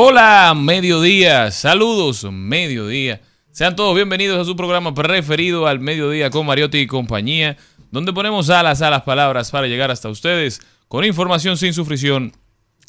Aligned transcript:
Hola, 0.00 0.54
mediodía. 0.56 1.50
Saludos, 1.50 2.22
mediodía. 2.30 3.20
Sean 3.50 3.74
todos 3.74 3.96
bienvenidos 3.96 4.38
a 4.38 4.44
su 4.44 4.54
programa 4.54 4.94
preferido 4.94 5.66
al 5.66 5.80
mediodía 5.80 6.30
con 6.30 6.46
Mariotti 6.46 6.78
y 6.78 6.86
compañía, 6.86 7.56
donde 7.90 8.12
ponemos 8.12 8.48
alas 8.48 8.80
a 8.80 8.90
las 8.90 9.02
palabras 9.02 9.50
para 9.50 9.66
llegar 9.66 9.90
hasta 9.90 10.08
ustedes 10.08 10.60
con 10.86 11.04
información 11.04 11.56
sin 11.56 11.74
sufrición 11.74 12.32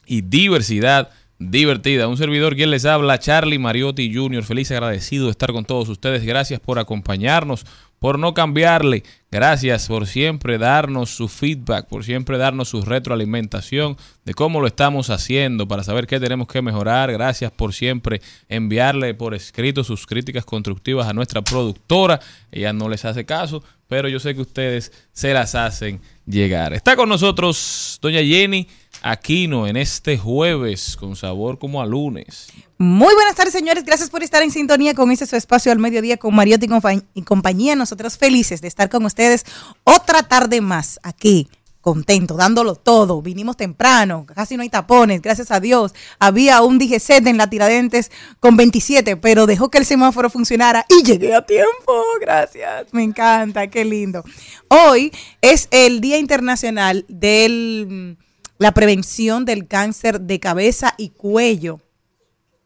y 0.05 0.21
diversidad 0.21 1.09
divertida. 1.39 2.07
Un 2.07 2.17
servidor 2.17 2.55
quien 2.55 2.69
les 2.69 2.85
habla, 2.85 3.17
Charlie 3.17 3.57
Mariotti 3.57 4.13
Jr. 4.13 4.43
Feliz 4.43 4.69
agradecido 4.69 5.25
de 5.25 5.31
estar 5.31 5.51
con 5.51 5.65
todos 5.65 5.89
ustedes. 5.89 6.23
Gracias 6.23 6.59
por 6.59 6.77
acompañarnos, 6.77 7.65
por 7.99 8.17
no 8.17 8.33
cambiarle. 8.33 9.03
Gracias 9.31 9.87
por 9.87 10.07
siempre 10.07 10.57
darnos 10.57 11.11
su 11.11 11.27
feedback, 11.27 11.87
por 11.87 12.03
siempre 12.03 12.37
darnos 12.37 12.69
su 12.69 12.81
retroalimentación 12.81 13.95
de 14.25 14.33
cómo 14.33 14.59
lo 14.59 14.67
estamos 14.67 15.09
haciendo 15.09 15.67
para 15.67 15.83
saber 15.83 16.07
qué 16.07 16.19
tenemos 16.19 16.47
que 16.47 16.61
mejorar. 16.61 17.11
Gracias 17.11 17.51
por 17.51 17.73
siempre 17.73 18.21
enviarle 18.47 19.13
por 19.13 19.35
escrito 19.35 19.83
sus 19.83 20.07
críticas 20.07 20.45
constructivas 20.45 21.07
a 21.07 21.13
nuestra 21.13 21.43
productora. 21.43 22.19
Ella 22.51 22.73
no 22.73 22.89
les 22.89 23.05
hace 23.05 23.25
caso, 23.25 23.63
pero 23.87 24.09
yo 24.09 24.19
sé 24.19 24.33
que 24.33 24.41
ustedes 24.41 24.91
se 25.11 25.33
las 25.33 25.53
hacen 25.53 26.01
llegar. 26.25 26.73
Está 26.73 26.95
con 26.95 27.09
nosotros 27.09 27.99
doña 28.01 28.21
Jenny 28.21 28.67
Aquino 29.01 29.67
en 29.67 29.77
este 29.77 30.17
jueves 30.17 30.97
con 30.97 31.15
sabor 31.15 31.57
como 31.57 31.81
a 31.81 31.85
lunes. 31.85 32.47
Muy 32.77 33.13
buenas 33.13 33.35
tardes, 33.35 33.53
señores. 33.53 33.83
Gracias 33.85 34.09
por 34.09 34.23
estar 34.23 34.43
en 34.43 34.51
sintonía 34.51 34.93
con 34.93 35.11
este 35.11 35.25
su 35.25 35.35
espacio 35.35 35.71
al 35.71 35.79
mediodía 35.79 36.17
con 36.17 36.35
Mariotti 36.35 36.65
y, 36.65 36.69
compa- 36.69 37.03
y 37.13 37.21
compañía. 37.21 37.75
Nosotros 37.75 38.17
felices 38.17 38.61
de 38.61 38.67
estar 38.67 38.89
con 38.89 39.05
ustedes 39.05 39.45
otra 39.83 40.23
tarde 40.23 40.61
más 40.61 40.99
aquí. 41.03 41.47
Contento, 41.81 42.35
dándolo 42.35 42.75
todo. 42.75 43.21
Vinimos 43.21 43.55
temprano, 43.55 44.25
casi 44.35 44.57
no 44.57 44.63
hay 44.63 44.69
tapones, 44.69 45.21
gracias 45.21 45.49
a 45.49 45.61
Dios. 45.61 45.93
Había 46.19 46.61
un 46.61 46.77
DGZ 46.77 47.09
en 47.25 47.37
la 47.37 47.49
Tiradentes 47.49 48.11
con 48.41 48.57
27, 48.57 49.15
pero 49.15 49.45
dejó 49.45 49.71
que 49.71 49.77
el 49.77 49.85
semáforo 49.85 50.29
funcionara 50.29 50.85
y 50.89 51.03
llegué 51.05 51.33
a 51.33 51.45
tiempo. 51.45 52.03
Gracias, 52.19 52.87
me 52.91 53.03
encanta, 53.03 53.67
qué 53.69 53.85
lindo. 53.85 54.25
Hoy 54.67 55.13
es 55.41 55.69
el 55.71 56.01
Día 56.01 56.17
Internacional 56.17 57.05
de 57.07 58.17
la 58.59 58.73
Prevención 58.73 59.45
del 59.45 59.67
Cáncer 59.67 60.21
de 60.21 60.39
Cabeza 60.39 60.93
y 60.97 61.09
Cuello 61.09 61.81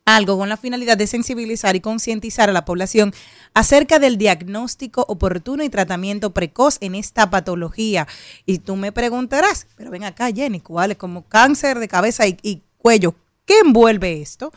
algo 0.06 0.38
con 0.38 0.50
la 0.50 0.58
finalidad 0.58 0.98
de 0.98 1.08
sensibilizar 1.08 1.76
y 1.76 1.82
concientizar 1.82 2.50
a 2.50 2.54
la 2.54 2.66
población 2.66 3.14
acerca 3.54 4.00
del 4.00 4.18
diagnóstico 4.18 5.06
oportuno 5.08 5.64
y 5.64 5.70
tratamiento 5.70 6.34
precoz 6.34 6.78
en 6.82 6.96
esta 6.96 7.30
patología. 7.30 8.08
Y 8.46 8.60
tú 8.60 8.76
me 8.76 8.92
preguntarás, 8.92 9.68
pero 9.78 9.92
ven 9.92 10.04
acá, 10.04 10.30
Jenny, 10.32 10.60
¿cuál 10.60 10.92
es 10.92 10.98
como 10.98 11.26
cáncer 11.28 11.80
de 11.80 11.88
cabeza 11.88 12.28
y, 12.28 12.38
y 12.42 12.64
cuello? 12.78 13.16
¿Qué 13.46 13.60
envuelve 13.60 14.22
esto? 14.22 14.52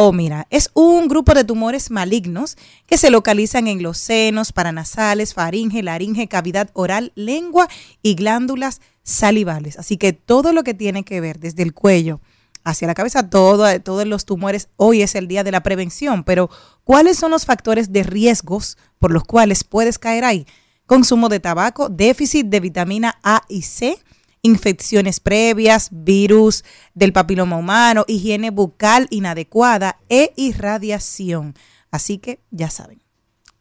Oh, 0.00 0.12
mira, 0.12 0.46
es 0.50 0.70
un 0.74 1.08
grupo 1.08 1.34
de 1.34 1.42
tumores 1.42 1.90
malignos 1.90 2.56
que 2.86 2.96
se 2.96 3.10
localizan 3.10 3.66
en 3.66 3.82
los 3.82 3.98
senos, 3.98 4.52
paranasales, 4.52 5.34
faringe, 5.34 5.82
laringe, 5.82 6.28
cavidad 6.28 6.70
oral, 6.74 7.10
lengua 7.16 7.66
y 8.00 8.14
glándulas 8.14 8.80
salivales. 9.02 9.76
Así 9.76 9.96
que 9.96 10.12
todo 10.12 10.52
lo 10.52 10.62
que 10.62 10.72
tiene 10.72 11.02
que 11.02 11.20
ver 11.20 11.40
desde 11.40 11.64
el 11.64 11.74
cuello 11.74 12.20
hacia 12.62 12.86
la 12.86 12.94
cabeza, 12.94 13.28
todo, 13.28 13.80
todos 13.80 14.06
los 14.06 14.24
tumores, 14.24 14.68
hoy 14.76 15.02
es 15.02 15.16
el 15.16 15.26
día 15.26 15.42
de 15.42 15.50
la 15.50 15.64
prevención, 15.64 16.22
pero 16.22 16.48
¿cuáles 16.84 17.18
son 17.18 17.32
los 17.32 17.44
factores 17.44 17.92
de 17.92 18.04
riesgos 18.04 18.78
por 19.00 19.10
los 19.10 19.24
cuales 19.24 19.64
puedes 19.64 19.98
caer 19.98 20.24
ahí? 20.24 20.46
Consumo 20.86 21.28
de 21.28 21.40
tabaco, 21.40 21.88
déficit 21.88 22.46
de 22.46 22.60
vitamina 22.60 23.18
A 23.24 23.42
y 23.48 23.62
C, 23.62 23.98
infecciones 24.42 25.20
previas, 25.20 25.88
virus 25.90 26.64
del 26.94 27.12
papiloma 27.12 27.56
humano, 27.56 28.04
higiene 28.08 28.50
bucal 28.50 29.06
inadecuada 29.10 29.98
e 30.08 30.32
irradiación. 30.36 31.54
Así 31.90 32.18
que 32.18 32.40
ya 32.50 32.70
saben. 32.70 33.02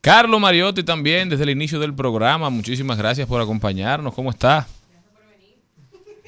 Carlos 0.01 0.39
Mariotti 0.39 0.83
también 0.83 1.29
desde 1.29 1.43
el 1.43 1.49
inicio 1.49 1.79
del 1.79 1.93
programa. 1.93 2.49
Muchísimas 2.49 2.97
gracias 2.97 3.27
por 3.27 3.41
acompañarnos. 3.41 4.13
¿Cómo 4.13 4.29
está? 4.29 4.67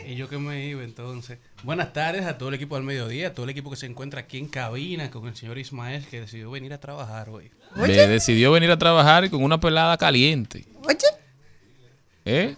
Y 0.06 0.16
yo 0.16 0.28
que 0.28 0.40
me 0.40 0.66
iba 0.66 0.84
entonces. 0.84 1.38
Buenas 1.64 1.94
tardes 1.94 2.26
a 2.26 2.38
todo 2.38 2.50
el 2.50 2.56
equipo 2.56 2.76
del 2.76 2.84
mediodía, 2.84 3.28
a 3.28 3.34
todo 3.36 3.44
el 3.44 3.52
equipo 3.52 3.70
que 3.70 3.76
se 3.76 3.86
encuentra 3.86 4.22
aquí 4.22 4.40
en 4.40 4.48
cabina 4.48 5.12
con 5.12 5.28
el 5.28 5.36
señor 5.36 5.60
Ismael 5.60 6.04
que 6.08 6.22
decidió 6.22 6.50
venir 6.50 6.74
a 6.74 6.80
trabajar 6.80 7.30
hoy. 7.30 7.52
Le 7.76 8.08
decidió 8.08 8.52
venir 8.52 8.72
a 8.72 8.78
trabajar 8.80 9.26
y 9.26 9.30
con 9.30 9.44
una 9.44 9.60
pelada 9.60 9.98
caliente. 9.98 10.66
Oye, 10.84 10.98
¿Eh? 12.30 12.56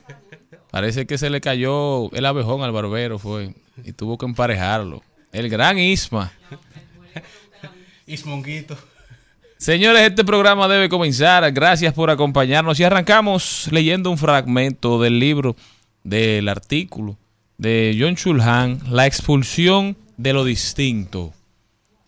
Parece 0.69 1.05
que 1.05 1.17
se 1.17 1.29
le 1.29 1.41
cayó 1.41 2.11
el 2.11 2.25
abejón 2.25 2.61
al 2.61 2.71
barbero, 2.71 3.19
fue. 3.19 3.53
Y 3.83 3.93
tuvo 3.93 4.17
que 4.17 4.25
emparejarlo. 4.25 5.01
El 5.31 5.49
gran 5.49 5.77
Isma. 5.77 6.31
Ismonguito. 8.05 8.77
Señores, 9.57 10.01
este 10.01 10.25
programa 10.25 10.67
debe 10.67 10.89
comenzar. 10.89 11.49
Gracias 11.51 11.93
por 11.93 12.09
acompañarnos. 12.09 12.79
Y 12.79 12.83
arrancamos 12.83 13.67
leyendo 13.71 14.09
un 14.09 14.17
fragmento 14.17 15.01
del 15.01 15.19
libro, 15.19 15.55
del 16.03 16.49
artículo 16.49 17.17
de 17.61 17.95
John 17.99 18.15
Chulhan, 18.15 18.79
La 18.89 19.05
expulsión 19.05 19.95
de 20.17 20.33
lo 20.33 20.43
distinto. 20.43 21.31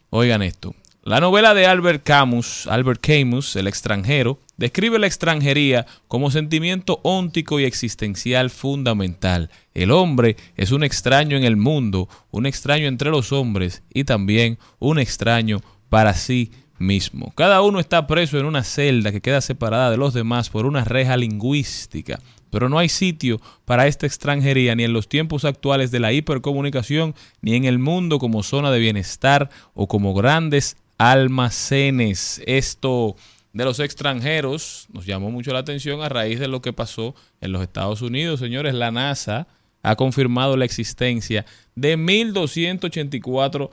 Oigan 0.09 0.41
esto. 0.41 0.73
La 1.05 1.19
novela 1.19 1.53
de 1.53 1.65
Albert 1.65 2.03
Camus, 2.05 2.65
Albert 2.65 3.01
Camus, 3.05 3.57
El 3.57 3.67
extranjero, 3.67 4.39
describe 4.55 4.97
la 4.99 5.07
extranjería 5.07 5.85
como 6.07 6.31
sentimiento 6.31 7.01
óntico 7.03 7.59
y 7.59 7.65
existencial 7.65 8.49
fundamental. 8.49 9.49
El 9.73 9.91
hombre 9.91 10.37
es 10.55 10.71
un 10.71 10.81
extraño 10.81 11.35
en 11.35 11.43
el 11.43 11.57
mundo, 11.57 12.07
un 12.31 12.45
extraño 12.45 12.87
entre 12.87 13.09
los 13.09 13.33
hombres 13.33 13.83
y 13.93 14.05
también 14.05 14.57
un 14.79 14.97
extraño 14.97 15.59
para 15.89 16.13
sí 16.13 16.53
mismo. 16.79 17.33
Cada 17.35 17.61
uno 17.63 17.81
está 17.81 18.07
preso 18.07 18.39
en 18.39 18.45
una 18.45 18.63
celda 18.63 19.11
que 19.11 19.19
queda 19.19 19.41
separada 19.41 19.91
de 19.91 19.97
los 19.97 20.13
demás 20.13 20.49
por 20.49 20.65
una 20.65 20.85
reja 20.85 21.17
lingüística. 21.17 22.21
Pero 22.49 22.69
no 22.69 22.77
hay 22.77 22.87
sitio 22.87 23.41
para 23.65 23.87
esta 23.87 24.05
extranjería 24.05 24.75
ni 24.75 24.83
en 24.83 24.93
los 24.93 25.09
tiempos 25.09 25.43
actuales 25.43 25.89
de 25.89 25.99
la 25.99 26.13
hipercomunicación, 26.13 27.15
ni 27.41 27.55
en 27.55 27.65
el 27.65 27.79
mundo 27.79 28.19
como 28.19 28.43
zona 28.43 28.69
de 28.69 28.77
bienestar 28.79 29.49
o 29.73 29.87
como 29.87 30.13
grandes 30.13 30.77
almacenes. 31.11 32.41
Esto 32.45 33.17
de 33.51 33.65
los 33.65 33.79
extranjeros 33.79 34.87
nos 34.93 35.05
llamó 35.05 35.31
mucho 35.31 35.51
la 35.51 35.59
atención 35.59 36.01
a 36.01 36.07
raíz 36.07 36.39
de 36.39 36.47
lo 36.47 36.61
que 36.61 36.71
pasó 36.71 37.13
en 37.41 37.51
los 37.51 37.61
Estados 37.61 38.01
Unidos. 38.01 38.39
Señores, 38.39 38.73
la 38.73 38.89
NASA 38.89 39.47
ha 39.81 39.95
confirmado 39.97 40.55
la 40.55 40.63
existencia 40.63 41.45
de 41.75 41.97
1284 41.97 43.69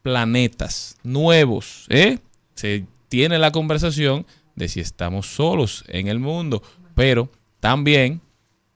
planetas 0.00 0.96
nuevos. 1.02 1.84
¿eh? 1.90 2.18
Se 2.54 2.86
tiene 3.10 3.38
la 3.38 3.52
conversación 3.52 4.24
de 4.56 4.68
si 4.68 4.80
estamos 4.80 5.26
solos 5.26 5.84
en 5.88 6.08
el 6.08 6.18
mundo, 6.18 6.62
pero 6.94 7.30
también 7.60 8.22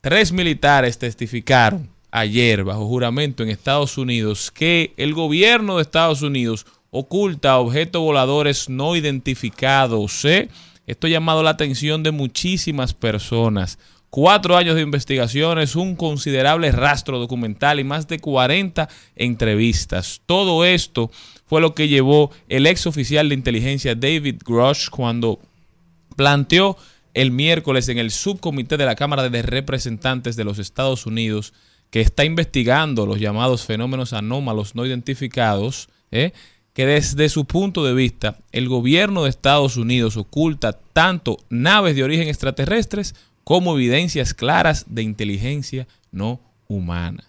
tres 0.02 0.30
militares 0.30 0.98
testificaron 0.98 1.88
ayer 2.10 2.64
bajo 2.64 2.86
juramento 2.86 3.42
en 3.42 3.48
Estados 3.48 3.96
Unidos 3.96 4.50
que 4.50 4.92
el 4.98 5.14
gobierno 5.14 5.76
de 5.76 5.82
Estados 5.82 6.20
Unidos 6.20 6.66
oculta 6.92 7.58
objetos 7.58 8.02
voladores 8.02 8.68
no 8.68 8.94
identificados. 8.94 10.24
¿eh? 10.26 10.50
Esto 10.86 11.06
ha 11.06 11.10
llamado 11.10 11.42
la 11.42 11.50
atención 11.50 12.02
de 12.02 12.12
muchísimas 12.12 12.92
personas. 12.92 13.78
Cuatro 14.10 14.58
años 14.58 14.76
de 14.76 14.82
investigaciones, 14.82 15.74
un 15.74 15.96
considerable 15.96 16.70
rastro 16.70 17.18
documental 17.18 17.80
y 17.80 17.84
más 17.84 18.08
de 18.08 18.18
40 18.18 18.90
entrevistas. 19.16 20.20
Todo 20.26 20.66
esto 20.66 21.10
fue 21.46 21.62
lo 21.62 21.74
que 21.74 21.88
llevó 21.88 22.30
el 22.48 22.66
ex 22.66 22.86
oficial 22.86 23.30
de 23.30 23.36
inteligencia 23.36 23.94
David 23.94 24.42
Grush 24.44 24.90
cuando 24.90 25.40
planteó 26.14 26.76
el 27.14 27.30
miércoles 27.30 27.88
en 27.88 27.96
el 27.96 28.10
subcomité 28.10 28.76
de 28.76 28.84
la 28.84 28.96
Cámara 28.96 29.30
de 29.30 29.40
Representantes 29.40 30.36
de 30.36 30.44
los 30.44 30.58
Estados 30.58 31.06
Unidos 31.06 31.54
que 31.88 32.02
está 32.02 32.26
investigando 32.26 33.06
los 33.06 33.18
llamados 33.18 33.64
fenómenos 33.64 34.12
anómalos 34.12 34.74
no 34.74 34.84
identificados, 34.84 35.88
¿eh? 36.10 36.32
Que 36.74 36.86
desde 36.86 37.28
su 37.28 37.44
punto 37.44 37.84
de 37.84 37.92
vista 37.94 38.36
el 38.52 38.68
gobierno 38.68 39.24
de 39.24 39.30
Estados 39.30 39.76
Unidos 39.76 40.16
oculta 40.16 40.72
tanto 40.92 41.36
naves 41.50 41.94
de 41.96 42.04
origen 42.04 42.28
extraterrestres 42.28 43.14
como 43.44 43.74
evidencias 43.74 44.32
claras 44.34 44.84
de 44.88 45.02
inteligencia 45.02 45.86
no 46.12 46.40
humana. 46.68 47.24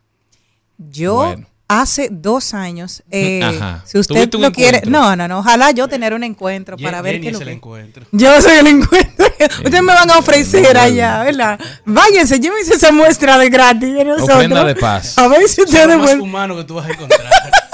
Yo 0.78 1.16
Bueno. 1.16 1.48
hace 1.68 2.08
dos 2.12 2.54
años, 2.54 3.04
eh, 3.12 3.42
si 3.86 3.98
usted 4.00 4.16
¿Tuviste 4.16 4.38
un 4.38 4.44
lo 4.44 4.52
quiere, 4.52 4.78
encuentro? 4.78 4.92
no, 5.02 5.16
no, 5.16 5.28
no, 5.28 5.40
ojalá 5.40 5.72
yo 5.72 5.88
tener 5.88 6.14
un 6.14 6.24
encuentro 6.24 6.78
para 6.78 7.02
ver 7.02 7.20
qué 7.20 7.32
lo 7.32 7.40
el 7.40 7.46
que- 7.46 7.52
encuentro. 7.52 8.06
Yo 8.12 8.42
soy 8.42 8.58
el 8.58 8.68
encuentro. 8.68 9.26
Ustedes 9.64 9.82
me 9.82 9.94
van 9.94 10.10
a 10.10 10.18
ofrecer 10.20 10.78
allá, 10.78 11.24
¿verdad? 11.24 11.60
Váyanse, 11.86 12.40
llévense 12.40 12.76
esa 12.76 12.92
muestra 12.94 13.38
de 13.38 13.50
gratis 13.50 13.94
de 13.94 14.06
nosotros. 14.06 14.38
Ofrenda 14.38 14.64
de 14.64 14.76
paz. 14.76 15.18
A 15.18 15.28
ver 15.28 15.40
si 15.50 15.62
es 15.62 15.68
ustedes 15.68 15.88
lo 15.88 15.98
más 15.98 16.06
vuelven. 16.06 16.22
humano 16.22 16.56
que 16.56 16.64
tú 16.64 16.76
vas 16.76 16.88
a 16.88 16.92
encontrar. 16.94 17.22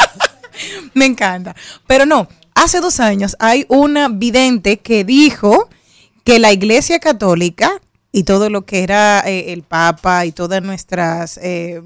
Me 0.94 1.06
encanta. 1.06 1.56
Pero 1.88 2.06
no, 2.06 2.28
hace 2.56 2.80
dos 2.80 3.00
años 3.00 3.36
hay 3.40 3.66
una 3.70 4.10
vidente 4.10 4.80
que 4.80 5.04
dijo 5.04 5.70
que 6.24 6.40
la 6.40 6.52
Iglesia 6.52 7.00
Católica 7.00 7.82
y 8.12 8.24
todo 8.24 8.50
lo 8.50 8.66
que 8.66 8.84
era 8.84 9.22
eh, 9.26 9.54
el 9.54 9.64
Papa 9.64 10.26
y 10.26 10.32
todas 10.32 10.62
nuestras 10.64 11.38
eh, 11.42 11.82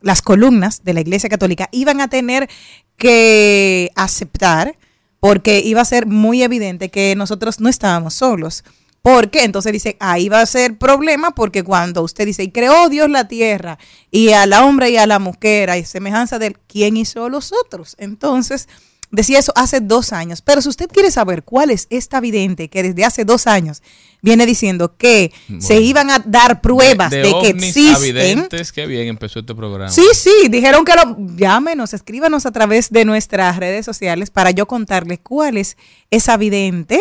las 0.00 0.22
columnas 0.22 0.84
de 0.84 0.94
la 0.94 1.00
Iglesia 1.00 1.28
Católica 1.28 1.68
iban 1.72 2.00
a 2.00 2.08
tener 2.08 2.48
que 2.96 3.90
aceptar 3.94 4.76
porque 5.20 5.60
iba 5.60 5.80
a 5.80 5.84
ser 5.84 6.06
muy 6.06 6.42
evidente 6.42 6.90
que 6.90 7.14
nosotros 7.16 7.60
no 7.60 7.68
estábamos 7.68 8.14
solos. 8.14 8.64
Porque 9.02 9.44
entonces 9.44 9.72
dice, 9.72 9.96
ahí 10.00 10.28
va 10.28 10.40
a 10.40 10.46
ser 10.46 10.76
problema 10.76 11.34
porque 11.34 11.62
cuando 11.62 12.02
usted 12.02 12.26
dice, 12.26 12.42
y 12.42 12.50
creó 12.50 12.88
Dios 12.88 13.08
la 13.08 13.28
tierra 13.28 13.78
y 14.10 14.30
al 14.30 14.52
hombre 14.52 14.90
y 14.90 14.96
a 14.96 15.06
la 15.06 15.18
mujer, 15.18 15.70
y 15.78 15.84
semejanza 15.84 16.38
de 16.38 16.54
¿quién 16.66 16.96
hizo 16.96 17.24
a 17.24 17.28
los 17.28 17.52
otros? 17.52 17.94
Entonces, 17.98 18.68
decía 19.10 19.38
eso 19.38 19.52
hace 19.54 19.80
dos 19.80 20.12
años. 20.12 20.42
Pero 20.42 20.62
si 20.62 20.68
usted 20.68 20.88
quiere 20.88 21.10
saber 21.10 21.42
cuál 21.42 21.70
es 21.70 21.86
esta 21.90 22.20
vidente 22.20 22.68
que 22.68 22.82
desde 22.82 23.04
hace 23.04 23.24
dos 23.24 23.46
años 23.46 23.82
viene 24.20 24.46
diciendo 24.46 24.96
que 24.96 25.32
se 25.60 25.80
iban 25.80 26.10
a 26.10 26.18
dar 26.18 26.60
pruebas 26.60 27.10
de, 27.10 27.22
que 27.22 27.30
ovnis 27.30 27.76
a 27.76 27.80
existen. 27.80 28.48
qué 28.74 28.86
bien 28.86 29.08
empezó 29.08 29.40
este 29.40 29.54
programa. 29.54 29.90
Sí, 29.90 30.06
sí, 30.14 30.48
dijeron 30.50 30.84
que 30.84 30.92
lo 30.94 31.16
llámenos, 31.36 31.94
escríbanos 31.94 32.46
a 32.46 32.52
través 32.52 32.90
de 32.90 33.04
nuestras 33.04 33.56
redes 33.56 33.86
sociales 33.86 34.30
para 34.30 34.50
yo 34.50 34.66
contarles 34.66 35.20
cuál 35.22 35.56
es 35.56 35.76
esa 36.10 36.36
vidente 36.36 36.98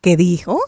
que 0.00 0.16
dijo 0.16 0.60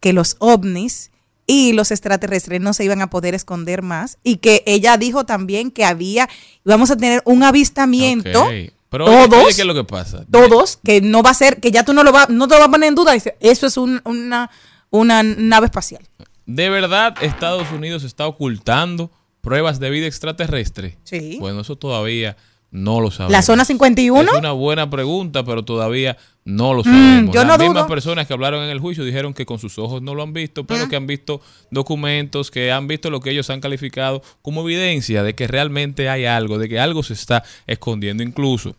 que 0.00 0.12
los 0.12 0.36
ovnis 0.38 1.10
y 1.46 1.72
los 1.72 1.90
extraterrestres 1.90 2.60
no 2.60 2.72
se 2.74 2.84
iban 2.84 3.00
a 3.02 3.10
poder 3.10 3.34
esconder 3.34 3.82
más 3.82 4.18
y 4.22 4.36
que 4.36 4.62
ella 4.66 4.96
dijo 4.98 5.24
también 5.24 5.70
que 5.70 5.84
había 5.84 6.28
íbamos 6.64 6.90
a 6.90 6.96
tener 6.96 7.22
un 7.24 7.42
avistamiento 7.42 8.42
Ok. 8.44 8.52
Pero 8.90 9.04
todos 9.04 9.44
oye, 9.44 9.54
¿qué 9.54 9.60
es 9.62 9.66
lo 9.66 9.74
que 9.74 9.84
pasa? 9.84 10.24
todos 10.30 10.78
que 10.82 11.00
no 11.02 11.22
va 11.22 11.30
a 11.30 11.34
ser 11.34 11.60
que 11.60 11.70
ya 11.70 11.84
tú 11.84 11.92
no 11.92 12.02
lo 12.04 12.12
vas 12.12 12.28
no 12.30 12.48
te 12.48 12.54
lo 12.54 12.60
vas 12.60 12.68
a 12.68 12.70
poner 12.70 12.88
en 12.88 12.94
duda 12.94 13.12
dice 13.12 13.36
eso 13.40 13.66
es 13.66 13.76
un- 13.76 14.00
una 14.04 14.50
una 14.90 15.22
nave 15.22 15.66
espacial 15.66 16.02
¿De 16.46 16.70
verdad 16.70 17.14
Estados 17.20 17.70
Unidos 17.72 18.04
está 18.04 18.26
ocultando 18.26 19.10
pruebas 19.42 19.78
de 19.80 19.90
vida 19.90 20.06
extraterrestre? 20.06 20.96
Sí. 21.04 21.36
Bueno, 21.38 21.60
eso 21.60 21.76
todavía 21.76 22.38
no 22.70 23.00
lo 23.00 23.10
sabemos. 23.10 23.32
la 23.32 23.42
zona 23.42 23.64
51 23.64 24.30
Es 24.32 24.38
una 24.38 24.52
buena 24.52 24.90
pregunta, 24.90 25.42
pero 25.44 25.64
todavía 25.64 26.16
no 26.44 26.74
lo 26.74 26.84
sabemos. 26.84 27.30
Mm, 27.30 27.34
yo 27.34 27.44
Las 27.44 27.46
no 27.46 27.58
mismas 27.58 27.82
dudo. 27.84 27.86
personas 27.88 28.26
que 28.26 28.32
hablaron 28.34 28.62
en 28.64 28.70
el 28.70 28.78
juicio 28.80 29.04
dijeron 29.04 29.32
que 29.34 29.46
con 29.46 29.58
sus 29.58 29.78
ojos 29.78 30.02
no 30.02 30.14
lo 30.14 30.22
han 30.22 30.32
visto, 30.32 30.64
pero 30.64 30.84
Ah. 30.84 30.88
que 30.88 30.96
han 30.96 31.06
visto 31.06 31.40
documentos, 31.70 32.50
que 32.50 32.70
han 32.72 32.86
visto 32.88 33.10
lo 33.10 33.20
que 33.20 33.30
ellos 33.30 33.48
han 33.50 33.60
calificado 33.60 34.22
como 34.42 34.62
evidencia 34.62 35.22
de 35.22 35.34
que 35.34 35.46
realmente 35.46 36.08
hay 36.08 36.24
algo, 36.26 36.58
de 36.58 36.68
que 36.68 36.78
algo 36.78 37.02
se 37.02 37.14
está 37.14 37.42
escondiendo. 37.66 38.22
Incluso 38.22 38.74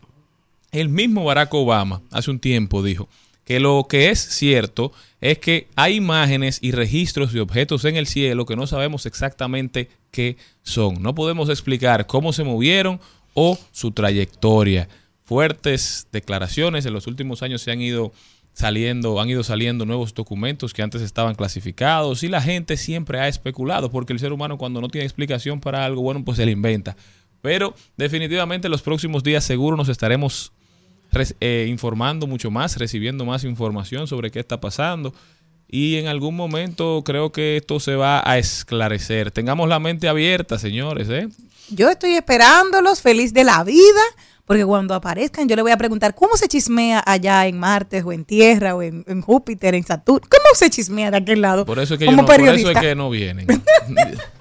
el 0.72 0.90
mismo 0.90 1.24
Barack 1.24 1.54
Obama 1.54 2.02
hace 2.12 2.30
un 2.30 2.40
tiempo 2.40 2.84
dijo 2.84 3.08
que 3.46 3.60
lo 3.60 3.88
que 3.90 4.10
es 4.12 4.20
cierto 4.20 4.92
es 5.22 5.40
que 5.40 5.68
hay 5.76 5.96
imágenes 5.96 6.60
y 6.62 6.72
registros 6.72 7.34
de 7.34 7.42
objetos 7.42 7.84
en 7.86 7.96
el 7.96 8.06
cielo 8.06 8.46
que 8.46 8.56
no 8.56 8.68
sabemos 8.68 9.08
exactamente 9.08 9.90
qué 10.12 10.38
son. 10.62 11.02
No 11.02 11.16
podemos 11.16 11.50
explicar 11.50 12.06
cómo 12.06 12.32
se 12.34 12.44
movieron 12.44 13.00
o 13.42 13.58
su 13.72 13.92
trayectoria. 13.92 14.90
Fuertes 15.24 16.08
declaraciones 16.12 16.86
en 16.86 16.92
los 16.92 17.08
últimos 17.08 17.42
años 17.42 17.62
se 17.62 17.72
han 17.72 17.80
ido 17.80 18.12
saliendo, 18.52 19.22
han 19.22 19.30
ido 19.30 19.44
saliendo 19.44 19.86
nuevos 19.86 20.14
documentos 20.14 20.74
que 20.74 20.82
antes 20.82 21.02
estaban 21.02 21.36
clasificados 21.36 22.24
y 22.24 22.28
la 22.28 22.42
gente 22.42 22.76
siempre 22.76 23.22
ha 23.22 23.30
especulado 23.30 23.90
porque 23.92 24.12
el 24.12 24.20
ser 24.20 24.34
humano 24.34 24.58
cuando 24.58 24.82
no 24.82 24.90
tiene 24.90 25.06
explicación 25.06 25.62
para 25.62 25.86
algo, 25.86 26.02
bueno, 26.02 26.26
pues 26.26 26.36
se 26.36 26.46
le 26.46 26.52
inventa. 26.52 26.98
Pero 27.42 27.74
definitivamente 27.96 28.68
en 28.68 28.72
los 28.72 28.82
próximos 28.82 29.24
días 29.24 29.46
seguro 29.46 29.78
nos 29.78 29.88
estaremos 29.88 30.52
eh, 31.40 31.66
informando 31.70 32.28
mucho 32.28 32.52
más, 32.52 32.76
recibiendo 32.76 33.24
más 33.24 33.46
información 33.46 34.06
sobre 34.06 34.32
qué 34.32 34.42
está 34.42 34.60
pasando. 34.60 35.14
Y 35.70 35.96
en 35.96 36.08
algún 36.08 36.36
momento 36.36 37.04
creo 37.06 37.32
que 37.32 37.56
esto 37.56 37.80
se 37.80 37.96
va 37.96 38.22
a 38.30 38.38
esclarecer. 38.38 39.32
Tengamos 39.32 39.70
la 39.70 39.80
mente 39.80 40.10
abierta, 40.10 40.60
señores. 40.60 41.08
¿eh? 41.08 41.30
Yo 41.72 41.90
estoy 41.90 42.16
esperándolos, 42.16 43.02
feliz 43.02 43.34
de 43.34 43.44
la 43.44 43.64
vida, 43.64 44.02
porque 44.46 44.66
cuando 44.66 44.96
aparezcan 44.96 45.48
yo 45.48 45.56
le 45.56 45.62
voy 45.62 45.72
a 45.72 45.78
preguntar 45.78 46.16
cómo 46.16 46.36
se 46.36 46.48
chismea 46.48 47.04
allá 47.06 47.46
en 47.46 47.60
Marte 47.60 48.02
o 48.02 48.12
en 48.12 48.26
Tierra 48.26 48.76
o 48.76 48.82
en, 48.82 49.06
en 49.08 49.22
Júpiter, 49.22 49.76
en 49.76 49.86
Saturno. 49.86 50.28
¿Cómo 50.30 50.56
se 50.56 50.70
chismea 50.70 51.12
de 51.12 51.18
aquel 51.18 51.42
lado? 51.42 51.66
Por 51.66 51.80
eso 51.80 51.94
es 51.94 52.00
que, 52.00 52.06
como 52.06 52.18
yo 52.18 52.22
no, 52.24 52.28
por 52.28 52.42
eso 52.42 52.72
es 52.72 52.80
que 52.80 52.96
no 52.96 53.10
vienen. 53.10 53.46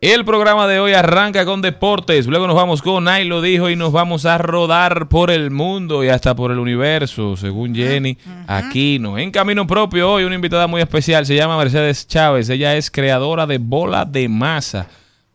El 0.00 0.24
programa 0.24 0.68
de 0.68 0.78
hoy 0.78 0.92
arranca 0.92 1.44
con 1.44 1.60
deportes, 1.60 2.28
luego 2.28 2.46
nos 2.46 2.54
vamos 2.54 2.82
con 2.82 3.08
Ay 3.08 3.24
lo 3.24 3.42
dijo 3.42 3.68
y 3.68 3.74
nos 3.74 3.90
vamos 3.90 4.26
a 4.26 4.38
rodar 4.38 5.08
por 5.08 5.28
el 5.28 5.50
mundo 5.50 6.04
y 6.04 6.08
hasta 6.08 6.36
por 6.36 6.52
el 6.52 6.60
universo, 6.60 7.36
según 7.36 7.74
Jenny 7.74 8.16
Aquino. 8.46 9.18
En 9.18 9.32
camino 9.32 9.66
propio 9.66 10.12
hoy 10.12 10.22
una 10.22 10.36
invitada 10.36 10.68
muy 10.68 10.80
especial, 10.80 11.26
se 11.26 11.34
llama 11.34 11.58
Mercedes 11.58 12.06
Chávez, 12.06 12.48
ella 12.48 12.76
es 12.76 12.92
creadora 12.92 13.48
de 13.48 13.58
Bola 13.58 14.04
de 14.04 14.28
Masa, 14.28 14.86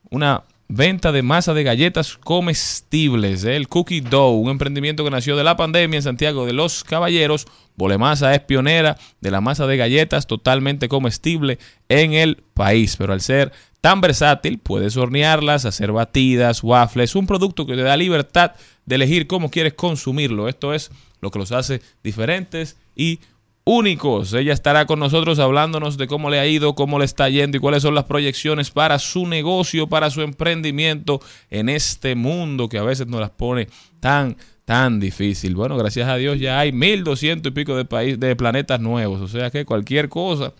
una 0.10 0.44
venta 0.70 1.12
de 1.12 1.24
masa 1.24 1.54
de 1.54 1.64
galletas 1.64 2.18
comestibles, 2.18 3.44
¿eh? 3.44 3.58
el 3.58 3.68
Cookie 3.68 4.00
Dough, 4.00 4.42
un 4.42 4.50
emprendimiento 4.50 5.04
que 5.04 5.12
nació 5.12 5.36
de 5.36 5.44
la 5.44 5.58
pandemia 5.58 5.98
en 5.98 6.04
Santiago 6.04 6.46
de 6.46 6.54
los 6.54 6.86
Caballeros. 6.86 7.48
Bolemasa 7.76 8.34
es 8.34 8.40
pionera 8.40 8.98
de 9.20 9.30
la 9.30 9.42
masa 9.42 9.68
de 9.68 9.78
galletas 9.78 10.26
totalmente 10.26 10.88
comestible 10.88 11.60
en 11.90 12.14
el 12.14 12.44
país, 12.54 12.96
pero 12.96 13.14
al 13.14 13.22
ser 13.22 13.52
tan 13.84 14.00
versátil 14.00 14.60
puedes 14.60 14.96
hornearlas, 14.96 15.66
hacer 15.66 15.92
batidas, 15.92 16.64
waffles, 16.64 17.18
un 17.18 17.28
producto 17.28 17.66
que 17.66 17.76
te 17.76 17.82
da 17.82 17.98
libertad 17.98 18.54
de 18.86 18.96
elegir 18.96 19.28
cómo 19.28 19.52
quieres 19.52 19.74
consumirlo. 19.74 20.48
Esto 20.48 20.74
es 20.74 20.90
lo 21.20 21.32
que 21.32 21.40
los 21.40 21.52
hace 21.52 21.82
diferentes 22.02 22.78
y 22.96 23.20
únicos. 23.66 24.32
Ella 24.32 24.54
estará 24.54 24.86
con 24.86 25.00
nosotros 25.00 25.38
hablándonos 25.38 25.98
de 25.98 26.08
cómo 26.08 26.30
le 26.30 26.40
ha 26.40 26.48
ido, 26.48 26.76
cómo 26.76 26.98
le 26.98 27.04
está 27.04 27.28
yendo 27.28 27.58
y 27.58 27.60
cuáles 27.60 27.84
son 27.84 27.94
las 27.94 28.06
proyecciones 28.06 28.72
para 28.72 29.00
su 29.00 29.28
negocio, 29.28 29.88
para 29.88 30.10
su 30.10 30.22
emprendimiento 30.22 31.20
en 31.50 31.68
este 31.68 32.16
mundo 32.16 32.70
que 32.70 32.78
a 32.78 32.84
veces 32.84 33.08
nos 33.08 33.20
las 33.20 33.32
pone 33.32 33.68
tan 34.00 34.38
tan 34.64 35.02
difícil. 35.02 35.56
Bueno, 35.56 35.76
gracias 35.76 36.08
a 36.08 36.16
Dios 36.16 36.40
ya 36.40 36.58
hay 36.58 36.72
1200 36.72 37.50
y 37.50 37.54
pico 37.54 37.76
de 37.76 37.84
país 37.84 38.18
de 38.18 38.34
planetas 38.38 38.80
nuevos, 38.80 39.20
o 39.20 39.28
sea 39.28 39.52
que 39.52 39.66
cualquier 39.66 40.08
cosa 40.08 40.54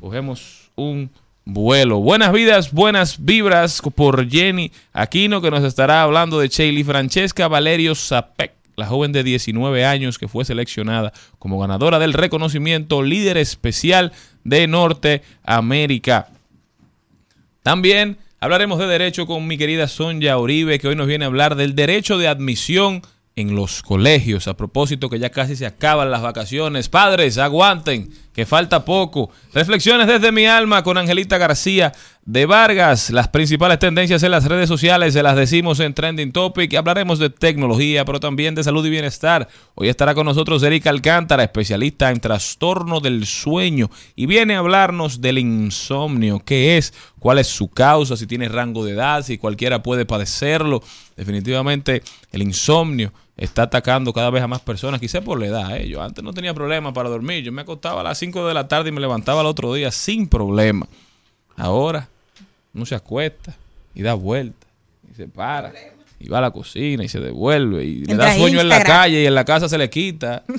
cogemos 0.00 0.70
un 0.76 1.10
vuelo. 1.44 2.00
Buenas 2.00 2.32
vidas, 2.32 2.72
buenas 2.72 3.24
vibras 3.24 3.82
por 3.94 4.28
Jenny 4.28 4.72
Aquino 4.92 5.40
que 5.42 5.50
nos 5.50 5.64
estará 5.64 6.02
hablando 6.02 6.38
de 6.38 6.48
Cheili 6.48 6.84
Francesca 6.84 7.48
Valerio 7.48 7.94
Zapek 7.94 8.52
la 8.76 8.86
joven 8.86 9.12
de 9.12 9.22
19 9.22 9.84
años 9.84 10.18
que 10.18 10.28
fue 10.28 10.44
seleccionada 10.44 11.12
como 11.38 11.58
ganadora 11.58 11.98
del 11.98 12.12
reconocimiento 12.12 13.02
líder 13.02 13.36
especial 13.36 14.12
de 14.42 14.66
Norteamérica. 14.66 16.28
También 17.62 18.18
hablaremos 18.40 18.78
de 18.78 18.86
derecho 18.86 19.26
con 19.26 19.46
mi 19.46 19.56
querida 19.56 19.88
Sonja 19.88 20.36
Uribe, 20.38 20.78
que 20.78 20.88
hoy 20.88 20.96
nos 20.96 21.06
viene 21.06 21.24
a 21.24 21.28
hablar 21.28 21.54
del 21.54 21.74
derecho 21.74 22.18
de 22.18 22.28
admisión 22.28 23.02
en 23.36 23.54
los 23.54 23.82
colegios. 23.82 24.48
A 24.48 24.56
propósito 24.56 25.10
que 25.10 25.18
ya 25.18 25.30
casi 25.30 25.56
se 25.56 25.66
acaban 25.66 26.10
las 26.10 26.22
vacaciones. 26.22 26.88
Padres, 26.88 27.38
aguanten, 27.38 28.10
que 28.32 28.46
falta 28.46 28.84
poco. 28.84 29.30
Reflexiones 29.52 30.06
desde 30.06 30.32
mi 30.32 30.46
alma 30.46 30.82
con 30.82 30.98
Angelita 30.98 31.38
García 31.38 31.92
de 32.26 32.46
Vargas. 32.46 33.10
Las 33.10 33.28
principales 33.28 33.78
tendencias 33.78 34.22
en 34.22 34.30
las 34.30 34.46
redes 34.46 34.68
sociales 34.68 35.12
se 35.12 35.22
las 35.22 35.36
decimos 35.36 35.78
en 35.80 35.92
Trending 35.92 36.32
Topic. 36.32 36.74
Hablaremos 36.74 37.18
de 37.18 37.30
tecnología, 37.30 38.04
pero 38.04 38.18
también 38.18 38.54
de 38.54 38.64
salud 38.64 38.84
y 38.86 38.90
bienestar. 38.90 39.48
Hoy 39.74 39.88
estará 39.88 40.14
con 40.14 40.24
nosotros 40.24 40.62
Erika 40.62 40.90
Alcántara, 40.90 41.42
especialista 41.42 42.10
en 42.10 42.20
trastorno 42.20 43.00
del 43.00 43.26
sueño. 43.26 43.90
Y 44.16 44.26
viene 44.26 44.56
a 44.56 44.60
hablarnos 44.60 45.20
del 45.20 45.38
insomnio. 45.38 46.40
¿Qué 46.44 46.78
es? 46.78 46.94
¿Cuál 47.18 47.38
es 47.38 47.46
su 47.46 47.68
causa? 47.68 48.16
Si 48.16 48.26
tiene 48.26 48.48
rango 48.48 48.84
de 48.84 48.92
edad, 48.92 49.22
si 49.22 49.36
cualquiera 49.36 49.82
puede 49.82 50.06
padecerlo. 50.06 50.82
Definitivamente 51.16 52.02
el 52.32 52.42
insomnio 52.42 53.12
está 53.36 53.64
atacando 53.64 54.12
cada 54.12 54.30
vez 54.30 54.42
a 54.42 54.48
más 54.48 54.60
personas, 54.60 55.00
quizá 55.00 55.20
por 55.20 55.38
la 55.38 55.46
edad. 55.46 55.76
¿eh? 55.76 55.88
Yo 55.88 56.02
antes 56.02 56.24
no 56.24 56.32
tenía 56.32 56.54
problema 56.54 56.94
para 56.94 57.10
dormir. 57.10 57.44
Yo 57.44 57.52
me 57.52 57.62
acostaba 57.62 58.00
a 58.00 58.04
las 58.04 58.18
5 58.18 58.46
de 58.48 58.54
la 58.54 58.66
tarde 58.66 58.88
y 58.88 58.92
me 58.92 59.00
levantaba 59.00 59.40
al 59.40 59.46
otro 59.46 59.74
día 59.74 59.90
sin 59.90 60.28
problema. 60.28 60.88
Ahora, 61.56 62.08
uno 62.74 62.86
se 62.86 62.94
acuesta 62.94 63.54
y 63.94 64.02
da 64.02 64.14
vuelta 64.14 64.66
y 65.10 65.14
se 65.14 65.28
para 65.28 65.72
y 66.18 66.28
va 66.28 66.38
a 66.38 66.42
la 66.42 66.50
cocina 66.50 67.04
y 67.04 67.08
se 67.08 67.20
devuelve 67.20 67.84
y 67.84 68.04
le 68.04 68.14
da 68.14 68.34
sueño 68.36 68.60
en 68.60 68.68
la 68.68 68.82
calle 68.82 69.22
y 69.22 69.26
en 69.26 69.34
la 69.34 69.44
casa 69.44 69.68
se 69.68 69.78
le 69.78 69.90
quita. 69.90 70.42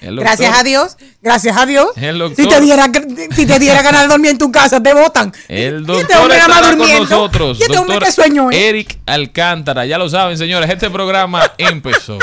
Gracias 0.00 0.58
a 0.58 0.62
Dios, 0.62 0.96
gracias 1.22 1.56
a 1.56 1.64
Dios. 1.64 1.88
Si 2.36 2.46
te 2.46 2.60
diera, 2.60 2.90
si 3.34 3.46
te 3.46 3.58
diera 3.58 3.82
ganas 3.82 4.02
de 4.02 4.08
dormir 4.08 4.32
en 4.32 4.38
tu 4.38 4.52
casa, 4.52 4.82
te 4.82 4.92
botan. 4.92 5.32
El 5.48 5.86
doctor 5.86 6.28
más 6.28 6.36
estará 6.38 6.60
con 6.68 6.78
durmiendo. 6.78 7.02
nosotros. 7.04 7.60
Este 7.60 7.74
Doctor 7.74 8.12
sueño 8.12 8.50
es. 8.50 8.56
Eric 8.58 8.98
Alcántara. 9.06 9.86
Ya 9.86 9.96
lo 9.96 10.08
saben, 10.08 10.36
señores. 10.36 10.68
Este 10.70 10.90
programa 10.90 11.50
empezó. 11.58 12.18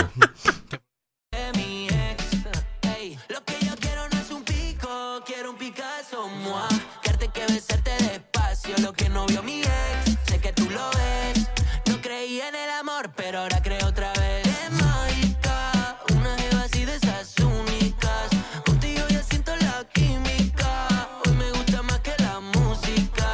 Lo 8.84 8.92
que 8.92 9.08
no 9.08 9.26
vio 9.26 9.42
mi 9.44 9.62
ex. 9.62 10.18
Sé 10.28 10.40
que 10.40 10.52
tú 10.52 10.70
lo 10.70 10.90
ves. 10.92 11.48
No 11.88 12.02
creí 12.02 12.42
en 12.42 12.54
el 12.54 12.70
amor, 12.72 13.12
pero 13.16 13.40
ahora 13.40 13.62
creo 13.62 13.88
otra 13.88 14.12
vez. 14.14 14.44
Una 16.18 16.38
jeva 16.38 16.64
así 16.64 16.84
de 16.86 16.96
esas 16.96 17.34
únicas. 17.40 18.30
La 19.62 19.86
química. 19.94 21.10
Hoy 21.26 21.34
me 21.34 21.50
gusta 21.52 21.82
más 21.84 22.00
que 22.00 22.14
la 22.20 22.40
música. 22.40 23.26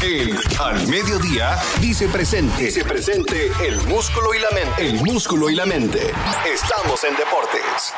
El 0.00 0.38
Al 0.60 0.86
Mediodía 0.86 1.58
dice 1.80 2.06
presente. 2.08 2.64
Dice 2.64 2.84
presente 2.84 3.50
el 3.66 3.80
músculo 3.82 4.34
y 4.34 4.38
la 4.38 4.50
mente. 4.50 4.86
El 4.86 4.94
músculo 5.02 5.50
y 5.50 5.54
la 5.56 5.66
mente. 5.66 6.12
Estamos 6.46 7.02
en 7.04 7.16
deportes. 7.16 7.92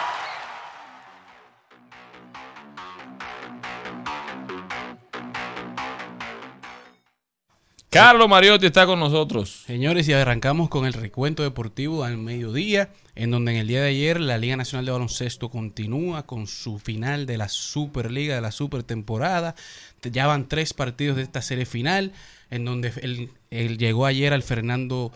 Carlos 7.95 8.29
Mariotti 8.29 8.67
está 8.67 8.87
con 8.87 8.99
nosotros. 8.99 9.63
Señores, 9.69 10.09
y 10.09 10.13
arrancamos 10.13 10.69
con 10.69 10.85
el 10.85 10.95
recuento 10.95 11.45
deportivo 11.45 12.03
al 12.03 12.19
mediodía, 12.19 12.91
en 13.15 13.31
donde 13.31 13.53
en 13.53 13.59
el 13.59 13.69
día 13.69 13.83
de 13.83 13.91
ayer 13.91 14.21
la 14.21 14.37
Liga 14.37 14.57
Nacional 14.57 14.85
de 14.85 14.91
Baloncesto 14.91 15.49
continúa 15.49 16.27
con 16.27 16.49
su 16.49 16.81
final 16.81 17.25
de 17.25 17.39
la 17.39 17.49
Superliga, 17.49 18.35
de 18.35 18.41
la 18.41 18.51
Super 18.51 18.83
temporada. 18.83 19.55
Ya 20.03 20.27
van 20.27 20.49
tres 20.49 20.75
partidos 20.75 21.17
de 21.17 21.23
esta 21.23 21.41
serie 21.41 21.67
final, 21.67 22.11
en 22.51 22.65
donde 22.65 23.31
llegó 23.51 24.07
ayer 24.07 24.33
al 24.33 24.43
Fernando 24.43 25.13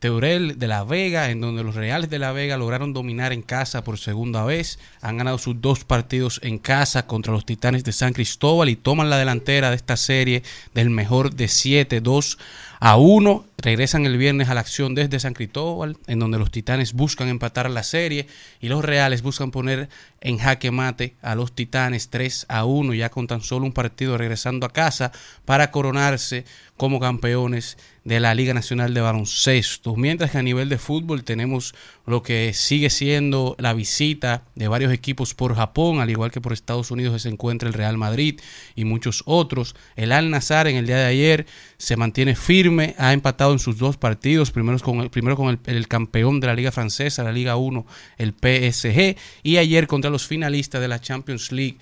Teurel 0.00 0.58
de 0.58 0.66
La 0.66 0.82
Vega, 0.82 1.30
en 1.30 1.42
donde 1.42 1.62
los 1.62 1.74
Reales 1.74 2.08
de 2.08 2.18
La 2.18 2.32
Vega 2.32 2.56
lograron 2.56 2.94
dominar 2.94 3.34
en 3.34 3.42
casa 3.42 3.84
por 3.84 3.98
segunda 3.98 4.44
vez. 4.44 4.78
Han 5.02 5.18
ganado 5.18 5.36
sus 5.36 5.60
dos 5.60 5.84
partidos 5.84 6.40
en 6.42 6.58
casa 6.58 7.06
contra 7.06 7.34
los 7.34 7.44
Titanes 7.44 7.84
de 7.84 7.92
San 7.92 8.14
Cristóbal 8.14 8.70
y 8.70 8.76
toman 8.76 9.10
la 9.10 9.18
delantera 9.18 9.68
de 9.68 9.76
esta 9.76 9.98
serie 9.98 10.42
del 10.72 10.88
mejor 10.88 11.34
de 11.34 11.48
7, 11.48 12.00
2 12.00 12.38
a 12.80 12.96
1. 12.96 13.44
Regresan 13.58 14.06
el 14.06 14.16
viernes 14.16 14.48
a 14.48 14.54
la 14.54 14.60
acción 14.60 14.94
desde 14.94 15.20
San 15.20 15.34
Cristóbal, 15.34 15.98
en 16.06 16.18
donde 16.18 16.38
los 16.38 16.50
Titanes 16.50 16.94
buscan 16.94 17.28
empatar 17.28 17.70
la 17.70 17.82
serie 17.82 18.26
y 18.58 18.68
los 18.68 18.82
Reales 18.82 19.20
buscan 19.20 19.50
poner 19.50 19.90
en 20.22 20.38
jaque 20.38 20.70
mate 20.70 21.14
a 21.20 21.34
los 21.34 21.52
Titanes 21.52 22.08
3 22.08 22.46
a 22.48 22.64
1, 22.64 22.94
ya 22.94 23.10
con 23.10 23.26
tan 23.26 23.42
solo 23.42 23.66
un 23.66 23.72
partido 23.72 24.16
regresando 24.16 24.64
a 24.64 24.72
casa 24.72 25.12
para 25.44 25.70
coronarse 25.70 26.46
como 26.78 27.00
campeones 27.00 27.76
de 28.04 28.20
la 28.20 28.34
Liga 28.34 28.54
Nacional 28.54 28.94
de 28.94 29.00
Baloncesto. 29.00 29.96
Mientras 29.96 30.30
que 30.30 30.38
a 30.38 30.42
nivel 30.42 30.68
de 30.68 30.78
fútbol 30.78 31.24
tenemos 31.24 31.74
lo 32.06 32.22
que 32.22 32.52
sigue 32.54 32.90
siendo 32.90 33.56
la 33.58 33.72
visita 33.72 34.44
de 34.54 34.68
varios 34.68 34.92
equipos 34.92 35.34
por 35.34 35.54
Japón, 35.54 36.00
al 36.00 36.10
igual 36.10 36.30
que 36.30 36.40
por 36.40 36.52
Estados 36.52 36.90
Unidos 36.90 37.22
se 37.22 37.28
encuentra 37.28 37.68
el 37.68 37.74
Real 37.74 37.98
Madrid 37.98 38.40
y 38.74 38.84
muchos 38.84 39.22
otros. 39.26 39.74
El 39.96 40.12
Al 40.12 40.30
Nazar 40.30 40.66
en 40.66 40.76
el 40.76 40.86
día 40.86 40.96
de 40.96 41.06
ayer 41.06 41.46
se 41.80 41.96
mantiene 41.96 42.36
firme, 42.36 42.94
ha 42.98 43.14
empatado 43.14 43.54
en 43.54 43.58
sus 43.58 43.78
dos 43.78 43.96
partidos, 43.96 44.50
primero 44.50 44.78
con 44.80 45.00
el, 45.00 45.08
primero 45.08 45.34
con 45.34 45.58
el, 45.64 45.88
campeón 45.88 46.38
de 46.38 46.46
la 46.46 46.54
Liga 46.54 46.70
Francesa, 46.70 47.24
la 47.24 47.32
Liga 47.32 47.56
1, 47.56 47.86
el 48.18 48.34
PSG, 48.34 49.16
y 49.42 49.56
ayer 49.56 49.86
contra 49.86 50.10
los 50.10 50.26
finalistas 50.26 50.82
de 50.82 50.88
la 50.88 51.00
Champions 51.00 51.52
League, 51.52 51.78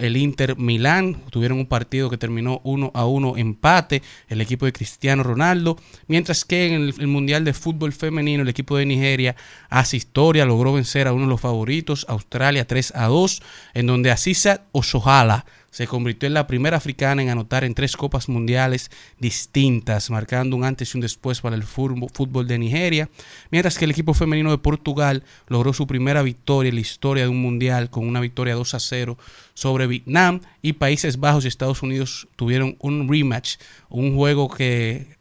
el 0.00 0.16
Inter 0.16 0.56
Milán, 0.56 1.24
tuvieron 1.30 1.58
un 1.58 1.66
partido 1.66 2.08
que 2.08 2.16
terminó 2.16 2.60
1 2.62 2.92
a 2.94 3.06
1 3.06 3.38
empate, 3.38 4.02
el 4.28 4.40
equipo 4.40 4.66
de 4.66 4.72
Cristiano 4.72 5.24
Ronaldo, 5.24 5.76
mientras 6.06 6.44
que 6.44 6.68
en 6.68 6.74
el, 6.74 6.94
el 7.00 7.08
Mundial 7.08 7.44
de 7.44 7.52
Fútbol 7.52 7.92
Femenino, 7.92 8.44
el 8.44 8.48
equipo 8.48 8.76
de 8.76 8.86
Nigeria 8.86 9.34
hace 9.68 9.96
historia, 9.96 10.44
logró 10.44 10.74
vencer 10.74 11.08
a 11.08 11.12
uno 11.12 11.24
de 11.24 11.30
los 11.30 11.40
favoritos, 11.40 12.06
Australia 12.08 12.68
3 12.68 12.92
a 12.94 13.06
2, 13.06 13.42
en 13.74 13.86
donde 13.88 14.12
Asisa 14.12 14.62
Osohala 14.70 15.44
se 15.70 15.86
convirtió 15.86 16.26
en 16.26 16.34
la 16.34 16.46
primera 16.46 16.76
africana 16.76 17.22
en 17.22 17.28
anotar 17.28 17.64
en 17.64 17.74
tres 17.74 17.96
copas 17.96 18.28
mundiales 18.28 18.90
distintas, 19.18 20.10
marcando 20.10 20.56
un 20.56 20.64
antes 20.64 20.92
y 20.92 20.96
un 20.96 21.00
después 21.00 21.40
para 21.40 21.56
el 21.56 21.62
fútbol 21.62 22.46
de 22.46 22.58
Nigeria, 22.58 23.08
mientras 23.50 23.78
que 23.78 23.84
el 23.84 23.92
equipo 23.92 24.14
femenino 24.14 24.50
de 24.50 24.58
Portugal 24.58 25.24
logró 25.46 25.72
su 25.72 25.86
primera 25.86 26.22
victoria 26.22 26.70
en 26.70 26.74
la 26.74 26.80
historia 26.80 27.24
de 27.24 27.28
un 27.28 27.40
mundial 27.40 27.90
con 27.90 28.06
una 28.06 28.20
victoria 28.20 28.54
2 28.54 28.74
a 28.74 28.80
0 28.80 29.18
sobre 29.54 29.86
Vietnam 29.86 30.40
y 30.62 30.74
Países 30.74 31.18
Bajos 31.18 31.44
y 31.44 31.48
Estados 31.48 31.82
Unidos 31.82 32.28
tuvieron 32.36 32.76
un 32.80 33.08
rematch, 33.08 33.56
un 33.88 34.16
juego 34.16 34.48
que 34.48 35.19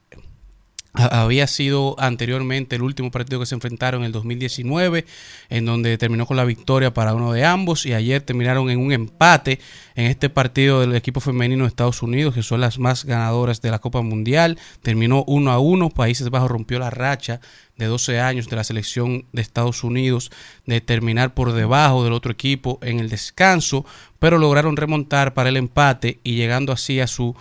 había 0.93 1.45
sido 1.47 1.95
anteriormente 1.99 2.75
el 2.75 2.81
último 2.81 3.11
partido 3.11 3.39
que 3.39 3.45
se 3.45 3.55
enfrentaron 3.55 4.01
en 4.01 4.07
el 4.07 4.11
2019, 4.11 5.05
en 5.49 5.65
donde 5.65 5.97
terminó 5.97 6.25
con 6.25 6.37
la 6.37 6.45
victoria 6.45 6.93
para 6.93 7.13
uno 7.13 7.31
de 7.31 7.45
ambos 7.45 7.85
y 7.85 7.93
ayer 7.93 8.21
terminaron 8.21 8.69
en 8.69 8.79
un 8.79 8.91
empate 8.91 9.59
en 9.95 10.07
este 10.07 10.29
partido 10.29 10.81
del 10.81 10.95
equipo 10.95 11.19
femenino 11.19 11.63
de 11.63 11.69
Estados 11.69 12.01
Unidos, 12.01 12.33
que 12.33 12.43
son 12.43 12.61
las 12.61 12.79
más 12.79 13.05
ganadoras 13.05 13.61
de 13.61 13.69
la 13.69 13.79
Copa 13.79 14.01
Mundial. 14.01 14.57
Terminó 14.81 15.23
1 15.27 15.51
a 15.51 15.59
1, 15.59 15.89
Países 15.91 16.29
Bajos 16.29 16.49
rompió 16.49 16.79
la 16.79 16.89
racha 16.89 17.39
de 17.77 17.85
12 17.85 18.19
años 18.19 18.49
de 18.49 18.55
la 18.55 18.63
selección 18.63 19.25
de 19.31 19.41
Estados 19.41 19.83
Unidos 19.83 20.31
de 20.65 20.81
terminar 20.81 21.33
por 21.33 21.53
debajo 21.53 22.03
del 22.03 22.13
otro 22.13 22.31
equipo 22.31 22.79
en 22.81 22.99
el 22.99 23.09
descanso, 23.09 23.85
pero 24.19 24.37
lograron 24.37 24.75
remontar 24.75 25.33
para 25.33 25.49
el 25.49 25.57
empate 25.57 26.19
y 26.23 26.35
llegando 26.35 26.73
así 26.73 26.99
a 26.99 27.07
su 27.07 27.35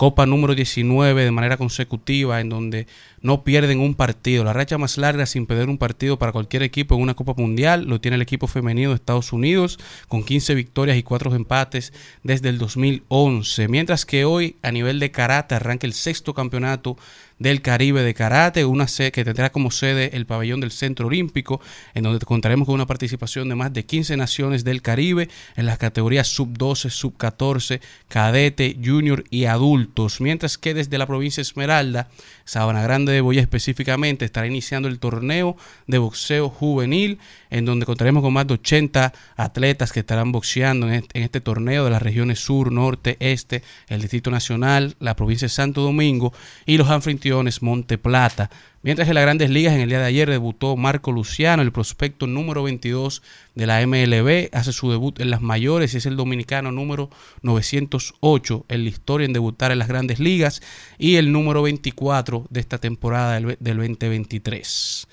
Copa 0.00 0.24
número 0.24 0.54
19 0.54 1.24
de 1.24 1.30
manera 1.30 1.58
consecutiva 1.58 2.40
en 2.40 2.48
donde 2.48 2.86
no 3.22 3.44
pierden 3.44 3.80
un 3.80 3.94
partido. 3.94 4.44
La 4.44 4.52
racha 4.52 4.78
más 4.78 4.98
larga 4.98 5.26
sin 5.26 5.46
perder 5.46 5.68
un 5.68 5.78
partido 5.78 6.18
para 6.18 6.32
cualquier 6.32 6.62
equipo 6.62 6.94
en 6.94 7.02
una 7.02 7.14
Copa 7.14 7.34
Mundial 7.36 7.84
lo 7.84 8.00
tiene 8.00 8.16
el 8.16 8.22
equipo 8.22 8.46
femenino 8.46 8.90
de 8.90 8.96
Estados 8.96 9.32
Unidos 9.32 9.78
con 10.08 10.24
15 10.24 10.54
victorias 10.54 10.96
y 10.96 11.02
4 11.02 11.34
empates 11.34 11.92
desde 12.22 12.48
el 12.48 12.58
2011. 12.58 13.68
Mientras 13.68 14.06
que 14.06 14.24
hoy 14.24 14.56
a 14.62 14.72
nivel 14.72 15.00
de 15.00 15.10
karate 15.10 15.54
arranca 15.54 15.86
el 15.86 15.92
sexto 15.92 16.34
campeonato 16.34 16.96
del 17.40 17.62
Caribe 17.62 18.02
de 18.02 18.14
Karate, 18.14 18.66
una 18.66 18.86
sede 18.86 19.12
que 19.12 19.24
tendrá 19.24 19.50
como 19.50 19.70
sede 19.70 20.14
el 20.14 20.26
pabellón 20.26 20.60
del 20.60 20.70
Centro 20.70 21.06
Olímpico, 21.06 21.60
en 21.94 22.04
donde 22.04 22.24
contaremos 22.24 22.66
con 22.66 22.74
una 22.74 22.86
participación 22.86 23.48
de 23.48 23.54
más 23.54 23.72
de 23.72 23.86
15 23.86 24.16
naciones 24.18 24.62
del 24.62 24.82
Caribe 24.82 25.28
en 25.56 25.64
las 25.64 25.78
categorías 25.78 26.28
sub-12, 26.28 26.90
sub-14, 26.90 27.80
cadete, 28.08 28.78
junior 28.84 29.24
y 29.30 29.46
adultos. 29.46 30.20
Mientras 30.20 30.58
que 30.58 30.74
desde 30.74 30.98
la 30.98 31.06
provincia 31.06 31.40
Esmeralda, 31.40 32.10
Sabana 32.44 32.82
Grande 32.82 33.09
de 33.10 33.20
Boya 33.20 33.40
específicamente, 33.40 34.24
estará 34.24 34.46
iniciando 34.46 34.88
el 34.88 34.98
torneo 34.98 35.56
de 35.86 35.98
boxeo 35.98 36.48
juvenil, 36.48 37.18
en 37.50 37.64
donde 37.64 37.86
contaremos 37.86 38.22
con 38.22 38.32
más 38.32 38.46
de 38.46 38.54
80 38.54 39.12
atletas 39.36 39.92
que 39.92 40.00
estarán 40.00 40.32
boxeando 40.32 40.88
en 40.88 40.94
este, 40.94 41.18
en 41.18 41.24
este 41.24 41.40
torneo 41.40 41.84
de 41.84 41.90
las 41.90 42.02
regiones 42.02 42.40
sur, 42.40 42.72
norte, 42.72 43.16
este, 43.20 43.62
el 43.88 44.00
Distrito 44.00 44.30
Nacional, 44.30 44.96
la 45.00 45.16
provincia 45.16 45.46
de 45.46 45.50
Santo 45.50 45.82
Domingo 45.82 46.32
y 46.66 46.78
los 46.78 46.88
anfitriones 46.88 47.62
Monte 47.62 47.98
Plata. 47.98 48.50
Mientras 48.82 49.06
que 49.06 49.10
en 49.10 49.16
las 49.16 49.24
grandes 49.24 49.50
ligas 49.50 49.74
en 49.74 49.80
el 49.80 49.90
día 49.90 49.98
de 49.98 50.06
ayer 50.06 50.30
debutó 50.30 50.74
Marco 50.74 51.12
Luciano, 51.12 51.62
el 51.62 51.70
prospecto 51.70 52.26
número 52.26 52.62
22 52.62 53.22
de 53.54 53.66
la 53.66 53.86
MLB, 53.86 54.48
hace 54.52 54.72
su 54.72 54.90
debut 54.90 55.20
en 55.20 55.28
las 55.28 55.42
mayores 55.42 55.92
y 55.92 55.98
es 55.98 56.06
el 56.06 56.16
dominicano 56.16 56.72
número 56.72 57.10
908 57.42 58.64
en 58.68 58.84
la 58.84 58.88
historia 58.88 59.26
en 59.26 59.34
debutar 59.34 59.70
en 59.70 59.80
las 59.80 59.88
grandes 59.88 60.18
ligas 60.18 60.62
y 60.98 61.16
el 61.16 61.30
número 61.30 61.60
24 61.60 62.46
de 62.48 62.60
esta 62.60 62.78
temporada 62.78 63.34
del, 63.34 63.58
del 63.60 63.76
2023. 63.76 65.06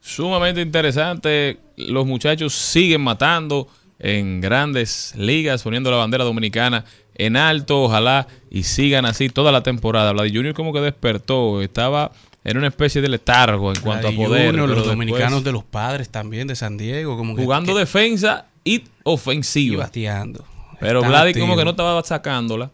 Sumamente 0.00 0.62
interesante. 0.62 1.58
Los 1.76 2.06
muchachos 2.06 2.54
siguen 2.54 3.02
matando 3.02 3.68
en 3.98 4.40
grandes 4.40 5.14
ligas, 5.16 5.62
poniendo 5.62 5.90
la 5.90 5.98
bandera 5.98 6.24
dominicana 6.24 6.86
en 7.14 7.36
alto. 7.36 7.82
Ojalá 7.82 8.26
y 8.50 8.62
sigan 8.62 9.04
así 9.04 9.28
toda 9.28 9.52
la 9.52 9.62
temporada. 9.62 10.12
Vlad 10.12 10.28
Junior 10.32 10.54
como 10.54 10.72
que 10.72 10.80
despertó. 10.80 11.60
Estaba 11.62 12.10
en 12.44 12.56
una 12.56 12.68
especie 12.68 13.00
de 13.00 13.08
letargo 13.08 13.72
en 13.72 13.80
cuanto 13.80 14.08
a 14.08 14.12
poder. 14.12 14.46
Junior, 14.50 14.68
los 14.68 14.78
después 14.78 14.86
dominicanos 14.96 15.44
de 15.44 15.52
los 15.52 15.64
padres 15.64 16.08
también 16.08 16.48
de 16.48 16.56
San 16.56 16.76
Diego, 16.76 17.16
como 17.16 17.34
que, 17.36 17.42
jugando 17.42 17.74
que- 17.74 17.80
defensa 17.80 18.46
y 18.64 18.74
y 18.74 18.84
ofensiva. 19.04 19.84
bateando. 19.84 20.44
Pero 20.80 21.02
Vladi 21.02 21.34
como 21.38 21.56
que 21.56 21.64
no 21.64 21.70
estaba 21.70 22.02
sacándola. 22.02 22.70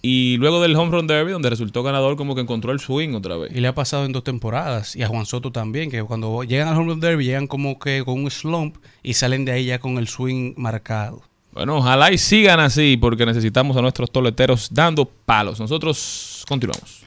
Y 0.00 0.36
luego 0.36 0.62
del 0.62 0.76
home 0.76 0.92
run 0.92 1.06
derby, 1.08 1.32
donde 1.32 1.50
resultó 1.50 1.82
ganador, 1.82 2.16
como 2.16 2.34
que 2.36 2.40
encontró 2.40 2.70
el 2.72 2.78
swing 2.78 3.14
otra 3.14 3.36
vez. 3.36 3.50
Y 3.54 3.60
le 3.60 3.66
ha 3.68 3.74
pasado 3.74 4.04
en 4.04 4.12
dos 4.12 4.22
temporadas. 4.22 4.94
Y 4.94 5.02
a 5.02 5.08
Juan 5.08 5.26
Soto 5.26 5.50
también, 5.50 5.90
que 5.90 6.02
cuando 6.04 6.44
llegan 6.44 6.68
al 6.68 6.76
Home 6.76 6.92
Run 6.92 7.00
Derby 7.00 7.24
llegan 7.24 7.48
como 7.48 7.78
que 7.80 8.04
con 8.04 8.22
un 8.22 8.30
slump 8.30 8.76
y 9.02 9.14
salen 9.14 9.44
de 9.44 9.52
ahí 9.52 9.64
ya 9.66 9.80
con 9.80 9.98
el 9.98 10.06
swing 10.06 10.54
marcado. 10.56 11.22
Bueno, 11.52 11.78
ojalá 11.78 12.12
y 12.12 12.18
sigan 12.18 12.60
así 12.60 12.96
porque 12.96 13.26
necesitamos 13.26 13.76
a 13.76 13.82
nuestros 13.82 14.10
toleteros 14.12 14.68
dando 14.70 15.04
palos. 15.04 15.58
Nosotros 15.58 16.44
continuamos. 16.48 16.97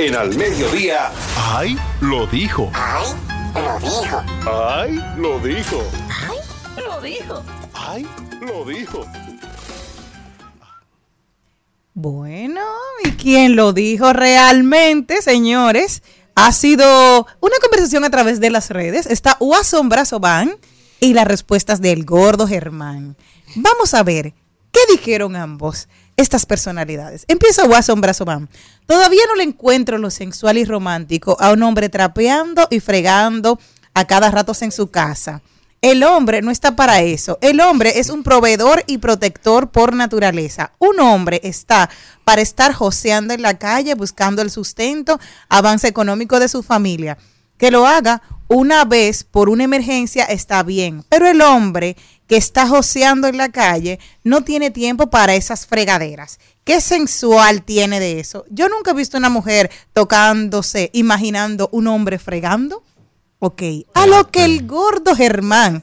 En 0.00 0.16
al 0.16 0.34
mediodía. 0.34 1.12
¡Ay! 1.36 1.76
Lo 2.00 2.26
dijo. 2.26 2.72
¡Ay! 2.74 3.04
Lo 3.54 3.78
dijo. 3.78 4.22
¡Ay! 4.46 5.04
Lo 5.18 5.38
dijo. 5.40 5.82
Lo 6.78 7.00
dijo. 7.02 7.42
¡Ay! 7.74 8.08
Lo 8.40 8.64
dijo. 8.64 9.04
Bueno, 11.92 12.62
¿y 13.04 13.10
quién 13.10 13.56
lo 13.56 13.74
dijo 13.74 14.14
realmente, 14.14 15.20
señores? 15.20 16.02
Ha 16.34 16.50
sido 16.52 17.26
una 17.40 17.56
conversación 17.60 18.02
a 18.04 18.10
través 18.10 18.40
de 18.40 18.48
las 18.48 18.70
redes. 18.70 19.04
Está 19.04 19.36
Watson 19.38 19.90
Brazo 19.90 20.18
Van 20.18 20.56
y 21.00 21.12
las 21.12 21.26
respuestas 21.26 21.82
del 21.82 22.06
gordo 22.06 22.46
Germán. 22.46 23.18
Vamos 23.54 23.92
a 23.92 24.02
ver 24.02 24.32
qué 24.72 24.80
dijeron 24.90 25.36
ambos, 25.36 25.88
estas 26.20 26.46
personalidades. 26.46 27.24
Empieza 27.28 27.64
Watson 27.64 28.00
Brazo 28.00 28.24
Van. 28.24 28.48
Todavía 28.86 29.22
no 29.28 29.34
le 29.36 29.44
encuentro 29.44 29.98
lo 29.98 30.10
sensual 30.10 30.58
y 30.58 30.64
romántico 30.64 31.36
a 31.40 31.52
un 31.52 31.62
hombre 31.62 31.88
trapeando 31.88 32.68
y 32.70 32.80
fregando 32.80 33.58
a 33.94 34.06
cada 34.06 34.30
rato 34.30 34.52
en 34.60 34.72
su 34.72 34.90
casa. 34.90 35.42
El 35.82 36.02
hombre 36.04 36.42
no 36.42 36.50
está 36.50 36.76
para 36.76 37.00
eso. 37.00 37.38
El 37.40 37.60
hombre 37.60 37.98
es 37.98 38.10
un 38.10 38.22
proveedor 38.22 38.84
y 38.86 38.98
protector 38.98 39.70
por 39.70 39.94
naturaleza. 39.94 40.72
Un 40.78 41.00
hombre 41.00 41.40
está 41.42 41.88
para 42.24 42.42
estar 42.42 42.74
joseando 42.74 43.32
en 43.32 43.40
la 43.40 43.58
calle 43.58 43.94
buscando 43.94 44.42
el 44.42 44.50
sustento, 44.50 45.18
avance 45.48 45.88
económico 45.88 46.38
de 46.38 46.48
su 46.48 46.62
familia. 46.62 47.16
Que 47.56 47.70
lo 47.70 47.86
haga 47.86 48.20
una 48.46 48.84
vez 48.84 49.24
por 49.24 49.48
una 49.48 49.64
emergencia 49.64 50.24
está 50.24 50.62
bien, 50.62 51.04
pero 51.08 51.26
el 51.28 51.40
hombre 51.40 51.96
que 52.30 52.36
está 52.36 52.68
joseando 52.68 53.26
en 53.26 53.36
la 53.36 53.48
calle 53.48 53.98
no 54.22 54.44
tiene 54.44 54.70
tiempo 54.70 55.10
para 55.10 55.34
esas 55.34 55.66
fregaderas. 55.66 56.38
¿Qué 56.62 56.80
sensual 56.80 57.64
tiene 57.64 57.98
de 57.98 58.20
eso? 58.20 58.44
Yo 58.50 58.68
nunca 58.68 58.92
he 58.92 58.94
visto 58.94 59.18
una 59.18 59.30
mujer 59.30 59.68
tocándose, 59.92 60.90
imaginando 60.92 61.68
un 61.72 61.88
hombre 61.88 62.20
fregando. 62.20 62.84
Ok, 63.40 63.62
a 63.94 64.06
lo 64.06 64.30
que 64.30 64.44
el 64.44 64.64
gordo 64.64 65.16
Germán 65.16 65.82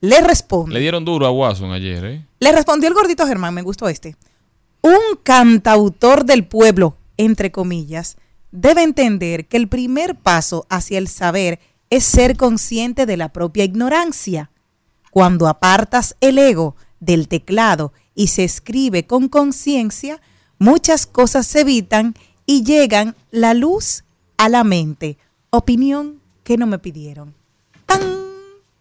le 0.00 0.20
responde. 0.20 0.74
Le 0.74 0.80
dieron 0.80 1.04
duro 1.04 1.26
a 1.26 1.30
Watson 1.30 1.70
ayer, 1.70 2.04
¿eh? 2.04 2.26
Le 2.40 2.50
respondió 2.50 2.88
el 2.88 2.94
gordito 2.94 3.24
Germán, 3.24 3.54
me 3.54 3.62
gustó 3.62 3.88
este. 3.88 4.16
Un 4.82 4.98
cantautor 5.22 6.24
del 6.24 6.44
pueblo, 6.44 6.96
entre 7.16 7.52
comillas, 7.52 8.16
debe 8.50 8.82
entender 8.82 9.46
que 9.46 9.58
el 9.58 9.68
primer 9.68 10.16
paso 10.16 10.66
hacia 10.70 10.98
el 10.98 11.06
saber 11.06 11.60
es 11.88 12.02
ser 12.02 12.36
consciente 12.36 13.06
de 13.06 13.16
la 13.16 13.28
propia 13.28 13.62
ignorancia. 13.62 14.50
Cuando 15.14 15.46
apartas 15.46 16.16
el 16.20 16.38
ego 16.38 16.74
del 16.98 17.28
teclado 17.28 17.92
y 18.16 18.26
se 18.26 18.42
escribe 18.42 19.06
con 19.06 19.28
conciencia, 19.28 20.20
muchas 20.58 21.06
cosas 21.06 21.46
se 21.46 21.60
evitan 21.60 22.16
y 22.46 22.64
llegan 22.64 23.14
la 23.30 23.54
luz 23.54 24.02
a 24.38 24.48
la 24.48 24.64
mente. 24.64 25.16
Opinión 25.50 26.20
que 26.42 26.56
no 26.56 26.66
me 26.66 26.80
pidieron. 26.80 27.32
¡Tan! 27.86 28.00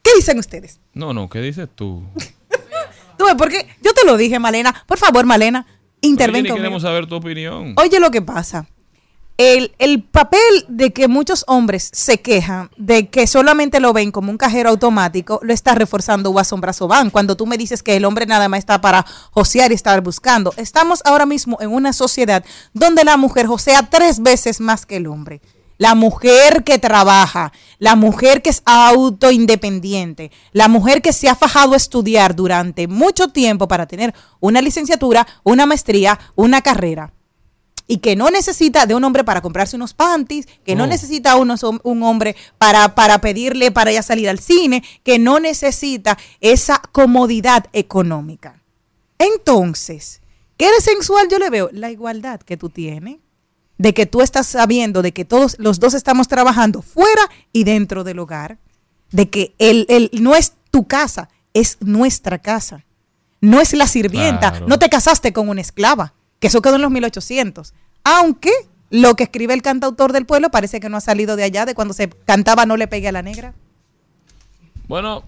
¿Qué 0.02 0.10
dicen 0.16 0.40
ustedes? 0.40 0.80
No, 0.96 1.14
no, 1.14 1.30
¿qué 1.30 1.40
dices 1.40 1.70
tú? 1.76 2.02
Tú 3.16 3.26
ves, 3.26 3.36
porque 3.38 3.68
yo 3.84 3.94
te 3.94 4.04
lo 4.04 4.18
dije, 4.18 4.40
Malena. 4.40 4.74
Por 4.88 4.98
favor, 4.98 5.28
Malena, 5.28 5.68
interven 6.02 6.38
Oye, 6.38 6.42
ni 6.42 6.50
conmigo. 6.50 6.64
queremos 6.64 6.82
saber 6.82 7.06
tu 7.06 7.14
opinión. 7.14 7.76
Oye 7.78 8.00
lo 8.00 8.10
que 8.10 8.24
pasa. 8.24 8.68
El, 9.38 9.74
el 9.80 10.04
papel 10.04 10.40
de 10.68 10.94
que 10.94 11.08
muchos 11.08 11.44
hombres 11.48 11.90
se 11.92 12.22
quejan 12.22 12.70
de 12.78 13.10
que 13.10 13.26
solamente 13.26 13.80
lo 13.80 13.92
ven 13.92 14.12
como 14.12 14.30
un 14.30 14.38
cajero 14.38 14.70
automático 14.70 15.40
lo 15.42 15.52
está 15.54 15.74
reforzando 15.74 16.30
Watson 16.30 16.62
Brazo 16.62 16.88
Van. 16.88 17.10
Cuando 17.10 17.36
tú 17.36 17.48
me 17.48 17.58
dices 17.58 17.82
que 17.82 17.96
el 17.96 18.06
hombre 18.06 18.28
nada 18.28 18.48
más 18.48 18.60
está 18.60 18.80
para 18.80 19.04
josear 19.32 19.72
y 19.72 19.76
estar 19.76 20.00
buscando. 20.02 20.54
Estamos 20.56 21.02
ahora 21.04 21.26
mismo 21.26 21.58
en 21.62 21.72
una 21.72 21.94
sociedad 21.94 22.46
donde 22.74 23.04
la 23.04 23.18
mujer 23.18 23.48
josea 23.48 23.90
tres 23.90 24.22
veces 24.22 24.60
más 24.60 24.86
que 24.86 24.98
el 24.98 25.08
hombre. 25.08 25.42
La 25.80 25.96
mujer 25.96 26.64
que 26.64 26.78
trabaja, 26.78 27.52
la 27.80 27.96
mujer 27.96 28.44
que 28.44 28.52
es 28.52 28.62
autoindependiente, 28.66 30.32
la 30.52 30.68
mujer 30.68 31.02
que 31.02 31.12
se 31.12 31.28
ha 31.28 31.36
fajado 31.36 31.74
a 31.74 31.78
estudiar 31.78 32.36
durante 32.36 32.88
mucho 32.88 33.30
tiempo 33.30 33.68
para 33.68 33.88
tener 33.88 34.14
una 34.40 34.62
licenciatura, 34.62 35.26
una 35.42 35.66
maestría, 35.66 36.20
una 36.36 36.62
carrera 36.62 37.14
y 37.88 37.98
que 37.98 38.16
no 38.16 38.30
necesita 38.30 38.86
de 38.86 38.96
un 38.96 39.04
hombre 39.04 39.24
para 39.24 39.42
comprarse 39.42 39.76
unos 39.76 39.94
panties, 39.94 40.48
que 40.66 40.76
no 40.76 40.88
necesita 40.88 41.36
unos, 41.36 41.64
un 41.64 42.04
hombre 42.04 42.36
para, 42.58 42.96
para 42.96 43.20
pedirle 43.20 43.72
para 43.72 43.92
ya 43.92 44.02
salir 44.02 44.30
al 44.30 44.40
cine, 44.40 44.84
que 45.04 45.20
no 45.20 45.40
necesita 45.40 46.18
esa 46.40 46.82
comodidad 46.92 47.66
económica. 47.74 48.62
Entonces, 49.20 50.22
¿qué 50.58 50.66
de 50.72 50.82
sensual 50.82 51.28
yo 51.30 51.40
le 51.40 51.50
veo? 51.50 51.70
La 51.72 51.92
igualdad 51.92 52.40
que 52.42 52.58
tú 52.58 52.70
tienes, 52.70 53.18
de 53.78 53.94
que 53.94 54.06
tú 54.06 54.22
estás 54.22 54.48
sabiendo 54.48 55.02
de 55.02 55.12
que 55.14 55.26
todos 55.26 55.56
los 55.60 55.80
dos 55.80 55.94
estamos 55.94 56.28
trabajando 56.28 56.82
fuera 56.82 57.22
y 57.52 57.64
dentro 57.64 58.04
del 58.04 58.20
hogar, 58.20 58.58
de 59.12 59.30
que 59.30 59.54
el, 59.60 59.86
el- 59.90 60.10
no 60.22 60.36
es 60.36 60.54
tu 60.72 60.86
casa, 60.88 61.30
es 61.54 61.78
nuestra 61.82 62.38
casa. 62.40 62.86
No 63.42 63.60
es 63.60 63.74
la 63.74 63.88
sirvienta, 63.88 64.52
Claro. 64.52 64.68
no 64.68 64.80
te 64.80 64.90
casaste 64.90 65.34
con 65.34 65.50
una 65.50 65.62
esclava, 65.62 66.14
que 66.44 66.48
eso 66.48 66.62
quedó 66.62 66.76
en 66.76 66.82
los 66.82 66.92
1800. 66.92 67.74
Aunque 68.04 68.52
lo 68.90 69.16
que 69.16 69.24
escribe 69.24 69.54
el 69.54 69.62
cantautor 69.62 70.12
del 70.12 70.26
pueblo 70.26 70.52
parece 70.52 70.82
que 70.82 70.90
no 70.90 70.98
ha 70.98 71.00
salido 71.00 71.38
de 71.38 71.46
allá, 71.46 71.66
de 71.66 71.74
cuando 71.74 71.94
se 71.94 72.10
cantaba 72.26 72.66
No 72.66 72.76
le 72.76 72.90
pegue 72.90 73.08
a 73.08 73.14
la 73.14 73.22
negra. 73.22 73.54
Bueno, 74.90 75.24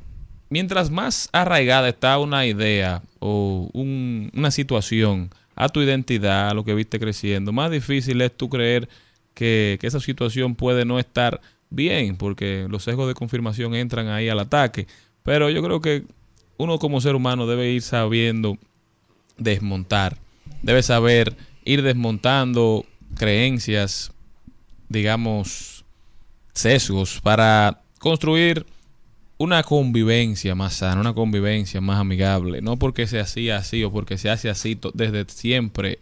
mientras 0.50 0.90
más 0.92 1.30
arraigada 1.32 1.88
está 1.88 2.20
una 2.20 2.46
idea 2.46 3.02
o 3.20 3.70
un- 3.72 4.30
una 4.36 4.52
situación 4.52 5.30
a 5.56 5.70
tu 5.70 5.82
identidad, 5.82 6.50
a 6.50 6.54
lo 6.54 6.66
que 6.66 6.74
viste 6.76 7.00
creciendo, 7.00 7.54
más 7.54 7.72
difícil 7.72 8.20
es 8.20 8.36
tú 8.36 8.50
creer 8.50 8.90
que, 9.34 9.78
que 9.80 9.88
esa 9.88 10.02
situación 10.02 10.56
puede 10.56 10.84
no 10.84 11.00
estar 11.00 11.40
bien, 11.70 12.18
porque 12.18 12.68
los 12.70 12.84
sesgos 12.84 13.08
de 13.08 13.14
confirmación 13.14 13.74
entran 13.74 14.10
ahí 14.10 14.28
al 14.28 14.40
ataque. 14.40 14.86
Pero 15.24 15.50
yo 15.50 15.64
creo 15.64 15.80
que 15.80 16.04
uno 16.58 16.78
como 16.78 17.00
ser 17.00 17.16
humano 17.16 17.48
debe 17.48 17.72
ir 17.72 17.82
sabiendo 17.82 18.58
desmontar, 19.38 20.18
debe 20.66 20.82
saber 20.82 21.38
ir 21.64 21.84
desmontando 21.84 22.86
creencias, 23.16 24.12
digamos, 24.90 25.86
sesgos 26.54 27.22
para 27.22 27.82
construir 28.00 28.66
una 29.38 29.62
convivencia 29.62 30.56
más 30.56 30.74
sana, 30.74 31.00
una 31.00 31.14
convivencia 31.14 31.82
más 31.82 32.00
amigable. 32.00 32.62
No 32.62 32.78
porque 32.78 33.06
se 33.06 33.20
hacía 33.20 33.58
así 33.58 33.84
o 33.84 33.92
porque 33.92 34.18
se 34.18 34.32
hace 34.32 34.50
así 34.50 34.78
desde 34.96 35.26
siempre 35.28 36.00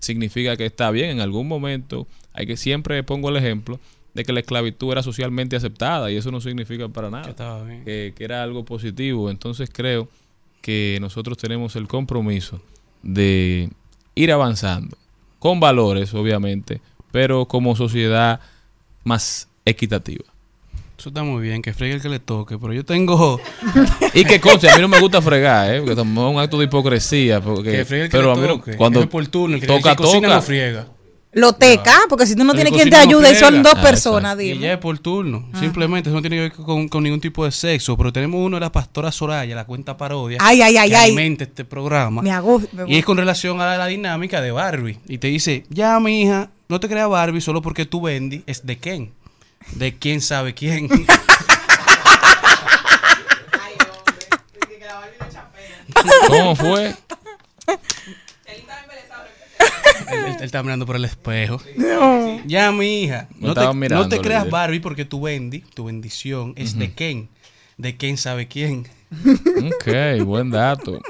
significa 0.00 0.56
que 0.56 0.64
está 0.64 0.90
bien. 0.90 1.10
En 1.10 1.20
algún 1.20 1.46
momento 1.46 2.06
hay 2.32 2.46
que 2.46 2.56
siempre 2.56 3.02
pongo 3.02 3.28
el 3.28 3.36
ejemplo 3.36 3.78
de 4.14 4.24
que 4.24 4.32
la 4.32 4.40
esclavitud 4.40 4.92
era 4.92 5.02
socialmente 5.02 5.56
aceptada 5.56 6.10
y 6.10 6.16
eso 6.16 6.30
no 6.30 6.40
significa 6.40 6.88
para 6.88 7.10
nada 7.10 7.34
que, 7.84 8.14
que 8.16 8.24
era 8.24 8.42
algo 8.42 8.64
positivo. 8.64 9.28
Entonces 9.30 9.68
creo 9.70 10.08
que 10.62 10.96
nosotros 11.02 11.36
tenemos 11.36 11.76
el 11.76 11.86
compromiso 11.86 12.62
de 13.02 13.68
ir 14.16 14.32
avanzando 14.32 14.96
con 15.38 15.60
valores, 15.60 16.12
obviamente, 16.14 16.80
pero 17.12 17.46
como 17.46 17.76
sociedad 17.76 18.40
más 19.04 19.46
equitativa. 19.64 20.24
Eso 20.98 21.10
está 21.10 21.22
muy 21.22 21.42
bien, 21.42 21.60
que 21.62 21.74
fregue 21.74 21.94
el 21.94 22.00
que 22.02 22.08
le 22.08 22.18
toque, 22.18 22.58
pero 22.58 22.72
yo 22.72 22.84
tengo... 22.84 23.38
Y 24.14 24.24
que 24.24 24.40
conste, 24.40 24.70
a 24.70 24.74
mí 24.76 24.80
no 24.80 24.88
me 24.88 24.98
gusta 24.98 25.20
fregar, 25.20 25.72
¿eh? 25.74 25.78
porque 25.80 25.92
es 25.92 25.98
un 26.06 26.38
acto 26.40 26.58
de 26.58 26.64
hipocresía. 26.64 27.40
Porque, 27.42 27.70
Que 27.70 27.84
friegue 27.84 28.04
el 28.06 28.10
que 28.10 28.16
pero 28.16 28.32
a 28.32 28.34
le 28.34 28.40
mí 28.40 28.48
no- 28.48 28.54
toque. 28.56 28.76
cuando 28.76 29.00
es 29.00 29.06
por 29.06 29.26
turno, 29.28 29.56
el 29.56 29.60
que, 29.60 29.66
toca, 29.66 29.90
el 29.90 29.96
que 29.96 30.02
cocina 30.02 30.28
toca. 30.28 30.34
no 30.36 30.42
friega. 30.42 30.86
Lo 31.38 31.52
teca, 31.52 32.00
porque 32.08 32.26
si 32.26 32.34
tú 32.34 32.44
no 32.44 32.54
tienes 32.54 32.72
que 32.72 32.78
quien 32.78 32.88
te 32.88 32.96
ayude 32.96 33.30
y 33.32 33.34
son 33.34 33.62
dos 33.62 33.74
Ah, 33.76 33.82
personas, 33.82 34.36
Y 34.40 34.44
dime. 34.54 34.58
ya 34.60 34.72
es 34.72 34.78
por 34.78 34.98
turno. 34.98 35.46
Simplemente 35.60 36.08
eso 36.08 36.16
no 36.16 36.22
tiene 36.22 36.36
que 36.36 36.42
ver 36.42 36.52
con, 36.52 36.88
con 36.88 37.02
ningún 37.02 37.20
tipo 37.20 37.44
de 37.44 37.52
sexo. 37.52 37.94
Pero 37.96 38.10
tenemos 38.10 38.40
uno 38.40 38.56
de 38.56 38.60
la 38.62 38.72
pastora 38.72 39.12
Soraya, 39.12 39.54
la 39.54 39.66
cuenta 39.66 39.98
parodia. 39.98 40.38
Ay, 40.40 40.62
ay, 40.62 40.78
ay, 40.78 40.88
que 40.88 40.96
ay. 40.96 41.04
alimenta 41.10 41.44
este 41.44 41.66
programa. 41.66 42.22
Me 42.22 42.32
hago. 42.32 42.62
me- 42.72 42.90
Y 42.90 42.96
es 42.96 43.04
con 43.04 43.18
relación 43.18 43.60
a 43.60 43.66
la, 43.66 43.76
la 43.76 43.86
dinámica 43.86 44.40
de 44.40 44.50
Barbie. 44.50 44.98
Y 45.08 45.18
te 45.18 45.26
dice, 45.28 45.64
ya 45.68 46.00
mi 46.00 46.22
hija, 46.22 46.48
no 46.70 46.80
te 46.80 46.88
creas 46.88 47.08
Barbie 47.10 47.42
solo 47.42 47.60
porque 47.60 47.84
tú 47.84 48.00
Bendy 48.00 48.42
es 48.46 48.64
de 48.64 48.78
quién. 48.78 49.12
De 49.72 49.94
quién 49.98 50.22
sabe 50.22 50.54
quién. 50.54 50.88
¿Cómo 56.28 56.56
fue? 56.56 56.94
Él, 60.10 60.18
él- 60.24 60.36
él 60.38 60.44
está 60.44 60.62
mirando 60.62 60.86
por 60.86 60.96
el 60.96 61.04
espejo. 61.04 61.60
No. 61.76 62.40
Ya, 62.46 62.70
mi 62.72 63.02
hija. 63.02 63.28
No 63.36 63.48
No, 63.48 63.54
te, 63.54 63.60
estaba 63.60 63.66
no 63.74 63.74
mirando, 63.80 64.08
te 64.08 64.20
creas. 64.20 64.48
Barbie 64.50 64.80
porque 64.80 65.04
tu 65.04 65.20
bendi, 65.20 65.60
tu 65.60 65.84
bendición 65.84 66.52
es 66.56 66.78
de 66.78 66.92
Ken. 66.92 67.28
De 67.78 67.96
quién 67.96 68.16
sabe 68.16 68.46
quién. 68.48 68.86
Ok, 69.66 70.24
buen 70.24 70.50
dato. 70.50 71.00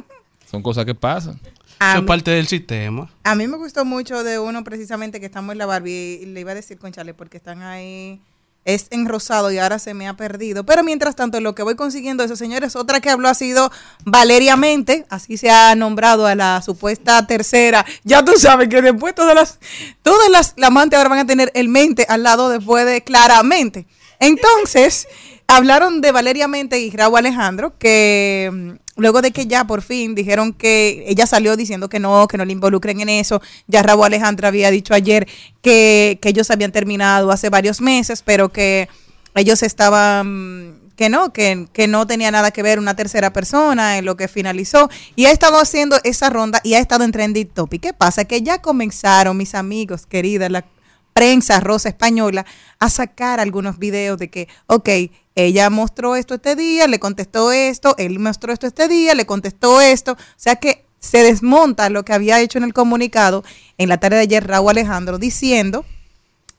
Son 0.51 0.63
cosas 0.63 0.85
que 0.85 0.95
pasan. 0.95 1.39
A 1.79 1.91
Eso 1.93 2.01
es 2.01 2.07
parte 2.07 2.31
del 2.31 2.47
sistema. 2.47 3.11
A 3.25 3.35
mí 3.35 3.47
me 3.47 3.57
gustó 3.59 3.85
mucho 3.85 4.25
de 4.25 4.39
uno 4.39 4.65
precisamente 4.65 5.21
que 5.21 5.27
estamos 5.27 5.53
en 5.53 5.59
la 5.59 5.67
Barbie 5.67 6.21
y 6.23 6.27
le 6.27 6.41
iba 6.41 6.53
a 6.53 6.55
decir 6.55 6.79
con 6.79 6.91
Chale 6.93 7.13
porque 7.15 7.37
están 7.37 7.63
ahí 7.63 8.21
es 8.67 8.89
en 8.91 9.07
rosado 9.07 9.51
y 9.51 9.59
ahora 9.59 9.79
se 9.79 9.95
me 9.95 10.07
ha 10.09 10.15
perdido. 10.15 10.67
Pero 10.67 10.85
mientras 10.85 11.17
tanto, 11.17 11.41
lo 11.41 11.55
que 11.55 11.63
voy 11.63 11.77
consiguiendo 11.77 12.25
eso, 12.25 12.37
señores, 12.37 12.77
otra 12.77 13.01
que 13.01 13.09
habló 13.09 13.29
ha 13.29 13.35
sido 13.35 13.73
Valeria 14.05 14.57
Mente, 14.57 15.07
así 15.09 15.39
se 15.39 15.49
ha 15.51 15.75
nombrado 15.75 16.27
a 16.27 16.35
la 16.35 16.61
supuesta 16.61 17.27
tercera. 17.27 17.87
Ya 18.05 18.25
tú 18.25 18.33
sabes 18.37 18.69
que 18.69 18.83
después 18.83 19.15
todas 19.15 19.35
las 19.35 19.59
todas 20.03 20.29
las 20.29 20.55
la 20.57 20.67
amante 20.67 20.97
ahora 20.97 21.09
van 21.09 21.21
a 21.21 21.27
tener 21.27 21.51
el 21.55 21.69
mente 21.69 22.05
al 22.09 22.25
lado 22.25 22.51
después 22.51 22.85
de 22.85 23.03
claramente. 23.03 23.87
Entonces, 24.19 25.07
hablaron 25.47 26.01
de 26.01 26.11
Valeria 26.11 26.49
Mente 26.49 26.81
y 26.81 26.91
Raúl 26.91 27.19
Alejandro, 27.19 27.79
que 27.79 28.79
luego 28.97 29.23
de 29.23 29.31
que 29.31 29.47
ya 29.47 29.67
por 29.67 29.83
fin 29.83 30.15
dijeron 30.15 30.53
que 30.53 31.05
ella 31.07 31.27
salió 31.27 31.57
diciendo 31.57 31.89
que 31.89 32.01
no, 32.01 32.27
que 32.29 32.39
no 32.39 32.45
le 32.45 32.53
involucren 32.53 33.01
en 33.01 33.09
eso, 33.09 33.41
ya 33.67 33.83
Raúl 33.83 34.07
Alejandro 34.07 34.49
había 34.49 34.71
dicho 34.71 34.95
ayer 34.95 35.29
que, 35.63 36.19
que 36.21 36.31
ellos 36.31 36.51
habían 36.51 36.73
terminado 36.73 37.31
hace 37.31 37.51
varios 37.51 37.81
meses, 37.81 38.23
pero 38.23 38.51
que 38.51 38.89
ellos 39.35 39.63
estaban 39.63 40.81
que 40.97 41.11
no, 41.11 41.33
que, 41.33 41.69
que 41.73 41.87
no 41.87 42.07
tenía 42.07 42.31
nada 42.31 42.51
que 42.51 42.63
ver 42.63 42.79
una 42.79 42.97
tercera 42.97 43.33
persona 43.33 43.99
en 43.99 44.07
lo 44.07 44.17
que 44.17 44.29
finalizó. 44.29 44.89
Y 45.15 45.27
ha 45.27 45.31
estado 45.31 45.61
haciendo 45.61 45.99
esa 46.05 46.31
ronda 46.31 46.61
y 46.65 46.75
ha 46.75 46.79
estado 46.79 47.05
en 47.05 47.13
Trending 47.13 47.49
Topic. 47.49 47.83
¿Qué 47.83 47.93
pasa? 47.93 48.25
Que 48.25 48.43
ya 48.43 48.63
comenzaron, 48.63 49.37
mis 49.37 49.55
amigos 49.55 50.07
queridas, 50.07 50.51
la 50.51 50.65
prensa 51.13 51.61
rosa 51.61 51.91
española, 51.91 52.47
a 52.79 52.91
sacar 52.91 53.41
algunos 53.41 53.79
videos 53.79 54.19
de 54.19 54.29
que, 54.29 54.49
ok, 54.67 54.89
ella 55.37 55.71
mostró 55.71 56.17
esto 56.17 56.35
este 56.35 56.57
día, 56.57 56.87
le 56.89 56.99
contestó 56.99 57.53
esto, 57.53 57.95
él 57.99 58.19
mostró 58.19 58.53
esto 58.53 58.67
este 58.67 58.89
día, 58.89 59.15
le 59.15 59.27
contestó 59.27 59.81
esto. 59.81 60.13
O 60.13 60.17
sea 60.37 60.57
que 60.57 60.87
se 60.99 61.23
desmonta 61.23 61.91
lo 61.91 62.05
que 62.05 62.15
había 62.15 62.41
hecho 62.41 62.59
en 62.59 62.65
el 62.65 62.73
comunicado 62.73 63.45
en 63.79 63.89
la 63.89 63.99
tarde 63.99 64.17
de 64.17 64.23
ayer 64.23 64.47
Raúl 64.47 64.71
Alejandro 64.71 65.19
diciendo 65.19 65.85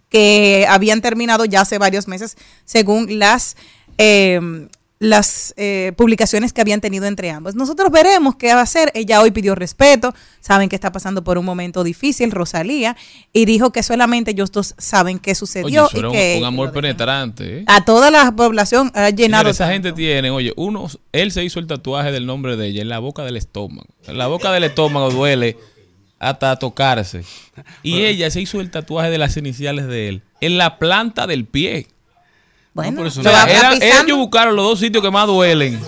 que 0.09 0.65
habían 0.69 1.01
terminado 1.01 1.43
ya 1.43 1.61
hace 1.61 1.79
varios 1.79 2.07
meses 2.07 2.37
según 2.63 3.19
las 3.19 3.57
eh, 3.97 4.39
las 4.99 5.53
eh, 5.57 5.93
publicaciones 5.95 6.53
que 6.53 6.61
habían 6.61 6.81
tenido 6.81 7.05
entre 7.05 7.29
ambos. 7.29 7.55
Nosotros 7.55 7.91
veremos 7.91 8.35
qué 8.35 8.53
va 8.53 8.61
a 8.61 8.63
hacer. 8.63 8.91
Ella 8.95 9.21
hoy 9.21 9.31
pidió 9.31 9.53
respeto, 9.53 10.13
saben 10.39 10.69
que 10.69 10.75
está 10.75 10.91
pasando 10.91 11.23
por 11.23 11.37
un 11.37 11.45
momento 11.45 11.83
difícil, 11.83 12.31
Rosalía, 12.31 12.97
y 13.31 13.45
dijo 13.45 13.71
que 13.71 13.83
solamente 13.83 14.31
ellos 14.31 14.51
dos 14.51 14.75
saben 14.77 15.19
qué 15.19 15.31
Oye, 15.31 15.35
sucedió 15.35 15.87
eso 15.87 15.95
y 15.95 15.99
era 15.99 16.07
un, 16.07 16.13
que 16.13 16.37
un 16.39 16.45
amor 16.45 16.71
penetrante. 16.71 17.59
¿eh? 17.59 17.63
a 17.67 17.85
toda 17.85 18.09
la 18.09 18.35
población 18.35 18.91
ha 18.95 19.09
llenado. 19.09 19.49
Esa 19.49 19.65
tanto. 19.65 19.73
gente 19.73 19.93
tiene, 19.93 20.31
oye, 20.31 20.53
uno, 20.55 20.87
él 21.11 21.31
se 21.31 21.43
hizo 21.43 21.59
el 21.59 21.67
tatuaje 21.67 22.11
del 22.11 22.25
nombre 22.25 22.57
de 22.57 22.67
ella 22.67 22.81
en 22.81 22.89
la 22.89 22.99
boca 22.99 23.23
del 23.23 23.37
estómago. 23.37 23.87
En 24.07 24.17
la 24.17 24.27
boca 24.27 24.51
del 24.51 24.63
estómago 24.63 25.11
duele 25.11 25.57
hasta 26.19 26.55
tocarse. 26.57 27.23
Y 27.83 28.01
ella 28.01 28.31
se 28.31 28.41
hizo 28.41 28.59
el 28.59 28.71
tatuaje 28.71 29.09
de 29.09 29.17
las 29.17 29.37
iniciales 29.37 29.87
de 29.87 30.09
él 30.09 30.21
en 30.41 30.57
la 30.57 30.79
planta 30.79 31.27
del 31.27 31.45
pie. 31.45 31.87
Bueno, 32.77 32.97
por 32.97 33.07
eso 33.07 33.21
se 33.21 33.27
O 33.27 33.31
va 33.31 33.43
sea, 33.45 33.59
era- 33.59 33.71
pisando. 33.71 34.03
ellos 34.05 34.17
buscaron 34.17 34.55
los 34.55 34.65
dos 34.65 34.79
sitios 34.79 35.03
que 35.03 35.11
más 35.11 35.27
duelen. 35.27 35.79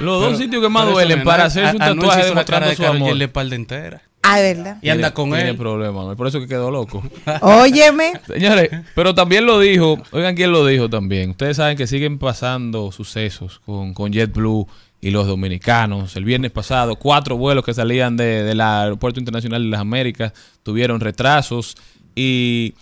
Los 0.00 0.20
dos 0.20 0.26
Pero- 0.32 0.38
sitios 0.38 0.62
que 0.62 0.68
más 0.68 0.86
duelen 0.88 1.22
para 1.22 1.44
hacerse 1.44 1.76
un 1.76 1.82
a- 1.82 1.86
tatuaje 1.94 2.34
la 2.34 2.44
cara 2.44 2.68
de 2.68 2.74
su 2.76 2.84
amor. 2.84 3.10
en 3.10 3.18
la 3.18 3.24
espalda 3.24 3.54
entera. 3.54 4.02
Ah, 4.26 4.36
¿verdad? 4.40 4.78
Y 4.80 4.88
anda 4.88 5.08
Tiene- 5.10 5.14
con 5.14 5.30
tiene 5.30 5.50
él. 5.50 5.56
problema, 5.56 6.02
¿no? 6.04 6.16
por 6.16 6.26
eso 6.26 6.40
que 6.40 6.48
quedó 6.48 6.70
loco. 6.70 7.02
Óyeme. 7.42 8.14
Señores, 8.26 8.70
pero 8.94 9.14
también 9.14 9.44
lo 9.44 9.60
dijo, 9.60 9.98
oigan 10.12 10.34
quién 10.34 10.50
lo 10.50 10.64
dijo 10.66 10.88
también. 10.88 11.30
Ustedes 11.30 11.58
saben 11.58 11.76
que 11.76 11.86
siguen 11.86 12.18
pasando 12.18 12.90
sucesos 12.90 13.60
con, 13.66 13.92
con 13.92 14.10
JetBlue 14.12 14.66
y 15.02 15.10
los 15.10 15.26
dominicanos. 15.26 16.16
El 16.16 16.24
viernes 16.24 16.50
pasado, 16.50 16.96
cuatro 16.96 17.36
vuelos 17.36 17.64
que 17.66 17.74
salían 17.74 18.16
de- 18.16 18.42
del 18.42 18.62
Aeropuerto 18.62 19.20
Internacional 19.20 19.62
de 19.62 19.68
las 19.68 19.80
Américas 19.80 20.32
tuvieron 20.62 21.00
retrasos 21.00 21.76
y 22.16 22.72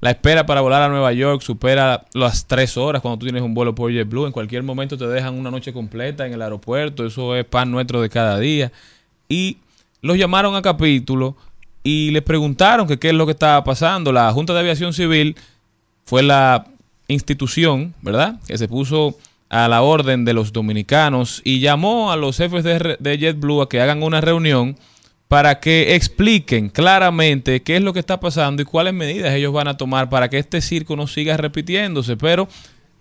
la 0.00 0.10
espera 0.10 0.46
para 0.46 0.62
volar 0.62 0.82
a 0.82 0.88
Nueva 0.88 1.12
York 1.12 1.42
supera 1.42 2.06
las 2.14 2.46
tres 2.46 2.78
horas 2.78 3.02
cuando 3.02 3.18
tú 3.18 3.26
tienes 3.26 3.42
un 3.42 3.52
vuelo 3.52 3.74
por 3.74 3.92
JetBlue. 3.92 4.26
En 4.26 4.32
cualquier 4.32 4.62
momento 4.62 4.96
te 4.96 5.06
dejan 5.06 5.34
una 5.34 5.50
noche 5.50 5.74
completa 5.74 6.26
en 6.26 6.32
el 6.32 6.40
aeropuerto. 6.40 7.04
Eso 7.04 7.36
es 7.36 7.44
pan 7.44 7.70
nuestro 7.70 8.00
de 8.00 8.08
cada 8.08 8.38
día. 8.38 8.72
Y 9.28 9.58
los 10.00 10.16
llamaron 10.16 10.56
a 10.56 10.62
capítulo 10.62 11.36
y 11.84 12.10
les 12.12 12.22
preguntaron 12.22 12.86
qué 12.86 13.08
es 13.08 13.14
lo 13.14 13.26
que 13.26 13.32
estaba 13.32 13.62
pasando. 13.62 14.10
La 14.10 14.32
Junta 14.32 14.54
de 14.54 14.60
Aviación 14.60 14.94
Civil 14.94 15.36
fue 16.06 16.22
la 16.22 16.66
institución, 17.08 17.94
¿verdad? 18.00 18.40
Que 18.46 18.56
se 18.56 18.68
puso 18.68 19.18
a 19.50 19.68
la 19.68 19.82
orden 19.82 20.24
de 20.24 20.32
los 20.32 20.52
dominicanos 20.52 21.42
y 21.44 21.60
llamó 21.60 22.10
a 22.10 22.16
los 22.16 22.38
jefes 22.38 22.64
de, 22.64 22.96
de 22.98 23.18
JetBlue 23.18 23.62
a 23.62 23.68
que 23.68 23.82
hagan 23.82 24.02
una 24.02 24.22
reunión 24.22 24.78
para 25.30 25.60
que 25.60 25.94
expliquen 25.94 26.70
claramente 26.70 27.62
qué 27.62 27.76
es 27.76 27.82
lo 27.84 27.92
que 27.92 28.00
está 28.00 28.18
pasando 28.18 28.62
y 28.62 28.64
cuáles 28.64 28.94
medidas 28.94 29.32
ellos 29.32 29.52
van 29.52 29.68
a 29.68 29.76
tomar 29.76 30.08
para 30.08 30.28
que 30.28 30.38
este 30.38 30.60
circo 30.60 30.96
no 30.96 31.06
siga 31.06 31.36
repitiéndose. 31.36 32.16
Pero 32.16 32.48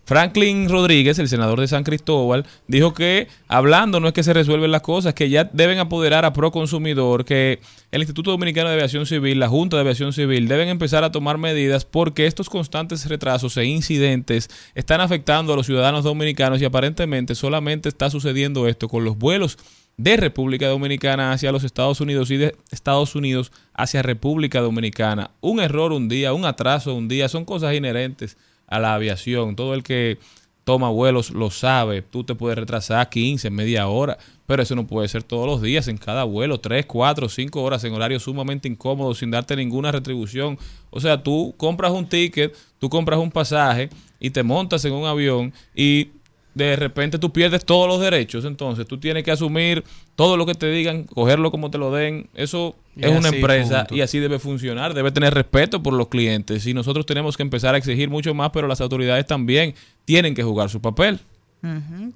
Franklin 0.06 0.70
Rodríguez, 0.70 1.18
el 1.18 1.28
senador 1.28 1.60
de 1.60 1.68
San 1.68 1.84
Cristóbal, 1.84 2.46
dijo 2.68 2.94
que 2.94 3.28
hablando 3.48 4.00
no 4.00 4.08
es 4.08 4.14
que 4.14 4.22
se 4.22 4.34
resuelven 4.34 4.70
las 4.70 4.84
cosas, 4.84 5.16
que 5.16 5.32
ya 5.32 5.46
deben 5.46 5.80
apoderar 5.80 6.24
a 6.24 6.32
Proconsumidor, 6.32 7.26
que 7.26 7.62
el 7.90 8.02
Instituto 8.02 8.30
Dominicano 8.30 8.70
de 8.70 8.76
Aviación 8.76 9.08
Civil, 9.08 9.40
la 9.40 9.50
Junta 9.50 9.78
de 9.78 9.82
Aviación 9.82 10.14
Civil, 10.14 10.48
deben 10.48 10.70
empezar 10.70 11.04
a 11.04 11.12
tomar 11.12 11.40
medidas 11.40 11.84
porque 11.84 12.28
estos 12.28 12.48
constantes 12.48 13.10
retrasos 13.10 13.58
e 13.58 13.66
incidentes 13.66 14.52
están 14.76 15.02
afectando 15.02 15.54
a 15.54 15.56
los 15.56 15.66
ciudadanos 15.66 16.04
dominicanos 16.04 16.62
y 16.62 16.66
aparentemente 16.66 17.34
solamente 17.34 17.90
está 17.90 18.12
sucediendo 18.12 18.68
esto 18.68 18.88
con 18.88 19.04
los 19.04 19.18
vuelos 19.18 19.58
de 20.00 20.16
República 20.16 20.70
Dominicana 20.70 21.34
hacia 21.34 21.52
los 21.52 21.66
Estados 21.66 22.00
Unidos 22.00 22.32
y 22.32 22.38
de 22.38 22.56
Estados 22.72 23.16
Unidos 23.16 23.52
hacia 23.74 24.02
República 24.02 24.62
Dominicana. 24.62 25.32
Un 25.42 25.60
error 25.60 25.92
un 25.92 26.08
día, 26.08 26.32
un 26.32 26.46
atraso 26.46 26.96
un 26.96 27.10
día, 27.10 27.28
son 27.28 27.44
cosas 27.44 27.76
inherentes 27.76 28.38
a 28.68 28.80
la 28.80 28.94
aviación. 28.94 29.58
Todo 29.58 29.74
el 29.74 29.84
que 29.84 30.18
toma 30.64 30.90
vuelos 30.90 31.32
lo 31.32 31.52
sabe. 31.52 32.02
Tú 32.02 32.24
te 32.24 32.34
puedes 32.34 32.58
retrasar 32.58 33.10
15, 33.10 33.50
media 33.50 33.90
hora, 33.90 34.18
pero 34.46 34.64
eso 34.64 34.74
no 34.74 34.88
puede 34.88 35.10
ser 35.10 35.24
todos 35.24 35.46
los 35.46 35.62
días 35.62 35.90
en 35.90 35.98
cada 35.98 36.24
vuelo, 36.24 36.62
3, 36.62 36.86
4, 36.86 37.28
5 37.28 37.62
horas 37.62 37.84
en 37.84 37.94
horario 37.94 38.22
sumamente 38.22 38.70
incómodo 38.70 39.14
sin 39.14 39.32
darte 39.32 39.58
ninguna 39.58 39.92
retribución. 39.92 40.58
O 40.92 41.02
sea, 41.02 41.22
tú 41.22 41.54
compras 41.58 41.92
un 41.92 42.08
ticket, 42.08 42.56
tú 42.78 42.88
compras 42.88 43.20
un 43.20 43.32
pasaje 43.32 43.90
y 44.18 44.30
te 44.30 44.44
montas 44.44 44.86
en 44.86 44.94
un 44.94 45.06
avión 45.06 45.52
y 45.76 46.12
de 46.54 46.76
repente 46.76 47.20
tú 47.20 47.32
pierdes 47.32 47.64
todos 47.64 47.88
los 47.88 48.02
derechos, 48.02 48.44
entonces 48.46 48.86
tú 48.88 49.00
tienes 49.00 49.24
que 49.24 49.32
asumir 49.32 49.84
todo 50.16 50.36
lo 50.36 50.46
que 50.46 50.56
te 50.56 50.70
digan, 50.70 51.04
cogerlo 51.04 51.52
como 51.52 51.70
te 51.72 51.78
lo 51.78 51.92
den, 51.92 52.28
eso 52.34 52.76
Y 52.96 53.06
es 53.06 53.12
una 53.18 53.30
empresa 53.30 53.80
punto. 53.80 53.96
y 53.96 54.02
así 54.02 54.20
debe 54.20 54.40
funcionar, 54.40 54.94
debe 54.94 55.12
tener 55.12 55.34
respeto 55.34 55.82
por 55.82 55.94
los 55.94 56.08
clientes 56.08 56.66
y 56.66 56.74
nosotros 56.74 57.06
tenemos 57.06 57.38
que 57.38 57.44
empezar 57.44 57.76
a 57.76 57.78
exigir 57.78 58.10
mucho 58.10 58.34
más, 58.34 58.50
pero 58.52 58.68
las 58.68 58.82
autoridades 58.82 59.26
también 59.26 59.76
tienen 60.06 60.34
que 60.36 60.44
jugar 60.44 60.70
su 60.70 60.82
papel. 60.82 61.20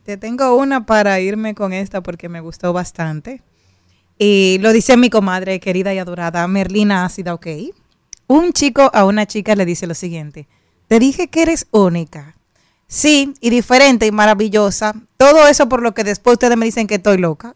Te 0.04 0.18
tengo 0.18 0.56
una 0.56 0.86
para 0.86 1.20
irme 1.20 1.54
con 1.54 1.74
esta 1.74 2.02
porque 2.02 2.30
me 2.30 2.40
gustó 2.40 2.72
bastante. 2.74 3.42
Y 4.18 4.58
lo 4.62 4.72
dice 4.72 4.96
mi 4.96 5.10
comadre 5.10 5.60
querida 5.60 5.94
y 5.94 5.98
adorada, 5.98 6.48
Merlina 6.48 7.04
Ácida, 7.06 7.34
ok. 7.34 7.48
Un 8.28 8.54
chico 8.54 8.90
a 8.94 9.06
una 9.06 9.26
chica 9.26 9.56
le 9.56 9.66
dice 9.66 9.86
lo 9.86 9.94
siguiente. 9.96 10.48
Te 10.88 11.00
dije 11.00 11.28
que 11.28 11.42
eres 11.42 11.68
única. 11.72 12.36
Sí, 12.88 13.34
y 13.40 13.50
diferente 13.50 14.06
y 14.06 14.12
maravillosa. 14.12 14.94
Todo 15.18 15.48
eso 15.48 15.68
por 15.68 15.82
lo 15.82 15.94
que 15.94 16.04
después 16.04 16.34
ustedes 16.34 16.58
me 16.58 16.66
dicen 16.66 16.88
que 16.88 16.96
estoy 16.96 17.18
loca. 17.18 17.56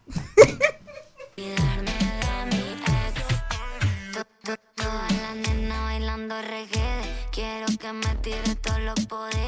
Quiero 7.30 7.66
que 7.78 7.92
me 7.92 8.14
tire 8.16 8.56
todos 8.56 8.80
los 8.80 9.06
poderes. 9.06 9.47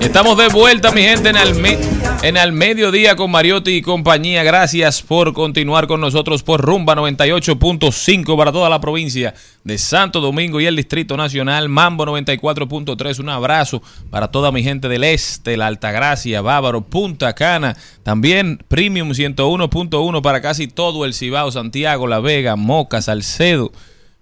Estamos 0.00 0.36
de 0.38 0.48
vuelta, 0.48 0.90
mi 0.92 1.02
gente, 1.02 1.28
en 1.28 1.36
el, 1.36 1.54
me- 1.56 1.78
en 2.22 2.54
mediodía 2.54 3.16
con 3.16 3.30
Mariotti 3.30 3.72
y 3.72 3.82
compañía. 3.82 4.42
Gracias 4.42 5.02
por 5.02 5.32
continuar 5.34 5.86
con 5.86 6.00
nosotros 6.00 6.42
por 6.42 6.62
Rumba 6.62 6.94
98.5 6.96 8.36
para 8.36 8.50
toda 8.50 8.70
la 8.70 8.80
provincia 8.80 9.34
de 9.62 9.76
Santo 9.78 10.20
Domingo 10.20 10.58
y 10.60 10.64
el 10.66 10.74
Distrito 10.74 11.16
Nacional. 11.18 11.68
Mambo 11.68 12.06
94.3. 12.06 13.18
Un 13.20 13.28
abrazo 13.28 13.82
para 14.08 14.28
toda 14.28 14.50
mi 14.50 14.62
gente 14.62 14.88
del 14.88 15.04
este, 15.04 15.56
la 15.58 15.66
Altagracia, 15.66 16.40
Bávaro, 16.40 16.80
Punta 16.80 17.34
Cana. 17.34 17.76
También 18.02 18.58
Premium 18.68 19.10
101.1 19.10 20.22
para 20.22 20.40
casi 20.40 20.66
todo 20.66 21.04
el 21.04 21.12
Cibao, 21.14 21.52
Santiago, 21.52 22.06
La 22.06 22.20
Vega, 22.20 22.56
Moca, 22.56 23.02
Salcedo, 23.02 23.70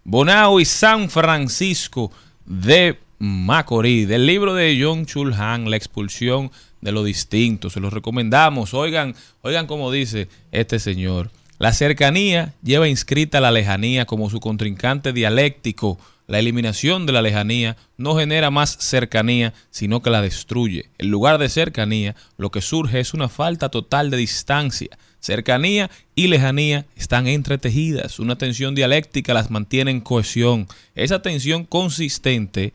Bonao 0.04 0.58
y 0.60 0.64
San 0.64 1.08
Francisco 1.08 2.10
de 2.44 2.98
Macorís, 3.18 4.06
del 4.06 4.26
libro 4.26 4.54
de 4.54 4.78
John 4.80 5.04
Chul 5.04 5.34
Han, 5.34 5.70
La 5.70 5.76
expulsión 5.76 6.52
de 6.80 6.92
lo 6.92 7.02
distinto. 7.02 7.68
Se 7.68 7.80
los 7.80 7.92
recomendamos. 7.92 8.74
Oigan, 8.74 9.14
oigan 9.42 9.66
como 9.66 9.90
dice 9.90 10.28
este 10.52 10.78
señor. 10.78 11.30
La 11.58 11.72
cercanía 11.72 12.54
lleva 12.62 12.88
inscrita 12.88 13.40
la 13.40 13.50
lejanía 13.50 14.06
como 14.06 14.30
su 14.30 14.38
contrincante 14.38 15.12
dialéctico. 15.12 15.98
La 16.28 16.38
eliminación 16.38 17.06
de 17.06 17.12
la 17.12 17.22
lejanía 17.22 17.76
no 17.96 18.14
genera 18.14 18.50
más 18.50 18.76
cercanía, 18.78 19.52
sino 19.70 20.00
que 20.00 20.10
la 20.10 20.22
destruye. 20.22 20.90
En 20.98 21.10
lugar 21.10 21.38
de 21.38 21.48
cercanía, 21.48 22.14
lo 22.36 22.50
que 22.50 22.60
surge 22.60 23.00
es 23.00 23.14
una 23.14 23.28
falta 23.28 23.70
total 23.70 24.10
de 24.10 24.18
distancia. 24.18 24.96
Cercanía 25.18 25.90
y 26.14 26.28
lejanía 26.28 26.86
están 26.94 27.26
entretejidas. 27.26 28.20
Una 28.20 28.38
tensión 28.38 28.76
dialéctica 28.76 29.34
las 29.34 29.50
mantiene 29.50 29.90
en 29.90 30.00
cohesión. 30.00 30.68
Esa 30.94 31.22
tensión 31.22 31.64
consistente 31.64 32.72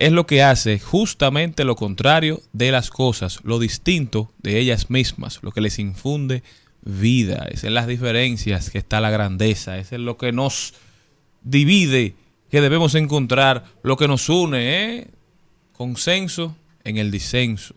es 0.00 0.10
lo 0.12 0.26
que 0.26 0.42
hace 0.42 0.78
justamente 0.80 1.62
lo 1.64 1.76
contrario 1.76 2.42
de 2.52 2.72
las 2.72 2.90
cosas, 2.90 3.38
lo 3.44 3.58
distinto 3.58 4.32
de 4.38 4.58
ellas 4.58 4.90
mismas, 4.90 5.38
lo 5.42 5.52
que 5.52 5.60
les 5.60 5.78
infunde 5.78 6.42
vida. 6.82 7.46
Es 7.50 7.62
en 7.64 7.74
las 7.74 7.86
diferencias 7.86 8.70
que 8.70 8.78
está 8.78 9.00
la 9.00 9.10
grandeza, 9.10 9.78
es 9.78 9.92
en 9.92 10.04
lo 10.06 10.16
que 10.16 10.32
nos 10.32 10.74
divide 11.42 12.14
que 12.50 12.60
debemos 12.60 12.94
encontrar, 12.94 13.64
lo 13.82 13.96
que 13.96 14.08
nos 14.08 14.28
une, 14.28 14.58
¿eh? 14.98 15.06
consenso 15.74 16.56
en 16.82 16.96
el 16.96 17.10
disenso. 17.10 17.74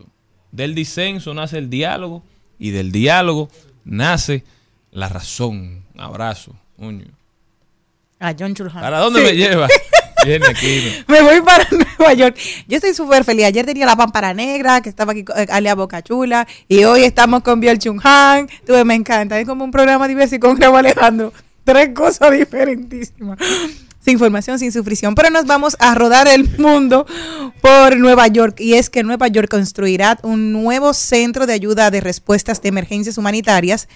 Del 0.50 0.74
disenso 0.74 1.34
nace 1.34 1.58
el 1.58 1.68
diálogo 1.70 2.24
y 2.58 2.70
del 2.70 2.90
diálogo 2.90 3.50
nace 3.84 4.44
la 4.92 5.08
razón. 5.08 5.84
Un 5.94 6.00
abrazo. 6.00 6.56
coño. 6.78 7.04
A 8.18 8.34
John 8.38 8.54
Chulhan. 8.54 8.72
¿Para 8.80 8.98
dónde 9.00 9.20
Sí. 9.20 9.26
me 9.26 9.36
lleva? 9.36 9.68
Me 11.06 11.22
voy 11.22 11.40
para 11.42 11.66
Nueva 11.98 12.14
York. 12.14 12.36
Yo 12.68 12.76
estoy 12.76 12.94
súper 12.94 13.24
feliz. 13.24 13.46
Ayer 13.46 13.66
tenía 13.66 13.86
la 13.86 13.96
pámpara 13.96 14.34
negra, 14.34 14.80
que 14.80 14.88
estaba 14.88 15.12
aquí 15.12 15.24
eh, 15.36 15.46
Alia 15.50 15.74
Bocachula, 15.74 16.46
y 16.68 16.84
hoy 16.84 17.04
estamos 17.04 17.42
con 17.42 17.60
Biel 17.60 17.78
Chung 17.78 18.00
Han. 18.04 18.48
Tú, 18.66 18.72
me 18.84 18.94
encanta. 18.94 19.38
Es 19.38 19.46
como 19.46 19.64
un 19.64 19.70
programa 19.70 20.08
diverso 20.08 20.36
y 20.36 20.38
con 20.38 20.60
Raúl 20.60 20.78
Alejandro. 20.78 21.32
Tres 21.64 21.90
cosas 21.94 22.32
diferentísimas. 22.32 23.38
Sin 24.00 24.14
información, 24.14 24.58
sin 24.58 24.70
sufrición. 24.70 25.14
Pero 25.14 25.30
nos 25.30 25.46
vamos 25.46 25.76
a 25.78 25.94
rodar 25.94 26.28
el 26.28 26.58
mundo 26.58 27.06
por 27.62 27.96
Nueva 27.96 28.28
York. 28.28 28.60
Y 28.60 28.74
es 28.74 28.90
que 28.90 29.02
Nueva 29.02 29.28
York 29.28 29.48
construirá 29.48 30.18
un 30.22 30.52
nuevo 30.52 30.92
centro 30.92 31.46
de 31.46 31.54
ayuda 31.54 31.90
de 31.90 32.02
respuestas 32.02 32.60
de 32.60 32.68
emergencias 32.68 33.16
humanitarias 33.16 33.88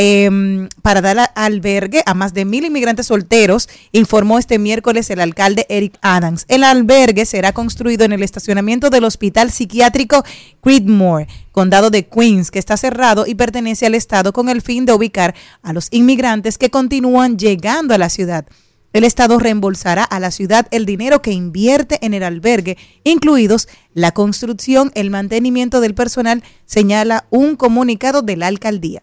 em, 0.00 0.68
para 0.80 1.00
dar 1.00 1.32
albergue 1.34 2.02
a 2.06 2.14
más 2.14 2.32
de 2.32 2.44
mil 2.44 2.64
inmigrantes 2.64 3.06
solteros, 3.06 3.68
informó 3.90 4.38
este 4.38 4.58
miércoles 4.60 5.10
el 5.10 5.20
alcalde 5.20 5.66
Eric 5.68 5.98
Adams. 6.00 6.44
El 6.48 6.62
albergue 6.62 7.26
será 7.26 7.52
construido 7.52 8.04
en 8.04 8.12
el 8.12 8.22
estacionamiento 8.22 8.90
del 8.90 9.02
Hospital 9.02 9.50
Psiquiátrico 9.50 10.24
Creedmoor, 10.62 11.26
condado 11.50 11.90
de 11.90 12.06
Queens, 12.06 12.52
que 12.52 12.60
está 12.60 12.76
cerrado 12.76 13.26
y 13.26 13.34
pertenece 13.34 13.86
al 13.86 13.96
estado 13.96 14.32
con 14.32 14.48
el 14.48 14.62
fin 14.62 14.86
de 14.86 14.92
ubicar 14.92 15.34
a 15.62 15.72
los 15.72 15.88
inmigrantes 15.90 16.58
que 16.58 16.70
continúan 16.70 17.36
llegando 17.36 17.92
a 17.92 17.98
la 17.98 18.08
ciudad. 18.08 18.46
El 18.92 19.04
Estado 19.04 19.38
reembolsará 19.38 20.04
a 20.04 20.18
la 20.18 20.30
ciudad 20.30 20.66
el 20.70 20.86
dinero 20.86 21.20
que 21.20 21.32
invierte 21.32 21.98
en 22.06 22.14
el 22.14 22.22
albergue, 22.22 22.78
incluidos 23.04 23.68
la 23.92 24.12
construcción, 24.12 24.92
el 24.94 25.10
mantenimiento 25.10 25.80
del 25.80 25.94
personal, 25.94 26.42
señala 26.64 27.26
un 27.30 27.56
comunicado 27.56 28.22
de 28.22 28.36
la 28.36 28.46
alcaldía. 28.46 29.02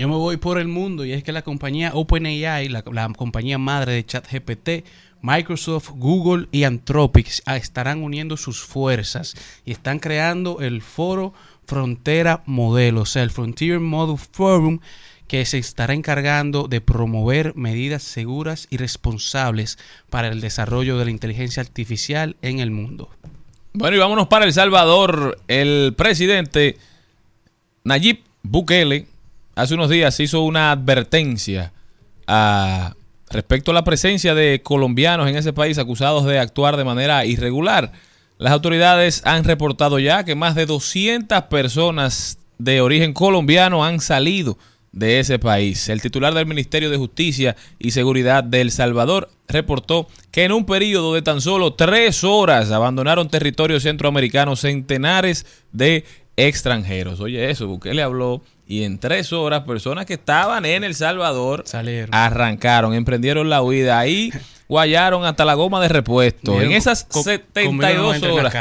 Yo 0.00 0.08
me 0.08 0.16
voy 0.16 0.38
por 0.38 0.56
el 0.56 0.66
mundo 0.66 1.04
y 1.04 1.12
es 1.12 1.22
que 1.22 1.30
la 1.30 1.42
compañía 1.42 1.90
OpenAI, 1.92 2.70
la, 2.70 3.12
compañía 3.12 3.58
madre 3.58 3.92
de 3.92 4.06
ChatGPT, 4.06 4.86
Microsoft, 5.20 5.90
Google 5.90 6.48
y 6.52 6.64
Anthropic 6.64 7.42
ah, 7.44 7.58
estarán 7.58 8.02
uniendo 8.02 8.38
sus 8.38 8.62
fuerzas 8.62 9.34
y 9.66 9.72
están 9.72 9.98
creando 9.98 10.60
el 10.60 10.80
foro 10.80 11.34
Frontera 11.66 12.42
Modelo, 12.46 13.02
o 13.02 13.04
sea, 13.04 13.22
el 13.22 13.30
Frontier 13.30 13.78
Model 13.78 14.16
Forum, 14.16 14.80
que 15.28 15.44
se 15.44 15.58
estará 15.58 15.92
encargando 15.92 16.66
de 16.66 16.80
promover 16.80 17.54
medidas 17.54 18.02
seguras 18.02 18.68
y 18.70 18.78
responsables 18.78 19.76
para 20.08 20.28
el 20.28 20.40
desarrollo 20.40 20.96
de 20.96 21.04
la 21.04 21.10
inteligencia 21.10 21.62
artificial 21.62 22.36
en 22.40 22.60
el 22.60 22.70
mundo. 22.70 23.10
Bueno, 23.74 23.98
y 23.98 24.00
vámonos 24.00 24.28
para 24.28 24.46
El 24.46 24.54
Salvador. 24.54 25.38
El 25.46 25.92
presidente 25.94 26.78
Nayib 27.84 28.20
Bukele 28.42 29.10
hace 29.60 29.74
unos 29.74 29.90
días 29.90 30.18
hizo 30.20 30.42
una 30.42 30.72
advertencia 30.72 31.72
a- 32.26 32.94
respecto 33.30 33.70
a 33.70 33.74
la 33.74 33.84
presencia 33.84 34.34
de 34.34 34.60
colombianos 34.62 35.28
en 35.28 35.36
ese 35.36 35.52
país 35.52 35.78
acusados 35.78 36.24
de 36.24 36.38
actuar 36.38 36.76
de 36.76 36.84
manera 36.84 37.24
irregular. 37.24 37.92
Las 38.38 38.52
autoridades 38.52 39.22
han 39.24 39.44
reportado 39.44 39.98
ya 39.98 40.24
que 40.24 40.34
más 40.34 40.54
de 40.54 40.66
200 40.66 41.42
personas 41.44 42.38
de 42.58 42.80
origen 42.80 43.12
colombiano 43.12 43.84
han 43.84 44.00
salido 44.00 44.58
de 44.92 45.20
ese 45.20 45.38
país. 45.38 45.88
El 45.88 46.00
titular 46.02 46.34
del 46.34 46.46
Ministerio 46.46 46.90
de 46.90 46.96
Justicia 46.96 47.54
y 47.78 47.92
Seguridad 47.92 48.42
de 48.42 48.60
El 48.62 48.72
Salvador 48.72 49.30
reportó 49.46 50.08
que 50.32 50.44
en 50.44 50.52
un 50.52 50.66
periodo 50.66 51.14
de 51.14 51.22
tan 51.22 51.40
solo 51.40 51.74
tres 51.74 52.24
horas 52.24 52.70
abandonaron 52.72 53.28
territorio 53.28 53.78
centroamericano 53.78 54.56
centenares 54.56 55.46
de 55.70 56.04
extranjeros. 56.36 57.20
Oye, 57.20 57.50
eso, 57.50 57.68
Bukele 57.68 58.02
habló 58.02 58.42
y 58.70 58.84
en 58.84 58.98
tres 59.00 59.32
horas 59.32 59.64
personas 59.64 60.06
que 60.06 60.14
estaban 60.14 60.64
en 60.64 60.84
El 60.84 60.94
Salvador 60.94 61.64
Salieron. 61.66 62.14
arrancaron, 62.14 62.94
emprendieron 62.94 63.50
la 63.50 63.62
huida. 63.62 63.98
Ahí 63.98 64.32
guayaron 64.68 65.24
hasta 65.24 65.44
la 65.44 65.54
goma 65.54 65.80
de 65.80 65.88
repuesto. 65.88 66.62
En 66.62 66.70
esas 66.70 67.02
co- 67.02 67.24
co- 67.24 67.30
comieron 67.64 68.12
72 68.12 68.12
gente 68.12 68.28
en 68.28 68.34
la 68.36 68.40
horas. 68.40 68.52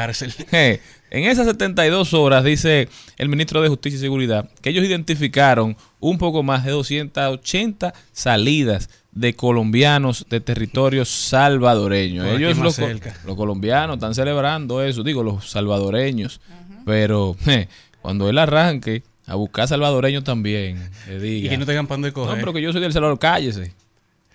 En 1.11 1.23
esas 1.23 1.47
72 1.47 2.13
horas, 2.13 2.43
dice 2.43 2.87
el 3.17 3.29
ministro 3.29 3.61
de 3.61 3.69
Justicia 3.69 3.97
y 3.97 3.99
Seguridad, 3.99 4.47
que 4.61 4.69
ellos 4.69 4.85
identificaron 4.85 5.75
un 5.99 6.17
poco 6.19 6.43
más 6.43 6.65
de 6.65 6.71
280 6.71 7.93
salidas 8.11 8.89
de 9.11 9.35
colombianos 9.35 10.27
de 10.29 10.39
territorios 10.39 11.09
salvadoreños. 11.09 12.27
Por 12.27 12.35
ellos, 12.41 12.57
los, 12.59 12.77
los 13.25 13.35
colombianos, 13.35 13.95
están 13.97 14.13
celebrando 14.13 14.83
eso, 14.83 15.01
digo, 15.03 15.23
los 15.23 15.49
salvadoreños. 15.49 16.41
Pero 16.85 17.35
je, 17.45 17.67
cuando 18.01 18.29
él 18.29 18.37
arranque 18.37 19.01
a 19.29 19.35
buscar 19.35 19.67
salvadoreños 19.67 20.23
también, 20.23 20.89
diga. 21.07 21.47
Y 21.47 21.49
que 21.49 21.57
no 21.57 21.65
tengan 21.65 21.87
pan 21.87 22.01
de 22.01 22.09
No, 22.09 22.13
coger. 22.13 22.39
pero 22.39 22.51
que 22.53 22.61
yo 22.61 22.71
soy 22.71 22.81
del 22.81 22.91
Salvador, 22.91 23.19
cállese. 23.19 23.73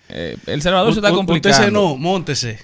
Eh, 0.07 0.37
el 0.45 0.61
Salvador 0.61 0.93
se 0.93 0.99
está 0.99 1.11
complicando. 1.11 1.55
Usted 1.55 1.65
se 1.65 1.71
no, 1.71 1.97
móntese. 1.97 2.59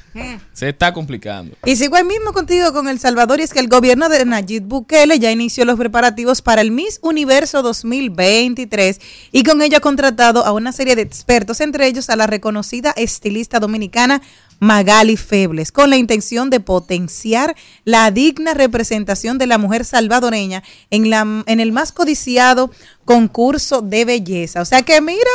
Se 0.54 0.70
está 0.70 0.94
complicando. 0.94 1.56
Y 1.66 1.76
sigo 1.76 1.96
ahí 1.96 2.04
mismo 2.04 2.34
contigo 2.34 2.72
con 2.72 2.88
El 2.88 3.00
Salvador 3.00 3.40
y 3.40 3.44
es 3.44 3.54
que 3.54 3.60
el 3.60 3.68
gobierno 3.68 4.10
de 4.10 4.24
Nayib 4.26 4.64
Bukele 4.64 5.18
ya 5.18 5.32
inició 5.32 5.66
los 5.66 5.78
preparativos 5.78 6.42
para 6.42 6.62
el 6.62 6.70
Miss 6.70 7.00
Universo 7.02 7.64
2023 7.64 9.00
y 9.32 9.44
con 9.44 9.62
ello 9.62 9.78
ha 9.78 9.82
contratado 9.82 10.46
a 10.46 10.52
una 10.52 10.72
serie 10.72 10.96
de 10.96 11.02
expertos, 11.02 11.62
entre 11.62 11.88
ellos 11.88 12.10
a 12.12 12.16
la 12.16 12.28
reconocida 12.28 12.92
estilista 12.92 13.60
dominicana 13.60 14.22
Magali 14.60 15.18
Febles, 15.18 15.72
con 15.72 15.90
la 15.90 15.98
intención 15.98 16.52
de 16.52 16.60
potenciar 16.60 17.56
la 17.84 18.12
digna 18.12 18.54
representación 18.54 19.40
de 19.40 19.48
la 19.48 19.58
mujer 19.58 19.86
salvadoreña 19.86 20.62
en, 20.92 21.10
la, 21.10 21.44
en 21.48 21.60
el 21.60 21.72
más 21.72 21.92
codiciado 21.92 22.70
concurso 23.04 23.82
de 23.82 24.06
belleza. 24.06 24.62
O 24.62 24.66
sea 24.66 24.84
que 24.84 25.02
mira, 25.02 25.32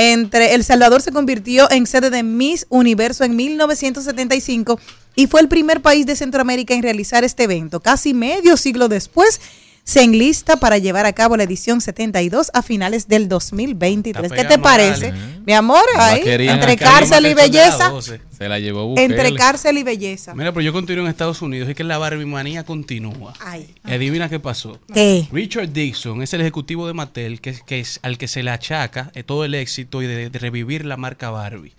entre 0.00 0.54
El 0.54 0.62
Salvador 0.62 1.02
se 1.02 1.10
convirtió 1.10 1.68
en 1.72 1.84
sede 1.84 2.10
de 2.10 2.22
Miss 2.22 2.66
Universo 2.68 3.24
en 3.24 3.34
1975 3.34 4.78
y 5.16 5.26
fue 5.26 5.40
el 5.40 5.48
primer 5.48 5.82
país 5.82 6.06
de 6.06 6.14
Centroamérica 6.14 6.72
en 6.72 6.84
realizar 6.84 7.24
este 7.24 7.42
evento. 7.42 7.80
Casi 7.80 8.14
medio 8.14 8.56
siglo 8.56 8.86
después 8.86 9.40
se 9.88 10.02
enlista 10.02 10.56
para 10.60 10.76
llevar 10.76 11.06
a 11.06 11.14
cabo 11.14 11.38
la 11.38 11.44
edición 11.44 11.80
72 11.80 12.50
a 12.52 12.60
finales 12.60 13.08
del 13.08 13.26
2023. 13.26 14.22
Está 14.22 14.36
¿Qué 14.36 14.44
te 14.46 14.58
parece? 14.58 15.14
Mi 15.46 15.54
amor, 15.54 15.80
ahí, 15.96 16.20
entre 16.26 16.76
cárcel 16.76 17.24
y 17.24 17.32
belleza, 17.32 17.88
12. 17.88 18.20
Se 18.36 18.48
la 18.50 18.58
llevó 18.58 18.86
Bukele. 18.88 19.06
entre 19.06 19.34
cárcel 19.34 19.78
y 19.78 19.82
belleza. 19.84 20.34
Mira, 20.34 20.52
pero 20.52 20.60
yo 20.60 20.74
continúo 20.74 21.04
en 21.04 21.10
Estados 21.10 21.40
Unidos. 21.40 21.70
Es 21.70 21.74
que 21.74 21.84
la 21.84 21.96
Barbie 21.96 22.26
manía 22.26 22.64
continúa. 22.64 23.32
Ay. 23.40 23.74
Y 23.86 23.92
adivina 23.92 24.28
qué 24.28 24.38
pasó. 24.38 24.78
¿Qué? 24.92 25.26
Richard 25.32 25.70
Dixon 25.72 26.20
es 26.20 26.34
el 26.34 26.42
ejecutivo 26.42 26.86
de 26.86 26.92
Mattel 26.92 27.40
que, 27.40 27.48
es- 27.48 27.62
que 27.62 27.80
es 27.80 27.98
al 28.02 28.18
que 28.18 28.28
se 28.28 28.42
le 28.42 28.50
achaca 28.50 29.10
eh, 29.14 29.22
todo 29.22 29.46
el 29.46 29.54
éxito 29.54 30.02
y 30.02 30.06
de, 30.06 30.28
de 30.28 30.38
revivir 30.38 30.84
la 30.84 30.98
marca 30.98 31.30
Barbie. 31.30 31.72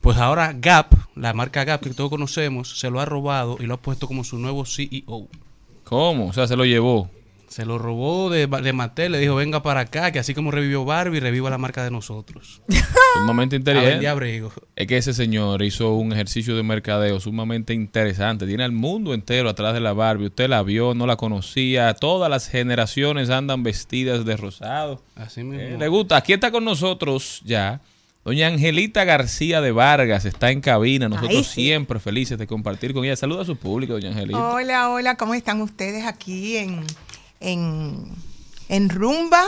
Pues 0.00 0.16
ahora 0.18 0.52
Gap, 0.58 0.92
la 1.14 1.32
marca 1.34 1.62
Gap 1.64 1.82
que 1.82 1.90
todos 1.90 2.10
conocemos, 2.10 2.80
se 2.80 2.90
lo 2.90 2.98
ha 2.98 3.04
robado 3.04 3.58
y 3.60 3.66
lo 3.66 3.74
ha 3.74 3.80
puesto 3.80 4.08
como 4.08 4.24
su 4.24 4.38
nuevo 4.40 4.66
CEO. 4.66 5.28
¿Cómo? 5.84 6.26
O 6.30 6.32
sea, 6.32 6.48
se 6.48 6.56
lo 6.56 6.64
llevó. 6.64 7.08
Se 7.54 7.64
lo 7.64 7.78
robó 7.78 8.30
de, 8.30 8.48
de 8.48 8.72
Mattel, 8.72 9.12
le 9.12 9.20
dijo, 9.20 9.36
venga 9.36 9.62
para 9.62 9.78
acá, 9.78 10.10
que 10.10 10.18
así 10.18 10.34
como 10.34 10.50
revivió 10.50 10.84
Barbie, 10.84 11.20
reviva 11.20 11.48
la 11.50 11.56
marca 11.56 11.84
de 11.84 11.92
nosotros. 11.92 12.62
Sumamente 13.14 13.54
inteligente. 13.54 14.08
abrigo. 14.08 14.52
Es 14.74 14.88
que 14.88 14.96
ese 14.96 15.14
señor 15.14 15.62
hizo 15.62 15.94
un 15.94 16.12
ejercicio 16.12 16.56
de 16.56 16.64
mercadeo 16.64 17.20
sumamente 17.20 17.72
interesante. 17.72 18.48
Tiene 18.48 18.64
al 18.64 18.72
mundo 18.72 19.14
entero 19.14 19.48
atrás 19.48 19.72
de 19.72 19.78
la 19.78 19.92
Barbie. 19.92 20.26
Usted 20.26 20.48
la 20.48 20.64
vio, 20.64 20.94
no 20.94 21.06
la 21.06 21.14
conocía. 21.14 21.94
Todas 21.94 22.28
las 22.28 22.48
generaciones 22.48 23.30
andan 23.30 23.62
vestidas 23.62 24.24
de 24.24 24.36
rosado. 24.36 25.00
Así 25.14 25.42
Eh, 25.42 25.44
mismo. 25.44 25.78
le 25.78 25.86
gusta. 25.86 26.16
Aquí 26.16 26.32
está 26.32 26.50
con 26.50 26.64
nosotros 26.64 27.40
ya 27.44 27.80
Doña 28.24 28.48
Angelita 28.48 29.04
García 29.04 29.60
de 29.60 29.70
Vargas 29.70 30.24
está 30.24 30.50
en 30.50 30.60
cabina. 30.60 31.08
Nosotros 31.08 31.46
sí. 31.46 31.62
siempre 31.66 32.00
felices 32.00 32.36
de 32.36 32.48
compartir 32.48 32.92
con 32.94 33.04
ella. 33.04 33.14
Saluda 33.14 33.42
a 33.42 33.44
su 33.44 33.54
público, 33.54 33.92
doña 33.92 34.08
Angelita. 34.08 34.38
Hola, 34.44 34.88
hola, 34.88 35.16
¿cómo 35.16 35.34
están 35.34 35.60
ustedes 35.60 36.04
aquí 36.04 36.56
en, 36.56 36.80
en, 37.44 38.08
en 38.68 38.88
Rumba 38.88 39.44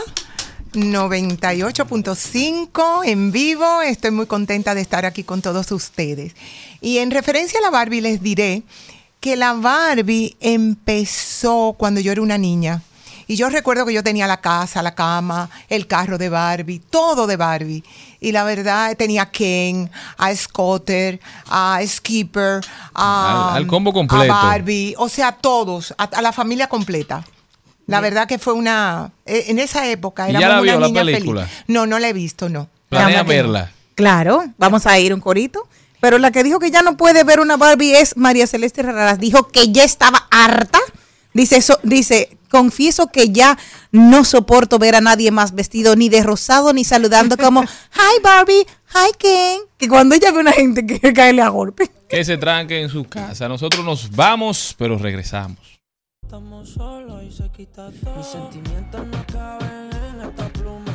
98.5 0.73 3.01
en 3.05 3.31
vivo? 3.31 3.81
Estoy 3.81 4.11
muy 4.11 4.25
contenta 4.25 4.75
de 4.75 4.81
estar 4.81 5.05
aquí 5.05 5.23
con 5.23 5.41
todos 5.41 5.71
ustedes. 5.71 6.33
Y 6.81 6.97
en 6.99 7.11
referencia 7.11 7.59
a 7.59 7.63
la 7.63 7.69
Barbie 7.69 8.01
les 8.01 8.21
diré 8.21 8.63
que 9.19 9.35
la 9.35 9.53
Barbie 9.53 10.35
empezó 10.39 11.75
cuando 11.77 11.99
yo 11.99 12.11
era 12.11 12.21
una 12.21 12.37
niña. 12.37 12.81
Y 13.29 13.35
yo 13.35 13.49
recuerdo 13.49 13.85
que 13.85 13.91
yo 13.93 14.03
tenía 14.03 14.25
la 14.25 14.39
casa, 14.39 14.81
la 14.81 14.95
cama, 14.95 15.49
el 15.67 15.85
carro 15.85 16.17
de 16.17 16.29
Barbie, 16.29 16.79
todo 16.79 17.27
de 17.27 17.35
Barbie. 17.35 17.83
Y 18.21 18.31
la 18.31 18.45
verdad, 18.45 18.95
tenía 18.95 19.23
a 19.23 19.31
Ken, 19.31 19.91
a 20.17 20.33
Scotter, 20.33 21.19
a 21.49 21.79
Skipper, 21.85 22.61
a, 22.93 23.49
Al- 23.51 23.57
al 23.57 23.67
combo 23.67 23.91
completo. 23.91 24.31
a 24.33 24.43
Barbie, 24.43 24.95
o 24.97 25.09
sea, 25.09 25.33
todos, 25.33 25.93
a, 25.97 26.03
a 26.05 26.21
la 26.21 26.31
familia 26.31 26.67
completa. 26.69 27.25
La 27.87 27.99
verdad 28.01 28.27
que 28.27 28.37
fue 28.37 28.53
una... 28.53 29.11
eh, 29.25 29.45
En 29.47 29.59
esa 29.59 29.87
época 29.89 30.29
¿Y 30.29 30.33
ya 30.33 30.39
éramos 30.39 30.65
la 30.65 30.77
una 30.77 30.77
vio 30.77 30.79
la 30.79 30.87
niña 30.87 31.01
película? 31.17 31.45
feliz. 31.47 31.63
No, 31.67 31.85
no 31.87 31.99
la 31.99 32.09
he 32.09 32.13
visto, 32.13 32.49
no. 32.49 32.69
Planea 32.89 33.17
La 33.17 33.23
no. 33.23 33.29
verla. 33.29 33.71
Claro, 33.95 34.43
vamos 34.57 34.85
a 34.85 34.99
ir 34.99 35.13
un 35.13 35.19
corito. 35.21 35.67
Pero 35.99 36.19
la 36.19 36.31
que 36.31 36.43
dijo 36.43 36.59
que 36.59 36.69
ya 36.69 36.83
no 36.83 36.95
puede 36.95 37.23
ver 37.23 37.39
una 37.39 37.57
Barbie 37.57 37.95
es 37.95 38.15
María 38.17 38.45
Celeste 38.45 38.83
Raras. 38.83 39.19
Dijo 39.19 39.47
que 39.47 39.71
ya 39.71 39.83
estaba 39.83 40.27
harta. 40.29 40.79
Dice 41.33 41.57
eso, 41.57 41.79
dice, 41.83 42.37
confieso 42.49 43.07
que 43.07 43.29
ya 43.29 43.57
no 43.91 44.23
soporto 44.23 44.77
ver 44.79 44.95
a 44.95 45.01
nadie 45.01 45.31
más 45.31 45.53
vestido 45.55 45.95
ni 45.95 46.09
de 46.09 46.21
rosado 46.23 46.73
ni 46.73 46.83
saludando 46.83 47.35
como 47.43 47.63
Hi 47.63 48.21
Barbie, 48.23 48.65
hi 48.93 49.11
Ken. 49.17 49.61
Que 49.77 49.87
cuando 49.87 50.13
ella 50.13 50.31
ve 50.31 50.37
a 50.37 50.41
una 50.41 50.51
gente 50.51 50.85
que 50.85 50.99
caerle 51.13 51.41
a 51.41 51.49
golpe. 51.49 51.89
Que 52.09 52.23
se 52.23 52.37
tranque 52.37 52.79
en 52.81 52.89
su 52.89 53.05
casa. 53.05 53.47
Nosotros 53.47 53.83
nos 53.83 54.11
vamos, 54.11 54.75
pero 54.77 54.97
regresamos. 54.97 55.76
Estamos 56.27 56.67
solos 56.67 57.23
y 57.23 57.31
se 57.31 57.49
quita 57.51 57.89
todo. 58.03 58.17
Mis 58.17 58.27
sentimientos 58.27 59.07
no 59.07 59.25
caben 59.31 59.89
en 59.93 60.19
esta 60.27 60.49
pluma. 60.49 60.91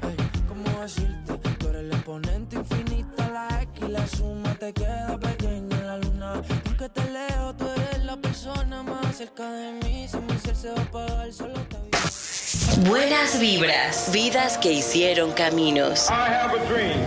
Ey, 0.00 0.16
¿cómo 0.48 0.80
decirte? 0.80 1.34
Tú 1.58 1.68
eres 1.68 1.82
el 1.82 1.92
exponente 1.92 2.56
infinito, 2.56 3.22
la 3.30 3.60
X 3.60 3.84
y 3.86 3.88
la 3.88 4.06
suma 4.06 4.54
te 4.54 4.72
queda 4.72 5.18
pequeña 5.18 5.76
en 5.76 5.86
la 5.86 5.98
luna. 5.98 6.42
Aunque 6.66 6.88
te 6.88 7.10
leo, 7.10 7.54
tú 7.58 7.66
eres 7.68 8.04
la 8.06 8.16
persona 8.16 8.82
más 8.82 9.18
cerca 9.18 9.52
de 9.52 9.72
mí. 9.84 10.08
Si 10.08 10.16
mi 10.16 10.38
ser 10.38 10.56
se 10.56 10.70
va 10.70 10.78
a 10.78 10.82
apagar, 10.82 11.30
solo 11.30 11.60
te 11.68 11.76
aviso. 11.76 12.88
Buenas 12.88 13.38
vibras, 13.38 14.10
vidas 14.14 14.56
que 14.56 14.72
hicieron 14.72 15.32
caminos. 15.32 16.08
I 16.08 16.14
have 16.14 16.54
a 16.54 16.66
dream 16.66 16.98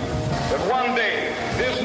that 0.52 0.72
one 0.72 0.94
day 0.94 1.34
this 1.58 1.82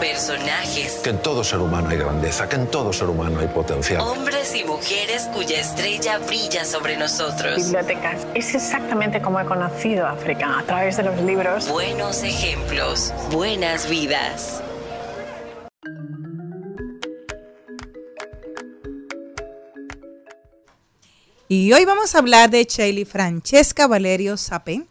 Personajes, 0.00 1.00
Que 1.02 1.10
en 1.10 1.18
todo 1.18 1.42
ser 1.44 1.58
humano 1.58 1.88
hay 1.90 1.96
grandeza, 1.98 2.48
que 2.48 2.56
en 2.56 2.66
todo 2.68 2.92
ser 2.92 3.08
humano 3.08 3.40
hay 3.40 3.48
potencial. 3.48 4.00
hombres 4.00 4.54
y 4.54 4.64
mujeres 4.64 5.28
cuya 5.34 5.60
estrella 5.60 6.18
brilla 6.18 6.64
sobre 6.64 6.96
nosotros. 6.96 7.56
bibliotecas. 7.56 8.26
Es 8.34 8.54
exactamente 8.54 9.20
como 9.20 9.40
he 9.40 9.44
conocido 9.44 10.06
África, 10.06 10.58
a 10.58 10.62
través 10.62 10.96
de 10.96 11.02
los 11.04 11.20
libros. 11.22 11.68
Buenos 11.68 12.22
ejemplos, 12.22 13.12
buenas 13.30 13.88
vidas. 13.88 14.62
Y 21.48 21.72
hoy 21.72 21.84
vamos 21.84 22.14
a 22.14 22.18
hablar 22.18 22.50
de 22.50 22.64
Shelly 22.64 23.04
Francesca 23.04 23.86
Valerio 23.86 24.36
Sape, 24.36 24.82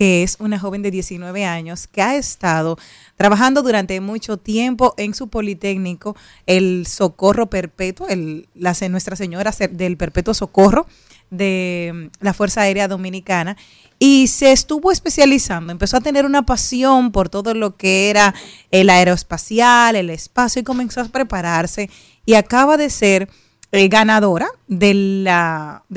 que 0.00 0.22
es 0.22 0.38
una 0.40 0.58
joven 0.58 0.80
de 0.80 0.90
19 0.90 1.44
años 1.44 1.86
que 1.86 2.00
ha 2.00 2.16
estado 2.16 2.78
trabajando 3.16 3.60
durante 3.60 4.00
mucho 4.00 4.38
tiempo 4.38 4.94
en 4.96 5.12
su 5.12 5.28
Politécnico, 5.28 6.16
el 6.46 6.86
Socorro 6.86 7.50
Perpetuo, 7.50 8.08
el, 8.08 8.48
la, 8.54 8.74
Nuestra 8.88 9.14
Señora 9.14 9.54
del 9.70 9.98
Perpetuo 9.98 10.32
Socorro 10.32 10.86
de 11.28 12.08
la 12.18 12.32
Fuerza 12.32 12.62
Aérea 12.62 12.88
Dominicana 12.88 13.58
y 13.98 14.28
se 14.28 14.52
estuvo 14.52 14.90
especializando, 14.90 15.70
empezó 15.70 15.98
a 15.98 16.00
tener 16.00 16.24
una 16.24 16.46
pasión 16.46 17.12
por 17.12 17.28
todo 17.28 17.52
lo 17.52 17.76
que 17.76 18.08
era 18.08 18.34
el 18.70 18.88
aeroespacial, 18.88 19.96
el 19.96 20.08
espacio 20.08 20.60
y 20.60 20.64
comenzó 20.64 21.02
a 21.02 21.08
prepararse 21.08 21.90
y 22.24 22.36
acaba 22.36 22.78
de 22.78 22.88
ser 22.88 23.28
eh, 23.72 23.88
ganadora 23.88 24.48
del 24.66 25.26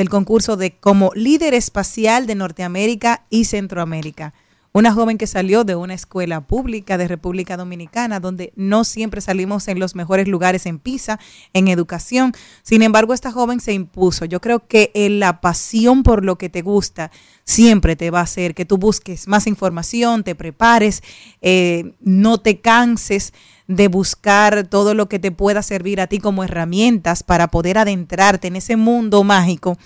concurso 0.09 0.57
de 0.57 0.75
como 0.77 1.11
líder 1.15 1.53
espacial 1.53 2.27
de 2.27 2.35
Norteamérica 2.35 3.23
y 3.29 3.45
Centroamérica. 3.45 4.33
Una 4.75 4.91
joven 4.91 5.19
que 5.19 5.27
salió 5.27 5.63
de 5.63 5.75
una 5.75 5.93
escuela 5.93 6.41
pública 6.41 6.97
de 6.97 7.07
República 7.07 7.57
Dominicana, 7.57 8.19
donde 8.19 8.53
no 8.55 8.83
siempre 8.85 9.21
salimos 9.21 9.67
en 9.67 9.77
los 9.77 9.93
mejores 9.93 10.27
lugares 10.27 10.65
en 10.65 10.79
PISA, 10.79 11.19
en 11.53 11.67
educación. 11.67 12.33
Sin 12.63 12.81
embargo, 12.81 13.13
esta 13.13 13.31
joven 13.31 13.59
se 13.59 13.73
impuso. 13.73 14.25
Yo 14.25 14.41
creo 14.41 14.65
que 14.67 14.91
eh, 14.95 15.11
la 15.11 15.41
pasión 15.41 16.01
por 16.01 16.25
lo 16.25 16.39
que 16.39 16.49
te 16.49 16.63
gusta 16.63 17.11
siempre 17.43 17.95
te 17.95 18.09
va 18.09 18.21
a 18.21 18.23
hacer 18.23 18.55
que 18.55 18.65
tú 18.65 18.79
busques 18.79 19.27
más 19.27 19.45
información, 19.45 20.23
te 20.23 20.33
prepares, 20.33 21.03
eh, 21.43 21.93
no 22.01 22.39
te 22.39 22.59
canses 22.59 23.31
de 23.67 23.87
buscar 23.87 24.67
todo 24.67 24.93
lo 24.93 25.07
que 25.07 25.19
te 25.19 25.31
pueda 25.31 25.61
servir 25.61 26.01
a 26.01 26.07
ti 26.07 26.19
como 26.19 26.43
herramientas 26.43 27.23
para 27.23 27.47
poder 27.47 27.77
adentrarte 27.77 28.47
en 28.47 28.55
ese 28.55 28.75
mundo 28.75 29.23
mágico 29.23 29.77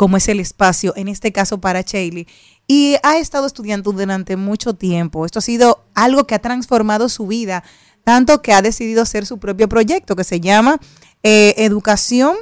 como 0.00 0.16
es 0.16 0.28
el 0.28 0.40
espacio, 0.40 0.94
en 0.96 1.08
este 1.08 1.30
caso 1.30 1.60
para 1.60 1.82
Shaley. 1.82 2.26
Y 2.66 2.96
ha 3.02 3.18
estado 3.18 3.46
estudiando 3.46 3.92
durante 3.92 4.36
mucho 4.36 4.72
tiempo. 4.72 5.26
Esto 5.26 5.40
ha 5.40 5.42
sido 5.42 5.84
algo 5.92 6.26
que 6.26 6.34
ha 6.34 6.38
transformado 6.38 7.10
su 7.10 7.26
vida, 7.26 7.64
tanto 8.02 8.40
que 8.40 8.54
ha 8.54 8.62
decidido 8.62 9.02
hacer 9.02 9.26
su 9.26 9.36
propio 9.36 9.68
proyecto 9.68 10.16
que 10.16 10.24
se 10.24 10.40
llama 10.40 10.80
eh, 11.22 11.52
Educación 11.58 12.34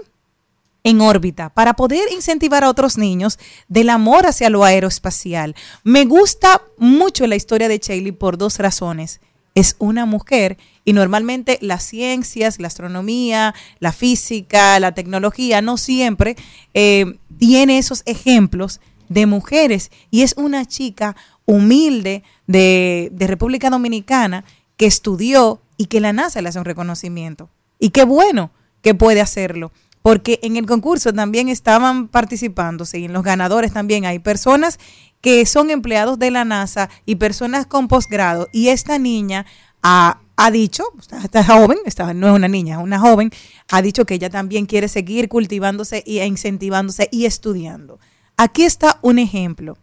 en 0.84 1.00
órbita 1.00 1.48
para 1.48 1.74
poder 1.74 2.12
incentivar 2.12 2.62
a 2.62 2.70
otros 2.70 2.96
niños 2.96 3.40
del 3.66 3.90
amor 3.90 4.26
hacia 4.26 4.50
lo 4.50 4.62
aeroespacial. 4.62 5.56
Me 5.82 6.04
gusta 6.04 6.62
mucho 6.76 7.26
la 7.26 7.34
historia 7.34 7.66
de 7.66 7.78
Shaley 7.78 8.12
por 8.12 8.38
dos 8.38 8.58
razones. 8.58 9.20
Es 9.56 9.74
una 9.80 10.06
mujer 10.06 10.58
y 10.88 10.94
normalmente 10.94 11.58
las 11.60 11.82
ciencias, 11.84 12.58
la 12.58 12.68
astronomía, 12.68 13.54
la 13.78 13.92
física, 13.92 14.80
la 14.80 14.92
tecnología 14.92 15.60
no 15.60 15.76
siempre 15.76 16.34
eh, 16.72 17.18
tiene 17.38 17.76
esos 17.76 18.02
ejemplos 18.06 18.80
de 19.10 19.26
mujeres. 19.26 19.90
Y 20.10 20.22
es 20.22 20.32
una 20.38 20.64
chica 20.64 21.14
humilde 21.44 22.22
de, 22.46 23.12
República 23.18 23.68
Dominicana 23.68 24.46
que 24.78 24.86
estudió 24.86 25.60
y 25.76 25.88
que 25.88 26.00
la 26.00 26.14
NASA 26.14 26.40
le 26.40 26.48
hace 26.48 26.58
un 26.58 26.64
reconocimiento. 26.64 27.50
Y 27.78 27.90
qué 27.90 28.04
bueno 28.04 28.50
que 28.80 28.94
puede 28.94 29.20
hacerlo 29.20 29.72
porque 30.00 30.40
en 30.42 30.56
el 30.56 30.64
concurso 30.64 31.12
también 31.12 31.50
estaban 31.50 32.08
participándose 32.08 32.98
y 32.98 33.04
en 33.04 33.12
los 33.12 33.24
ganadores 33.24 33.74
también. 33.74 34.06
Hay 34.06 34.20
personas 34.20 34.78
que 35.20 35.44
son 35.44 35.70
empleados 35.70 36.18
de 36.18 36.30
la 36.30 36.46
NASA 36.46 36.88
y 37.04 37.16
personas 37.16 37.66
con 37.66 37.88
posgrado. 37.88 38.48
Y 38.54 38.68
esta 38.68 38.98
niña 38.98 39.44
ha, 39.82 40.22
ha 40.40 40.52
dicho, 40.52 40.84
esta 41.22 41.42
joven, 41.44 41.78
esta 41.84 42.14
no 42.14 42.28
es 42.28 42.32
una 42.32 42.46
niña, 42.46 42.76
es 42.76 42.82
una 42.82 43.00
joven, 43.00 43.32
ha 43.70 43.82
dicho 43.82 44.06
que 44.06 44.14
ella 44.14 44.30
también 44.30 44.66
quiere 44.66 44.86
seguir 44.86 45.28
cultivándose 45.28 46.04
e 46.06 46.24
incentivándose 46.24 47.08
y 47.10 47.24
estudiando. 47.24 47.98
Aquí 48.36 48.62
está 48.62 49.00
un 49.02 49.18
ejemplo 49.18 49.76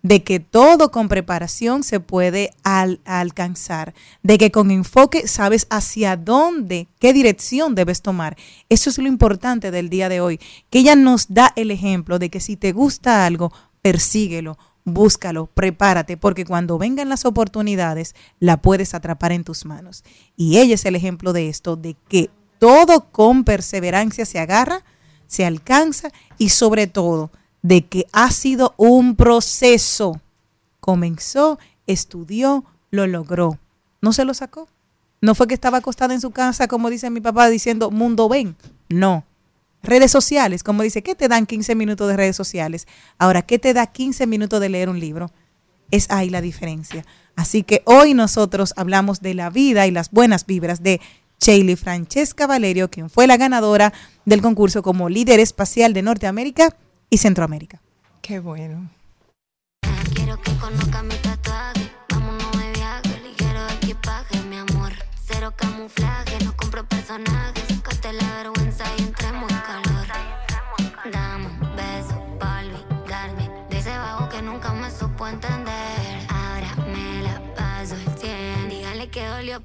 de 0.00 0.24
que 0.24 0.40
todo 0.40 0.90
con 0.90 1.08
preparación 1.08 1.82
se 1.82 2.00
puede 2.00 2.54
al, 2.64 3.02
alcanzar, 3.04 3.92
de 4.22 4.38
que 4.38 4.50
con 4.50 4.70
enfoque 4.70 5.28
sabes 5.28 5.66
hacia 5.68 6.16
dónde, 6.16 6.88
qué 6.98 7.12
dirección 7.12 7.74
debes 7.74 8.00
tomar. 8.00 8.38
Eso 8.70 8.88
es 8.88 8.96
lo 8.96 9.08
importante 9.08 9.70
del 9.70 9.90
día 9.90 10.08
de 10.08 10.22
hoy, 10.22 10.40
que 10.70 10.78
ella 10.78 10.96
nos 10.96 11.34
da 11.34 11.52
el 11.54 11.70
ejemplo 11.70 12.18
de 12.18 12.30
que 12.30 12.40
si 12.40 12.56
te 12.56 12.72
gusta 12.72 13.26
algo, 13.26 13.52
persíguelo, 13.82 14.56
búscalo, 14.84 15.46
prepárate, 15.46 16.16
porque 16.16 16.44
cuando 16.44 16.78
vengan 16.78 17.08
las 17.08 17.24
oportunidades, 17.24 18.14
la 18.40 18.56
puedes 18.56 18.94
atrapar 18.94 19.32
en 19.32 19.44
tus 19.44 19.64
manos. 19.64 20.04
Y 20.36 20.58
ella 20.58 20.74
es 20.74 20.84
el 20.84 20.96
ejemplo 20.96 21.32
de 21.32 21.48
esto, 21.48 21.76
de 21.76 21.96
que 22.08 22.30
todo 22.58 23.10
con 23.10 23.44
perseverancia 23.44 24.24
se 24.24 24.38
agarra, 24.38 24.84
se 25.26 25.44
alcanza 25.44 26.10
y 26.38 26.50
sobre 26.50 26.86
todo, 26.86 27.30
de 27.62 27.86
que 27.86 28.06
ha 28.12 28.30
sido 28.30 28.74
un 28.76 29.16
proceso. 29.16 30.20
Comenzó, 30.80 31.58
estudió, 31.86 32.64
lo 32.90 33.06
logró. 33.06 33.58
No 34.00 34.12
se 34.12 34.24
lo 34.24 34.34
sacó. 34.34 34.68
No 35.20 35.36
fue 35.36 35.46
que 35.46 35.54
estaba 35.54 35.78
acostada 35.78 36.14
en 36.14 36.20
su 36.20 36.32
casa, 36.32 36.66
como 36.66 36.90
dice 36.90 37.08
mi 37.08 37.20
papá, 37.20 37.48
diciendo, 37.48 37.90
mundo 37.90 38.28
ven. 38.28 38.56
No. 38.88 39.24
Redes 39.82 40.10
sociales, 40.12 40.62
como 40.62 40.82
dice, 40.82 41.02
¿qué 41.02 41.14
te 41.14 41.28
dan 41.28 41.46
15 41.46 41.74
minutos 41.74 42.08
de 42.08 42.16
redes 42.16 42.36
sociales? 42.36 42.86
Ahora, 43.18 43.42
¿qué 43.42 43.58
te 43.58 43.74
da 43.74 43.86
15 43.86 44.26
minutos 44.26 44.60
de 44.60 44.68
leer 44.68 44.88
un 44.88 45.00
libro? 45.00 45.30
Es 45.90 46.10
ahí 46.10 46.30
la 46.30 46.40
diferencia. 46.40 47.04
Así 47.34 47.62
que 47.64 47.82
hoy 47.84 48.14
nosotros 48.14 48.74
hablamos 48.76 49.20
de 49.20 49.34
la 49.34 49.50
vida 49.50 49.86
y 49.86 49.90
las 49.90 50.10
buenas 50.10 50.46
vibras 50.46 50.82
de 50.82 51.00
Shaley 51.40 51.76
Francesca 51.76 52.46
Valerio, 52.46 52.90
quien 52.90 53.10
fue 53.10 53.26
la 53.26 53.36
ganadora 53.36 53.92
del 54.24 54.40
concurso 54.40 54.82
como 54.82 55.08
líder 55.08 55.40
espacial 55.40 55.92
de 55.92 56.02
Norteamérica 56.02 56.76
y 57.10 57.18
Centroamérica. 57.18 57.82
Qué 58.20 58.38
bueno. 58.38 58.88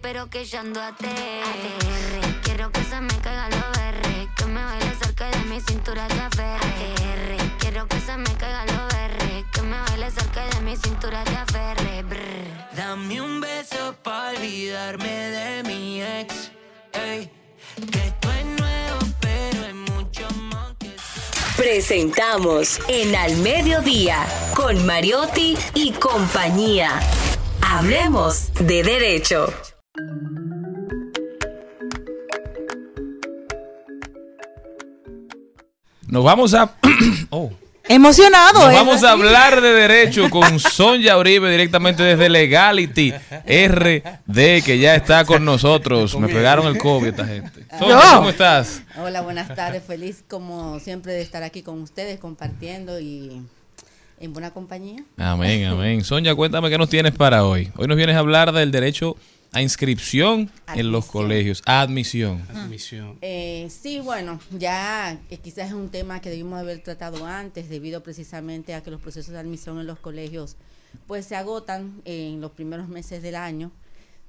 Pero 0.08 0.30
que 0.30 0.45
yo 0.45 0.60
ando 0.62 0.80
a 0.80 0.88
ATR. 0.88 1.05
Quiero 2.41 2.72
que 2.72 2.82
se 2.86 3.01
me 3.01 3.14
caiga 3.20 3.49
lo 3.49 3.64
berre. 3.78 4.30
Que 4.38 4.45
me 4.45 4.64
baile 4.64 4.93
cerca 5.03 5.30
de 5.30 5.39
mi 5.49 5.60
cintura 5.60 6.08
te 6.08 6.22
aferre. 6.22 6.55
ATR. 6.55 7.58
Quiero 7.60 7.88
que 7.89 7.99
se 7.99 8.16
me 8.16 8.34
caiga 8.38 8.64
lo 8.68 8.88
berre. 8.95 9.45
Que 9.51 9.62
me 9.64 9.78
baile 9.82 10.10
cerca 10.10 10.45
de 10.47 10.62
mi 10.62 10.78
cintura 10.78 11.26
te 11.26 11.36
aferre. 11.36 12.03
Brr. 12.03 12.78
Dame 12.78 13.20
un 13.20 13.41
beso 13.41 13.95
para 14.01 14.30
olvidarme 14.30 15.10
de 15.10 15.64
mi 15.64 16.01
ex. 16.01 16.51
Ey, 16.93 17.30
que 17.91 17.99
esto 18.08 18.32
es 18.32 18.45
nuevo, 18.45 18.99
pero 19.20 19.66
es 19.66 19.76
mucho 19.91 20.26
más 20.43 20.74
que 20.80 20.95
Presentamos 21.58 22.80
en 22.88 23.14
Al 23.14 23.36
Mediodía 23.39 24.26
con 24.55 24.86
Mariotti 24.86 25.58
y 25.74 25.91
compañía. 25.91 26.97
Hablemos 27.62 28.53
de 28.53 28.84
derecho. 28.84 29.53
Nos 36.07 36.23
vamos 36.23 36.53
a. 36.53 36.73
oh. 37.29 37.51
Emocionado, 37.89 38.65
Nos 38.65 38.73
¿eh? 38.73 38.75
vamos 38.75 39.03
a 39.03 39.11
hablar 39.11 39.61
de 39.61 39.71
derecho 39.71 40.29
con 40.31 40.59
Sonia 40.59 41.17
Uribe 41.17 41.49
directamente 41.49 42.03
desde 42.03 42.27
Legality 42.27 43.11
RD, 43.11 44.63
que 44.63 44.77
ya 44.77 44.95
está 44.95 45.23
con 45.23 45.45
nosotros. 45.45 46.17
Me 46.19 46.27
pegaron 46.27 46.67
el 46.67 46.77
COVID 46.77 47.07
esta 47.07 47.25
gente. 47.25 47.65
Sonia, 47.79 48.01
¿cómo 48.15 48.29
estás? 48.29 48.81
Hola, 48.97 49.21
buenas 49.21 49.53
tardes. 49.55 49.83
Feliz 49.83 50.23
como 50.27 50.79
siempre 50.79 51.13
de 51.13 51.21
estar 51.21 51.43
aquí 51.43 51.61
con 51.61 51.81
ustedes 51.81 52.19
compartiendo 52.19 52.99
y 52.99 53.41
en 54.19 54.33
buena 54.33 54.51
compañía. 54.51 55.03
Amén, 55.17 55.65
amén. 55.65 56.03
Sonia, 56.03 56.35
cuéntame 56.35 56.69
qué 56.69 56.77
nos 56.77 56.89
tienes 56.89 57.13
para 57.13 57.45
hoy. 57.45 57.71
Hoy 57.77 57.87
nos 57.87 57.95
vienes 57.95 58.15
a 58.15 58.19
hablar 58.19 58.51
del 58.51 58.71
derecho 58.71 59.15
a 59.51 59.61
inscripción 59.61 60.49
en 60.75 60.91
los 60.91 61.05
colegios, 61.05 61.61
a 61.65 61.81
admisión. 61.81 62.45
Admisión. 62.53 63.17
Eh, 63.21 63.69
sí, 63.69 63.99
bueno, 63.99 64.39
ya 64.57 65.19
que 65.29 65.37
quizás 65.37 65.67
es 65.67 65.73
un 65.73 65.89
tema 65.89 66.21
que 66.21 66.29
debimos 66.29 66.59
haber 66.59 66.83
tratado 66.83 67.25
antes 67.25 67.69
debido 67.69 68.03
precisamente 68.03 68.73
a 68.73 68.81
que 68.81 68.91
los 68.91 69.01
procesos 69.01 69.33
de 69.33 69.39
admisión 69.39 69.79
en 69.79 69.87
los 69.87 69.99
colegios 69.99 70.55
pues 71.05 71.25
se 71.25 71.35
agotan 71.35 72.01
en 72.05 72.41
los 72.41 72.51
primeros 72.51 72.87
meses 72.87 73.21
del 73.21 73.35
año, 73.35 73.71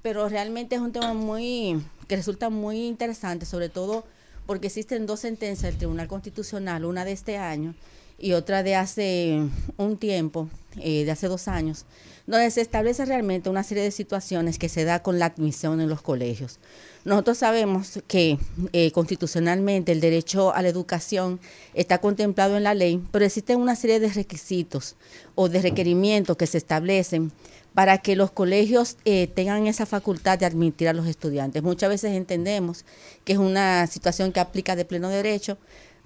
pero 0.02 0.28
realmente 0.28 0.76
es 0.76 0.80
un 0.80 0.92
tema 0.92 1.14
muy 1.14 1.82
que 2.06 2.16
resulta 2.16 2.50
muy 2.50 2.86
interesante, 2.86 3.46
sobre 3.46 3.68
todo 3.68 4.04
porque 4.46 4.68
existen 4.68 5.06
dos 5.06 5.20
sentencias 5.20 5.70
del 5.70 5.78
Tribunal 5.78 6.08
Constitucional, 6.08 6.84
una 6.84 7.04
de 7.04 7.12
este 7.12 7.36
año 7.36 7.74
y 8.18 8.32
otra 8.32 8.62
de 8.62 8.74
hace 8.74 9.42
un 9.76 9.96
tiempo, 9.96 10.48
eh, 10.78 11.04
de 11.04 11.10
hace 11.10 11.28
dos 11.28 11.48
años, 11.48 11.84
donde 12.29 12.51
se 12.51 12.61
establece 12.61 13.07
realmente 13.07 13.49
una 13.49 13.62
serie 13.62 13.83
de 13.83 13.91
situaciones 13.91 14.59
que 14.59 14.68
se 14.68 14.85
da 14.85 15.03
con 15.03 15.18
la 15.18 15.26
admisión 15.26 15.81
en 15.81 15.89
los 15.89 16.03
colegios. 16.03 16.59
Nosotros 17.07 17.39
sabemos 17.39 18.01
que 18.07 18.39
eh, 18.74 18.93
constitucionalmente 18.93 19.93
el 19.93 20.01
derecho 20.01 20.55
a 20.55 20.61
la 20.61 20.68
educación 20.68 21.41
está 21.72 22.03
contemplado 22.03 22.59
en 22.59 22.64
la 22.64 22.74
ley, 22.74 23.03
pero 23.12 23.24
existen 23.24 23.59
una 23.59 23.74
serie 23.76 23.99
de 23.99 24.11
requisitos 24.11 24.97
o 25.37 25.49
de 25.49 25.62
requerimientos 25.62 26.37
que 26.37 26.47
se 26.47 26.59
establecen 26.59 27.33
para 27.72 27.97
que 27.97 28.14
los 28.14 28.31
colegios 28.31 28.99
eh, 29.07 29.29
tengan 29.29 29.66
esa 29.66 29.87
facultad 29.87 30.39
de 30.39 30.45
admitir 30.45 30.89
a 30.89 30.93
los 30.93 31.07
estudiantes. 31.07 31.62
Muchas 31.62 31.89
veces 31.89 32.12
entendemos 32.12 32.85
que 33.24 33.33
es 33.33 33.39
una 33.39 33.87
situación 33.87 34.33
que 34.33 34.41
aplica 34.41 34.76
de 34.76 34.85
pleno 34.85 35.09
derecho, 35.09 35.57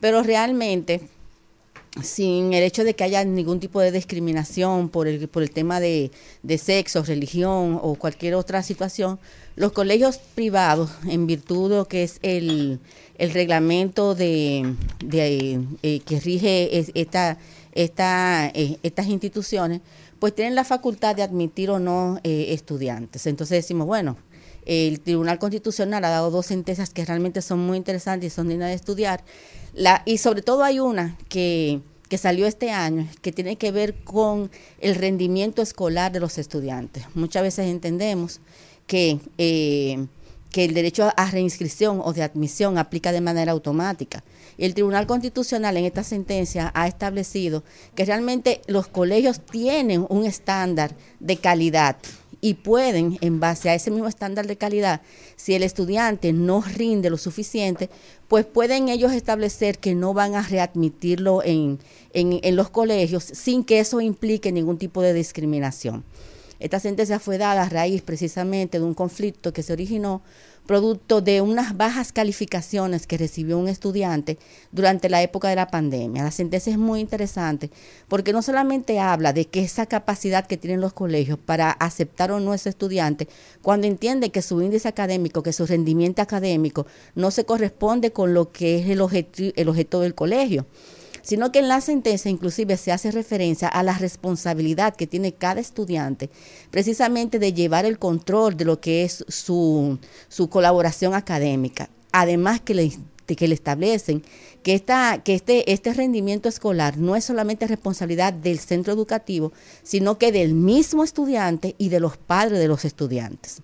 pero 0.01 0.23
realmente 0.23 1.01
sin 2.01 2.55
el 2.55 2.63
hecho 2.63 2.85
de 2.85 2.95
que 2.95 3.05
haya 3.05 3.23
ningún 3.25 3.61
tipo 3.61 3.81
de 3.81 3.93
discriminación 3.93 4.89
por 4.89 5.07
el, 5.09 5.29
por 5.29 5.43
el 5.43 5.51
tema 5.51 5.79
de, 5.79 6.11
de 6.43 6.57
sexo, 6.59 7.03
religión 7.03 7.79
o 7.83 7.97
cualquier 7.97 8.35
otra 8.35 8.63
situación, 8.63 9.19
los 9.57 9.73
colegios 9.73 10.19
privados, 10.35 10.91
en 11.07 11.27
virtud 11.27 11.71
de 11.71 11.77
lo 11.77 11.85
que 11.87 12.05
es 12.05 12.19
el, 12.23 12.81
el 13.19 13.33
reglamento 13.33 14.15
de, 14.15 14.75
de, 15.05 15.61
eh, 15.83 16.01
que 16.01 16.19
rige 16.21 16.79
es- 16.79 16.93
esta, 16.95 17.37
esta, 17.73 18.49
eh, 18.55 18.79
estas 18.83 19.09
instituciones, 19.09 19.83
pues 20.19 20.35
tienen 20.35 20.55
la 20.55 20.65
facultad 20.65 21.15
de 21.17 21.23
admitir 21.23 21.69
o 21.69 21.79
no 21.79 22.19
eh, 22.25 22.47
estudiantes. 22.51 23.27
Entonces 23.27 23.59
decimos, 23.59 23.87
bueno, 23.87 24.17
el 24.67 25.01
Tribunal 25.01 25.39
Constitucional 25.39 26.05
ha 26.05 26.11
dado 26.11 26.31
dos 26.31 26.47
sentencias 26.47 26.91
que 26.91 27.05
realmente 27.05 27.43
son 27.43 27.61
muy 27.61 27.77
interesantes 27.77 28.33
y 28.33 28.35
son 28.35 28.49
dignas 28.49 28.69
de 28.69 28.75
estudiar. 28.75 29.25
La, 29.75 30.03
y 30.05 30.19
sobre 30.19 30.43
todo 30.43 30.63
hay 30.63 30.81
una 30.81 31.17
que, 31.29 31.81
que 32.09 32.19
salió 32.19 32.47
este 32.47 32.71
año 32.71 33.09
que 33.23 33.33
tiene 33.33 33.57
que 33.57 33.73
ver 33.73 33.95
con 34.05 34.51
el 34.81 34.95
rendimiento 34.95 35.63
escolar 35.63 36.13
de 36.13 36.21
los 36.21 36.39
estudiantes. 36.39 37.05
Muchas 37.15 37.43
veces 37.43 37.67
entendemos 37.67 38.41
que, 38.87 39.19
eh, 39.39 40.07
que 40.51 40.65
el 40.65 40.75
derecho 40.75 41.11
a 41.17 41.31
reinscripción 41.31 42.01
o 42.05 42.13
de 42.13 42.23
admisión 42.23 42.77
aplica 42.77 43.13
de 43.13 43.23
manera 43.23 43.53
automática. 43.53 44.23
El 44.59 44.75
Tribunal 44.75 45.07
Constitucional 45.07 45.77
en 45.79 45.87
esta 45.87 46.05
sentencia 46.05 46.71
ha 46.75 46.87
establecido 46.87 47.65
que 47.95 48.05
realmente 48.05 48.61
los 48.67 48.87
colegios 48.87 49.41
tienen 49.41 50.05
un 50.11 50.27
estándar 50.27 50.95
de 51.19 51.39
calidad 51.39 51.97
y 52.45 52.55
pueden, 52.55 53.19
en 53.21 53.39
base 53.39 53.71
a 53.71 53.75
ese 53.75 53.93
mismo 53.93 54.09
estándar 54.09 54.49
de 54.49 54.59
calidad, 54.59 55.01
si 55.37 55.55
el 55.55 55.63
estudiante 55.63 56.33
no 56.33 56.61
rinde 56.61 57.09
lo 57.09 57.17
suficiente, 57.17 57.89
pues 58.27 58.45
pueden 58.45 58.89
ellos 58.89 59.13
establecer 59.13 59.79
que 59.79 59.95
no 59.95 60.13
van 60.13 60.35
a 60.35 60.43
readmitirlo 60.43 61.43
en, 61.45 61.79
en, 62.13 62.41
en 62.43 62.57
los 62.57 62.69
colegios 62.69 63.23
sin 63.23 63.63
que 63.63 63.79
eso 63.79 64.01
implique 64.01 64.51
ningún 64.51 64.77
tipo 64.77 65.03
de 65.03 65.15
discriminación. 65.15 66.05
Esta 66.59 66.81
sentencia 66.81 67.21
fue 67.21 67.39
dada 67.39 67.63
a 67.63 67.69
raíz 67.69 68.03
precisamente 68.03 68.79
de 68.79 68.85
un 68.85 68.95
conflicto 68.95 69.53
que 69.53 69.63
se 69.63 69.73
originó 69.73 70.23
producto 70.67 71.21
de 71.21 71.41
unas 71.41 71.77
bajas 71.77 72.13
calificaciones 72.13 73.07
que 73.07 73.19
recibió 73.19 73.59
un 73.59 73.69
estudiante 73.69 74.39
durante 74.71 75.09
la 75.09 75.23
época 75.23 75.49
de 75.49 75.57
la 75.57 75.67
pandemia. 75.67 76.23
La 76.23 76.31
sentencia 76.31 76.73
es 76.73 76.79
muy 76.79 77.01
interesante 77.01 77.71
porque 78.09 78.33
no 78.33 78.43
solamente 78.43 79.01
habla 79.01 79.33
de 79.33 79.47
que 79.47 79.63
esa 79.63 79.87
capacidad 79.87 80.47
que 80.47 80.57
tienen 80.57 80.81
los 80.81 80.93
colegios 80.93 81.39
para 81.39 81.71
aceptar 81.71 82.31
o 82.31 82.41
no 82.41 82.55
ese 82.55 82.69
estudiante, 82.69 83.29
cuando 83.61 83.87
entiende 83.87 84.31
que 84.31 84.43
su 84.43 84.63
índice 84.63 84.89
académico, 84.89 85.43
que 85.43 85.53
su 85.53 85.67
rendimiento 85.67 86.23
académico 86.23 86.87
no 87.15 87.31
se 87.31 87.45
corresponde 87.45 88.13
con 88.13 88.33
lo 88.33 88.53
que 88.53 88.79
es 88.79 88.89
el, 88.89 89.01
objeti- 89.01 89.53
el 89.57 89.69
objeto 89.69 90.01
del 90.01 90.15
colegio 90.15 90.67
sino 91.23 91.53
que 91.53 91.61
en 91.61 91.69
la 91.69 91.81
sentencia 91.81 92.31
inclusive 92.31 92.77
se 92.77 92.93
hace 92.93 93.11
referencia 93.11 93.69
a 93.69 93.83
la 93.83 93.97
responsabilidad 93.97 94.95
que 94.95 95.07
tiene 95.07 95.33
cada 95.33 95.61
estudiante 95.61 96.31
precisamente 96.71 97.39
de 97.39 97.53
llevar 97.53 97.85
el 97.85 97.99
control 97.99 98.57
de 98.57 98.65
lo 98.65 98.81
que 98.81 99.05
es 99.05 99.25
su, 99.29 99.99
su 100.29 100.49
colaboración 100.49 101.15
académica. 101.15 101.89
Además 102.13 102.61
que 102.61 102.75
le, 102.75 102.93
que 103.27 103.49
le 103.49 103.55
establecen 103.55 104.23
que, 104.63 104.75
esta, 104.75 105.23
que 105.25 105.35
este, 105.35 105.73
este 105.73 105.93
rendimiento 105.93 106.49
escolar 106.49 106.99
no 106.99 107.17
es 107.17 107.25
solamente 107.25 107.67
responsabilidad 107.67 108.33
del 108.33 108.59
centro 108.59 108.93
educativo, 108.93 109.53
sino 109.83 110.19
que 110.19 110.33
del 110.33 110.55
mismo 110.55 111.05
estudiante 111.05 111.75
y 111.79 111.89
de 111.89 112.01
los 112.01 112.17
padres 112.17 112.59
de 112.59 112.69
los 112.69 112.85
estudiantes. 112.85 113.63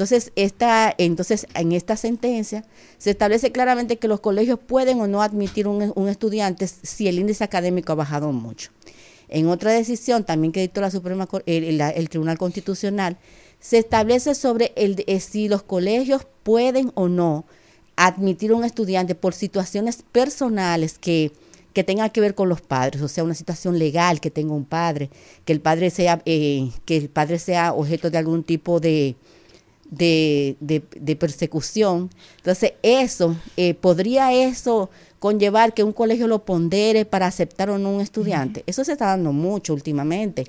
Entonces, 0.00 0.32
esta, 0.34 0.94
entonces, 0.96 1.46
en 1.52 1.72
esta 1.72 1.94
sentencia 1.94 2.64
se 2.96 3.10
establece 3.10 3.52
claramente 3.52 3.98
que 3.98 4.08
los 4.08 4.20
colegios 4.20 4.58
pueden 4.58 4.98
o 4.98 5.06
no 5.06 5.20
admitir 5.20 5.68
un, 5.68 6.08
estudiante 6.08 6.66
si 6.68 7.06
el 7.06 7.18
índice 7.18 7.44
académico 7.44 7.92
ha 7.92 7.96
bajado 7.96 8.32
mucho. 8.32 8.70
En 9.28 9.46
otra 9.48 9.72
decisión, 9.72 10.24
también 10.24 10.52
que 10.52 10.62
dictó 10.62 10.80
la 10.80 10.90
Suprema 10.90 11.28
el, 11.44 11.82
el- 11.82 12.08
Tribunal 12.08 12.38
Constitucional, 12.38 13.18
se 13.60 13.76
establece 13.76 14.34
sobre 14.34 14.72
el, 14.74 15.04
eh, 15.06 15.20
si 15.20 15.48
los 15.50 15.62
colegios 15.62 16.22
pueden 16.44 16.92
o 16.94 17.08
no 17.08 17.44
admitir 17.96 18.54
un 18.54 18.64
estudiante 18.64 19.14
por 19.14 19.34
situaciones 19.34 20.02
personales 20.12 20.98
que, 20.98 21.30
que 21.74 21.84
tengan 21.84 22.08
que 22.08 22.22
ver 22.22 22.34
con 22.34 22.48
los 22.48 22.62
padres, 22.62 23.02
o 23.02 23.08
sea, 23.08 23.22
una 23.22 23.34
situación 23.34 23.78
legal 23.78 24.18
que 24.22 24.30
tenga 24.30 24.54
un 24.54 24.64
padre, 24.64 25.10
que 25.44 25.52
el 25.52 25.60
padre 25.60 25.90
sea, 25.90 26.22
eh, 26.24 26.70
que 26.86 26.96
el 26.96 27.10
padre 27.10 27.38
sea 27.38 27.74
objeto 27.74 28.08
de 28.08 28.16
algún 28.16 28.44
tipo 28.44 28.80
de, 28.80 29.14
de, 29.90 30.56
de- 30.60 30.82
de 30.98 31.16
persecución. 31.16 32.10
Entonces, 32.38 32.72
eso, 32.82 33.36
eh, 33.56 33.74
¿podría 33.74 34.32
eso 34.32 34.90
conllevar 35.18 35.74
que 35.74 35.84
un 35.84 35.92
colegio 35.92 36.26
lo 36.26 36.44
pondere 36.44 37.04
para 37.04 37.26
aceptar 37.26 37.70
o 37.70 37.78
no 37.78 37.90
un 37.94 38.00
estudiante? 38.00 38.62
Eso 38.66 38.84
se 38.84 38.92
está 38.92 39.06
dando 39.06 39.32
mucho 39.32 39.74
últimamente. 39.74 40.44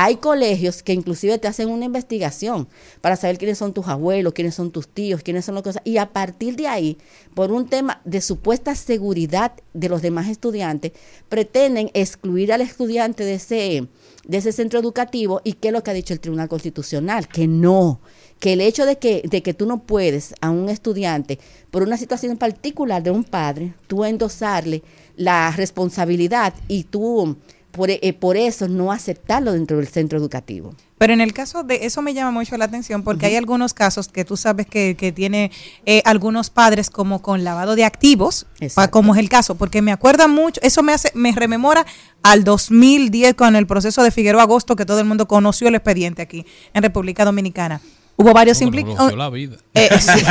Hay 0.00 0.16
colegios 0.16 0.84
que 0.84 0.92
inclusive 0.92 1.38
te 1.38 1.48
hacen 1.48 1.68
una 1.70 1.84
investigación 1.84 2.68
para 3.00 3.16
saber 3.16 3.36
quiénes 3.36 3.58
son 3.58 3.74
tus 3.74 3.88
abuelos, 3.88 4.32
quiénes 4.32 4.54
son 4.54 4.70
tus 4.70 4.86
tíos, 4.86 5.22
quiénes 5.24 5.44
son 5.44 5.56
las 5.56 5.64
cosas. 5.64 5.82
Y 5.84 5.96
a 5.96 6.12
partir 6.12 6.54
de 6.54 6.68
ahí, 6.68 6.98
por 7.34 7.50
un 7.50 7.68
tema 7.68 8.00
de 8.04 8.20
supuesta 8.20 8.76
seguridad 8.76 9.54
de 9.74 9.88
los 9.88 10.00
demás 10.00 10.28
estudiantes, 10.28 10.92
pretenden 11.28 11.90
excluir 11.94 12.52
al 12.52 12.60
estudiante 12.60 13.24
de 13.24 13.34
ese, 13.34 13.88
de 14.24 14.38
ese 14.38 14.52
centro 14.52 14.78
educativo. 14.78 15.40
¿Y 15.42 15.54
qué 15.54 15.68
es 15.68 15.74
lo 15.74 15.82
que 15.82 15.90
ha 15.90 15.94
dicho 15.94 16.14
el 16.14 16.20
Tribunal 16.20 16.48
Constitucional? 16.48 17.26
Que 17.26 17.48
no, 17.48 18.00
que 18.40 18.52
el 18.52 18.60
hecho 18.60 18.86
de 18.86 18.98
que, 18.98 19.22
de 19.28 19.42
que 19.42 19.54
tú 19.54 19.66
no 19.66 19.78
puedes 19.78 20.34
a 20.40 20.50
un 20.50 20.68
estudiante, 20.68 21.38
por 21.70 21.82
una 21.82 21.96
situación 21.96 22.36
particular 22.36 23.02
de 23.02 23.10
un 23.10 23.24
padre, 23.24 23.74
tú 23.88 24.04
endosarle 24.04 24.82
la 25.16 25.50
responsabilidad 25.56 26.54
y 26.68 26.84
tú 26.84 27.36
por, 27.72 27.90
eh, 27.90 28.16
por 28.18 28.36
eso 28.36 28.66
no 28.66 28.92
aceptarlo 28.92 29.52
dentro 29.52 29.76
del 29.76 29.86
centro 29.88 30.18
educativo. 30.18 30.74
Pero 30.96 31.12
en 31.12 31.20
el 31.20 31.32
caso 31.32 31.62
de 31.62 31.84
eso 31.86 32.02
me 32.02 32.12
llama 32.14 32.32
mucho 32.32 32.56
la 32.56 32.64
atención 32.64 33.04
porque 33.04 33.26
hay 33.26 33.36
algunos 33.36 33.72
casos 33.74 34.08
que 34.08 34.24
tú 34.24 34.36
sabes 34.36 34.66
que, 34.66 34.96
que 34.96 35.12
tiene 35.12 35.52
eh, 35.86 36.02
algunos 36.04 36.50
padres 36.50 36.90
como 36.90 37.22
con 37.22 37.44
lavado 37.44 37.76
de 37.76 37.84
activos, 37.84 38.46
pa- 38.74 38.88
como 38.88 39.14
es 39.14 39.20
el 39.20 39.28
caso, 39.28 39.54
porque 39.54 39.80
me 39.82 39.92
acuerda 39.92 40.26
mucho, 40.26 40.60
eso 40.64 40.82
me 40.82 40.92
hace, 40.92 41.10
me 41.14 41.30
rememora 41.32 41.86
al 42.22 42.42
2010 42.42 43.34
con 43.34 43.54
el 43.54 43.66
proceso 43.66 44.02
de 44.02 44.10
Figueroa 44.10 44.42
Agosto 44.42 44.74
que 44.74 44.86
todo 44.86 44.98
el 44.98 45.04
mundo 45.06 45.28
conoció 45.28 45.68
el 45.68 45.74
expediente 45.76 46.22
aquí 46.22 46.44
en 46.74 46.82
República 46.82 47.24
Dominicana. 47.24 47.80
Hubo 48.20 48.32
varios 48.32 48.60
implicados. 48.62 49.32
vida. 49.32 49.58
Eh, 49.74 49.88
sí. 50.00 50.24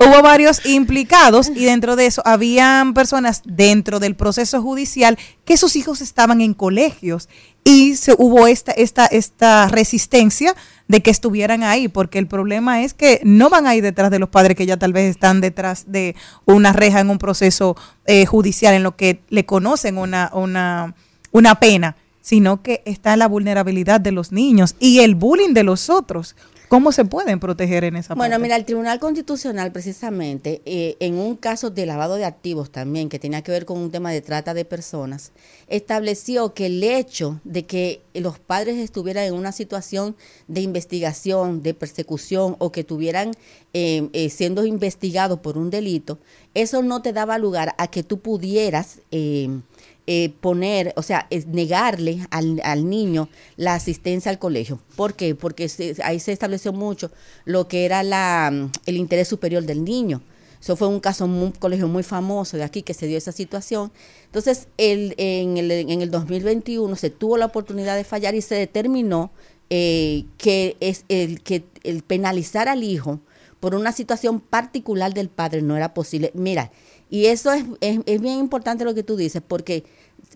Hubo 0.00 0.20
varios 0.20 0.66
implicados 0.66 1.48
y 1.48 1.64
dentro 1.64 1.94
de 1.94 2.06
eso 2.06 2.22
habían 2.24 2.92
personas 2.92 3.42
dentro 3.44 4.00
del 4.00 4.16
proceso 4.16 4.60
judicial 4.60 5.16
que 5.44 5.56
sus 5.56 5.76
hijos 5.76 6.00
estaban 6.00 6.40
en 6.40 6.54
colegios 6.54 7.28
y 7.62 7.94
se, 7.94 8.16
hubo 8.18 8.48
esta, 8.48 8.72
esta, 8.72 9.06
esta 9.06 9.68
resistencia 9.68 10.56
de 10.88 11.02
que 11.02 11.12
estuvieran 11.12 11.62
ahí, 11.62 11.86
porque 11.86 12.18
el 12.18 12.26
problema 12.26 12.82
es 12.82 12.94
que 12.94 13.20
no 13.22 13.48
van 13.48 13.68
a 13.68 13.76
ir 13.76 13.84
detrás 13.84 14.10
de 14.10 14.18
los 14.18 14.28
padres 14.28 14.56
que 14.56 14.66
ya 14.66 14.76
tal 14.76 14.92
vez 14.92 15.08
están 15.08 15.40
detrás 15.40 15.84
de 15.86 16.16
una 16.46 16.72
reja 16.72 16.98
en 16.98 17.10
un 17.10 17.18
proceso 17.18 17.76
eh, 18.06 18.26
judicial 18.26 18.74
en 18.74 18.82
lo 18.82 18.96
que 18.96 19.22
le 19.30 19.46
conocen 19.46 19.98
una, 19.98 20.32
una, 20.34 20.96
una 21.30 21.54
pena, 21.60 21.96
sino 22.20 22.60
que 22.60 22.82
está 22.86 23.16
la 23.16 23.28
vulnerabilidad 23.28 24.00
de 24.00 24.10
los 24.10 24.32
niños 24.32 24.74
y 24.80 24.98
el 24.98 25.14
bullying 25.14 25.54
de 25.54 25.62
los 25.62 25.90
otros. 25.90 26.34
¿Cómo 26.74 26.90
se 26.90 27.04
pueden 27.04 27.38
proteger 27.38 27.84
en 27.84 27.94
esa 27.94 28.16
Bueno, 28.16 28.32
parte? 28.32 28.42
mira, 28.42 28.56
el 28.56 28.64
Tribunal 28.64 28.98
Constitucional 28.98 29.70
precisamente, 29.70 30.60
eh, 30.64 30.96
en 30.98 31.14
un 31.14 31.36
caso 31.36 31.70
de 31.70 31.86
lavado 31.86 32.16
de 32.16 32.24
activos 32.24 32.72
también, 32.72 33.08
que 33.08 33.20
tenía 33.20 33.42
que 33.42 33.52
ver 33.52 33.64
con 33.64 33.78
un 33.78 33.92
tema 33.92 34.10
de 34.10 34.20
trata 34.20 34.54
de 34.54 34.64
personas, 34.64 35.30
estableció 35.68 36.52
que 36.52 36.66
el 36.66 36.82
hecho 36.82 37.40
de 37.44 37.64
que 37.64 38.02
los 38.12 38.40
padres 38.40 38.78
estuvieran 38.78 39.22
en 39.22 39.34
una 39.34 39.52
situación 39.52 40.16
de 40.48 40.62
investigación, 40.62 41.62
de 41.62 41.74
persecución 41.74 42.56
o 42.58 42.72
que 42.72 42.80
estuvieran 42.80 43.30
eh, 43.72 44.08
eh, 44.12 44.28
siendo 44.28 44.66
investigados 44.66 45.38
por 45.38 45.56
un 45.56 45.70
delito, 45.70 46.18
eso 46.54 46.82
no 46.82 47.02
te 47.02 47.12
daba 47.12 47.38
lugar 47.38 47.76
a 47.78 47.86
que 47.86 48.02
tú 48.02 48.18
pudieras... 48.18 48.98
eh, 49.12 49.60
eh, 50.06 50.32
poner, 50.40 50.92
o 50.96 51.02
sea, 51.02 51.26
negarle 51.46 52.26
al, 52.30 52.60
al 52.64 52.88
niño 52.88 53.28
la 53.56 53.74
asistencia 53.74 54.30
al 54.30 54.38
colegio. 54.38 54.80
¿Por 54.96 55.14
qué? 55.14 55.34
Porque 55.34 55.68
se- 55.68 55.96
ahí 56.04 56.20
se 56.20 56.32
estableció 56.32 56.72
mucho 56.72 57.10
lo 57.44 57.68
que 57.68 57.84
era 57.86 58.02
la, 58.02 58.50
mm, 58.52 58.70
el 58.86 58.96
interés 58.96 59.28
superior 59.28 59.64
del 59.64 59.84
niño. 59.84 60.22
Eso 60.60 60.76
fue 60.76 60.88
un 60.88 61.00
caso, 61.00 61.26
un 61.26 61.52
colegio 61.52 61.88
muy 61.88 62.02
famoso 62.02 62.56
de 62.56 62.64
aquí 62.64 62.82
que 62.82 62.94
se 62.94 63.06
dio 63.06 63.18
esa 63.18 63.32
situación. 63.32 63.92
Entonces, 64.26 64.68
el, 64.78 65.14
en, 65.18 65.58
el, 65.58 65.70
en 65.70 66.00
el 66.00 66.10
2021 66.10 66.96
se 66.96 67.10
tuvo 67.10 67.36
la 67.36 67.46
oportunidad 67.46 67.96
de 67.96 68.04
fallar 68.04 68.34
y 68.34 68.40
se 68.40 68.54
determinó 68.54 69.30
eh, 69.70 70.24
que 70.38 70.76
es 70.80 71.04
el 71.08 71.42
que 71.42 71.64
el 71.82 72.02
penalizar 72.02 72.68
al 72.68 72.82
hijo 72.82 73.20
por 73.60 73.74
una 73.74 73.92
situación 73.92 74.40
particular 74.40 75.12
del 75.14 75.28
padre 75.28 75.62
no 75.62 75.76
era 75.76 75.94
posible. 75.94 76.30
Mira, 76.34 76.70
y 77.14 77.26
eso 77.26 77.52
es, 77.52 77.64
es, 77.80 78.00
es 78.06 78.20
bien 78.20 78.38
importante 78.38 78.84
lo 78.84 78.94
que 78.94 79.02
tú 79.02 79.16
dices, 79.16 79.42
porque 79.46 79.84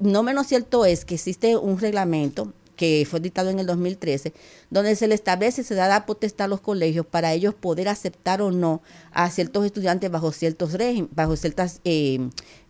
no 0.00 0.22
menos 0.22 0.46
cierto 0.46 0.84
es 0.84 1.04
que 1.04 1.14
existe 1.16 1.56
un 1.56 1.78
reglamento 1.78 2.52
que 2.76 3.04
fue 3.10 3.18
dictado 3.18 3.50
en 3.50 3.58
el 3.58 3.66
2013, 3.66 4.32
donde 4.70 4.94
se 4.94 5.08
le 5.08 5.16
establece, 5.16 5.64
se 5.64 5.74
da 5.74 5.88
la 5.88 6.06
potestad 6.06 6.44
a 6.44 6.48
los 6.48 6.60
colegios 6.60 7.04
para 7.04 7.32
ellos 7.32 7.52
poder 7.54 7.88
aceptar 7.88 8.40
o 8.40 8.52
no 8.52 8.80
a 9.10 9.28
ciertos 9.30 9.66
estudiantes 9.66 10.08
bajo 10.12 10.30
ciertos 10.30 10.74
régimen, 10.74 11.08
bajo 11.12 11.34
ciertas 11.36 11.80
eh, 11.84 12.20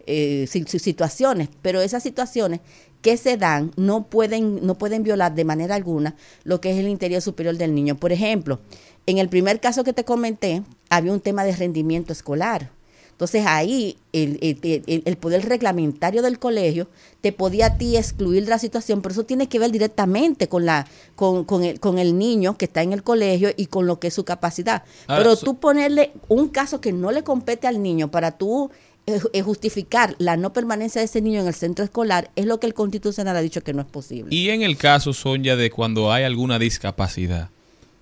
eh, 0.07 0.47
si- 0.49 0.65
si- 0.65 0.79
situaciones, 0.79 1.51
pero 1.61 1.83
esas 1.83 2.03
situaciones 2.03 2.61
que 3.03 3.19
se 3.19 3.37
dan 3.37 3.73
no 3.77 4.07
pueden, 4.09 4.65
no 4.65 4.79
pueden 4.79 5.03
violar 5.03 5.35
de 5.35 5.45
manera 5.45 5.75
alguna 5.75 6.17
lo 6.45 6.61
que 6.63 6.71
es 6.71 6.79
el 6.79 6.89
interior 6.89 7.21
superior 7.21 7.59
del 7.59 7.75
niño. 7.75 7.97
Por 7.97 8.11
ejemplo, 8.13 8.61
en 9.07 9.19
el 9.19 9.29
primer 9.29 9.61
caso 9.61 9.85
que 9.85 9.93
te 9.93 10.05
comenté, 10.05 10.63
había 10.89 11.13
un 11.13 11.21
tema 11.21 11.45
de 11.45 11.55
rendimiento 11.55 12.15
escolar. 12.15 12.71
Entonces 13.19 13.47
ahí 13.49 13.97
el, 14.13 14.39
el- 15.05 15.17
poder 15.17 15.45
reglamentario 15.49 16.23
del 16.23 16.39
colegio 16.39 16.87
te 17.21 17.33
podía 17.33 17.67
a 17.67 17.77
ti 17.77 17.97
excluir 17.97 18.45
de 18.45 18.51
la 18.51 18.61
situación, 18.61 19.03
pero 19.03 19.13
eso 19.13 19.25
tiene 19.25 19.49
que 19.49 19.59
ver 19.59 19.73
directamente 19.73 20.49
con 20.49 20.65
la 20.65 20.87
con, 21.17 21.45
con 21.45 21.65
el, 21.65 21.81
con 21.81 21.99
el 21.99 22.17
niño 22.17 22.57
que 22.57 22.67
está 22.67 22.83
en 22.85 22.93
el 22.93 23.03
colegio 23.03 23.51
y 23.57 23.67
con 23.67 23.89
lo 23.89 23.99
que 23.99 24.07
es 24.07 24.15
su 24.15 24.25
capacidad. 24.25 24.85
Ahora, 25.09 25.25
pero 25.25 25.37
tú 25.37 25.59
ponerle 25.59 26.13
un 26.29 26.49
caso 26.49 26.81
que 26.81 26.93
no 26.93 27.11
le 27.11 27.25
compete 27.25 27.67
al 27.67 27.83
niño 27.83 28.09
para 28.09 28.39
tú 28.39 28.71
eh, 29.09 29.19
eh, 29.33 29.43
justificar 29.43 30.15
la 30.19 30.37
no 30.37 30.53
permanencia 30.53 31.01
de 31.01 31.07
ese 31.07 31.21
niño 31.21 31.41
en 31.41 31.49
el 31.49 31.55
centro 31.55 31.85
escolar 31.85 32.31
es 32.37 32.47
lo 32.47 32.61
que 32.61 32.69
el 32.69 32.75
constitucional 32.75 33.37
ha 33.37 33.41
dicho 33.41 33.63
que 33.63 33.73
no 33.73 33.81
es 33.81 33.89
posible. 33.89 34.33
Y 34.33 34.51
en 34.51 34.63
el 34.63 34.77
caso, 34.77 35.13
Sonia, 35.13 35.57
de 35.57 35.71
cuando 35.73 36.13
hay 36.13 36.23
alguna 36.23 36.61
discapacidad, 36.61 37.51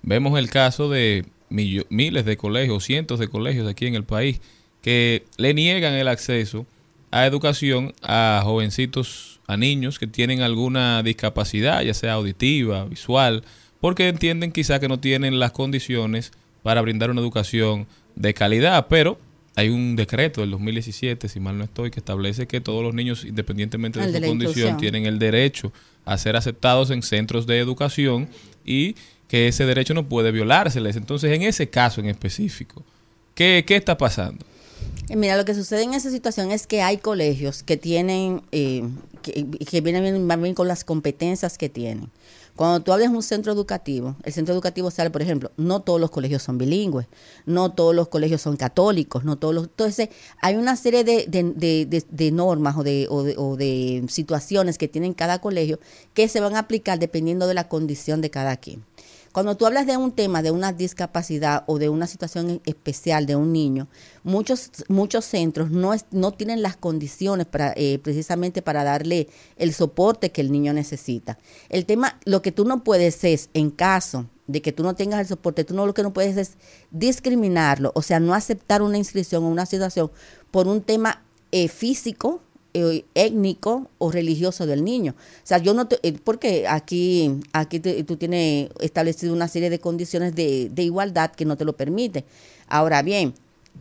vemos 0.03 0.37
el 0.37 0.51
caso 0.51 0.91
de 0.91 1.25
miles 1.49 2.23
de 2.25 2.37
colegios, 2.37 2.83
cientos 2.85 3.17
de 3.19 3.29
colegios 3.29 3.67
aquí 3.67 3.87
en 3.87 3.95
el 3.95 4.03
país, 4.03 4.41
que 4.87 5.25
le 5.35 5.53
niegan 5.53 5.95
el 5.95 6.07
acceso 6.07 6.65
a 7.11 7.25
educación 7.25 7.93
a 8.01 8.39
jovencitos, 8.45 9.41
a 9.45 9.57
niños 9.57 9.99
que 9.99 10.07
tienen 10.07 10.39
alguna 10.39 11.03
discapacidad, 11.03 11.81
ya 11.81 11.93
sea 11.93 12.13
auditiva, 12.13 12.85
visual, 12.85 13.43
porque 13.81 14.07
entienden 14.07 14.53
quizá 14.53 14.79
que 14.79 14.87
no 14.87 14.97
tienen 14.97 15.39
las 15.39 15.51
condiciones 15.51 16.31
para 16.63 16.79
brindar 16.79 17.11
una 17.11 17.19
educación 17.19 17.85
de 18.15 18.33
calidad, 18.33 18.87
pero 18.87 19.19
hay 19.57 19.67
un 19.67 19.97
decreto 19.97 20.39
del 20.39 20.51
2017, 20.51 21.27
si 21.27 21.41
mal 21.41 21.57
no 21.57 21.65
estoy, 21.65 21.91
que 21.91 21.99
establece 21.99 22.47
que 22.47 22.61
todos 22.61 22.81
los 22.81 22.93
niños, 22.93 23.25
independientemente 23.25 23.99
de 23.99 24.05
El 24.05 24.13
su 24.13 24.21
de 24.21 24.27
condición, 24.29 24.51
inclusión. 24.51 24.77
tienen 24.77 25.05
el 25.05 25.19
derecho 25.19 25.73
a 26.05 26.17
ser 26.17 26.37
aceptados 26.37 26.91
en 26.91 27.03
centros 27.03 27.45
de 27.45 27.59
educación 27.59 28.29
y 28.63 28.95
que 29.27 29.49
ese 29.49 29.65
derecho 29.65 29.93
no 29.93 30.07
puede 30.07 30.31
violárseles. 30.31 30.95
Entonces, 30.95 31.33
en 31.33 31.41
ese 31.41 31.69
caso 31.69 31.99
en 31.99 32.07
específico, 32.07 32.85
¿qué, 33.35 33.65
qué 33.67 33.75
está 33.75 33.97
pasando? 33.97 34.45
Mira, 35.15 35.37
lo 35.37 35.45
que 35.45 35.53
sucede 35.53 35.83
en 35.83 35.93
esa 35.93 36.11
situación 36.11 36.51
es 36.51 36.67
que 36.67 36.81
hay 36.81 36.97
colegios 36.97 37.63
que 37.63 37.77
tienen, 37.77 38.41
eh, 38.51 38.83
que, 39.21 39.47
que 39.49 39.81
vienen 39.81 40.27
bien- 40.27 40.53
con 40.53 40.67
las 40.67 40.83
competencias 40.83 41.57
que 41.57 41.69
tienen. 41.69 42.09
Cuando 42.57 42.79
tú 42.81 42.91
hablas 42.91 43.11
de 43.11 43.15
un 43.15 43.21
centro 43.23 43.53
educativo, 43.53 44.15
el 44.23 44.33
centro 44.33 44.53
educativo 44.53 44.89
sale, 44.89 45.11
por 45.11 45.21
ejemplo, 45.21 45.51
no 45.57 45.81
todos 45.81 46.01
los 46.01 46.09
colegios 46.09 46.41
son 46.41 46.57
bilingües, 46.57 47.05
no 47.45 47.71
todos 47.71 47.93
los 47.95 48.07
colegios 48.07 48.41
son 48.41 48.57
católicos, 48.57 49.23
no 49.23 49.37
todos 49.37 49.53
los... 49.53 49.63
Entonces, 49.65 50.09
hay 50.41 50.55
una 50.55 50.75
serie 50.75 51.03
de, 51.03 52.31
normas 52.33 52.75
o 52.75 52.83
o, 53.09 53.17
o 53.37 53.55
de 53.57 54.03
situaciones 54.09 54.79
que 54.79 54.87
tienen 54.87 55.13
cada 55.13 55.39
colegio 55.39 55.79
que 56.15 56.27
se 56.27 56.39
van 56.41 56.55
a 56.55 56.59
aplicar 56.59 56.97
dependiendo 56.97 57.45
de 57.47 57.53
la 57.53 57.69
condición 57.69 58.21
de 58.21 58.31
cada 58.31 58.57
quien. 58.57 58.83
Cuando 59.37 59.55
tú 59.55 59.67
hablas 59.67 59.85
de 59.85 59.97
un 59.97 60.13
tema, 60.13 60.41
de 60.41 60.49
una 60.49 60.73
discapacidad 60.73 61.63
o 61.67 61.77
de 61.77 61.89
una 61.89 62.07
situación 62.07 62.59
especial 62.65 63.27
de 63.27 63.35
un 63.35 63.53
niño, 63.53 63.87
muchos, 64.23 64.71
muchos 64.87 65.25
centros 65.25 65.69
no, 65.69 65.93
es- 65.93 66.07
no 66.09 66.31
tienen 66.31 66.63
las 66.63 66.75
condiciones 66.75 67.45
para, 67.45 67.71
eh, 67.75 67.99
precisamente 67.99 68.63
para 68.63 68.83
darle 68.83 69.29
el 69.57 69.75
soporte 69.75 70.31
que 70.31 70.41
el 70.41 70.51
niño 70.51 70.73
necesita. 70.73 71.37
El 71.69 71.85
tema, 71.85 72.19
lo 72.25 72.41
que 72.41 72.51
tú 72.51 72.65
no 72.65 72.83
puedes 72.83 73.23
es, 73.25 73.51
en 73.53 73.69
caso 73.69 74.25
de 74.47 74.63
que 74.63 74.71
tú 74.71 74.81
no 74.81 74.95
tengas 74.95 75.19
el 75.19 75.27
soporte, 75.27 75.63
tú 75.63 75.75
no 75.75 75.85
lo 75.85 75.93
que 75.93 76.01
no 76.01 76.13
puedes 76.13 76.35
es 76.35 76.57
discriminarlo, 76.89 77.91
o 77.93 78.01
sea, 78.01 78.19
no 78.19 78.33
aceptar 78.33 78.81
una 78.81 78.97
inscripción 78.97 79.43
o 79.43 79.49
una 79.49 79.67
situación 79.67 80.09
por 80.49 80.67
un 80.67 80.81
tema 80.81 81.21
eh, 81.51 81.67
físico, 81.67 82.41
eh, 82.77 83.05
étnico 83.15 83.89
o 83.97 84.11
religioso 84.11 84.65
del 84.67 84.83
niño. 84.83 85.15
O 85.17 85.41
sea, 85.47 85.57
yo 85.57 85.73
no 85.73 85.87
te, 85.87 85.97
eh, 86.03 86.13
porque 86.23 86.67
aquí, 86.67 87.31
aquí 87.53 87.79
te- 87.79 88.03
tú 88.03 88.17
tienes 88.17 88.69
establecido 88.79 89.33
una 89.33 89.47
serie 89.47 89.69
de 89.69 89.79
condiciones 89.79 90.35
de, 90.35 90.69
de 90.69 90.83
igualdad 90.83 91.31
que 91.31 91.45
no 91.45 91.55
te 91.57 91.65
lo 91.65 91.73
permite. 91.73 92.23
Ahora 92.67 93.01
bien, 93.01 93.33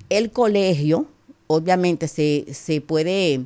el 0.09 0.31
colegio, 0.31 1.07
obviamente, 1.47 2.09
se, 2.09 2.47
se 2.53 2.81
puede, 2.81 3.43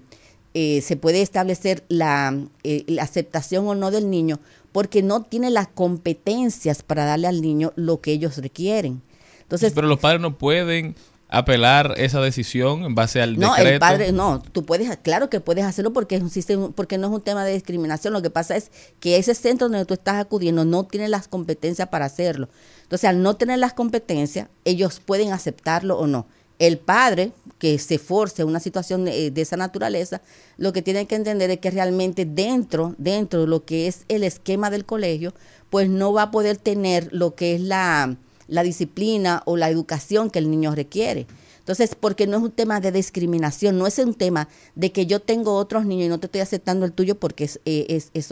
eh, 0.55 0.81
se 0.83 0.97
puede 0.97 1.23
establecer 1.23 1.83
la, 1.89 2.39
eh, 2.63 2.85
la 2.87 3.03
aceptación 3.03 3.67
o 3.67 3.75
no 3.75 3.91
del 3.91 4.09
niño 4.11 4.39
porque 4.73 5.03
no 5.03 5.23
tiene 5.23 5.51
las 5.51 5.67
competencias 5.67 6.83
para 6.85 7.05
darle 7.05 7.27
al 7.27 7.41
niño 7.41 7.73
lo 7.75 8.01
que 8.01 8.13
ellos 8.13 8.37
requieren. 8.39 9.03
Entonces, 9.43 9.73
Pero 9.75 9.89
los 9.89 9.99
padres 9.99 10.21
no 10.21 10.39
pueden 10.39 10.95
apelar 11.31 11.95
esa 11.97 12.21
decisión 12.21 12.85
en 12.85 12.95
base 12.95 13.23
al 13.23 13.39
no, 13.39 13.55
decreto. 13.55 13.75
el 13.75 13.79
padre, 13.79 14.13
no, 14.13 14.43
tú 14.43 14.65
puedes, 14.65 14.95
claro 14.99 15.31
que 15.31 15.41
puedes 15.41 15.65
hacerlo 15.65 15.93
porque 15.93 16.17
es 16.17 16.23
un 16.23 16.31
sistema, 16.31 16.71
porque 16.71 16.99
no 16.99 17.07
es 17.07 17.13
un 17.13 17.21
tema 17.21 17.45
de 17.45 17.53
discriminación. 17.53 18.13
Lo 18.13 18.21
que 18.21 18.31
pasa 18.31 18.57
es 18.57 18.71
que 18.99 19.17
ese 19.17 19.35
centro 19.35 19.69
donde 19.69 19.87
tú 19.87 19.95
estás 19.95 20.17
acudiendo 20.17 20.65
no 20.65 20.85
tiene 20.85 21.09
las 21.09 21.29
competencias 21.29 21.89
para 21.89 22.07
hacerlo. 22.07 22.49
Entonces, 22.83 23.09
al 23.09 23.23
no 23.23 23.37
tener 23.37 23.61
las 23.61 23.73
competencias, 23.75 24.49
ellos 24.65 25.01
pueden 25.05 25.33
aceptarlo 25.33 25.99
o 25.99 26.09
no. 26.09 26.27
El 26.59 26.79
padre 26.79 27.33
que 27.59 27.79
se 27.79 27.99
force 27.99 28.43
una 28.43 28.61
situación 28.61 29.05
de, 29.05 29.31
de 29.31 29.41
esa 29.41 29.57
naturaleza, 29.57 30.21
lo 30.59 30.73
que 30.73 30.83
tiene 30.83 31.07
que 31.07 31.15
entender 31.15 31.51
es 31.51 31.61
que 31.61 31.71
realmente 31.71 32.25
dentro, 32.25 32.95
dentro 32.99 33.43
de 33.43 33.47
lo 33.47 33.65
que 33.65 33.87
es 33.87 34.05
el 34.09 34.25
esquema 34.25 34.69
del 34.69 34.85
colegio, 34.85 35.33
pues 35.71 35.89
no 35.89 36.13
va 36.13 36.25
a 36.25 36.31
poder 36.33 36.57
tener 36.57 37.09
lo 37.13 37.35
que 37.37 37.55
es 37.55 37.61
la, 37.61 38.17
la 38.51 38.63
disciplina 38.63 39.43
o 39.47 39.57
la 39.57 39.71
educación 39.71 40.29
que 40.29 40.39
el 40.39 40.51
niño 40.51 40.75
requiere. 40.75 41.27
Entonces, 41.61 41.95
porque 41.95 42.27
no 42.27 42.39
es 42.39 42.43
un 42.43 42.51
tema 42.51 42.81
de 42.81 42.91
discriminación, 42.91 43.79
no 43.79 43.87
es 43.87 43.99
un 43.99 44.15
tema 44.15 44.49
de 44.75 44.91
que 44.91 45.07
yo 45.07 45.21
tengo 45.21 45.55
otros 45.55 45.87
niños 45.87 46.07
y 46.07 46.09
no 46.09 46.19
te 46.19 46.27
estoy 46.27 46.41
aceptando 46.41 46.85
el 46.85 46.93
tuyo 46.93 47.15
porque 47.15 47.45
es, 47.45 47.61
eh, 47.65 47.87
es, 47.89 48.11
es. 48.13 48.29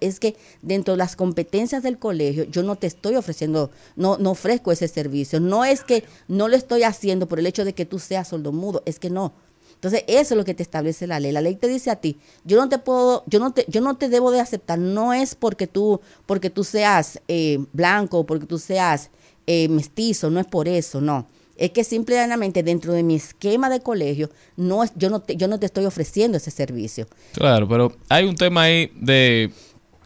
Es 0.00 0.20
que 0.20 0.36
dentro 0.60 0.92
de 0.92 0.98
las 0.98 1.16
competencias 1.16 1.82
del 1.82 1.98
colegio 1.98 2.44
yo 2.44 2.62
no 2.62 2.76
te 2.76 2.86
estoy 2.86 3.16
ofreciendo, 3.16 3.70
no, 3.96 4.18
no 4.18 4.32
ofrezco 4.32 4.72
ese 4.72 4.88
servicio. 4.88 5.40
No 5.40 5.64
es 5.64 5.84
que 5.84 6.04
no 6.28 6.48
lo 6.48 6.56
estoy 6.56 6.82
haciendo 6.82 7.28
por 7.28 7.38
el 7.38 7.46
hecho 7.46 7.64
de 7.64 7.72
que 7.72 7.86
tú 7.86 7.98
seas 7.98 8.28
sordomudo, 8.28 8.82
es 8.84 8.98
que 8.98 9.08
no. 9.08 9.32
Entonces, 9.82 10.04
eso 10.06 10.34
es 10.34 10.38
lo 10.38 10.44
que 10.44 10.54
te 10.54 10.62
establece 10.62 11.06
la 11.06 11.18
ley. 11.18 11.32
La 11.32 11.40
ley 11.40 11.56
te 11.56 11.66
dice 11.66 11.90
a 11.90 11.96
ti, 11.96 12.18
yo 12.44 12.56
no 12.56 12.68
te 12.68 12.78
puedo, 12.78 13.24
yo 13.26 13.40
no 13.40 13.52
te, 13.52 13.64
yo 13.68 13.80
no 13.80 13.96
te 13.96 14.08
debo 14.08 14.30
de 14.30 14.40
aceptar, 14.40 14.78
no 14.78 15.12
es 15.12 15.34
porque 15.34 15.66
tú, 15.66 16.00
porque 16.26 16.50
tú 16.50 16.62
seas 16.62 17.20
eh, 17.26 17.58
blanco, 17.72 18.24
porque 18.24 18.46
tú 18.46 18.58
seas 18.58 19.10
eh, 19.46 19.68
mestizo, 19.68 20.30
no 20.30 20.40
es 20.40 20.46
por 20.46 20.68
eso, 20.68 21.00
no. 21.00 21.26
Es 21.56 21.70
que 21.70 21.84
simplemente 21.84 22.62
dentro 22.62 22.92
de 22.92 23.02
mi 23.02 23.14
esquema 23.16 23.68
de 23.70 23.80
colegio, 23.80 24.30
no 24.56 24.82
es, 24.82 24.92
yo, 24.96 25.10
no 25.10 25.20
te, 25.20 25.36
yo 25.36 25.48
no 25.48 25.58
te 25.58 25.66
estoy 25.66 25.84
ofreciendo 25.84 26.36
ese 26.38 26.50
servicio. 26.50 27.06
Claro, 27.34 27.68
pero 27.68 27.92
hay 28.08 28.24
un 28.24 28.34
tema 28.34 28.62
ahí 28.62 28.90
de 28.96 29.50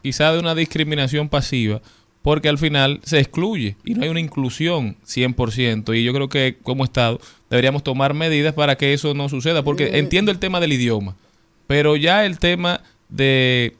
quizá 0.03 0.33
de 0.33 0.39
una 0.39 0.55
discriminación 0.55 1.29
pasiva, 1.29 1.81
porque 2.23 2.49
al 2.49 2.59
final 2.59 3.01
se 3.05 3.21
excluye 3.21 3.77
y 3.85 3.95
no 3.95 4.03
hay 4.03 4.09
una 4.09 4.21
inclusión 4.21 4.97
100%. 5.07 5.97
Y 5.97 6.03
yo 6.03 6.13
creo 6.13 6.29
que 6.29 6.59
como 6.63 6.85
Estado 6.85 7.21
deberíamos 7.49 7.85
tomar 7.85 8.15
medidas 8.15 8.53
para 8.53 8.77
que 8.77 8.93
eso 8.93 9.15
no 9.15 9.29
suceda, 9.29 9.63
porque 9.63 9.99
entiendo 9.99 10.33
el 10.33 10.39
tema 10.39 10.59
del 10.59 10.73
idioma, 10.73 11.17
pero 11.69 11.95
ya 11.95 12.27
el 12.27 12.39
tema 12.39 12.83
de 13.09 13.77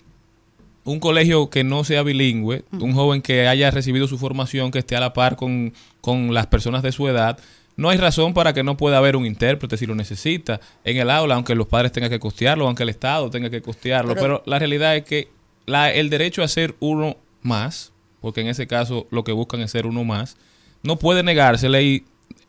un 0.87 1.01
colegio 1.01 1.51
que 1.51 1.65
no 1.65 1.85
sea 1.85 2.03
bilingüe, 2.03 2.65
un 2.73 2.93
joven 2.95 3.21
que 3.21 3.47
haya 3.49 3.71
recibido 3.71 4.07
su 4.09 4.19
formación, 4.19 4.71
que 4.71 4.79
esté 4.79 4.97
a 4.97 5.01
la 5.01 5.13
par 5.13 5.37
con, 5.37 5.75
con 6.01 6.33
las 6.33 6.47
personas 6.47 6.83
de 6.83 6.93
su 6.93 7.09
edad, 7.09 7.39
no 7.77 7.91
hay 7.91 7.99
razón 7.99 8.33
para 8.33 8.55
que 8.55 8.63
no 8.63 8.77
pueda 8.77 8.97
haber 8.97 9.17
un 9.17 9.27
intérprete 9.27 9.77
si 9.77 9.85
lo 9.85 9.95
necesita 9.95 10.61
en 10.85 10.97
el 10.97 11.11
aula, 11.11 11.35
aunque 11.35 11.55
los 11.55 11.67
padres 11.67 11.93
tengan 11.93 12.11
que 12.11 12.19
costearlo, 12.21 12.67
aunque 12.67 12.85
el 12.85 12.89
Estado 12.89 13.29
tenga 13.29 13.51
que 13.51 13.61
costearlo. 13.61 14.15
Pero, 14.15 14.23
Pero- 14.23 14.43
la 14.47 14.59
realidad 14.59 14.97
es 14.97 15.05
que 15.05 15.29
la, 15.67 15.93
el 15.93 16.09
derecho 16.09 16.43
a 16.43 16.49
ser 16.49 16.75
uno 16.81 17.17
más, 17.43 17.93
porque 18.21 18.41
en 18.41 18.47
ese 18.47 18.67
caso 18.67 19.07
lo 19.11 19.25
que 19.25 19.33
buscan 19.33 19.61
es 19.61 19.73
ser 19.73 19.87
uno 19.87 20.05
más, 20.05 20.37
no 20.83 20.97
puede 20.99 21.23
negársele 21.23 21.83
y 21.83 22.05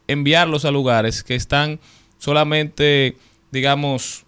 enviarlos 0.07 0.63
a 0.63 0.71
lugares 0.71 1.23
que 1.23 1.35
están 1.35 1.79
solamente, 2.19 3.17
digamos, 3.51 4.25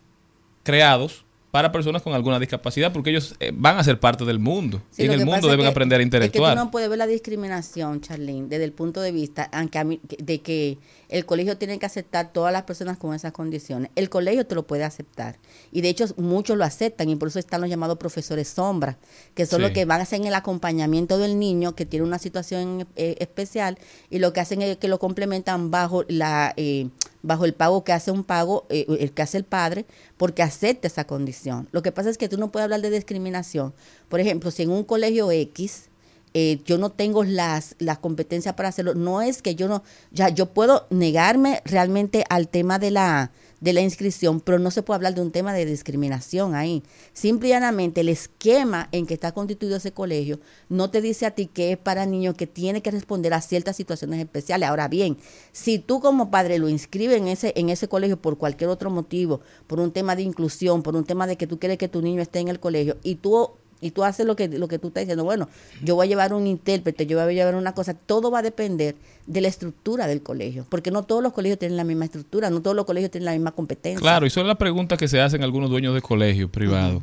creados 0.63 1.25
para 1.51 1.71
personas 1.71 2.01
con 2.03 2.13
alguna 2.13 2.37
discapacidad, 2.39 2.93
porque 2.93 3.09
ellos 3.09 3.35
eh, 3.39 3.51
van 3.55 3.77
a 3.77 3.83
ser 3.83 3.99
parte 3.99 4.23
del 4.23 4.37
mundo 4.37 4.83
Sí, 4.91 5.01
y 5.01 5.05
en 5.05 5.13
el 5.13 5.25
mundo 5.25 5.47
deben 5.47 5.65
que- 5.65 5.71
aprender 5.71 5.99
a 5.99 6.03
Es 6.03 6.09
que 6.09 6.17
interactuar. 6.17 6.53
tú 6.57 6.63
no 6.65 6.69
puedes 6.71 6.89
ver 6.89 6.99
la 6.99 7.07
discriminación, 7.07 8.01
Charlene, 8.01 8.47
desde 8.47 8.63
el 8.65 8.71
punto 8.73 9.01
de 9.01 9.11
vista 9.11 9.49
aunque 9.51 9.79
a 9.79 9.83
mí- 9.83 9.99
de 10.19 10.41
que 10.41 10.77
el 11.09 11.25
colegio 11.25 11.57
tiene 11.57 11.79
que 11.79 11.87
aceptar 11.87 12.31
todas 12.33 12.53
las 12.53 12.63
personas 12.63 12.97
con 12.99 13.15
esas 13.15 13.31
condiciones. 13.31 13.89
El 13.95 14.09
colegio 14.09 14.45
te 14.45 14.53
lo 14.53 14.67
puede 14.67 14.83
aceptar. 14.83 15.39
Y 15.71 15.81
de 15.81 15.89
hecho 15.89 16.05
muchos 16.17 16.55
lo 16.55 16.63
aceptan 16.65 17.09
y 17.09 17.15
por 17.15 17.29
eso 17.29 17.39
están 17.39 17.61
los 17.61 17.69
llamados 17.69 17.97
profesores 17.97 18.47
sombra, 18.47 18.99
que 19.33 19.47
son 19.47 19.57
Sí. 19.57 19.61
los 19.63 19.71
que 19.71 19.85
van 19.85 20.01
a 20.01 20.03
hacer 20.03 20.21
el 20.23 20.33
acompañamiento 20.35 21.17
del 21.17 21.39
niño 21.39 21.73
que 21.75 21.85
tiene 21.87 22.05
una 22.05 22.19
situación 22.19 22.87
eh, 22.95 23.15
especial 23.19 23.77
y 24.11 24.19
lo 24.19 24.33
que 24.33 24.39
hacen 24.41 24.61
es 24.61 24.77
que 24.77 24.87
lo 24.87 24.99
complementan 24.99 25.71
bajo 25.71 26.03
la... 26.07 26.53
eh, 26.57 26.89
bajo 27.21 27.45
el 27.45 27.53
pago 27.53 27.83
que 27.83 27.93
hace 27.93 28.11
un 28.11 28.23
pago, 28.23 28.65
eh, 28.69 28.85
el 28.99 29.11
que 29.11 29.21
hace 29.21 29.37
el 29.37 29.43
padre, 29.43 29.85
porque 30.17 30.43
acepta 30.43 30.87
esa 30.87 31.05
condición. 31.05 31.67
Lo 31.71 31.81
que 31.81 31.91
pasa 31.91 32.09
es 32.09 32.17
que 32.17 32.29
tú 32.29 32.37
no 32.37 32.51
puedes 32.51 32.65
hablar 32.65 32.81
de 32.81 32.89
discriminación. 32.89 33.73
Por 34.07 34.19
ejemplo, 34.19 34.51
si 34.51 34.63
en 34.63 34.71
un 34.71 34.83
colegio 34.83 35.31
X 35.31 35.89
eh, 36.33 36.61
yo 36.65 36.77
no 36.77 36.91
tengo 36.91 37.23
las, 37.23 37.75
las 37.79 37.97
competencias 37.97 38.53
para 38.55 38.69
hacerlo, 38.69 38.93
no 38.93 39.21
es 39.21 39.41
que 39.41 39.55
yo 39.55 39.67
no, 39.67 39.83
ya 40.11 40.29
yo 40.29 40.47
puedo 40.47 40.85
negarme 40.91 41.61
realmente 41.65 42.23
al 42.29 42.47
tema 42.47 42.77
de 42.77 42.91
la, 42.91 43.31
de 43.61 43.73
la 43.73 43.81
inscripción, 43.81 44.39
pero 44.39 44.59
no 44.59 44.71
se 44.71 44.83
puede 44.83 44.95
hablar 44.95 45.15
de 45.15 45.21
un 45.21 45.31
tema 45.31 45.53
de 45.53 45.65
discriminación 45.65 46.55
ahí. 46.55 46.83
Simple 47.13 47.49
y 47.49 47.51
llanamente 47.51 48.01
el 48.01 48.09
esquema 48.09 48.89
en 48.91 49.05
que 49.05 49.13
está 49.13 49.31
constituido 49.31 49.77
ese 49.77 49.91
colegio 49.91 50.39
no 50.69 50.89
te 50.89 51.01
dice 51.01 51.25
a 51.25 51.31
ti 51.31 51.47
que 51.47 51.73
es 51.73 51.77
para 51.77 52.05
niños 52.05 52.35
que 52.35 52.47
tiene 52.47 52.81
que 52.81 52.91
responder 52.91 53.33
a 53.33 53.41
ciertas 53.41 53.75
situaciones 53.75 54.19
especiales. 54.19 54.69
Ahora 54.69 54.87
bien, 54.87 55.17
si 55.51 55.79
tú 55.79 55.99
como 55.99 56.31
padre 56.31 56.59
lo 56.59 56.69
inscribes 56.69 57.17
en 57.17 57.27
ese, 57.27 57.53
en 57.55 57.69
ese 57.69 57.87
colegio 57.87 58.21
por 58.21 58.37
cualquier 58.37 58.69
otro 58.69 58.89
motivo, 58.89 59.41
por 59.67 59.79
un 59.79 59.91
tema 59.91 60.15
de 60.15 60.23
inclusión, 60.23 60.83
por 60.83 60.95
un 60.95 61.03
tema 61.03 61.27
de 61.27 61.37
que 61.37 61.47
tú 61.47 61.59
quieres 61.59 61.77
que 61.77 61.87
tu 61.87 62.01
niño 62.01 62.21
esté 62.21 62.39
en 62.39 62.47
el 62.47 62.59
colegio 62.59 62.97
y 63.03 63.15
tú 63.15 63.51
y 63.81 63.91
tú 63.91 64.03
haces 64.03 64.25
lo 64.25 64.35
que, 64.35 64.47
lo 64.47 64.67
que 64.67 64.79
tú 64.79 64.87
estás 64.89 65.01
diciendo, 65.01 65.23
bueno, 65.23 65.47
yo 65.83 65.95
voy 65.95 66.07
a 66.07 66.09
llevar 66.09 66.33
un 66.33 66.47
intérprete, 66.47 67.05
yo 67.05 67.17
voy 67.17 67.33
a 67.33 67.33
llevar 67.33 67.55
una 67.55 67.73
cosa, 67.73 67.93
todo 67.93 68.31
va 68.31 68.39
a 68.39 68.41
depender 68.41 68.95
de 69.25 69.41
la 69.41 69.47
estructura 69.47 70.07
del 70.07 70.21
colegio, 70.21 70.65
porque 70.69 70.91
no 70.91 71.03
todos 71.03 71.23
los 71.23 71.33
colegios 71.33 71.59
tienen 71.59 71.77
la 71.77 71.83
misma 71.83 72.05
estructura, 72.05 72.49
no 72.49 72.61
todos 72.61 72.75
los 72.75 72.85
colegios 72.85 73.11
tienen 73.11 73.25
la 73.25 73.31
misma 73.31 73.51
competencia. 73.51 74.01
Claro, 74.01 74.25
y 74.25 74.29
son 74.29 74.47
las 74.47 74.57
preguntas 74.57 74.97
que 74.97 75.07
se 75.07 75.21
hacen 75.21 75.43
algunos 75.43 75.69
dueños 75.69 75.93
de 75.93 76.01
colegios 76.01 76.49
privados. 76.49 77.01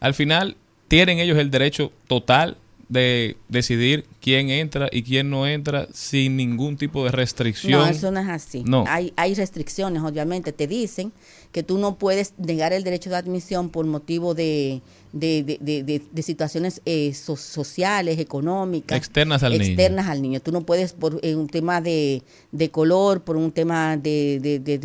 Al 0.00 0.14
final, 0.14 0.56
¿tienen 0.88 1.18
ellos 1.18 1.38
el 1.38 1.50
derecho 1.50 1.92
total 2.08 2.56
de 2.88 3.38
decidir 3.48 4.04
quién 4.20 4.50
entra 4.50 4.90
y 4.92 5.02
quién 5.02 5.30
no 5.30 5.46
entra 5.46 5.88
sin 5.94 6.36
ningún 6.36 6.76
tipo 6.76 7.04
de 7.04 7.10
restricción? 7.10 7.80
No, 7.80 7.86
eso 7.86 8.10
no 8.10 8.20
es 8.20 8.28
así. 8.28 8.64
No. 8.66 8.84
Hay, 8.86 9.14
hay 9.16 9.34
restricciones, 9.34 10.02
obviamente. 10.02 10.52
Te 10.52 10.66
dicen 10.66 11.10
que 11.52 11.62
tú 11.62 11.78
no 11.78 11.96
puedes 11.98 12.32
negar 12.38 12.72
el 12.72 12.82
derecho 12.82 13.10
de 13.10 13.16
admisión 13.16 13.68
por 13.68 13.84
motivo 13.86 14.34
de, 14.34 14.80
de, 15.12 15.42
de- 15.60 16.02
de- 16.10 16.22
situaciones 16.22 16.80
eh, 16.86 17.12
so- 17.14 17.36
sociales, 17.36 18.18
económicas. 18.18 18.96
Externas 18.96 19.42
al 19.42 19.52
niño. 19.52 19.64
externas 19.64 20.08
al 20.08 20.22
niño. 20.22 20.40
Tú 20.40 20.50
no 20.50 20.62
puedes 20.62 20.94
por 20.94 21.20
eh, 21.22 21.36
un 21.36 21.48
tema 21.48 21.80
de, 21.82 22.22
de 22.52 22.70
color, 22.70 23.22
por 23.22 23.36
un 23.36 23.52
tema 23.52 23.96
de, 23.98 24.80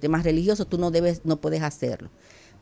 temas 0.00 0.22
religiosos, 0.24 0.68
tú 0.68 0.78
no 0.78 0.90
debes, 0.92 1.22
no 1.24 1.36
puedes 1.40 1.62
hacerlo. 1.62 2.08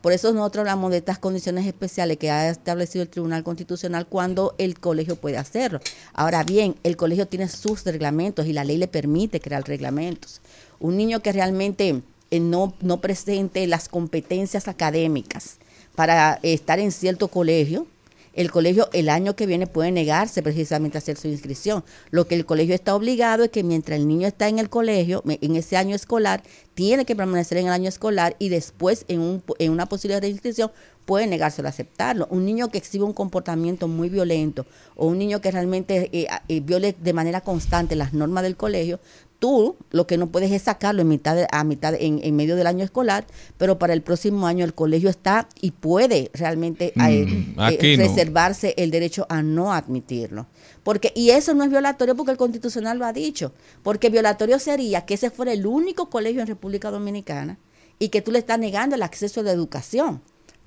Por 0.01 0.11
eso 0.11 0.33
nosotros 0.33 0.61
hablamos 0.61 0.91
de 0.91 0.97
estas 0.97 1.17
condiciones 1.17 1.65
especiales 1.65 2.17
que 2.17 2.29
ha 2.29 2.49
establecido 2.49 3.03
el 3.03 3.09
Tribunal 3.09 3.43
Constitucional 3.43 4.05
cuando 4.05 4.53
el 4.57 4.77
colegio 4.79 5.15
puede 5.15 5.37
hacerlo. 5.37 5.79
Ahora 6.13 6.43
bien, 6.43 6.75
el 6.83 6.97
colegio 6.97 7.25
tiene 7.27 7.47
sus 7.47 7.85
reglamentos 7.85 8.45
y 8.45 8.51
la 8.51 8.65
ley 8.65 8.75
le 8.77 8.89
permite 8.89 9.39
crear 9.39 9.63
reglamentos. 9.65 10.41
Un 10.79 10.97
niño 10.97 11.21
que 11.21 11.31
realmente 11.31 12.01
no, 12.39 12.73
no 12.81 13.01
presente 13.01 13.65
las 13.67 13.89
competencias 13.89 14.67
académicas 14.67 15.57
para 15.95 16.39
eh, 16.43 16.53
estar 16.53 16.79
en 16.79 16.91
cierto 16.91 17.27
colegio, 17.27 17.87
el 18.33 18.49
colegio 18.49 18.89
el 18.93 19.09
año 19.09 19.35
que 19.35 19.45
viene 19.45 19.67
puede 19.67 19.91
negarse 19.91 20.41
precisamente 20.41 20.97
a 20.97 20.99
hacer 20.99 21.17
su 21.17 21.27
inscripción. 21.27 21.83
Lo 22.09 22.27
que 22.27 22.33
el 22.33 22.45
colegio 22.45 22.73
está 22.73 22.95
obligado 22.95 23.43
es 23.43 23.51
que 23.51 23.63
mientras 23.63 23.99
el 23.99 24.07
niño 24.07 24.27
está 24.27 24.47
en 24.47 24.57
el 24.57 24.69
colegio, 24.69 25.23
en 25.27 25.55
ese 25.55 25.77
año 25.77 25.95
escolar, 25.95 26.41
tiene 26.73 27.05
que 27.05 27.15
permanecer 27.15 27.59
en 27.59 27.67
el 27.67 27.73
año 27.73 27.89
escolar 27.89 28.35
y 28.39 28.49
después 28.49 29.05
en, 29.07 29.19
un, 29.19 29.43
una 29.59 29.85
posibilidad 29.85 30.21
de 30.21 30.29
inscripción 30.29 30.71
puede 31.05 31.27
negárselo 31.27 31.67
a 31.67 31.69
aceptarlo. 31.69 32.27
Un 32.31 32.45
niño 32.45 32.69
que 32.69 32.79
exhibe 32.79 33.03
un 33.03 33.13
comportamiento 33.13 33.87
muy 33.87 34.09
violento 34.09 34.65
o 34.95 35.07
un 35.07 35.19
niño 35.19 35.39
que 35.39 35.51
realmente 35.51 36.09
eh, 36.11 36.27
eh, 36.47 36.59
viole 36.61 36.95
de 36.99 37.13
manera 37.13 37.41
constante 37.41 37.95
las 37.95 38.13
normas 38.13 38.43
del 38.43 38.55
colegio, 38.55 38.99
tú 39.43 39.75
lo 39.91 40.07
que 40.07 40.17
no 40.17 40.27
puedes 40.31 40.53
es 40.53 40.61
sacarlo 40.61 41.01
en 41.01 41.09
mitad 41.09 41.35
de- 41.35 41.47
a 41.51 41.65
mitad 41.65 41.93
en, 41.99 42.21
en 42.23 42.33
medio 42.37 42.55
del 42.55 42.65
año 42.65 42.85
escolar, 42.85 43.25
pero 43.57 43.77
para 43.77 43.91
el 43.91 44.01
próximo 44.01 44.47
año 44.47 44.63
el 44.63 44.73
colegio 44.73 45.09
está 45.09 45.49
y 45.59 45.71
puede 45.71 46.31
realmente 46.33 46.93
eh, 46.95 47.25
Mm, 47.25 47.59
eh, 47.59 47.97
no. 47.97 48.03
reservarse 48.03 48.73
el 48.77 48.89
derecho 48.89 49.25
a 49.27 49.41
no 49.41 49.73
admitirlo. 49.73 50.45
Porque 50.83 51.11
y 51.13 51.31
eso 51.31 51.53
no 51.53 51.65
es 51.65 51.69
violatorio 51.69 52.15
porque 52.15 52.31
el 52.31 52.37
constitucional 52.37 52.97
lo 52.99 53.05
ha 53.05 53.11
dicho, 53.11 53.51
porque 53.83 54.09
violatorio 54.09 54.59
sería 54.59 55.05
que 55.05 55.15
ese 55.15 55.29
fuera 55.29 55.51
el 55.51 55.65
único 55.65 56.09
colegio 56.09 56.39
en 56.39 56.47
República 56.47 56.89
Dominicana 56.89 57.57
y 57.99 58.07
que 58.09 58.21
tú 58.21 58.31
le 58.31 58.39
estás 58.39 58.59
negando 58.59 58.95
el 58.95 59.03
acceso 59.03 59.41
a 59.41 59.43
la 59.43 59.51
educación. 59.51 60.21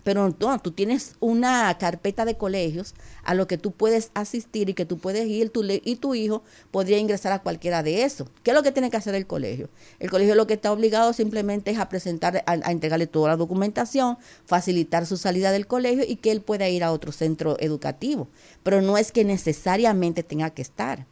Pero 0.07 0.33
no, 0.39 0.59
tú 0.61 0.71
tienes 0.71 1.17
una 1.19 1.77
carpeta 1.79 2.25
de 2.25 2.37
colegios 2.37 2.95
a 3.25 3.35
lo 3.35 3.49
que 3.49 3.59
tú 3.59 3.73
puedes 3.73 4.13
asistir 4.15 4.71
y 4.71 4.75
que 4.75 4.85
tú 4.85 4.99
puedes 4.99 5.27
ir 5.27 5.51
y 5.83 5.97
tu 5.97 6.15
hijo 6.15 6.45
podría 6.71 6.99
ingresar 6.99 7.33
a 7.33 7.43
cualquiera 7.43 7.83
de 7.83 8.05
esos. 8.05 8.29
¿Qué 8.45 8.53
es 8.53 8.55
lo 8.55 8.63
que 8.63 8.71
tiene 8.71 8.89
que 8.89 8.99
hacer 8.99 9.17
el 9.17 9.27
colegio? 9.27 9.69
El 9.99 10.09
colegio 10.09 10.37
lo 10.37 10.47
que 10.47 10.55
está 10.55 10.71
obligado 10.71 11.13
simplemente 11.13 11.73
es 11.73 11.79
a 11.81 11.89
presentar, 11.89 12.45
a, 12.47 12.53
a 12.53 12.71
entregarle 12.71 13.09
toda 13.09 13.31
la 13.31 13.37
documentación, 13.37 14.17
facilitar 14.45 15.07
su 15.07 15.17
salida 15.17 15.51
del 15.51 15.67
colegio 15.67 16.05
y 16.07 16.15
que 16.15 16.31
él 16.31 16.41
pueda 16.41 16.69
ir 16.69 16.85
a 16.85 16.93
otro 16.93 17.11
centro 17.11 17.57
educativo. 17.59 18.29
Pero 18.63 18.83
no 18.83 18.99
es 18.99 19.11
que 19.11 19.25
necesariamente 19.25 20.23
tenga 20.23 20.51
que 20.51 20.63
estar. 20.63 21.05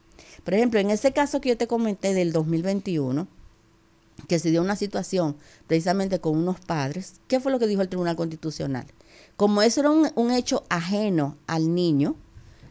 Por 0.44 0.54
ejemplo, 0.54 0.78
en 0.78 0.90
ese 0.90 1.12
caso 1.12 1.40
que 1.40 1.48
yo 1.48 1.56
te 1.56 1.66
comenté 1.66 2.14
del 2.14 2.30
2021, 2.30 3.26
que 4.28 4.38
se 4.38 4.50
dio 4.50 4.62
una 4.62 4.76
situación 4.76 5.36
precisamente 5.66 6.20
con 6.20 6.36
unos 6.36 6.60
padres, 6.60 7.14
¿qué 7.28 7.40
fue 7.40 7.52
lo 7.52 7.58
que 7.58 7.66
dijo 7.66 7.82
el 7.82 7.88
Tribunal 7.88 8.16
Constitucional? 8.16 8.86
Como 9.36 9.62
eso 9.62 9.80
era 9.80 9.90
un, 9.90 10.30
hecho 10.30 10.64
ajeno 10.68 11.36
al 11.46 11.74
niño, 11.74 12.16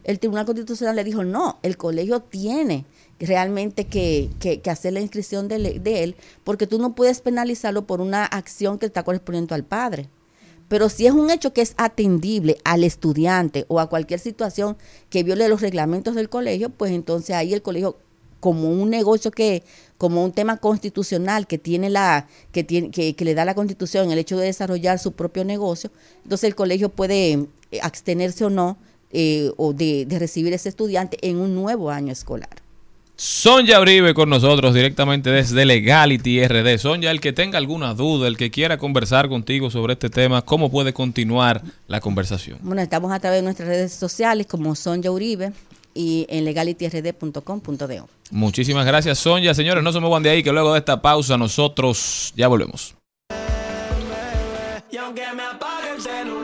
el 0.04 0.18
Tribunal 0.18 0.46
Constitucional 0.46 0.96
le 0.96 1.04
dijo, 1.04 1.24
no, 1.24 1.58
el 1.62 1.76
colegio 1.76 2.20
tiene 2.20 2.84
realmente 3.18 3.86
que, 3.86 4.30
que- 4.40 4.60
que 4.60 4.70
hacer 4.70 4.92
la 4.92 5.00
inscripción 5.00 5.48
de, 5.48 5.78
de 5.78 6.02
él, 6.04 6.16
porque 6.42 6.66
tú 6.66 6.78
no 6.78 6.94
puedes 6.94 7.20
penalizarlo 7.20 7.86
por 7.86 8.00
una 8.00 8.24
acción 8.24 8.78
que 8.78 8.86
está 8.86 9.02
correspondiendo 9.02 9.54
al 9.54 9.64
padre. 9.64 10.08
Pero 10.68 10.88
si 10.88 11.06
es 11.06 11.12
un 11.12 11.30
hecho 11.30 11.52
que 11.52 11.60
es 11.60 11.74
atendible 11.76 12.56
al 12.64 12.84
estudiante 12.84 13.66
o 13.68 13.80
a 13.80 13.88
cualquier 13.88 14.18
situación 14.18 14.76
que 15.10 15.22
viole 15.22 15.48
los 15.48 15.60
reglamentos 15.60 16.14
del 16.14 16.30
colegio, 16.30 16.70
pues 16.70 16.90
entonces 16.92 17.36
ahí 17.36 17.52
el 17.52 17.62
colegio 17.62 17.98
como 18.44 18.68
un 18.68 18.90
negocio 18.90 19.30
que 19.30 19.62
como 19.96 20.22
un 20.22 20.30
tema 20.30 20.58
constitucional 20.58 21.46
que 21.46 21.56
tiene 21.56 21.88
la 21.88 22.26
que 22.52 22.62
tiene 22.62 22.90
que, 22.90 23.14
que 23.14 23.24
le 23.24 23.32
da 23.32 23.46
la 23.46 23.54
Constitución 23.54 24.10
el 24.10 24.18
hecho 24.18 24.36
de 24.36 24.44
desarrollar 24.44 24.98
su 24.98 25.12
propio 25.12 25.46
negocio, 25.46 25.90
entonces 26.24 26.48
el 26.48 26.54
colegio 26.54 26.90
puede 26.90 27.32
eh, 27.32 27.80
abstenerse 27.80 28.44
o 28.44 28.50
no 28.50 28.76
eh, 29.12 29.50
o 29.56 29.72
de, 29.72 30.04
de 30.04 30.18
recibir 30.18 30.52
ese 30.52 30.68
estudiante 30.68 31.16
en 31.22 31.38
un 31.38 31.54
nuevo 31.54 31.90
año 31.90 32.12
escolar. 32.12 32.50
Sonja 33.16 33.80
Uribe 33.80 34.12
con 34.12 34.28
nosotros 34.28 34.74
directamente 34.74 35.30
desde 35.30 35.64
Legality 35.64 36.46
RD. 36.46 36.76
Sonja, 36.76 37.10
el 37.10 37.22
que 37.22 37.32
tenga 37.32 37.56
alguna 37.56 37.94
duda, 37.94 38.28
el 38.28 38.36
que 38.36 38.50
quiera 38.50 38.76
conversar 38.76 39.30
contigo 39.30 39.70
sobre 39.70 39.94
este 39.94 40.10
tema, 40.10 40.42
¿cómo 40.42 40.70
puede 40.70 40.92
continuar 40.92 41.62
la 41.86 42.00
conversación? 42.00 42.58
Bueno, 42.60 42.82
estamos 42.82 43.10
a 43.10 43.20
través 43.20 43.38
de 43.38 43.44
nuestras 43.44 43.68
redes 43.68 43.94
sociales 43.94 44.46
como 44.46 44.74
Sonja 44.74 45.10
Uribe 45.10 45.52
y 45.94 46.26
en 46.28 46.44
legalityrd.com.do. 46.44 48.08
Muchísimas 48.30 48.84
gracias, 48.84 49.18
Sonja. 49.18 49.54
Señores, 49.54 49.82
no 49.82 49.92
se 49.92 50.00
muevan 50.00 50.22
de 50.22 50.30
ahí, 50.30 50.42
que 50.42 50.52
luego 50.52 50.72
de 50.72 50.80
esta 50.80 51.00
pausa 51.00 51.38
nosotros 51.38 52.32
ya 52.36 52.48
volvemos. 52.48 52.94
Y 54.90 54.96
aunque 54.96 55.22
me 55.34 55.42
apague 55.42 55.90
el 55.96 56.02
celular, 56.02 56.43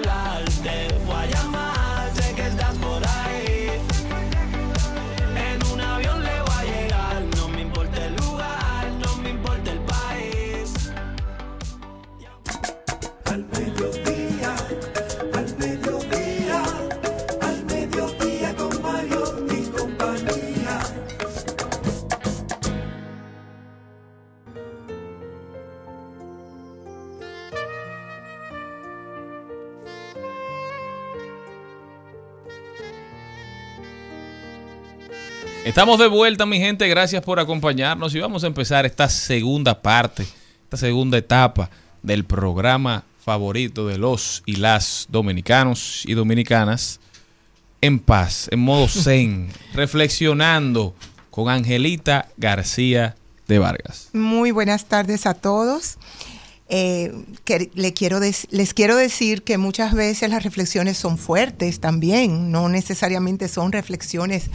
Estamos 35.70 36.00
de 36.00 36.08
vuelta, 36.08 36.46
mi 36.46 36.58
gente. 36.58 36.88
Gracias 36.88 37.22
por 37.22 37.38
acompañarnos 37.38 38.12
y 38.12 38.18
vamos 38.18 38.42
a 38.42 38.48
empezar 38.48 38.86
esta 38.86 39.08
segunda 39.08 39.80
parte, 39.80 40.26
esta 40.64 40.76
segunda 40.76 41.16
etapa 41.16 41.70
del 42.02 42.24
programa 42.24 43.04
favorito 43.24 43.86
de 43.86 43.96
los 43.96 44.42
y 44.46 44.56
las 44.56 45.06
dominicanos 45.10 46.02
y 46.06 46.14
dominicanas 46.14 46.98
en 47.80 48.00
paz, 48.00 48.48
en 48.50 48.58
modo 48.58 48.88
zen, 48.88 49.48
reflexionando 49.72 50.92
con 51.30 51.48
Angelita 51.48 52.30
García 52.36 53.14
de 53.46 53.60
Vargas. 53.60 54.08
Muy 54.12 54.50
buenas 54.50 54.86
tardes 54.86 55.24
a 55.24 55.34
todos. 55.34 55.98
Eh, 56.72 57.12
que 57.44 57.70
le 57.74 57.92
quiero 57.94 58.20
les 58.20 58.74
quiero 58.74 58.96
decir 58.96 59.42
que 59.42 59.58
muchas 59.58 59.92
veces 59.92 60.30
las 60.30 60.42
reflexiones 60.44 60.96
son 60.98 61.18
fuertes 61.18 61.80
también, 61.80 62.52
no 62.52 62.68
necesariamente 62.68 63.48
son 63.48 63.72
reflexiones 63.72 64.50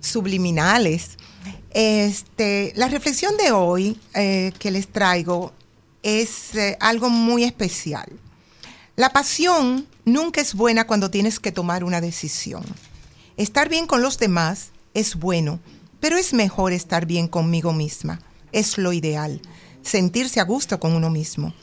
subliminales. 0.00 1.18
Este, 1.70 2.72
la 2.74 2.88
reflexión 2.88 3.36
de 3.36 3.52
hoy 3.52 3.98
eh, 4.14 4.52
que 4.58 4.70
les 4.70 4.88
traigo 4.88 5.52
es 6.02 6.54
eh, 6.54 6.76
algo 6.80 7.10
muy 7.10 7.44
especial. 7.44 8.08
La 8.96 9.12
pasión 9.12 9.86
nunca 10.04 10.40
es 10.40 10.54
buena 10.54 10.86
cuando 10.86 11.10
tienes 11.10 11.38
que 11.40 11.52
tomar 11.52 11.84
una 11.84 12.00
decisión. 12.00 12.64
Estar 13.36 13.68
bien 13.68 13.86
con 13.86 14.02
los 14.02 14.18
demás 14.18 14.70
es 14.94 15.14
bueno, 15.14 15.60
pero 16.00 16.16
es 16.16 16.32
mejor 16.32 16.72
estar 16.72 17.06
bien 17.06 17.28
conmigo 17.28 17.72
misma. 17.72 18.20
Es 18.52 18.78
lo 18.78 18.92
ideal, 18.92 19.40
sentirse 19.82 20.40
a 20.40 20.44
gusto 20.44 20.80
con 20.80 20.94
uno 20.94 21.08
mismo. 21.08 21.54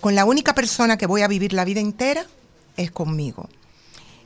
Con 0.00 0.14
la 0.14 0.24
única 0.24 0.54
persona 0.54 0.98
que 0.98 1.06
voy 1.06 1.22
a 1.22 1.28
vivir 1.28 1.52
la 1.52 1.64
vida 1.64 1.80
entera 1.80 2.26
es 2.76 2.90
conmigo. 2.90 3.48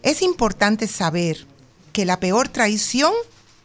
Es 0.03 0.22
importante 0.22 0.88
saber 0.88 1.46
que 1.92 2.05
la 2.05 2.18
peor 2.18 2.48
traición 2.48 3.12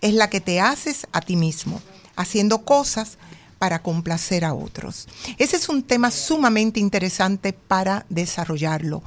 es 0.06 0.14
la 0.14 0.30
que 0.30 0.40
te 0.40 0.60
haces 0.60 1.08
a 1.12 1.22
ti 1.22 1.36
mismo, 1.36 1.82
haciendo 2.16 2.64
cosas 2.64 3.18
para 3.58 3.82
complacer 3.82 4.46
a 4.46 4.54
otros. 4.54 5.08
Ese 5.38 5.58
es 5.58 5.68
un 5.68 5.82
tema 5.82 6.12
sumamente 6.12 6.80
interesante 6.80 7.54
para 7.54 8.06
desarrollarlo, 8.10 9.02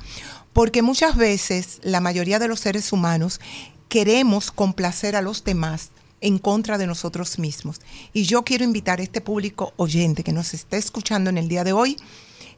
porque 0.52 0.82
muchas 0.82 1.16
veces 1.16 1.78
la 1.82 2.00
mayoría 2.00 2.40
de 2.40 2.48
los 2.48 2.60
seres 2.60 2.92
humanos 2.92 3.40
queremos 3.88 4.50
complacer 4.50 5.14
a 5.14 5.22
los 5.22 5.44
demás 5.44 5.90
en 6.20 6.38
contra 6.38 6.78
de 6.78 6.88
nosotros 6.88 7.38
mismos. 7.38 7.80
Y 8.12 8.24
yo 8.24 8.42
quiero 8.42 8.64
invitar 8.64 8.98
a 8.98 9.04
este 9.04 9.20
público 9.20 9.72
oyente 9.76 10.24
que 10.24 10.32
nos 10.32 10.52
está 10.52 10.76
escuchando 10.76 11.30
en 11.30 11.38
el 11.38 11.48
día 11.48 11.62
de 11.62 11.72
hoy, 11.72 11.96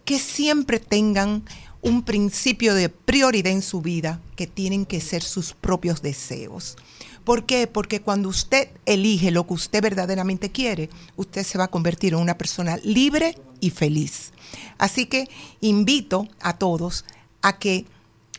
que 0.07 0.19
siempre 0.19 0.81
tengan 0.81 1.45
un 1.83 2.03
principio 2.03 2.75
de 2.75 2.89
prioridad 2.89 3.53
en 3.53 3.63
su 3.63 3.83
vida, 3.83 4.21
que 4.37 4.47
tienen 4.47 4.87
que 4.87 5.01
ser 5.01 5.23
sus 5.23 5.53
propios 5.53 6.01
deseos. 6.01 6.77
¿Por 7.25 7.45
qué? 7.45 7.67
Porque 7.67 8.01
cuando 8.01 8.29
usted 8.29 8.69
elige 8.87 9.31
lo 9.31 9.47
que 9.47 9.55
usted 9.55 9.83
verdaderamente 9.83 10.51
quiere, 10.51 10.89
usted 11.17 11.45
se 11.45 11.59
va 11.59 11.65
a 11.65 11.71
convertir 11.71 12.15
en 12.15 12.21
una 12.21 12.39
persona 12.39 12.79
libre 12.83 13.39
y 13.61 13.71
feliz. 13.71 14.33
Así 14.79 15.07
que 15.07 15.29
invito 15.61 16.29
a 16.41 16.57
todos 16.57 17.05
a 17.43 17.59
que 17.59 17.87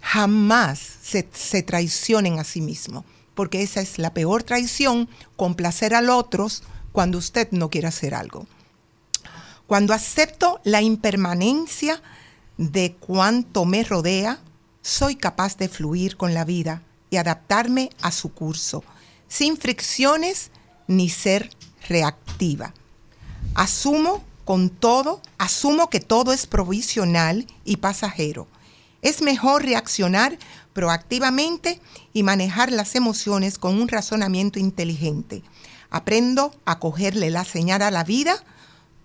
jamás 0.01 0.79
se, 0.79 1.27
se 1.31 1.61
traicionen 1.61 2.39
a 2.39 2.43
sí 2.43 2.59
mismos, 2.59 3.05
porque 3.35 3.61
esa 3.61 3.81
es 3.81 3.99
la 3.99 4.13
peor 4.13 4.43
traición, 4.43 5.07
complacer 5.35 5.93
a 5.93 6.01
los 6.01 6.15
otros 6.15 6.63
cuando 6.91 7.19
usted 7.19 7.49
no 7.51 7.69
quiere 7.69 7.87
hacer 7.87 8.15
algo. 8.15 8.47
Cuando 9.67 9.93
acepto 9.93 10.59
la 10.63 10.81
impermanencia 10.81 12.01
de 12.57 12.93
cuanto 12.99 13.63
me 13.65 13.83
rodea, 13.83 14.39
soy 14.81 15.15
capaz 15.15 15.55
de 15.57 15.69
fluir 15.69 16.17
con 16.17 16.33
la 16.33 16.43
vida 16.43 16.81
y 17.11 17.17
adaptarme 17.17 17.91
a 18.01 18.11
su 18.11 18.33
curso, 18.33 18.83
sin 19.27 19.57
fricciones 19.57 20.49
ni 20.87 21.09
ser 21.09 21.51
reactiva. 21.87 22.73
Asumo 23.53 24.23
con 24.45 24.69
todo, 24.69 25.21
asumo 25.37 25.89
que 25.89 25.99
todo 25.99 26.33
es 26.33 26.47
provisional 26.47 27.45
y 27.65 27.77
pasajero. 27.77 28.47
Es 29.01 29.21
mejor 29.21 29.63
reaccionar 29.63 30.39
proactivamente 30.73 31.81
y 32.13 32.23
manejar 32.23 32.71
las 32.71 32.95
emociones 32.95 33.57
con 33.57 33.79
un 33.79 33.87
razonamiento 33.87 34.57
inteligente. 34.57 35.43
Aprendo 35.89 36.55
a 36.65 36.79
cogerle 36.79 37.29
la 37.29 37.43
señal 37.43 37.81
a 37.81 37.91
la 37.91 38.03
vida, 38.03 38.41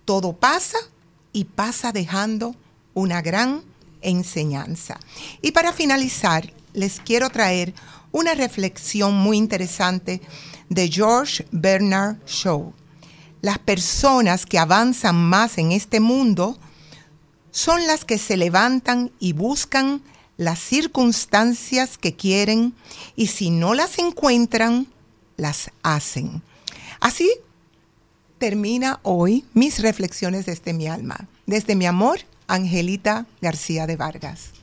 todo 0.05 0.33
pasa 0.33 0.77
y 1.33 1.43
pasa 1.43 1.91
dejando 1.91 2.55
una 2.93 3.21
gran 3.21 3.63
enseñanza. 4.01 4.97
Y 5.41 5.51
para 5.51 5.73
finalizar, 5.73 6.53
les 6.73 6.99
quiero 6.99 7.29
traer 7.29 7.73
una 8.11 8.33
reflexión 8.33 9.15
muy 9.15 9.37
interesante 9.37 10.21
de 10.69 10.89
George 10.89 11.45
Bernard 11.51 12.17
Shaw. 12.25 12.73
Las 13.41 13.59
personas 13.59 14.45
que 14.45 14.59
avanzan 14.59 15.15
más 15.15 15.57
en 15.57 15.71
este 15.71 15.99
mundo 15.99 16.57
son 17.51 17.85
las 17.87 18.05
que 18.05 18.17
se 18.17 18.37
levantan 18.37 19.11
y 19.19 19.33
buscan 19.33 20.01
las 20.37 20.59
circunstancias 20.59 21.97
que 21.97 22.15
quieren 22.15 22.73
y 23.15 23.27
si 23.27 23.49
no 23.49 23.73
las 23.73 23.97
encuentran, 23.99 24.87
las 25.35 25.71
hacen. 25.83 26.41
Así 26.99 27.31
termina 28.37 28.99
hoy 29.03 29.45
mis 29.53 29.79
reflexiones 29.79 30.45
desde 30.45 30.73
mi 30.73 30.87
alma, 30.87 31.27
desde 31.45 31.75
mi 31.75 31.85
amor, 31.85 32.19
Angelita 32.47 33.25
García 33.41 33.87
de 33.87 33.97
Vargas. 33.97 34.56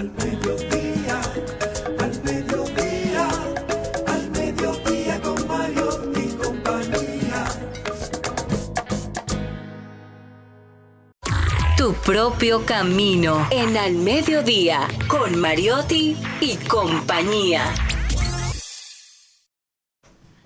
Al 0.00 0.10
mediodía, 0.12 1.20
al 1.98 2.22
mediodía, 2.24 3.28
al 4.06 4.30
mediodía 4.30 5.20
con 5.20 5.46
Mario 5.46 6.12
y 6.16 6.28
compañía. 6.42 7.44
Tu 11.76 11.92
propio 11.92 12.64
camino 12.64 13.46
en 13.50 13.76
Al 13.76 13.92
Mediodía 13.96 14.88
con 15.06 15.38
Mariotti 15.38 16.16
y 16.40 16.56
compañía. 16.56 17.64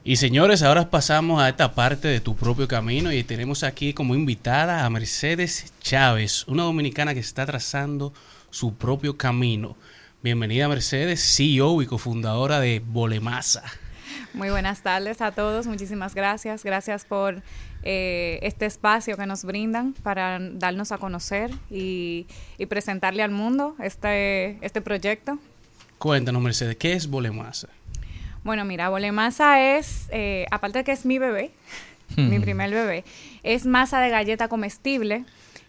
Y 0.03 0.17
señores, 0.17 0.65
ahora 0.65 0.91
pasamos 0.91 1.41
a 1.41 1.49
esta 1.49 1.77
parte 1.77 2.09
de 2.09 2.19
tu 2.19 2.35
propio 2.35 2.67
camino 2.67 3.13
y 3.13 3.23
tenemos 3.23 3.63
aquí 3.63 3.95
como 3.95 4.17
invitada 4.17 4.85
a 4.85 4.91
Mercedes 4.91 5.73
Chávez, 5.81 6.45
una 6.49 6.65
dominicana 6.65 7.15
que 7.15 7.21
está 7.21 7.47
trazando 7.47 8.13
su 8.55 8.77
propio 8.77 9.17
camino. 9.17 9.77
Bienvenida 10.23 10.69
Mercedes, 10.69 11.35
CEO 11.37 11.83
y 11.83 11.87
cofundadora 11.87 12.61
de 12.61 12.81
Bolemasa. 12.87 13.65
Muy 14.33 14.49
buenas 14.49 14.81
tardes 14.81 15.21
a 15.21 15.33
todos, 15.33 15.67
muchísimas 15.67 16.15
gracias. 16.15 16.63
Gracias 16.63 17.05
por 17.05 17.43
eh, 17.83 18.39
este 18.43 18.67
espacio 18.67 19.17
que 19.17 19.27
nos 19.27 19.43
brindan 19.43 19.93
para 19.93 20.39
darnos 20.39 20.93
a 20.93 20.99
conocer 20.99 21.51
y, 21.69 22.29
y 22.57 22.67
presentarle 22.67 23.25
al 23.25 23.33
mundo 23.33 23.75
este, 23.83 24.65
este 24.65 24.81
proyecto. 24.81 25.41
Cuéntanos, 25.99 26.41
Mercedes, 26.41 26.77
¿qué 26.77 26.93
es 26.93 27.09
Bolemasa? 27.09 27.69
Bueno, 28.45 28.65
mira, 28.65 28.89
Bolemasa 28.89 29.77
es, 29.77 30.07
eh, 30.13 30.47
aparte 30.53 30.79
de 30.79 30.85
que 30.85 30.93
es 30.93 31.05
mi 31.05 31.19
bebé, 31.19 31.51
mi 32.17 32.39
primer 32.39 32.71
bebé, 32.71 33.05
es 33.43 33.67
masa 33.67 34.01
de 34.01 34.11
galleta 34.11 34.47
comestible 34.47 35.25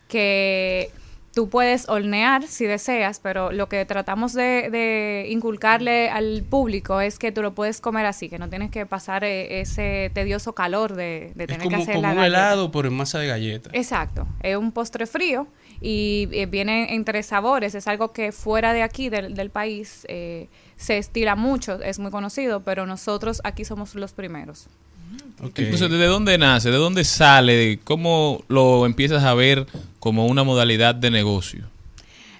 que 0.08 0.92
tú 1.36 1.50
puedes 1.50 1.88
hornear 1.90 2.48
si 2.48 2.66
deseas, 2.66 3.20
pero 3.20 3.52
lo 3.52 3.68
que 3.70 3.86
tratamos 3.86 4.34
de, 4.34 4.70
de 4.72 5.28
inculcarle 5.30 6.10
al 6.10 6.44
público 6.50 7.02
es 7.02 7.20
que 7.20 7.32
tú 7.34 7.42
lo 7.42 7.54
puedes 7.54 7.82
comer 7.82 8.06
así, 8.06 8.30
que 8.30 8.40
no 8.40 8.50
tienes 8.50 8.72
que 8.72 8.86
pasar 8.86 9.24
eh, 9.26 9.60
ese 9.60 10.10
tedioso 10.14 10.56
calor 10.56 10.96
de, 10.96 11.34
de 11.36 11.44
Es 11.44 11.48
tener 11.48 11.68
que 11.68 11.76
hacer 11.76 11.96
como 11.96 12.02
la 12.04 12.10
un 12.12 12.16
galleta. 12.16 12.26
helado, 12.26 12.72
en 12.74 12.94
masa 12.94 13.20
de 13.20 13.28
galleta. 13.28 13.70
Exacto, 13.74 14.26
es 14.42 14.56
un 14.56 14.72
postre 14.72 15.06
frío 15.06 15.48
y 15.82 16.30
eh, 16.32 16.46
viene 16.46 16.96
en 16.96 17.04
tres 17.04 17.26
sabores, 17.26 17.76
es 17.76 17.88
algo 17.88 18.14
que 18.14 18.32
fuera 18.32 18.72
de 18.72 18.82
aquí 18.82 19.10
del, 19.10 19.36
del 19.36 19.50
país 19.50 20.06
eh, 20.08 20.48
se 20.78 20.98
estila 20.98 21.36
mucho, 21.36 21.82
es 21.82 22.00
muy 22.00 22.12
conocido, 22.12 22.62
pero 22.64 22.86
nosotros 22.86 23.42
aquí 23.44 23.66
somos 23.66 23.94
los 23.96 24.14
primeros. 24.14 24.68
Entonces, 25.41 25.89
¿de 25.89 26.05
dónde 26.05 26.38
nace? 26.38 26.72
¿De 26.72 26.78
dónde 26.78 27.03
sale? 27.03 27.80
¿Cómo 27.84 28.43
lo 28.47 28.86
empiezas 28.86 29.24
a 29.24 29.34
ver 29.34 29.66
como 29.99 30.28
una 30.28 30.43
modalidad 30.43 30.95
de 30.95 31.11
negocio? 31.11 31.66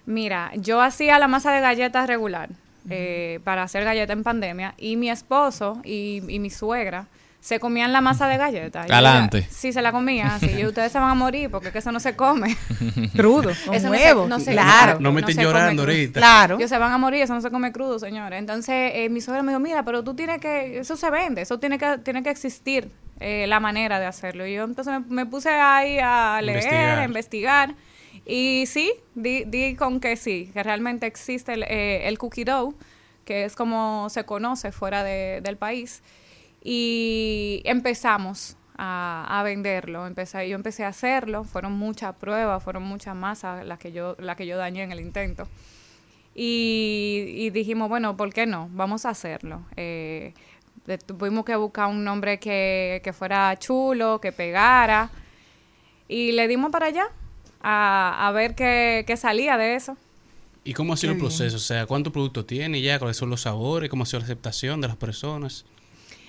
Mira, 0.05 0.51
yo 0.55 0.82
hacía 0.82 1.19
la 1.19 1.28
masa 1.28 1.51
de 1.51 1.61
galletas 1.61 2.07
regular 2.07 2.49
eh, 2.89 3.39
para 3.43 3.63
hacer 3.63 3.84
galleta 3.84 4.13
en 4.13 4.23
pandemia 4.23 4.76
y 4.78 4.95
mi 4.97 5.09
esposo 5.09 5.82
y, 5.84 6.21
y 6.28 6.39
mi 6.39 6.49
suegra 6.49 7.07
se 7.46 7.60
comían 7.60 7.93
la 7.93 8.02
masa 8.02 8.28
de 8.28 8.38
Galante. 8.38 9.38
decía, 9.38 9.52
Sí, 9.52 9.72
se 9.72 9.84
la 9.84 9.91
comían 9.91 10.30
así. 10.32 10.50
Y 10.50 10.66
ustedes 10.66 10.91
se 10.91 10.98
van 10.98 11.12
a 11.12 11.14
morir 11.14 11.52
porque 11.52 11.68
es 11.68 11.74
que 11.74 11.78
eso 11.78 11.91
no 11.91 12.00
se 12.00 12.16
come. 12.16 12.58
Crudo, 13.16 13.52
con 13.68 13.76
Eso 13.76 13.91
huevo, 13.91 14.22
no 14.28 14.39
se, 14.39 14.46
no 14.46 14.46
se- 14.46 14.52
claro. 14.54 15.00
No 15.00 15.12
me 15.12 15.22
estén 15.22 15.38
llorando 15.43 15.84
ahorita. 15.84 16.20
Claro. 16.20 16.56
Ellos 16.58 16.72
se 16.72 16.78
van 16.80 16.91
a 16.91 16.98
morir, 16.98 17.22
eso 17.22 17.36
no 17.36 17.41
se 17.41 17.52
come 17.52 17.72
crudo, 17.72 18.00
señores. 18.00 18.39
Entonces, 18.39 18.93
eh, 18.96 19.10
mi 19.10 19.22
suegra 19.22 19.43
me 19.43 19.52
dijo, 19.52 19.60
mira, 19.60 19.84
pero 19.84 20.04
tú 20.04 20.16
tienes 20.16 20.39
que, 20.39 20.80
eso 20.80 20.96
se 20.98 21.12
vende, 21.12 21.43
eso 21.43 21.60
tiene 21.60 21.78
que, 21.78 22.00
tiene 22.00 22.24
que 22.24 22.32
existir 22.32 22.89
eh, 23.20 23.46
la 23.48 23.60
manera 23.60 24.00
de 24.00 24.08
hacerlo. 24.08 24.48
Y 24.48 24.56
yo 24.56 24.64
entonces 24.64 24.91
me, 25.08 25.16
me 25.16 25.26
puse 25.28 25.50
ahí 25.50 26.00
a 26.02 26.39
leer, 26.41 26.58
Investigar. 26.58 26.98
a 27.00 27.04
investigar. 27.06 27.76
Y 28.26 28.64
sí, 28.66 28.91
di, 29.14 29.43
di 29.46 29.76
con 29.76 30.00
que 30.00 30.16
sí, 30.16 30.50
que 30.52 30.64
realmente 30.64 31.06
existe 31.06 31.54
el, 31.54 31.62
eh, 31.68 32.08
el 32.08 32.18
cookie 32.18 32.43
dough, 32.43 32.74
que 33.24 33.46
es 33.46 33.56
como 33.56 34.08
se 34.10 34.24
conoce 34.24 34.72
fuera 34.72 35.04
de- 35.04 35.41
del 35.43 35.58
país. 35.58 36.02
Y 36.68 37.61
empezamos 37.63 38.57
a, 38.76 39.26
a 39.30 39.43
venderlo. 39.43 40.07
Empecé, 40.07 40.49
yo 40.49 40.55
empecé 40.55 40.84
a 40.84 40.88
hacerlo, 40.88 41.43
fueron 41.43 41.74
muchas 41.74 42.16
pruebas, 42.16 42.63
fueron 42.63 42.82
muchas 42.82 43.16
masas 43.16 43.63
las 43.63 43.78
que 43.78 43.91
yo, 43.91 44.16
las 44.18 44.36
que 44.36 44.47
yo 44.47 44.57
dañé 44.57 44.82
en 44.82 44.91
el 44.91 44.99
intento. 44.99 45.47
Y, 46.34 47.34
y 47.36 47.51
dijimos, 47.51 47.88
bueno, 47.88 48.18
¿por 48.18 48.34
qué 48.34 48.47
no? 48.47 48.68
Vamos 48.74 49.05
a 49.05 49.11
hacerlo. 49.11 49.61
Eh, 49.78 50.34
tuvimos 51.05 51.45
que 51.45 51.55
buscar 51.55 51.88
un 51.88 52.03
nombre 52.03 52.39
que, 52.39 52.99
que 53.03 53.13
fuera 53.13 53.55
chulo, 53.59 54.20
que 54.20 54.32
pegara. 54.32 55.11
Y 56.07 56.32
le 56.32 56.47
dimos 56.47 56.72
para 56.72 56.88
allá 56.88 57.05
a, 57.61 58.28
a 58.28 58.32
ver 58.32 58.55
qué, 58.55 59.03
qué 59.05 59.18
salía 59.18 59.55
de 59.57 59.76
eso. 59.76 59.97
¿Y 60.63 60.74
cómo 60.74 60.93
ha 60.93 60.97
sido 60.97 61.13
Qué 61.13 61.18
el 61.18 61.22
proceso? 61.22 61.57
O 61.57 61.59
sea, 61.59 61.86
¿cuántos 61.86 62.11
productos 62.11 62.47
tiene 62.47 62.82
ya? 62.82 62.97
¿Cuáles 62.97 63.18
son 63.18 63.30
los 63.30 63.41
sabores? 63.41 63.88
¿Cómo 63.88 64.01
ha 64.01 64.05
sido 64.07 64.20
la 64.22 64.26
aceptación 64.26 64.82
de 64.82 64.88
las 64.88 64.97
personas? 64.97 65.63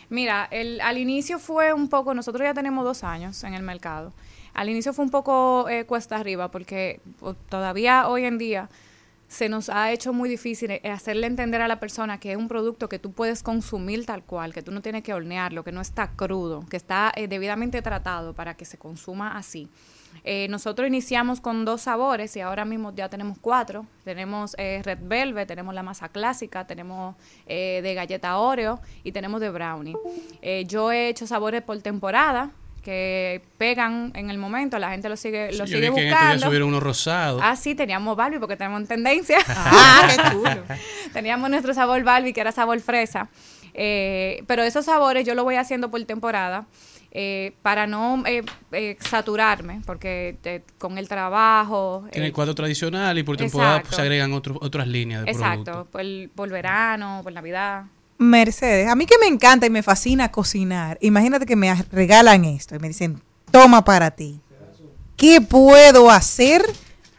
Mira, 0.09 0.49
el, 0.51 0.81
al 0.81 0.99
inicio 0.99 1.39
fue 1.39 1.73
un 1.73 1.89
poco, 1.89 2.15
nosotros 2.15 2.45
ya 2.45 2.55
tenemos 2.55 2.85
dos 2.85 3.05
años 3.05 3.43
en 3.45 3.55
el 3.55 3.63
mercado. 3.63 4.13
Al 4.55 4.71
inicio 4.71 4.93
fue 4.93 5.05
un 5.05 5.11
poco 5.11 5.69
eh, 5.69 5.85
cuesta 5.85 6.17
arriba 6.17 6.51
porque 6.51 7.01
todavía 7.49 8.09
hoy 8.09 8.25
en 8.25 8.39
día 8.39 8.71
se 9.29 9.49
nos 9.49 9.69
ha 9.69 9.91
hecho 9.91 10.13
muy 10.13 10.29
difícil 10.29 10.71
eh, 10.71 10.81
hacerle 10.91 11.27
entender 11.27 11.61
a 11.61 11.69
la 11.69 11.81
persona 11.81 12.19
que 12.19 12.33
es 12.33 12.39
un 12.39 12.49
producto 12.49 12.89
que 12.89 12.99
tú 12.99 13.13
puedes 13.13 13.43
consumir 13.43 14.07
tal 14.07 14.23
cual, 14.23 14.55
que 14.55 14.63
tú 14.63 14.71
no 14.71 14.81
tienes 14.83 15.03
que 15.03 15.13
hornearlo, 15.13 15.65
que 15.65 15.73
no 15.73 15.81
está 15.81 16.13
crudo, 16.13 16.65
que 16.71 16.77
está 16.77 17.13
eh, 17.17 17.29
debidamente 17.29 17.83
tratado 17.83 18.35
para 18.35 18.55
que 18.55 18.65
se 18.65 18.79
consuma 18.79 19.37
así. 19.37 19.69
Eh, 20.25 20.47
nosotros 20.49 20.89
iniciamos 20.89 21.41
con 21.41 21.64
dos 21.64 21.83
sabores 21.83 22.35
y 22.37 22.41
ahora 22.41 22.64
mismo 22.64 22.93
ya 22.95 23.09
tenemos 23.09 23.39
cuatro. 23.41 23.87
Tenemos 24.05 24.55
eh, 24.59 24.81
Red 24.85 24.99
Velvet, 25.03 25.47
tenemos 25.49 25.75
la 25.75 25.83
masa 25.83 26.09
clásica, 26.09 26.67
tenemos 26.67 27.14
eh, 27.47 27.81
de 27.83 27.95
galleta 27.95 28.37
Oreo 28.39 28.81
y 29.05 29.12
tenemos 29.12 29.41
de 29.41 29.51
brownie. 29.51 29.95
Eh, 30.43 30.64
yo 30.67 30.91
he 30.93 31.09
hecho 31.09 31.27
sabores 31.27 31.62
por 31.62 31.81
temporada 31.83 32.51
que 32.83 33.43
pegan 33.59 34.12
en 34.14 34.31
el 34.31 34.39
momento, 34.39 34.79
la 34.79 34.91
gente 34.91 35.09
lo 35.09 35.17
sigue, 35.17 35.51
Sí, 35.51 35.59
lo 35.59 35.67
sigue 35.67 35.81
días 35.91 35.93
buscando. 35.93 36.47
subieron 36.47 36.69
unos 36.69 36.83
rosados. 36.83 37.41
Ah, 37.45 37.57
sí, 37.57 37.75
teníamos 37.75 38.17
Barbie 38.17 38.39
porque 38.39 38.57
tenemos 38.57 38.81
en 38.83 38.87
tendencia. 38.87 39.39
Ah, 39.49 40.09
qué 40.09 40.31
chulo. 40.31 40.62
teníamos 41.12 41.51
nuestro 41.51 41.75
sabor 41.75 42.03
Barbie, 42.05 42.33
que 42.33 42.41
era 42.41 42.53
sabor 42.53 42.79
fresa. 42.81 43.29
Pero 43.75 44.62
esos 44.62 44.85
sabores 44.87 45.27
yo 45.27 45.35
lo 45.35 45.43
voy 45.45 45.57
haciendo 45.57 45.91
por 45.91 46.03
temporada. 46.05 46.64
Eh, 47.19 47.55
para 47.62 47.87
no 47.87 48.23
eh, 48.27 48.43
eh, 48.73 48.97
saturarme, 49.01 49.81
porque 49.87 50.37
eh, 50.45 50.61
con 50.77 50.99
el 50.99 51.09
trabajo... 51.09 52.05
En 52.12 52.23
eh, 52.23 52.27
el 52.27 52.33
cuadro 52.35 52.55
tradicional 52.55 53.17
y 53.17 53.23
por 53.23 53.39
temporada 53.39 53.81
pues, 53.83 53.97
se 53.97 54.03
agregan 54.03 54.35
otros 54.35 54.59
otras 54.61 54.87
líneas 54.87 55.25
de. 55.25 55.31
Exacto, 55.31 55.89
por, 55.91 56.03
el- 56.03 56.31
por 56.35 56.51
verano, 56.51 57.21
por 57.23 57.33
Navidad. 57.33 57.85
Mercedes, 58.19 58.89
a 58.89 58.95
mí 58.95 59.07
que 59.07 59.17
me 59.19 59.27
encanta 59.27 59.64
y 59.67 59.71
me 59.71 59.83
fascina 59.83 60.31
cocinar, 60.31 60.99
imagínate 61.01 61.47
que 61.47 61.57
me 61.57 61.75
regalan 61.91 62.45
esto 62.45 62.75
y 62.75 62.79
me 62.81 62.89
dicen, 62.89 63.23
toma 63.51 63.83
para 63.83 64.11
ti. 64.11 64.41
¿Qué 65.17 65.41
puedo 65.41 66.11
hacer 66.11 66.62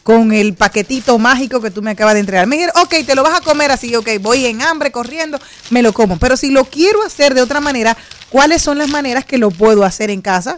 con 0.08 0.32
el 0.32 0.54
paquetito 0.54 1.20
mágico 1.20 1.60
que 1.60 1.70
tú 1.70 1.82
me 1.82 1.92
acabas 1.92 2.14
de 2.14 2.22
entregar? 2.22 2.48
Me 2.48 2.56
dijeron, 2.56 2.82
ok, 2.82 3.06
te 3.06 3.14
lo 3.14 3.24
vas 3.24 3.38
a 3.38 3.44
comer 3.44 3.72
así, 3.72 3.94
ok, 3.94 4.08
voy 4.22 4.46
en 4.46 4.62
hambre 4.62 4.90
corriendo, 4.90 5.38
me 5.70 5.82
lo 5.82 5.92
como. 5.92 6.18
Pero 6.18 6.38
si 6.38 6.50
lo 6.50 6.64
quiero 6.64 7.04
hacer 7.04 7.34
de 7.34 7.42
otra 7.42 7.60
manera, 7.60 7.98
¿cuáles 8.30 8.62
son 8.62 8.78
las 8.78 8.88
maneras 8.88 9.26
que 9.26 9.38
lo 9.38 9.52
puedo 9.52 9.84
hacer 9.84 10.10
en 10.10 10.22
casa? 10.22 10.56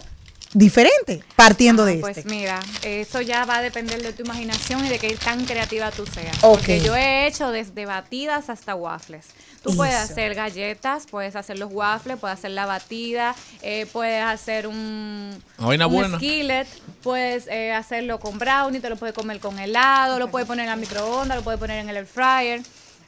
Diferente, 0.52 1.24
partiendo 1.34 1.84
de 1.84 1.96
Pues 1.96 2.18
este. 2.18 2.30
mira, 2.30 2.60
eso 2.82 3.20
ya 3.22 3.44
va 3.44 3.56
a 3.56 3.62
depender 3.62 4.00
de 4.00 4.12
tu 4.12 4.22
imaginación 4.22 4.86
y 4.86 4.88
de 4.88 5.00
qué 5.00 5.16
tan 5.16 5.44
creativa 5.44 5.90
tú 5.90 6.06
seas. 6.06 6.36
Porque 6.40 6.80
yo 6.80 6.94
he 6.94 7.26
hecho 7.26 7.50
desde 7.50 7.86
batidas 7.86 8.50
hasta 8.50 8.76
waffles. 8.76 9.26
Tú 9.62 9.76
puedes 9.76 9.94
Eso. 9.94 10.12
hacer 10.12 10.34
galletas, 10.34 11.06
puedes 11.10 11.36
hacer 11.36 11.58
los 11.58 11.70
waffles, 11.72 12.18
puedes 12.18 12.38
hacer 12.38 12.52
la 12.52 12.64
batida, 12.64 13.34
eh, 13.60 13.86
puedes 13.92 14.22
hacer 14.24 14.66
un, 14.66 15.30
Una 15.58 15.86
un 15.86 15.92
buena. 15.92 16.16
skillet, 16.16 16.66
puedes 17.02 17.46
eh, 17.48 17.72
hacerlo 17.72 18.18
con 18.18 18.38
brownie, 18.38 18.80
te 18.80 18.88
lo 18.88 18.96
puedes 18.96 19.14
comer 19.14 19.38
con 19.38 19.58
helado, 19.58 20.18
lo 20.18 20.30
puedes 20.30 20.48
poner 20.48 20.64
en 20.64 20.70
la 20.70 20.76
microondas, 20.76 21.36
lo 21.36 21.44
puedes 21.44 21.60
poner 21.60 21.78
en 21.80 21.90
el 21.90 21.96
air 21.98 22.06
fryer. 22.06 22.62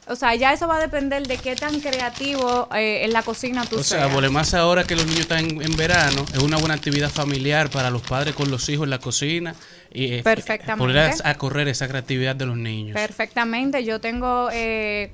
O 0.05 0.15
sea, 0.17 0.35
ya 0.35 0.51
eso 0.51 0.67
va 0.67 0.77
a 0.77 0.79
depender 0.81 1.25
de 1.25 1.37
qué 1.37 1.55
tan 1.55 1.79
creativo 1.79 2.67
eh, 2.75 3.05
en 3.05 3.13
la 3.13 3.23
cocina 3.23 3.65
tú 3.65 3.77
O 3.79 3.83
sea, 3.83 3.99
seas. 4.01 4.13
Bolemasa 4.13 4.59
ahora 4.59 4.83
que 4.83 4.95
los 4.97 5.05
niños 5.05 5.21
están 5.21 5.39
en, 5.49 5.61
en 5.61 5.75
verano, 5.77 6.25
es 6.33 6.39
una 6.39 6.57
buena 6.57 6.73
actividad 6.75 7.09
familiar 7.09 7.69
para 7.69 7.89
los 7.89 8.01
padres 8.01 8.35
con 8.35 8.51
los 8.51 8.67
hijos 8.67 8.83
en 8.83 8.89
la 8.89 8.99
cocina 8.99 9.55
y 9.93 10.15
eh, 10.15 10.21
Perfectamente. 10.23 10.77
poner 10.77 10.97
a, 11.23 11.29
a 11.29 11.35
correr 11.35 11.69
esa 11.69 11.87
creatividad 11.87 12.35
de 12.35 12.45
los 12.45 12.57
niños. 12.57 12.93
Perfectamente. 12.95 13.85
Yo 13.85 14.01
tengo 14.01 14.49
eh, 14.51 15.13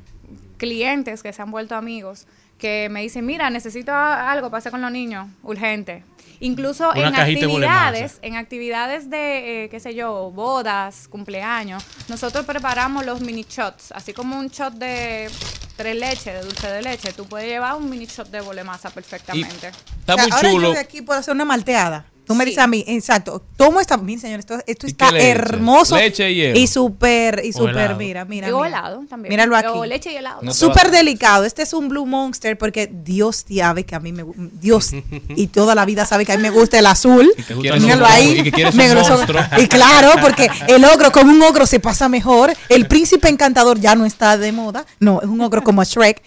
clientes 0.60 1.24
que 1.24 1.34
se 1.34 1.42
han 1.42 1.50
vuelto 1.50 1.74
amigos 1.76 2.28
que 2.60 2.90
me 2.92 3.02
dicen, 3.02 3.26
mira, 3.26 3.50
necesito 3.50 3.92
algo 3.94 4.50
para 4.52 4.60
hacer 4.60 4.72
con 4.72 4.82
los 4.82 4.92
niños, 4.92 5.28
urgente. 5.42 6.04
Incluso 6.42 6.92
Una 6.92 7.08
en 7.08 7.16
actividades, 7.16 8.20
en 8.22 8.36
actividades 8.36 9.10
de, 9.10 9.64
eh, 9.66 9.70
qué 9.70 9.80
sé 9.80 9.96
yo, 9.96 10.30
bodas, 10.32 11.08
cumpleaños, 11.08 11.84
nosotros 12.08 12.46
preparamos 12.46 13.06
los 13.06 13.22
mini 13.22 13.46
shots, 13.50 13.92
así 13.94 14.14
como 14.14 14.38
un 14.38 14.50
shot 14.50 14.74
de 14.74 15.30
tres 15.76 15.96
leches, 15.96 16.26
de 16.34 16.42
dulce 16.42 16.68
de 16.68 16.82
leche, 16.82 17.14
tú 17.14 17.26
puedes 17.26 17.48
llevar 17.48 17.76
un 17.76 17.90
mini 17.90 18.06
shot 18.06 18.30
de 18.30 18.42
bolemasa 18.42 18.90
perfectamente. 18.90 19.70
Está 20.00 20.16
O 20.16 20.18
sea, 20.18 20.24
muy 20.28 20.32
ahora 20.34 20.52
chulo. 20.52 20.68
yo 20.68 20.74
de 20.74 20.80
aquí 20.80 21.02
puedo 21.02 21.20
hacer 21.20 21.34
una 21.34 21.46
malteada. 21.46 22.06
Tú 22.30 22.36
me 22.36 22.44
Sí. 22.44 22.52
dices 22.52 22.64
a 22.64 22.68
mí, 22.68 22.84
exacto, 22.88 23.42
tomo 23.58 23.80
esta, 23.82 23.98
mire 23.98 24.22
señor, 24.22 24.40
esto, 24.40 24.60
esto 24.68 24.86
¿Y 24.86 24.92
está 24.92 25.08
qué 25.08 25.14
le 25.14 25.32
echas? 25.32 25.40
hermoso 25.50 25.96
Leche 25.96 26.30
y 26.32 26.36
hielo. 26.36 26.60
y 26.60 26.68
súper, 26.68 27.42
y 27.44 27.52
súper, 27.54 27.96
mira, 27.96 28.24
mira, 28.24 28.56
o 28.56 28.58
mira. 28.60 28.68
helado 28.68 29.02
también. 29.10 29.32
Míralo 29.32 29.56
aquí. 29.56 29.68
O 29.72 29.84
leche 29.84 30.14
y 30.14 30.16
helado. 30.18 30.40
No 30.44 30.54
Súper 30.54 30.92
delicado. 30.92 31.44
Este 31.44 31.64
es 31.64 31.74
un 31.74 31.90
Blue 31.90 32.06
Monster 32.06 32.56
porque 32.56 32.88
Dios 32.88 33.46
sabe 33.52 33.84
que 33.84 33.96
a 33.96 34.00
mí 34.00 34.14
me 34.14 34.24
Dios 34.62 34.92
y 35.36 35.48
toda 35.48 35.74
la 35.74 35.86
vida 35.86 36.06
sabe 36.06 36.24
que 36.24 36.34
a 36.34 36.38
mí 36.38 36.44
me 36.44 36.52
gusta 36.52 36.78
el 36.78 36.86
azul. 36.86 37.32
que 37.48 37.56
Míralo 37.56 38.06
un- 38.06 38.12
ahí. 38.12 38.38
y 38.40 38.44
que 38.44 38.52
quieres 38.52 38.76
Me 38.76 38.94
monstruo. 38.94 39.42
Y 39.58 39.66
claro, 39.68 40.12
porque 40.22 40.48
el 40.68 40.86
ogro 40.86 41.12
con 41.12 41.28
un 41.28 41.42
ogro 41.42 41.66
se 41.66 41.80
pasa 41.80 42.10
mejor. 42.10 42.54
El 42.70 42.88
príncipe 42.88 43.28
encantador 43.28 43.80
ya 43.80 43.96
no 43.96 44.06
está 44.06 44.38
de 44.38 44.52
moda. 44.52 44.86
No, 45.00 45.20
es 45.20 45.28
un 45.28 45.42
ogro 45.42 45.64
como 45.64 45.84
Shrek. 45.84 46.22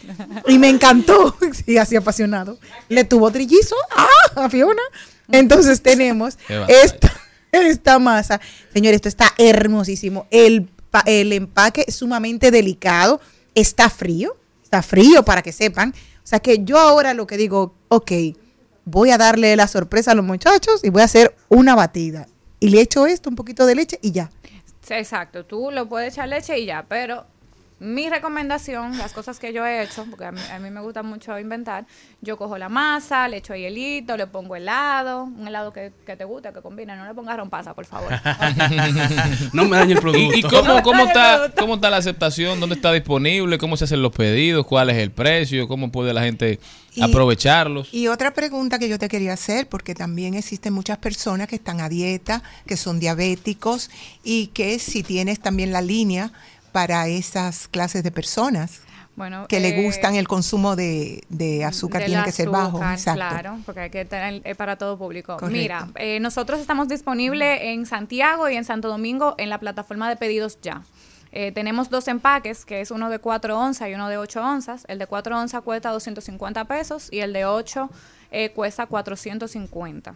Y 0.48 0.59
me 0.59 0.68
encantó. 0.68 1.36
Sí, 1.64 1.78
así 1.78 1.94
apasionado. 1.94 2.59
Le 2.88 3.05
tuvo 3.05 3.30
trillizo 3.30 3.76
¡ah! 3.96 4.44
a 4.44 4.48
Fiona. 4.50 4.82
Entonces 5.30 5.82
tenemos 5.82 6.38
esta, 6.68 7.12
esta 7.52 7.98
masa. 7.98 8.40
Señor, 8.72 8.94
esto 8.94 9.08
está 9.08 9.32
hermosísimo. 9.38 10.26
El, 10.30 10.68
el 11.06 11.32
empaque 11.32 11.84
es 11.86 11.96
sumamente 11.96 12.50
delicado. 12.50 13.20
Está 13.54 13.90
frío. 13.90 14.36
Está 14.62 14.82
frío 14.82 15.24
para 15.24 15.42
que 15.42 15.52
sepan. 15.52 15.94
O 16.24 16.26
sea 16.26 16.40
que 16.40 16.64
yo 16.64 16.78
ahora 16.78 17.14
lo 17.14 17.26
que 17.26 17.36
digo, 17.36 17.74
ok, 17.88 18.12
voy 18.84 19.10
a 19.10 19.18
darle 19.18 19.54
la 19.56 19.68
sorpresa 19.68 20.12
a 20.12 20.14
los 20.14 20.24
muchachos 20.24 20.82
y 20.82 20.90
voy 20.90 21.02
a 21.02 21.06
hacer 21.06 21.36
una 21.48 21.74
batida. 21.74 22.26
Y 22.60 22.68
le 22.68 22.80
echo 22.80 23.06
esto, 23.06 23.28
un 23.28 23.36
poquito 23.36 23.66
de 23.66 23.74
leche 23.74 23.98
y 24.02 24.12
ya. 24.12 24.30
Exacto, 24.88 25.44
tú 25.44 25.70
lo 25.72 25.88
puedes 25.88 26.14
echar 26.14 26.28
leche 26.28 26.58
y 26.58 26.66
ya, 26.66 26.86
pero 26.88 27.26
mi 27.83 28.09
recomendación, 28.09 28.97
las 28.97 29.12
cosas 29.12 29.39
que 29.41 29.53
yo 29.53 29.66
he 29.66 29.83
hecho, 29.83 30.07
porque 30.09 30.24
a 30.24 30.33
mí, 30.33 30.41
a 30.53 30.59
mí 30.61 30.70
me 30.70 30.80
gusta 30.80 31.03
mucho 31.03 31.39
inventar, 31.39 31.85
yo 32.20 32.37
cojo 32.37 32.57
la 32.57 32.68
masa, 32.68 33.26
le 33.28 33.39
echo 33.39 33.55
hielito, 33.57 34.16
le 34.16 34.26
pongo 34.28 34.55
helado, 34.55 35.24
un 35.24 35.49
helado 35.49 35.72
que, 35.72 35.93
que 36.07 36.16
te 36.16 36.24
guste, 36.24 36.53
que 36.53 36.61
combine, 36.62 36.95
no 36.97 37.05
le 37.07 37.12
pongas 37.14 37.37
rompasa, 37.37 37.74
por 37.74 37.85
favor. 37.85 38.12
no 39.53 39.64
me 39.64 39.76
dañe 39.76 39.95
el 39.95 40.01
producto. 40.01 40.35
¿Y, 40.37 40.41
y 40.41 40.43
cómo, 40.43 40.83
cómo 40.85 41.05
está, 41.05 41.53
cómo 41.59 41.74
está 41.74 41.91
la 41.91 41.97
aceptación? 41.97 42.61
¿Dónde 42.61 42.76
está 42.76 42.93
disponible? 42.93 43.59
¿Cómo 43.59 43.76
se 43.76 43.85
hacen 43.85 44.03
los 44.03 44.12
pedidos? 44.12 44.66
¿Cuál 44.66 44.91
es 44.91 44.97
el 44.99 45.11
precio? 45.11 45.66
¿Cómo 45.68 45.91
puede 45.91 46.14
la 46.14 46.22
gente 46.22 46.61
Y- 46.95 47.03
aprovecharlos? 47.03 47.93
Y 47.93 48.09
otra 48.09 48.33
pregunta 48.33 48.78
que 48.78 48.89
yo 48.89 48.99
te 48.99 49.09
quería 49.09 49.33
hacer, 49.33 49.68
porque 49.68 49.95
también 49.95 50.35
existen 50.35 50.72
muchas 50.72 50.99
personas 50.99 51.49
que 51.49 51.57
están 51.57 51.80
a 51.80 51.89
dieta, 51.89 52.43
que 52.66 52.76
son 52.76 53.01
diabéticos 53.01 53.91
y 54.22 54.49
que 54.49 54.78
si 54.78 55.03
tienes 55.03 55.41
también 55.41 55.72
la 55.72 55.80
línea 55.83 56.33
para 56.72 57.06
esas 57.08 57.68
clases 57.68 58.02
de 58.02 58.10
personas 58.10 58.80
Bueno, 59.14 59.46
que 59.46 59.60
le 59.60 59.78
eh, 59.78 59.82
gustan 59.84 60.14
el 60.16 60.26
consumo 60.26 60.74
de, 60.74 61.22
de 61.28 61.64
azúcar, 61.64 62.04
tiene 62.04 62.24
que 62.24 62.32
ser 62.32 62.48
bajo. 62.48 62.78
Exacto. 62.82 63.20
Claro, 63.20 63.58
porque 63.66 63.80
hay 63.82 63.90
que 63.90 64.04
tener 64.06 64.40
eh, 64.44 64.54
para 64.54 64.76
todo 64.76 64.96
público. 64.98 65.36
Correcto. 65.36 65.52
Mira, 65.56 65.88
eh, 65.96 66.18
nosotros 66.20 66.60
estamos 66.60 66.88
disponibles 66.88 67.58
en 67.62 67.84
Santiago 67.86 68.48
y 68.48 68.56
en 68.56 68.64
Santo 68.64 68.88
Domingo 68.88 69.34
en 69.38 69.50
la 69.50 69.58
plataforma 69.60 70.08
de 70.08 70.16
pedidos 70.16 70.58
ya. 70.62 70.82
Eh, 71.34 71.50
tenemos 71.52 71.88
dos 71.88 72.08
empaques, 72.08 72.64
que 72.66 72.80
es 72.82 72.90
uno 72.90 73.08
de 73.08 73.18
4 73.18 73.58
onzas 73.58 73.88
y 73.88 73.94
uno 73.94 74.08
de 74.10 74.18
8 74.18 74.42
onzas. 74.42 74.84
El 74.88 74.98
de 74.98 75.06
4 75.06 75.38
onzas 75.38 75.62
cuesta 75.62 75.90
250 75.90 76.64
pesos 76.66 77.08
y 77.10 77.20
el 77.20 77.32
de 77.32 77.44
8 77.46 77.88
eh, 78.32 78.50
cuesta 78.50 78.84
450. 78.86 80.14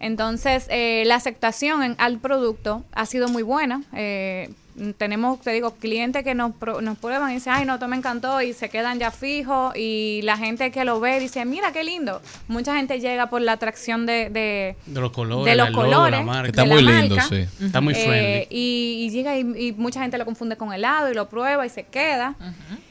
Entonces, 0.00 0.66
eh, 0.68 1.02
la 1.06 1.16
aceptación 1.16 1.82
en- 1.82 1.94
al 1.98 2.18
producto 2.18 2.84
ha 2.92 3.06
sido 3.06 3.28
muy 3.28 3.42
buena. 3.42 3.82
Eh, 3.94 4.50
tenemos, 4.96 5.40
te 5.40 5.50
digo, 5.52 5.74
clientes 5.76 6.22
que 6.24 6.34
nos, 6.34 6.54
pro- 6.54 6.80
nos 6.80 6.96
prueban 6.98 7.30
y 7.30 7.34
dicen, 7.34 7.52
ay, 7.56 7.64
no, 7.64 7.74
esto 7.74 7.88
me 7.88 7.96
encantó 7.96 8.40
y 8.42 8.52
se 8.52 8.68
quedan 8.68 8.98
ya 8.98 9.10
fijos. 9.10 9.74
Y 9.76 10.20
la 10.22 10.36
gente 10.36 10.70
que 10.70 10.84
lo 10.84 11.00
ve 11.00 11.20
dice, 11.20 11.44
mira 11.44 11.72
qué 11.72 11.84
lindo. 11.84 12.20
Mucha 12.48 12.74
gente 12.76 13.00
llega 13.00 13.28
por 13.30 13.40
la 13.42 13.52
atracción 13.52 14.06
de, 14.06 14.30
de, 14.30 14.76
De 14.86 15.00
los 15.00 15.12
colores, 15.12 15.44
de 15.46 15.56
los 15.56 15.70
logo, 15.70 15.82
colores. 15.82 16.18
la 16.20 16.24
marca. 16.24 16.48
Está 16.48 16.62
de 16.62 16.68
la 16.68 16.74
muy 16.74 16.82
lindo, 16.84 17.16
marca. 17.16 17.28
sí. 17.28 17.64
Está 17.64 17.80
muy 17.80 17.94
Eh, 17.94 17.96
friendly. 18.06 18.46
y, 18.50 19.04
y 19.06 19.10
llega 19.10 19.36
y, 19.36 19.40
y 19.68 19.72
mucha 19.72 20.00
gente 20.00 20.18
lo 20.18 20.24
confunde 20.24 20.56
con 20.56 20.72
helado 20.72 21.10
y 21.10 21.14
lo 21.14 21.28
prueba 21.28 21.66
y 21.66 21.68
se 21.70 21.84
queda. 21.84 22.34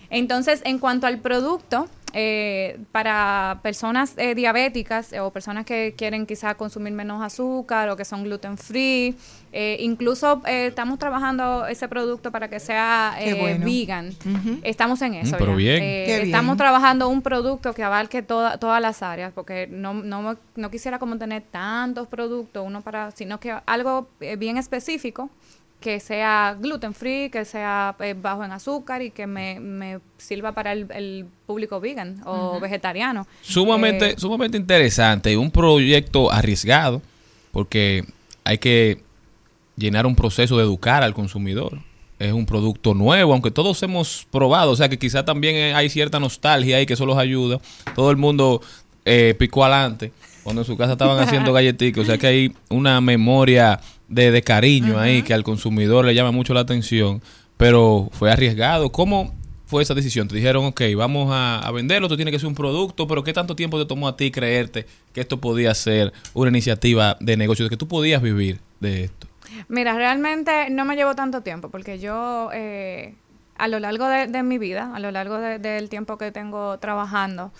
Entonces, 0.09 0.61
en 0.65 0.79
cuanto 0.79 1.07
al 1.07 1.19
producto, 1.19 1.87
eh, 2.13 2.79
para 2.93 3.59
personas 3.61 4.13
eh, 4.17 4.33
diabéticas 4.33 5.11
eh, 5.13 5.19
o 5.19 5.29
personas 5.31 5.65
que 5.65 5.93
quieren 5.95 6.25
quizá 6.25 6.55
consumir 6.55 6.93
menos 6.93 7.21
azúcar 7.21 7.89
o 7.89 7.95
que 7.97 8.05
son 8.05 8.23
gluten 8.23 8.57
free, 8.57 9.15
eh, 9.51 9.77
incluso 9.81 10.41
eh, 10.47 10.67
estamos 10.67 10.97
trabajando 10.99 11.67
ese 11.67 11.87
producto 11.89 12.31
para 12.31 12.47
que 12.49 12.59
sea 12.61 13.15
eh, 13.19 13.33
bueno. 13.35 13.65
vegan. 13.65 14.09
Estamos 14.63 15.01
en 15.01 15.15
eso. 15.15 15.35
Mm, 15.35 15.39
pero 15.39 15.55
bien. 15.55 15.83
Eh, 15.83 16.21
estamos 16.23 16.53
bien. 16.53 16.57
trabajando 16.57 17.09
un 17.09 17.21
producto 17.21 17.73
que 17.73 17.83
abarque 17.83 18.21
toda, 18.21 18.57
todas 18.57 18.81
las 18.81 19.03
áreas, 19.03 19.33
porque 19.33 19.67
no, 19.69 19.93
no, 19.93 20.21
me- 20.21 20.37
no 20.55 20.71
quisiera 20.71 20.97
como 20.99 21.17
tener 21.17 21.43
tantos 21.51 22.07
productos, 22.07 22.63
uno 22.65 22.81
para, 22.81 23.11
sino 23.11 23.39
que 23.39 23.53
algo 23.65 24.07
eh, 24.21 24.37
bien 24.37 24.57
específico 24.57 25.29
que 25.79 25.99
sea 25.99 26.57
gluten 26.59 26.93
free, 26.93 27.29
que 27.29 27.45
sea 27.45 27.95
eh, 27.99 28.15
bajo 28.19 28.43
en 28.43 28.51
azúcar 28.51 29.01
y 29.01 29.11
que 29.11 29.27
me, 29.27 29.59
me 29.59 29.99
sirva 30.17 30.51
para 30.51 30.71
el, 30.71 30.87
el 30.91 31.27
público 31.45 31.79
vegan 31.79 32.21
o 32.25 32.59
vegetariano. 32.59 33.27
Sumamente, 33.41 34.11
Eh, 34.11 34.15
sumamente 34.17 34.57
interesante 34.57 35.31
y 35.31 35.35
un 35.35 35.51
proyecto 35.51 36.31
arriesgado 36.31 37.01
porque 37.51 38.03
hay 38.43 38.57
que 38.57 39.03
llenar 39.75 40.05
un 40.07 40.15
proceso 40.15 40.57
de 40.57 40.63
educar 40.63 41.03
al 41.03 41.13
consumidor. 41.13 41.79
Es 42.17 42.33
un 42.33 42.47
producto 42.47 42.95
nuevo, 42.95 43.33
aunque 43.33 43.51
todos 43.51 43.81
hemos 43.83 44.25
probado, 44.31 44.71
o 44.71 44.75
sea 44.75 44.89
que 44.89 44.97
quizá 44.97 45.23
también 45.23 45.75
hay 45.75 45.87
cierta 45.89 46.19
nostalgia 46.19 46.77
ahí 46.77 46.87
que 46.87 46.93
eso 46.93 47.05
los 47.05 47.17
ayuda. 47.19 47.59
Todo 47.95 48.09
el 48.09 48.17
mundo 48.17 48.61
eh, 49.05 49.35
picó 49.37 49.63
adelante 49.63 50.11
cuando 50.47 50.61
en 50.61 50.65
su 50.65 50.77
casa 50.77 50.93
estaban 50.93 51.19
haciendo 51.19 51.51
galletitas, 51.51 52.03
o 52.03 52.05
sea 52.05 52.17
que 52.17 52.25
hay 52.27 52.55
una 52.69 53.01
memoria 53.01 53.81
de, 54.07 54.31
de 54.31 54.41
cariño 54.41 54.97
ahí 54.97 55.21
que 55.21 55.33
al 55.33 55.43
consumidor 55.43 56.05
le 56.05 56.15
llama 56.15 56.31
mucho 56.31 56.53
la 56.53 56.61
atención, 56.61 57.21
pero 57.57 58.07
fue 58.13 58.31
arriesgado. 58.31 58.89
¿Cómo 58.93 59.35
fue 59.65 59.83
esa 59.83 59.93
decisión? 59.93 60.29
Te 60.29 60.35
dijeron, 60.37 60.63
ok, 60.63 60.81
vamos 60.95 61.29
a, 61.33 61.59
a 61.59 61.69
venderlo, 61.71 62.07
tú 62.07 62.15
tienes 62.15 62.31
que 62.31 62.39
ser 62.39 62.47
un 62.47 62.55
producto, 62.55 63.07
pero 63.07 63.25
¿qué 63.25 63.33
tanto 63.33 63.57
tiempo 63.57 63.77
te 63.77 63.85
tomó 63.85 64.07
a 64.07 64.15
ti 64.15 64.31
creerte 64.31 64.85
que 65.11 65.19
esto 65.19 65.41
podía 65.41 65.73
ser 65.73 66.13
una 66.33 66.47
iniciativa 66.49 67.17
de 67.19 67.35
negocio, 67.35 67.65
de 67.65 67.69
que 67.69 67.75
tú 67.75 67.89
podías 67.89 68.21
vivir 68.21 68.61
de 68.79 69.03
esto? 69.03 69.27
Mira, 69.67 69.95
realmente 69.97 70.69
no 70.69 70.85
me 70.85 70.95
llevo 70.95 71.13
tanto 71.13 71.41
tiempo 71.41 71.67
porque 71.69 71.99
yo 71.99 72.51
eh, 72.53 73.15
a 73.57 73.67
lo 73.67 73.79
largo 73.79 74.07
de, 74.07 74.27
de 74.27 74.43
mi 74.43 74.57
vida, 74.59 74.91
a 74.95 74.99
lo 75.01 75.11
largo 75.11 75.39
de- 75.39 75.59
del 75.59 75.89
tiempo 75.89 76.17
que 76.17 76.31
tengo 76.31 76.77
trabajando, 76.79 77.51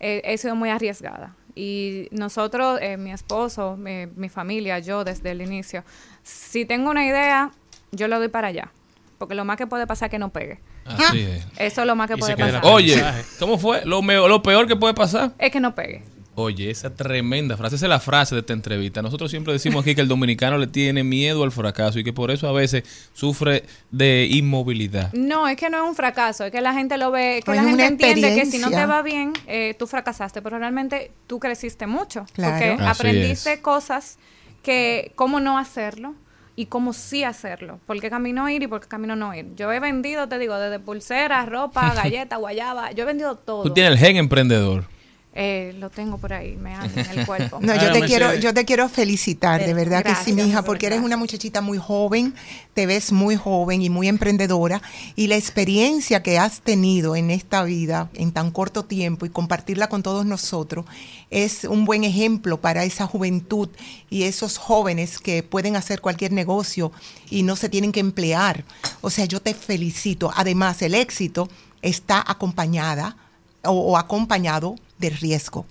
eh, 0.00 0.22
he 0.24 0.38
sido 0.38 0.54
muy 0.54 0.70
arriesgada. 0.70 1.34
Y 1.54 2.08
nosotros, 2.12 2.78
eh, 2.82 2.96
mi 2.96 3.12
esposo, 3.12 3.76
mi, 3.76 4.06
mi 4.06 4.28
familia, 4.28 4.78
yo 4.78 5.04
desde 5.04 5.30
el 5.32 5.42
inicio, 5.42 5.84
si 6.22 6.64
tengo 6.64 6.90
una 6.90 7.06
idea, 7.06 7.50
yo 7.92 8.08
lo 8.08 8.18
doy 8.18 8.28
para 8.28 8.48
allá. 8.48 8.70
Porque 9.18 9.34
lo 9.34 9.44
más 9.44 9.56
que 9.56 9.66
puede 9.66 9.86
pasar 9.86 10.06
es 10.06 10.10
que 10.10 10.18
no 10.18 10.30
pegue. 10.30 10.60
Así 10.86 11.20
es. 11.20 11.46
Eso 11.58 11.80
es 11.82 11.86
lo 11.86 11.94
más 11.94 12.08
que 12.08 12.14
Y 12.14 12.18
puede 12.18 12.36
pasar. 12.36 12.64
la- 12.64 12.70
Oye. 12.70 13.02
¿cómo 13.38 13.58
fue? 13.58 13.84
Lo, 13.84 14.00
meo- 14.02 14.28
lo 14.28 14.42
peor 14.42 14.66
que 14.66 14.76
puede 14.76 14.94
pasar. 14.94 15.32
Es 15.38 15.50
que 15.52 15.60
no 15.60 15.74
pegue. 15.74 16.02
Oye, 16.40 16.70
esa 16.70 16.94
tremenda 16.94 17.56
frase, 17.56 17.76
esa 17.76 17.86
es 17.86 17.90
la 17.90 18.00
frase 18.00 18.34
de 18.34 18.40
esta 18.40 18.52
entrevista. 18.52 19.02
Nosotros 19.02 19.30
siempre 19.30 19.52
decimos 19.52 19.82
aquí 19.82 19.94
que 19.94 20.00
el 20.00 20.08
dominicano 20.08 20.56
le 20.58 20.66
tiene 20.66 21.04
miedo 21.04 21.42
al 21.44 21.52
fracaso 21.52 21.98
y 21.98 22.04
que 22.04 22.12
por 22.12 22.30
eso 22.30 22.48
a 22.48 22.52
veces 22.52 22.82
sufre 23.12 23.64
de 23.90 24.26
inmovilidad. 24.30 25.12
No, 25.12 25.46
es 25.48 25.56
que 25.56 25.68
no 25.70 25.82
es 25.82 25.88
un 25.88 25.94
fracaso, 25.94 26.44
es 26.44 26.50
que 26.52 26.60
la 26.60 26.72
gente 26.72 26.96
lo 26.98 27.10
ve, 27.10 27.42
que 27.44 27.54
la 27.54 27.64
gente 27.64 27.86
entiende 27.86 28.34
que 28.34 28.46
si 28.46 28.58
no 28.58 28.70
te 28.70 28.86
va 28.86 29.02
bien, 29.02 29.32
eh, 29.46 29.74
tú 29.78 29.86
fracasaste, 29.86 30.40
pero 30.42 30.58
realmente 30.58 31.12
tú 31.26 31.38
creciste 31.38 31.86
mucho, 31.86 32.24
Claro. 32.32 32.52
porque 32.52 32.82
Así 32.84 33.00
aprendiste 33.00 33.52
es. 33.54 33.60
cosas 33.60 34.18
que 34.62 35.12
cómo 35.14 35.40
no 35.40 35.58
hacerlo 35.58 36.14
y 36.56 36.66
cómo 36.66 36.92
sí 36.92 37.24
hacerlo, 37.24 37.80
por 37.86 37.98
qué 38.00 38.10
camino 38.10 38.48
ir 38.50 38.62
y 38.62 38.66
por 38.66 38.80
qué 38.80 38.88
camino 38.88 39.16
no 39.16 39.34
ir. 39.34 39.46
Yo 39.56 39.72
he 39.72 39.80
vendido, 39.80 40.28
te 40.28 40.38
digo, 40.38 40.58
desde 40.58 40.78
pulseras, 40.78 41.48
ropa, 41.48 41.94
galletas, 41.94 42.38
guayaba, 42.38 42.92
yo 42.92 43.04
he 43.04 43.06
vendido 43.06 43.36
todo. 43.36 43.62
Tú 43.62 43.70
tienes 43.72 43.92
el 43.92 43.98
gen 43.98 44.16
emprendedor. 44.16 44.84
Eh, 45.32 45.76
lo 45.78 45.90
tengo 45.90 46.18
por 46.18 46.32
ahí, 46.32 46.56
me 46.56 46.74
anda 46.74 47.02
en 47.02 47.18
el 47.20 47.26
cuerpo. 47.26 47.60
No, 47.62 47.72
yo 47.76 47.92
te 47.92 48.00
quiero, 48.02 48.34
yo 48.34 48.52
te 48.52 48.64
quiero 48.64 48.88
felicitar, 48.88 49.64
de 49.64 49.74
verdad 49.74 50.02
que 50.02 50.08
sí, 50.08 50.32
Gracias, 50.32 50.36
mi 50.36 50.42
hija, 50.42 50.58
amor, 50.58 50.66
porque 50.66 50.86
eres 50.86 51.00
una 51.00 51.16
muchachita 51.16 51.60
muy 51.60 51.78
joven, 51.78 52.34
te 52.74 52.86
ves 52.86 53.12
muy 53.12 53.36
joven 53.36 53.80
y 53.80 53.90
muy 53.90 54.08
emprendedora, 54.08 54.82
y 55.14 55.28
la 55.28 55.36
experiencia 55.36 56.24
que 56.24 56.36
has 56.36 56.62
tenido 56.62 57.14
en 57.14 57.30
esta 57.30 57.62
vida 57.62 58.10
en 58.14 58.32
tan 58.32 58.50
corto 58.50 58.84
tiempo 58.84 59.24
y 59.24 59.30
compartirla 59.30 59.88
con 59.88 60.02
todos 60.02 60.26
nosotros 60.26 60.84
es 61.30 61.62
un 61.62 61.84
buen 61.84 62.02
ejemplo 62.02 62.60
para 62.60 62.82
esa 62.82 63.06
juventud 63.06 63.68
y 64.10 64.24
esos 64.24 64.58
jóvenes 64.58 65.20
que 65.20 65.44
pueden 65.44 65.76
hacer 65.76 66.00
cualquier 66.00 66.32
negocio 66.32 66.90
y 67.30 67.44
no 67.44 67.54
se 67.54 67.68
tienen 67.68 67.92
que 67.92 68.00
emplear. 68.00 68.64
O 69.00 69.10
sea, 69.10 69.26
yo 69.26 69.40
te 69.40 69.54
felicito. 69.54 70.32
Además, 70.34 70.82
el 70.82 70.94
éxito 70.94 71.48
está 71.82 72.24
acompañada 72.26 73.16
o, 73.62 73.70
o 73.70 73.96
acompañado 73.96 74.74
del 75.00 75.16
riesgo. 75.16 75.66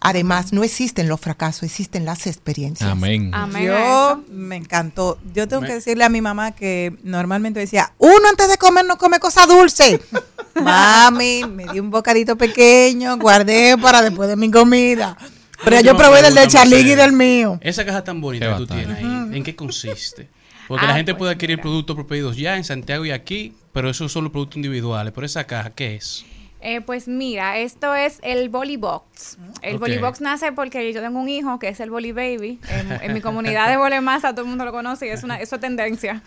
Además, 0.00 0.52
no 0.52 0.62
existen 0.62 1.08
los 1.08 1.20
fracasos, 1.20 1.64
existen 1.64 2.04
las 2.04 2.28
experiencias. 2.28 2.88
Amén. 2.88 3.30
Amén 3.34 3.64
Yo 3.66 4.22
me 4.30 4.54
encantó. 4.54 5.18
Yo 5.34 5.48
tengo 5.48 5.62
que 5.62 5.74
decirle 5.74 6.04
a 6.04 6.08
mi 6.08 6.20
mamá 6.20 6.52
que 6.52 6.96
normalmente 7.02 7.58
decía, 7.58 7.92
uno 7.98 8.28
antes 8.30 8.48
de 8.48 8.58
comer 8.58 8.84
no 8.84 8.96
come 8.96 9.18
cosa 9.18 9.44
dulce. 9.46 10.00
Mami, 10.62 11.42
me 11.48 11.66
di 11.72 11.80
un 11.80 11.90
bocadito 11.90 12.36
pequeño, 12.36 13.16
guardé 13.18 13.76
para 13.76 14.02
después 14.02 14.28
de 14.28 14.36
mi 14.36 14.50
comida. 14.50 15.16
Pero 15.64 15.80
yo 15.80 15.96
probé 15.96 16.22
del 16.22 16.34
de 16.34 16.46
Charlín 16.46 16.86
y 16.86 16.94
del 16.94 17.12
mío. 17.12 17.58
Esa 17.60 17.84
caja 17.84 18.04
tan 18.04 18.20
bonita 18.20 18.52
que 18.52 18.56
tú 18.58 18.66
tienes 18.68 18.98
ahí, 18.98 19.04
¿en 19.04 19.42
qué 19.42 19.56
consiste? 19.56 20.28
Porque 20.68 20.84
Ah, 20.84 20.90
la 20.90 20.94
gente 20.96 21.12
pues 21.14 21.18
puede 21.20 21.32
adquirir 21.32 21.56
mira. 21.56 21.62
productos 21.62 21.96
por 21.96 22.06
pedidos 22.06 22.36
ya 22.36 22.56
en 22.56 22.62
Santiago 22.62 23.04
y 23.04 23.10
aquí, 23.10 23.54
pero 23.72 23.88
esos 23.90 24.12
son 24.12 24.24
los 24.24 24.32
productos 24.32 24.56
individuales. 24.56 25.12
Pero 25.14 25.24
esa 25.26 25.44
caja, 25.44 25.70
¿qué 25.70 25.96
es? 25.96 26.24
Eh, 26.60 26.80
pues 26.80 27.06
mira, 27.08 27.58
esto 27.58 27.94
es 27.94 28.18
el 28.22 28.48
Bolly 28.48 28.76
Box. 28.76 29.38
El 29.62 29.76
Ok. 29.76 29.80
Bolly 29.82 29.98
Box 29.98 30.20
nace 30.20 30.52
porque 30.52 30.92
yo 30.92 31.00
tengo 31.00 31.20
un 31.20 31.28
hijo 31.28 31.58
que 31.58 31.68
es 31.68 31.78
el 31.80 31.90
Bolly 31.90 32.12
Baby. 32.12 32.58
En, 32.68 32.92
en 33.02 33.14
mi 33.14 33.20
comunidad 33.20 33.68
de 33.68 33.76
Bolly 33.78 34.00
Masa 34.00 34.32
todo 34.32 34.42
el 34.42 34.48
mundo 34.48 34.64
lo 34.64 34.72
conoce 34.72 35.06
y 35.06 35.10
es 35.10 35.22
una 35.22 35.40
eso 35.40 35.54
es 35.56 35.60
tendencia. 35.60 36.22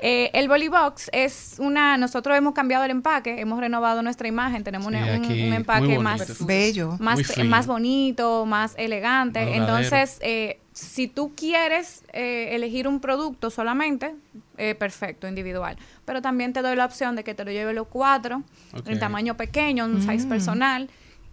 Eh, 0.00 0.30
el 0.32 0.48
Bolly 0.48 0.68
Box 0.68 1.10
es 1.12 1.56
una, 1.58 1.96
nosotros 1.96 2.36
hemos 2.36 2.54
cambiado 2.54 2.84
el 2.84 2.90
empaque, 2.92 3.40
hemos 3.40 3.58
renovado 3.58 4.00
nuestra 4.02 4.28
imagen, 4.28 4.62
tenemos 4.62 4.92
Sí, 4.92 4.94
un, 5.46 5.52
empaque 5.52 5.98
más, 5.98 6.46
Bello. 6.46 6.96
más, 7.00 7.66
bonito, 7.66 8.46
más 8.46 8.74
elegante. 8.78 9.56
Entonces, 9.56 10.18
eh, 10.22 10.60
si 10.78 11.08
tú 11.08 11.32
quieres 11.34 12.04
eh, 12.12 12.50
elegir 12.54 12.86
un 12.86 13.00
producto 13.00 13.50
solamente, 13.50 14.14
eh, 14.56 14.76
perfecto, 14.76 15.26
individual. 15.26 15.76
Pero 16.04 16.22
también 16.22 16.52
te 16.52 16.62
doy 16.62 16.76
la 16.76 16.84
opción 16.84 17.16
de 17.16 17.24
que 17.24 17.34
te 17.34 17.44
lo 17.44 17.50
lleve 17.50 17.72
los 17.74 17.88
cuatro, 17.88 18.44
Ok. 18.72 18.86
en 18.88 19.00
tamaño 19.00 19.36
pequeño, 19.36 19.86
un 19.86 20.00
size 20.02 20.28
personal. 20.28 20.88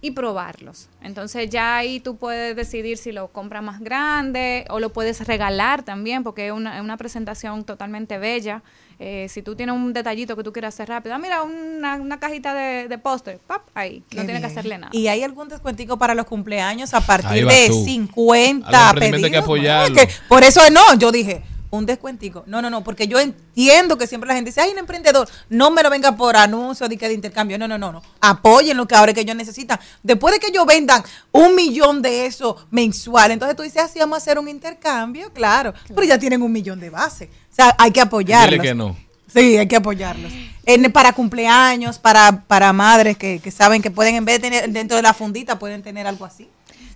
Y 0.06 0.12
probarlos. 0.12 0.88
Entonces 1.02 1.50
ya 1.50 1.78
ahí 1.78 2.00
tú 2.00 2.18
puedes 2.18 2.56
decidir 2.56 2.98
si 2.98 3.12
lo 3.12 3.30
compras 3.30 3.64
más 3.64 3.80
grande 3.80 4.66
o 4.70 4.80
lo 4.80 4.94
puedes 4.94 5.26
regalar 5.26 5.82
también 5.84 6.24
porque 6.24 6.48
es 6.48 6.54
una, 6.54 6.78
es 6.78 6.84
una 6.84 6.96
presentación 6.96 7.64
totalmente 7.64 8.20
bella. 8.20 8.62
Eh, 9.00 9.26
si 9.30 9.42
tú 9.42 9.56
tienes 9.56 9.76
un 9.76 9.94
detallito 9.94 10.36
que 10.36 10.44
tú 10.44 10.54
quieras 10.54 10.76
hacer 10.76 10.90
rápido, 10.90 11.16
ah, 11.16 11.18
mira, 11.18 11.42
una, 11.42 11.96
una 11.96 12.20
cajita 12.20 12.54
de, 12.54 12.88
de 12.88 12.98
postre, 13.00 13.40
¡pap! 13.48 13.64
ahí, 13.74 14.04
Qué 14.10 14.18
no 14.18 14.24
tienes 14.26 14.42
que 14.42 14.48
hacerle 14.48 14.78
nada. 14.78 14.92
Y 14.94 15.08
hay 15.08 15.24
algún 15.24 15.50
descuentico 15.50 15.98
para 15.98 16.14
los 16.14 16.26
cumpleaños 16.28 16.94
a 16.94 17.02
partir 17.02 17.48
de 17.48 17.68
tú. 17.68 17.84
50 17.84 18.68
A 18.68 18.94
los 18.94 19.04
emprendimientos 19.04 19.16
hay 19.16 19.22
que 19.22 19.30
pedidos. 19.30 19.44
apoyarlo. 19.44 19.96
Bueno, 19.96 20.08
que 20.08 20.16
por 20.30 20.44
eso 20.44 20.62
no, 20.70 20.94
yo 21.00 21.12
dije, 21.12 21.42
un 21.78 21.86
descuentico. 21.86 22.44
No, 22.48 22.62
no, 22.62 22.70
no, 22.70 22.84
porque 22.84 23.08
yo 23.08 23.20
entiendo 23.20 23.98
que 23.98 24.08
siempre 24.08 24.28
la 24.28 24.36
gente 24.36 24.50
dice, 24.50 24.62
ay, 24.62 24.72
un 24.72 24.78
emprendedor, 24.80 25.28
no 25.50 25.72
me 25.72 25.84
lo 25.84 25.90
venga 25.90 26.16
por 26.16 26.36
anuncio 26.36 26.88
de, 26.88 26.98
que 26.98 27.08
de 27.08 27.14
intercambio. 27.14 27.58
No, 27.58 27.68
no, 27.68 27.78
no, 27.78 27.92
no. 27.92 28.02
Apoyen 28.22 28.78
lo 28.78 28.88
que 28.88 28.96
ahora 28.96 29.12
es 29.12 29.16
que 29.16 29.22
ellos 29.22 29.36
necesitan. 29.36 29.80
Después 30.04 30.34
de 30.34 30.40
que 30.40 30.48
ellos 30.48 30.66
vendan 30.66 31.04
un 31.32 31.56
millón 31.56 32.02
de 32.02 32.26
eso 32.26 32.66
mensual, 32.72 33.32
entonces 33.32 33.56
tú 33.56 33.64
dices, 33.64 33.82
así 33.84 34.00
vamos 34.00 34.16
a 34.16 34.18
hacer 34.18 34.40
un 34.40 34.48
intercambio, 34.48 35.32
claro. 35.34 35.74
Pero 35.88 36.04
ya 36.04 36.18
tienen 36.18 36.42
un 36.42 36.52
millón 36.52 36.80
de 36.80 36.90
base. 36.90 37.30
O 37.52 37.56
sea, 37.56 37.76
hay 37.78 37.92
que 37.92 38.02
apoyarlos. 38.02 38.52
Dile 38.52 38.64
que 38.64 38.76
no. 38.76 38.98
Sí, 39.34 39.58
hay 39.58 39.68
que 39.68 39.76
apoyarlos. 39.76 40.32
En- 40.66 40.92
para 40.92 41.12
cumpleaños, 41.14 42.00
para, 42.00 42.44
para 42.48 42.72
madres 42.74 43.18
que, 43.18 43.40
que 43.40 43.52
saben 43.52 43.82
que 43.82 43.92
pueden, 43.92 44.16
en 44.16 44.24
vez 44.26 44.42
de 44.42 44.50
tener 44.50 44.70
dentro 44.70 44.96
de 44.96 45.04
la 45.04 45.14
fundita, 45.14 45.60
pueden 45.60 45.84
tener 45.84 46.08
algo 46.08 46.24
así. 46.26 46.48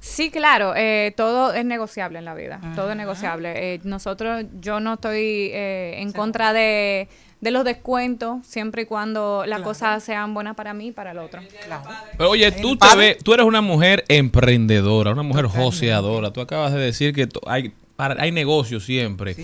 Sí, 0.01 0.31
claro, 0.31 0.73
eh, 0.75 1.13
todo 1.17 1.53
es 1.53 1.65
negociable 1.65 2.19
en 2.19 2.25
la 2.25 2.33
vida, 2.33 2.59
todo 2.75 2.89
es 2.91 2.95
negociable. 2.97 3.73
Eh, 3.75 3.79
nosotros, 3.83 4.45
yo 4.61 4.79
no 4.79 4.93
estoy 4.93 5.49
eh, 5.53 5.95
en 5.97 6.11
contra 6.13 6.53
de, 6.53 7.07
de 7.41 7.51
los 7.51 7.65
descuentos, 7.65 8.45
siempre 8.47 8.83
y 8.83 8.85
cuando 8.85 9.43
las 9.45 9.59
cosas 9.65 10.03
sean 10.03 10.33
buenas 10.33 10.55
para 10.55 10.73
mí 10.73 10.87
y 10.87 10.91
para 10.91 11.11
el 11.11 11.17
otro. 11.17 11.41
Pero 12.17 12.29
oye, 12.29 12.49
tú 12.61 12.77
te 12.77 12.87
ves, 12.97 13.17
tú 13.23 13.33
eres 13.33 13.45
una 13.45 13.61
mujer 13.61 14.05
emprendedora, 14.07 15.11
una 15.11 15.23
mujer 15.23 15.45
joseadora. 15.65 16.31
Tú 16.31 16.41
acabas 16.41 16.73
de 16.73 16.79
decir 16.79 17.13
que 17.13 17.27
to- 17.27 17.41
hay, 17.45 17.73
para- 17.99 18.23
hay 18.23 18.31
negocio 18.31 18.79
siempre. 18.79 19.35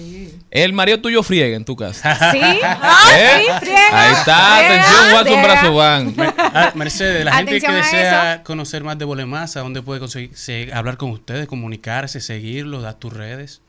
El 0.50 0.72
marido 0.72 1.02
tuyo 1.02 1.22
friega 1.24 1.58
en 1.58 1.66
tu 1.66 1.76
casa. 1.76 2.16
Sí, 2.32 2.40
¿Eh? 3.14 3.42
sí, 3.42 3.52
friega, 3.60 4.02
Ahí 4.02 4.14
está, 4.14 4.56
friega, 4.58 4.66
atención, 4.84 5.14
Watson. 5.14 5.44
Brazo 5.44 5.74
Van. 5.76 6.16
Ah, 6.38 6.72
Mercedes, 6.74 7.26
la 7.26 7.34
gente 7.34 7.60
que 7.60 7.70
desea 7.70 8.42
conocer 8.46 8.82
más 8.86 8.98
de 8.98 9.04
Bolemasa, 9.04 9.60
¿dónde 9.60 9.82
puede 9.82 10.00
conseguir, 10.00 10.38
se- 10.38 10.72
hablar 10.74 10.96
con 10.96 11.10
ustedes, 11.10 11.48
comunicarse, 11.48 12.22
seguirlos, 12.22 12.82
dar 12.84 12.94
tus 12.94 13.12
redes? 13.12 13.62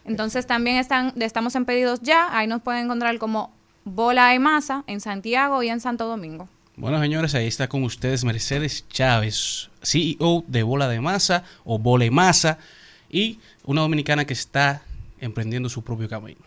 Entonces 0.05 0.45
también 0.45 0.75
están, 0.77 1.13
estamos 1.21 1.55
en 1.55 1.63
pedidos 1.65 2.01
ya. 2.01 2.37
Ahí 2.37 2.45
nos 2.47 2.61
pueden 2.61 2.83
encontrar 2.85 3.17
como 3.19 3.53
Bola 3.85 4.29
de 4.29 4.39
Masa 4.39 4.83
en 4.87 4.99
Santiago 4.99 5.61
y 5.63 5.69
en 5.69 5.79
Santo 5.79 6.07
Domingo. 6.07 6.49
Bueno, 6.75 6.99
señores, 6.99 7.35
ahí 7.35 7.45
está 7.45 7.69
con 7.69 7.83
ustedes 7.83 8.23
Mercedes 8.23 8.85
Chávez, 8.89 9.69
CEO 9.83 10.43
de 10.47 10.63
Bola 10.63 10.87
de 10.87 10.99
Masa 11.01 11.43
o 11.63 11.77
Bole 11.77 12.09
Masa 12.09 12.57
y 13.11 13.39
una 13.63 13.81
dominicana 13.81 14.25
que 14.25 14.33
está 14.33 14.81
emprendiendo 15.19 15.69
su 15.69 15.83
propio 15.83 16.09
camino. 16.09 16.41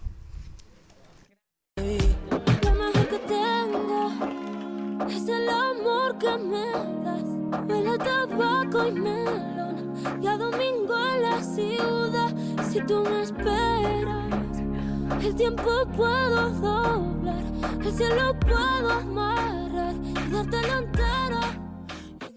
El 15.23 15.35
tiempo 15.35 15.87
puedo 15.97 16.51
doblar, 16.51 17.45
el 17.85 17.93
cielo 17.93 18.39
puedo 18.41 18.91
amarrar 18.91 19.95
y 20.05 20.31
dártelo 20.31 20.79
entero. 20.79 21.41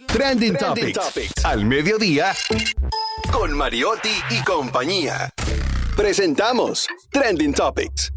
Trending 0.07 0.57
Topics. 0.57 1.45
Al 1.45 1.65
mediodía. 1.65 2.33
Con 3.31 3.53
Mariotti 3.53 4.09
y 4.31 4.43
compañía. 4.43 5.29
Presentamos 5.95 6.87
Trending 7.11 7.53
Topics. 7.53 8.11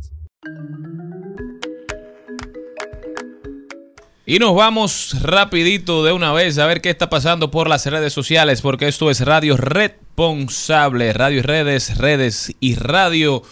Y 4.24 4.38
nos 4.38 4.54
vamos 4.54 5.16
rapidito 5.20 6.04
de 6.04 6.12
una 6.12 6.32
vez 6.32 6.56
a 6.58 6.66
ver 6.66 6.80
qué 6.80 6.90
está 6.90 7.10
pasando 7.10 7.50
por 7.50 7.68
las 7.68 7.84
redes 7.86 8.12
sociales, 8.12 8.62
porque 8.62 8.88
esto 8.88 9.10
es 9.10 9.20
Radio 9.20 9.56
Responsable, 9.56 11.12
Radio 11.12 11.40
y 11.40 11.42
Redes, 11.42 11.98
Redes 11.98 12.52
y 12.60 12.76
Radio. 12.76 13.42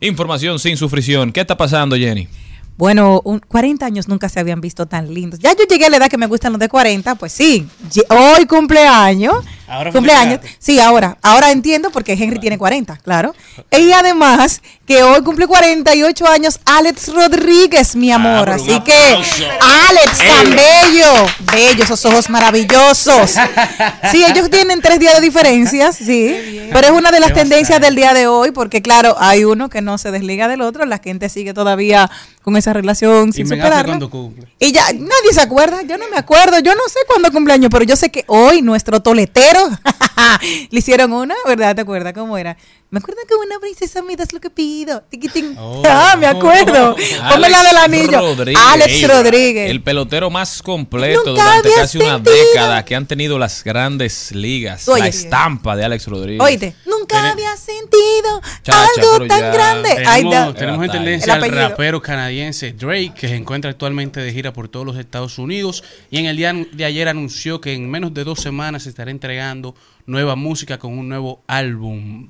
Información 0.00 0.58
sin 0.58 0.76
sufrición. 0.76 1.32
¿Qué 1.32 1.40
está 1.40 1.56
pasando, 1.56 1.96
Jenny? 1.96 2.28
Bueno, 2.76 3.22
un- 3.24 3.38
40 3.40 3.86
años 3.86 4.06
nunca 4.08 4.28
se 4.28 4.38
habían 4.38 4.60
visto 4.60 4.84
tan 4.86 5.12
lindos. 5.14 5.40
Ya 5.40 5.52
yo 5.56 5.64
llegué 5.68 5.86
a 5.86 5.90
la 5.90 5.96
edad 5.96 6.08
que 6.10 6.18
me 6.18 6.26
gustan 6.26 6.52
los 6.52 6.60
de 6.60 6.68
40, 6.68 7.14
pues 7.14 7.32
sí. 7.32 7.66
Hoy 8.10 8.44
cumpleaños. 8.46 9.36
Ahora 9.68 9.92
cumpleaños. 9.92 10.40
Sí, 10.58 10.78
ahora. 10.80 11.18
Ahora 11.22 11.50
entiendo 11.50 11.90
porque 11.90 12.12
Henry 12.12 12.38
tiene 12.38 12.58
40, 12.58 12.96
claro. 12.98 13.34
Y 13.70 13.92
además 13.92 14.62
que 14.86 15.02
hoy 15.02 15.22
cumple 15.22 15.46
48 15.46 16.26
años 16.28 16.60
Alex 16.64 17.12
Rodríguez, 17.12 17.96
mi 17.96 18.12
amor. 18.12 18.44
pero 18.44 18.62
un 18.62 18.70
Así 18.70 18.80
que. 18.80 19.14
Alex, 19.60 20.18
tan 20.18 20.50
bello. 20.50 21.26
Bello, 21.52 21.84
esos 21.84 22.04
ojos 22.04 22.28
maravillosos. 22.30 23.34
Sí, 24.10 24.24
ellos 24.24 24.50
tienen 24.50 24.80
tres 24.80 24.98
días 25.00 25.14
de 25.16 25.20
diferencias, 25.20 25.96
sí. 25.96 26.68
Pero 26.72 26.86
es 26.88 26.92
una 26.92 27.10
de 27.10 27.20
las 27.20 27.30
Qué 27.30 27.40
tendencias 27.40 27.80
bastante. 27.80 27.86
del 27.86 27.96
día 27.96 28.14
de 28.14 28.26
hoy, 28.26 28.50
porque 28.52 28.82
claro, 28.82 29.16
hay 29.18 29.44
uno 29.44 29.68
que 29.68 29.80
no 29.82 29.98
se 29.98 30.10
desliga 30.10 30.48
del 30.48 30.60
otro, 30.60 30.84
la 30.84 30.98
gente 30.98 31.28
sigue 31.28 31.54
todavía 31.54 32.10
con 32.42 32.56
esa 32.56 32.72
relación 32.72 33.30
Y 33.30 33.32
sin 33.32 33.48
superarla. 33.48 33.98
cumple. 34.08 34.46
Y 34.60 34.70
ya 34.72 34.84
nadie 34.92 35.32
se 35.32 35.40
acuerda, 35.40 35.82
yo 35.82 35.98
no 35.98 36.08
me 36.08 36.16
acuerdo, 36.16 36.58
yo 36.60 36.74
no 36.74 36.82
sé 36.88 37.00
cuándo 37.08 37.32
cumpleaños, 37.32 37.70
pero 37.72 37.84
yo 37.84 37.96
sé 37.96 38.10
que 38.10 38.24
hoy 38.28 38.62
nuestro 38.62 39.00
toletero 39.00 39.55
le 40.70 40.78
hicieron 40.78 41.12
una, 41.12 41.34
¿verdad? 41.46 41.74
¿Te 41.74 41.82
acuerdas 41.82 42.12
cómo 42.12 42.36
era? 42.38 42.56
Me 42.90 42.98
acuerdo 42.98 43.20
que 43.28 43.34
una 43.34 43.58
princesa 43.58 44.00
me 44.02 44.14
das 44.16 44.32
lo 44.32 44.40
que 44.40 44.48
pido. 44.48 45.02
Oh. 45.58 45.82
ah, 45.88 46.16
me 46.18 46.26
acuerdo. 46.26 46.94
Ponme 47.30 47.50
la 47.50 47.62
del 47.62 47.76
anillo. 47.76 48.34
Alex 48.70 49.08
Rodríguez. 49.08 49.70
El 49.70 49.82
pelotero 49.82 50.30
más 50.30 50.62
completo 50.62 51.24
Nunca 51.26 51.42
durante 51.42 51.72
casi 51.74 51.98
una 51.98 52.18
década 52.18 52.84
que 52.84 52.94
han 52.94 53.06
tenido 53.06 53.38
las 53.38 53.64
grandes 53.64 54.32
ligas. 54.32 54.88
Oye. 54.88 55.02
la 55.02 55.08
estampa 55.08 55.74
de 55.76 55.84
Alex 55.84 56.06
Rodríguez. 56.06 56.40
Oíste, 56.40 56.74
nunca 57.14 57.30
había 57.30 57.56
sentido 57.56 58.40
Chacha, 58.62 58.78
algo 58.96 59.26
tan 59.26 59.52
grande. 59.52 59.90
Tenemos, 59.94 60.54
tenemos 60.54 60.84
en 60.84 60.90
tendencia 60.90 61.36
El 61.36 61.44
al 61.44 61.50
rapero 61.50 62.02
canadiense 62.02 62.72
Drake, 62.72 63.12
que 63.14 63.28
se 63.28 63.36
encuentra 63.36 63.70
actualmente 63.70 64.20
de 64.20 64.32
gira 64.32 64.52
por 64.52 64.68
todos 64.68 64.86
los 64.86 64.96
Estados 64.96 65.38
Unidos 65.38 65.84
y 66.10 66.18
en 66.18 66.26
el 66.26 66.36
día 66.36 66.52
de 66.52 66.84
ayer 66.84 67.08
anunció 67.08 67.60
que 67.60 67.74
en 67.74 67.90
menos 67.90 68.14
de 68.14 68.24
dos 68.24 68.40
semanas 68.40 68.86
estará 68.86 69.10
entregando 69.10 69.74
nueva 70.06 70.36
música 70.36 70.78
con 70.78 70.98
un 70.98 71.08
nuevo 71.08 71.42
álbum. 71.46 72.28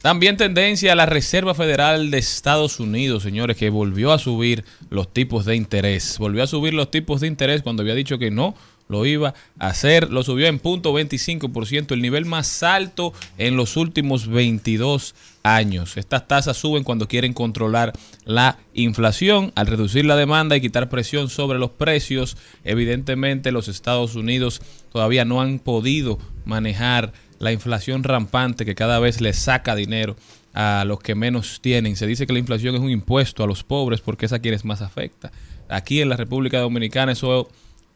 También 0.00 0.36
tendencia 0.36 0.92
a 0.92 0.96
la 0.96 1.06
Reserva 1.06 1.54
Federal 1.54 2.12
de 2.12 2.18
Estados 2.18 2.78
Unidos, 2.78 3.24
señores, 3.24 3.56
que 3.56 3.68
volvió 3.68 4.12
a 4.12 4.18
subir 4.20 4.64
los 4.90 5.12
tipos 5.12 5.44
de 5.44 5.56
interés. 5.56 6.18
Volvió 6.18 6.44
a 6.44 6.46
subir 6.46 6.72
los 6.72 6.92
tipos 6.92 7.20
de 7.20 7.26
interés 7.26 7.62
cuando 7.62 7.82
había 7.82 7.96
dicho 7.96 8.16
que 8.16 8.30
no 8.30 8.54
lo 8.88 9.06
iba 9.06 9.34
a 9.58 9.68
hacer. 9.68 10.10
Lo 10.10 10.22
subió 10.22 10.46
en 10.46 10.58
punto 10.58 10.92
25%, 10.92 11.92
el 11.92 12.02
nivel 12.02 12.24
más 12.24 12.62
alto 12.62 13.12
en 13.36 13.56
los 13.56 13.76
últimos 13.76 14.26
22 14.28 15.14
años. 15.42 15.96
Estas 15.96 16.26
tasas 16.26 16.56
suben 16.56 16.84
cuando 16.84 17.08
quieren 17.08 17.32
controlar 17.32 17.92
la 18.24 18.58
inflación. 18.74 19.52
Al 19.54 19.66
reducir 19.66 20.04
la 20.04 20.16
demanda 20.16 20.56
y 20.56 20.60
quitar 20.60 20.88
presión 20.88 21.28
sobre 21.28 21.58
los 21.58 21.70
precios, 21.70 22.36
evidentemente 22.64 23.52
los 23.52 23.68
Estados 23.68 24.14
Unidos 24.14 24.60
todavía 24.92 25.24
no 25.24 25.40
han 25.40 25.58
podido 25.58 26.18
manejar 26.44 27.12
la 27.38 27.52
inflación 27.52 28.02
rampante 28.02 28.64
que 28.64 28.74
cada 28.74 28.98
vez 28.98 29.20
le 29.20 29.32
saca 29.32 29.76
dinero 29.76 30.16
a 30.54 30.84
los 30.84 30.98
que 31.00 31.14
menos 31.14 31.60
tienen. 31.60 31.96
Se 31.96 32.06
dice 32.06 32.26
que 32.26 32.32
la 32.32 32.38
inflación 32.40 32.74
es 32.74 32.80
un 32.80 32.90
impuesto 32.90 33.44
a 33.44 33.46
los 33.46 33.62
pobres 33.62 34.00
porque 34.00 34.26
es 34.26 34.32
a 34.32 34.40
quienes 34.40 34.64
más 34.64 34.82
afecta. 34.82 35.30
Aquí 35.68 36.00
en 36.00 36.08
la 36.08 36.16
República 36.16 36.58
Dominicana 36.58 37.12
eso 37.12 37.48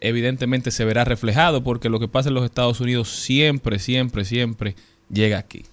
evidentemente 0.03 0.71
se 0.71 0.85
verá 0.85 1.05
reflejado 1.05 1.63
porque 1.63 1.89
lo 1.89 2.01
que 2.01 2.09
pasa 2.09 2.29
en 2.29 2.35
los 2.35 2.45
Estados 2.45 2.81
Unidos 2.81 3.09
siempre, 3.09 3.79
siempre, 3.79 4.25
siempre 4.25 4.77
llega 5.09 5.39
aquí. 5.39 5.65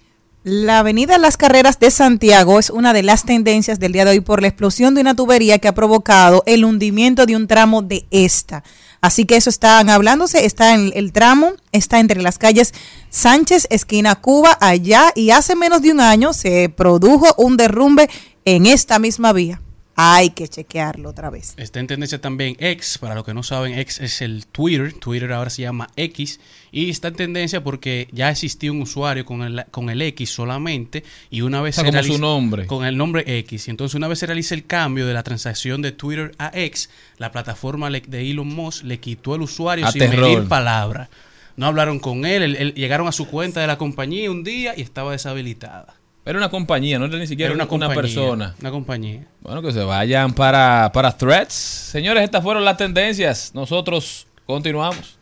La 0.42 0.78
avenida 0.78 1.18
Las 1.18 1.36
Carreras 1.36 1.78
de 1.78 1.90
Santiago 1.90 2.58
es 2.58 2.70
una 2.70 2.94
de 2.94 3.02
las 3.02 3.24
tendencias 3.24 3.78
del 3.78 3.92
día 3.92 4.06
de 4.06 4.12
hoy 4.12 4.20
por 4.20 4.40
la 4.40 4.48
explosión 4.48 4.94
de 4.94 5.02
una 5.02 5.14
tubería 5.14 5.58
que 5.58 5.68
ha 5.68 5.74
provocado 5.74 6.42
el 6.46 6.64
hundimiento 6.64 7.26
de 7.26 7.36
un 7.36 7.46
tramo 7.46 7.82
de 7.82 8.06
esta. 8.10 8.64
Así 9.02 9.26
que 9.26 9.36
eso 9.36 9.50
están 9.50 9.90
hablándose, 9.90 10.46
está 10.46 10.74
en 10.74 10.92
el 10.94 11.12
tramo, 11.12 11.52
está 11.72 12.00
entre 12.00 12.22
las 12.22 12.38
calles 12.38 12.72
Sánchez, 13.10 13.66
esquina 13.68 14.14
Cuba, 14.14 14.56
allá, 14.62 15.12
y 15.14 15.30
hace 15.30 15.56
menos 15.56 15.82
de 15.82 15.92
un 15.92 16.00
año 16.00 16.32
se 16.32 16.70
produjo 16.70 17.34
un 17.36 17.58
derrumbe 17.58 18.08
en 18.46 18.64
esta 18.64 18.98
misma 18.98 19.34
vía. 19.34 19.60
Hay 20.02 20.30
que 20.30 20.48
chequearlo 20.48 21.10
otra 21.10 21.28
vez. 21.28 21.52
Está 21.58 21.78
en 21.78 21.86
tendencia 21.86 22.18
también 22.22 22.56
X, 22.58 22.96
para 22.98 23.14
los 23.14 23.22
que 23.22 23.34
no 23.34 23.42
saben, 23.42 23.78
X 23.78 24.00
es 24.00 24.22
el 24.22 24.46
Twitter, 24.46 24.94
Twitter 24.94 25.30
ahora 25.32 25.50
se 25.50 25.60
llama 25.60 25.88
X, 25.94 26.40
y 26.72 26.88
está 26.88 27.08
en 27.08 27.16
tendencia 27.16 27.62
porque 27.62 28.08
ya 28.10 28.30
existía 28.30 28.72
un 28.72 28.80
usuario 28.80 29.26
con 29.26 29.42
el, 29.42 29.64
con 29.70 29.90
el 29.90 30.00
X 30.00 30.30
solamente, 30.30 31.04
y 31.28 31.42
una 31.42 31.60
vez 31.60 31.74
O 31.74 31.82
sea, 31.82 31.84
como 31.84 31.92
realiza- 31.92 32.14
su 32.14 32.18
nombre. 32.20 32.66
Con 32.66 32.86
el 32.86 32.96
nombre 32.96 33.24
X, 33.40 33.68
y 33.68 33.70
entonces 33.72 33.94
una 33.94 34.08
vez 34.08 34.18
se 34.20 34.26
realiza 34.26 34.54
el 34.54 34.64
cambio 34.64 35.06
de 35.06 35.12
la 35.12 35.22
transacción 35.22 35.82
de 35.82 35.92
Twitter 35.92 36.32
a 36.38 36.50
X, 36.54 36.88
la 37.18 37.30
plataforma 37.30 37.90
de 37.90 38.30
Elon 38.30 38.48
Musk 38.48 38.84
le 38.84 39.00
quitó 39.00 39.34
el 39.34 39.42
usuario 39.42 39.84
A 39.86 39.92
sin 39.92 39.98
terror. 40.00 40.30
medir 40.30 40.48
palabra. 40.48 41.10
No 41.56 41.66
hablaron 41.66 41.98
con 41.98 42.24
él, 42.24 42.42
él- 42.42 42.56
él- 42.56 42.74
llegaron 42.74 43.06
a 43.06 43.12
su 43.12 43.26
cuenta 43.26 43.60
de 43.60 43.66
la 43.66 43.76
compañía 43.76 44.30
un 44.30 44.44
día 44.44 44.72
y 44.74 44.80
estaba 44.80 45.12
deshabilitada. 45.12 45.99
Era 46.30 46.38
una 46.38 46.48
compañía, 46.48 46.96
no 46.96 47.06
era 47.06 47.18
ni 47.18 47.26
siquiera 47.26 47.48
Era 47.48 47.56
una 47.56 47.64
una, 47.64 47.68
compañía, 47.68 47.94
persona. 47.96 48.54
Una 48.60 48.70
compañía. 48.70 49.26
Bueno, 49.40 49.62
que 49.62 49.72
se 49.72 49.82
vayan 49.82 50.32
para, 50.32 50.92
para 50.94 51.10
threads. 51.10 51.52
Señores, 51.52 52.22
estas 52.22 52.40
fueron 52.44 52.64
las 52.64 52.76
tendencias. 52.76 53.50
Nosotros 53.52 54.28
continuamos. 54.46 55.18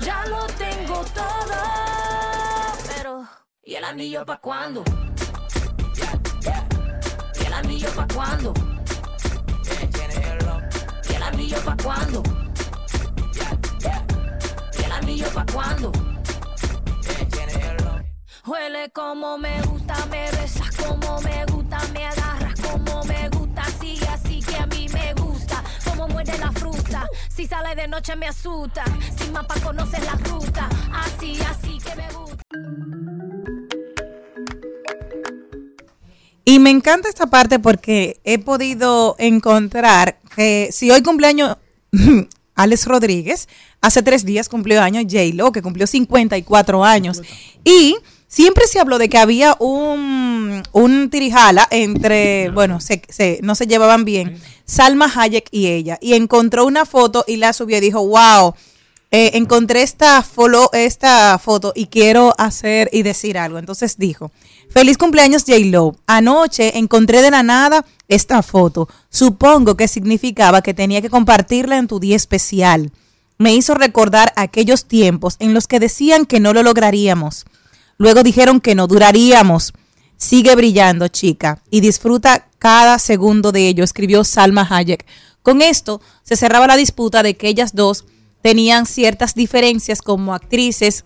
Ya 0.00 0.24
lo 0.26 0.46
tengo 0.56 1.04
todo. 1.14 1.58
Pero, 2.96 3.28
¿y 3.62 3.74
el 3.74 3.84
anillo 3.84 4.24
pa' 4.24 4.38
cuándo? 4.38 4.82
¿Y 7.38 7.44
el 7.46 7.52
anillo 7.52 7.88
pa' 7.94 8.08
cuándo? 8.14 8.77
¿Y 11.28 11.30
el 11.30 11.34
anillo 11.34 11.62
pa' 11.62 11.76
cuándo? 11.82 12.22
¿Y 14.78 14.82
el 14.82 14.92
anillo 14.92 15.26
pa' 15.34 15.44
cuándo? 15.52 15.92
Huele 18.46 18.90
como 18.92 19.36
me 19.36 19.60
gusta, 19.62 20.06
me 20.06 20.30
besas 20.30 20.74
como 20.76 21.20
me 21.20 21.44
gusta, 21.44 21.80
me 21.92 22.06
agarras 22.06 22.58
como 22.62 23.04
me 23.04 23.28
gusta, 23.28 23.60
así, 23.60 24.00
así 24.10 24.40
que 24.40 24.56
a 24.56 24.64
mí 24.66 24.88
me 24.88 25.12
gusta, 25.14 25.62
como 25.84 26.08
muerde 26.08 26.38
la 26.38 26.50
fruta, 26.50 27.06
si 27.28 27.46
sale 27.46 27.74
de 27.74 27.88
noche 27.88 28.16
me 28.16 28.28
asusta, 28.28 28.84
sin 29.18 29.30
mapa 29.32 29.54
conoces 29.60 30.02
la 30.06 30.14
ruta, 30.30 30.66
así, 30.94 31.38
así 31.42 31.76
que 31.76 31.94
me 31.94 32.04
gusta. 32.04 32.17
Y 36.48 36.60
me 36.60 36.70
encanta 36.70 37.10
esta 37.10 37.26
parte 37.26 37.58
porque 37.58 38.20
he 38.24 38.38
podido 38.38 39.16
encontrar 39.18 40.18
que 40.34 40.70
si 40.72 40.90
hoy 40.90 41.02
cumpleaños 41.02 41.58
Alex 42.54 42.86
Rodríguez, 42.86 43.48
hace 43.82 44.02
tres 44.02 44.24
días 44.24 44.48
cumplió 44.48 44.80
años 44.80 45.04
J-Lo, 45.04 45.52
que 45.52 45.60
cumplió 45.60 45.86
54 45.86 46.82
años. 46.86 47.20
Y 47.64 47.98
siempre 48.28 48.66
se 48.66 48.80
habló 48.80 48.96
de 48.96 49.10
que 49.10 49.18
había 49.18 49.56
un, 49.58 50.62
un 50.72 51.10
tirijala 51.10 51.68
entre, 51.70 52.48
bueno, 52.48 52.80
se, 52.80 53.02
se- 53.10 53.40
no 53.42 53.54
se 53.54 53.66
llevaban 53.66 54.06
bien, 54.06 54.40
Salma 54.64 55.12
Hayek 55.14 55.48
y 55.50 55.66
ella. 55.66 55.98
Y 56.00 56.14
encontró 56.14 56.64
una 56.64 56.86
foto 56.86 57.26
y 57.28 57.36
la 57.36 57.52
subió 57.52 57.76
y 57.76 57.80
dijo, 57.80 58.06
wow, 58.08 58.54
eh, 59.10 59.32
encontré 59.34 59.82
esta, 59.82 60.22
follow, 60.22 60.70
esta 60.72 61.38
foto 61.38 61.74
y 61.76 61.88
quiero 61.88 62.34
hacer 62.38 62.88
y 62.90 63.02
decir 63.02 63.36
algo. 63.36 63.58
Entonces 63.58 63.98
dijo, 63.98 64.30
feliz 64.70 64.98
cumpleaños 64.98 65.44
J-Lo. 65.46 65.96
Anoche 66.06 66.78
encontré 66.78 67.22
de 67.22 67.30
la 67.30 67.42
nada 67.42 67.84
esta 68.08 68.42
foto. 68.42 68.88
Supongo 69.10 69.76
que 69.76 69.88
significaba 69.88 70.62
que 70.62 70.74
tenía 70.74 71.02
que 71.02 71.10
compartirla 71.10 71.78
en 71.78 71.88
tu 71.88 72.00
día 72.00 72.16
especial. 72.16 72.92
Me 73.38 73.54
hizo 73.54 73.74
recordar 73.74 74.32
aquellos 74.36 74.86
tiempos 74.86 75.36
en 75.38 75.54
los 75.54 75.66
que 75.66 75.78
decían 75.78 76.26
que 76.26 76.40
no 76.40 76.52
lo 76.52 76.62
lograríamos. 76.62 77.46
Luego 77.96 78.22
dijeron 78.22 78.60
que 78.60 78.74
no 78.74 78.86
duraríamos. 78.86 79.72
Sigue 80.16 80.54
brillando, 80.56 81.06
chica, 81.08 81.62
y 81.70 81.80
disfruta 81.80 82.48
cada 82.58 82.98
segundo 82.98 83.52
de 83.52 83.68
ello, 83.68 83.84
escribió 83.84 84.24
Salma 84.24 84.66
Hayek. 84.68 85.06
Con 85.42 85.62
esto 85.62 86.00
se 86.24 86.36
cerraba 86.36 86.66
la 86.66 86.76
disputa 86.76 87.22
de 87.22 87.36
que 87.36 87.48
ellas 87.48 87.74
dos 87.74 88.04
tenían 88.42 88.86
ciertas 88.86 89.34
diferencias 89.34 90.02
como 90.02 90.34
actrices 90.34 91.04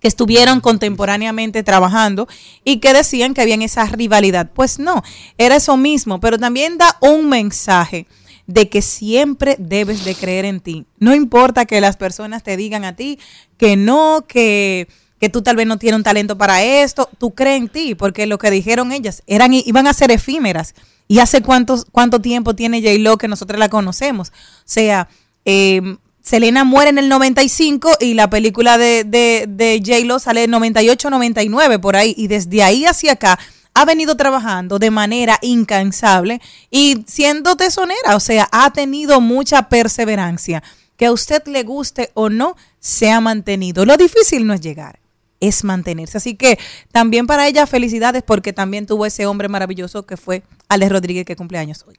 que 0.00 0.08
estuvieron 0.08 0.60
contemporáneamente 0.60 1.62
trabajando 1.62 2.28
y 2.64 2.78
que 2.78 2.92
decían 2.92 3.34
que 3.34 3.42
habían 3.42 3.62
esa 3.62 3.84
rivalidad. 3.86 4.50
Pues 4.52 4.78
no, 4.78 5.02
era 5.38 5.56
eso 5.56 5.76
mismo, 5.76 6.20
pero 6.20 6.38
también 6.38 6.78
da 6.78 6.96
un 7.00 7.28
mensaje 7.28 8.06
de 8.46 8.68
que 8.68 8.80
siempre 8.80 9.56
debes 9.58 10.04
de 10.04 10.14
creer 10.14 10.44
en 10.46 10.60
ti. 10.60 10.86
No 10.98 11.14
importa 11.14 11.66
que 11.66 11.80
las 11.80 11.96
personas 11.96 12.42
te 12.42 12.56
digan 12.56 12.84
a 12.84 12.96
ti 12.96 13.18
que 13.58 13.76
no, 13.76 14.24
que, 14.26 14.88
que 15.20 15.28
tú 15.28 15.42
tal 15.42 15.56
vez 15.56 15.66
no 15.66 15.78
tienes 15.78 15.98
un 15.98 16.02
talento 16.02 16.38
para 16.38 16.62
esto, 16.62 17.10
tú 17.18 17.34
crees 17.34 17.60
en 17.60 17.68
ti, 17.68 17.94
porque 17.94 18.26
lo 18.26 18.38
que 18.38 18.50
dijeron 18.50 18.90
ellas 18.90 19.22
eran 19.26 19.52
iban 19.52 19.86
a 19.86 19.92
ser 19.92 20.10
efímeras. 20.10 20.74
¿Y 21.08 21.20
hace 21.20 21.42
cuántos, 21.42 21.86
cuánto 21.90 22.20
tiempo 22.20 22.54
tiene 22.54 22.82
J-Lo 22.82 23.16
que 23.16 23.28
nosotros 23.28 23.58
la 23.58 23.70
conocemos? 23.70 24.28
O 24.28 24.62
sea, 24.64 25.08
eh, 25.44 25.96
Selena 26.28 26.62
muere 26.64 26.90
en 26.90 26.98
el 26.98 27.08
95 27.08 27.96
y 28.00 28.12
la 28.12 28.28
película 28.28 28.76
de, 28.76 29.04
de, 29.04 29.46
de 29.48 29.82
J-Lo 29.82 30.18
sale 30.18 30.44
en 30.44 30.50
98, 30.50 31.08
99, 31.08 31.78
por 31.78 31.96
ahí. 31.96 32.12
Y 32.18 32.26
desde 32.26 32.62
ahí 32.62 32.84
hacia 32.84 33.12
acá 33.12 33.38
ha 33.72 33.86
venido 33.86 34.14
trabajando 34.14 34.78
de 34.78 34.90
manera 34.90 35.38
incansable 35.40 36.42
y 36.70 37.02
siendo 37.06 37.56
tesonera, 37.56 38.14
o 38.14 38.20
sea, 38.20 38.46
ha 38.52 38.70
tenido 38.74 39.22
mucha 39.22 39.70
perseverancia. 39.70 40.62
Que 40.98 41.06
a 41.06 41.12
usted 41.12 41.42
le 41.46 41.62
guste 41.62 42.10
o 42.12 42.28
no, 42.28 42.56
se 42.78 43.10
ha 43.10 43.20
mantenido. 43.20 43.86
Lo 43.86 43.96
difícil 43.96 44.46
no 44.46 44.52
es 44.52 44.60
llegar, 44.60 44.98
es 45.40 45.64
mantenerse. 45.64 46.18
Así 46.18 46.34
que 46.34 46.58
también 46.92 47.26
para 47.26 47.48
ella 47.48 47.66
felicidades 47.66 48.22
porque 48.22 48.52
también 48.52 48.84
tuvo 48.84 49.06
ese 49.06 49.24
hombre 49.24 49.48
maravilloso 49.48 50.04
que 50.04 50.18
fue 50.18 50.42
Alex 50.68 50.92
Rodríguez 50.92 51.24
que 51.24 51.36
cumple 51.36 51.56
años 51.56 51.86
hoy. 51.88 51.98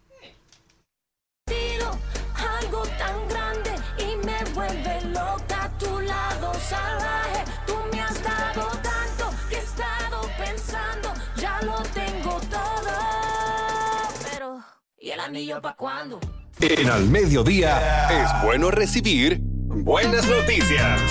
Anillo 15.29 15.61
pa' 15.61 15.75
cuándo? 15.75 16.19
En 16.59 16.89
al 16.89 17.05
mediodía 17.07 18.09
es 18.09 18.43
bueno 18.43 18.71
recibir 18.71 19.37
buenas 19.39 20.27
noticias. 20.27 21.01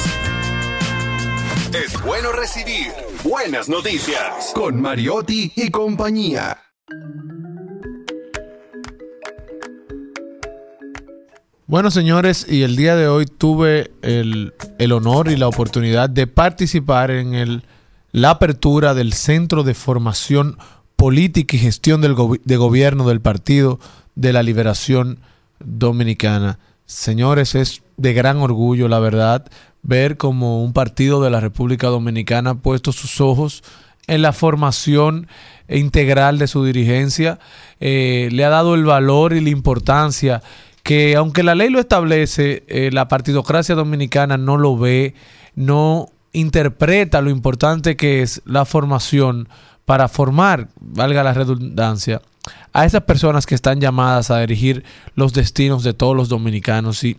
Es 1.72 2.02
bueno 2.02 2.32
recibir 2.32 2.88
buenas 3.22 3.68
noticias 3.68 4.52
con 4.56 4.80
Mariotti 4.80 5.52
y 5.54 5.70
compañía. 5.70 6.58
Bueno, 11.68 11.92
señores, 11.92 12.44
y 12.48 12.64
el 12.64 12.74
día 12.74 12.96
de 12.96 13.06
hoy 13.06 13.26
tuve 13.26 13.92
el, 14.02 14.52
el 14.80 14.92
honor 14.92 15.30
y 15.30 15.36
la 15.36 15.46
oportunidad 15.46 16.10
de 16.10 16.26
participar 16.26 17.12
en 17.12 17.34
el, 17.34 17.62
la 18.10 18.30
apertura 18.30 18.94
del 18.94 19.12
Centro 19.12 19.62
de 19.62 19.74
Formación 19.74 20.58
Política 20.96 21.54
y 21.54 21.60
Gestión 21.60 22.00
del 22.00 22.16
de 22.44 22.56
Gobierno 22.56 23.06
del 23.06 23.20
Partido 23.20 23.78
de 24.18 24.32
la 24.32 24.42
Liberación 24.42 25.20
Dominicana. 25.60 26.58
Señores, 26.86 27.54
es 27.54 27.82
de 27.96 28.12
gran 28.14 28.38
orgullo, 28.38 28.88
la 28.88 28.98
verdad, 28.98 29.46
ver 29.82 30.16
como 30.16 30.62
un 30.64 30.72
partido 30.72 31.22
de 31.22 31.30
la 31.30 31.38
República 31.38 31.86
Dominicana 31.86 32.50
ha 32.50 32.54
puesto 32.54 32.90
sus 32.90 33.20
ojos 33.20 33.62
en 34.08 34.22
la 34.22 34.32
formación 34.32 35.28
integral 35.68 36.38
de 36.38 36.48
su 36.48 36.64
dirigencia, 36.64 37.38
eh, 37.78 38.28
le 38.32 38.44
ha 38.44 38.48
dado 38.48 38.74
el 38.74 38.84
valor 38.84 39.34
y 39.34 39.40
la 39.40 39.50
importancia 39.50 40.42
que 40.82 41.14
aunque 41.14 41.42
la 41.44 41.54
ley 41.54 41.70
lo 41.70 41.78
establece, 41.78 42.64
eh, 42.66 42.90
la 42.92 43.06
partidocracia 43.06 43.76
dominicana 43.76 44.36
no 44.36 44.56
lo 44.56 44.76
ve, 44.76 45.14
no 45.54 46.06
interpreta 46.32 47.20
lo 47.20 47.30
importante 47.30 47.96
que 47.96 48.22
es 48.22 48.42
la 48.46 48.64
formación 48.64 49.48
para 49.84 50.08
formar, 50.08 50.68
valga 50.80 51.22
la 51.22 51.34
redundancia, 51.34 52.20
a 52.72 52.84
esas 52.84 53.02
personas 53.02 53.46
que 53.46 53.54
están 53.54 53.80
llamadas 53.80 54.30
a 54.30 54.40
dirigir 54.40 54.84
los 55.14 55.32
destinos 55.32 55.82
de 55.82 55.94
todos 55.94 56.16
los 56.16 56.28
dominicanos. 56.28 57.04
Y 57.04 57.18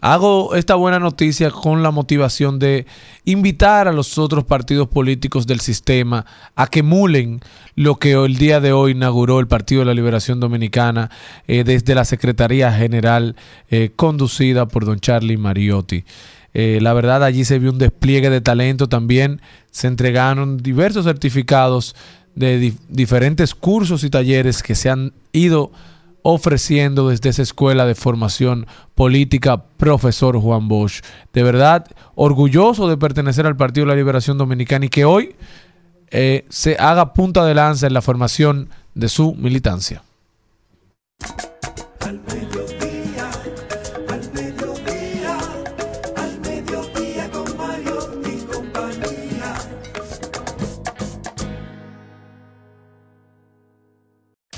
Hago 0.00 0.54
esta 0.54 0.74
buena 0.74 0.98
noticia 0.98 1.50
con 1.50 1.82
la 1.82 1.90
motivación 1.90 2.58
de 2.58 2.86
invitar 3.24 3.88
a 3.88 3.92
los 3.92 4.18
otros 4.18 4.44
partidos 4.44 4.88
políticos 4.88 5.46
del 5.46 5.60
sistema 5.60 6.24
a 6.54 6.68
que 6.68 6.80
emulen 6.80 7.40
lo 7.74 7.96
que 7.96 8.12
el 8.12 8.36
día 8.36 8.60
de 8.60 8.72
hoy 8.72 8.92
inauguró 8.92 9.40
el 9.40 9.48
Partido 9.48 9.80
de 9.80 9.86
la 9.86 9.94
Liberación 9.94 10.40
Dominicana 10.40 11.10
eh, 11.46 11.64
desde 11.64 11.94
la 11.94 12.04
Secretaría 12.04 12.72
General 12.72 13.36
eh, 13.70 13.90
conducida 13.94 14.66
por 14.66 14.84
don 14.84 15.00
Charlie 15.00 15.36
Mariotti. 15.36 16.04
Eh, 16.54 16.78
la 16.80 16.92
verdad, 16.92 17.22
allí 17.22 17.44
se 17.44 17.58
vio 17.58 17.70
un 17.70 17.78
despliegue 17.78 18.30
de 18.30 18.40
talento 18.40 18.88
también. 18.88 19.40
Se 19.70 19.86
entregaron 19.86 20.56
diversos 20.56 21.04
certificados 21.04 21.94
de 22.38 22.58
di- 22.58 22.76
diferentes 22.88 23.54
cursos 23.54 24.04
y 24.04 24.10
talleres 24.10 24.62
que 24.62 24.74
se 24.74 24.90
han 24.90 25.12
ido 25.32 25.70
ofreciendo 26.22 27.08
desde 27.08 27.30
esa 27.30 27.42
escuela 27.42 27.86
de 27.86 27.94
formación 27.94 28.66
política, 28.94 29.64
profesor 29.76 30.38
Juan 30.38 30.68
Bosch. 30.68 31.00
De 31.32 31.42
verdad, 31.42 31.86
orgulloso 32.14 32.88
de 32.88 32.96
pertenecer 32.96 33.46
al 33.46 33.56
Partido 33.56 33.86
de 33.86 33.92
la 33.92 33.96
Liberación 33.96 34.36
Dominicana 34.36 34.86
y 34.86 34.88
que 34.88 35.04
hoy 35.04 35.36
eh, 36.10 36.44
se 36.48 36.76
haga 36.78 37.12
punta 37.12 37.44
de 37.44 37.54
lanza 37.54 37.86
en 37.86 37.94
la 37.94 38.02
formación 38.02 38.68
de 38.94 39.08
su 39.08 39.34
militancia. 39.34 40.02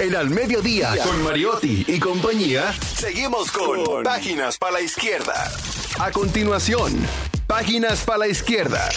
En 0.01 0.17
Al 0.17 0.31
Mediodía, 0.31 0.95
con 1.05 1.23
Mariotti 1.23 1.85
y 1.87 1.99
compañía, 1.99 2.73
seguimos 2.73 3.53
con 3.53 4.03
Páginas 4.03 4.57
para 4.57 4.73
la 4.73 4.81
Izquierda. 4.81 5.53
A 5.99 6.11
continuación, 6.11 6.99
Páginas 7.47 8.03
para 8.07 8.21
la 8.21 8.29
Izquierda. 8.29 8.89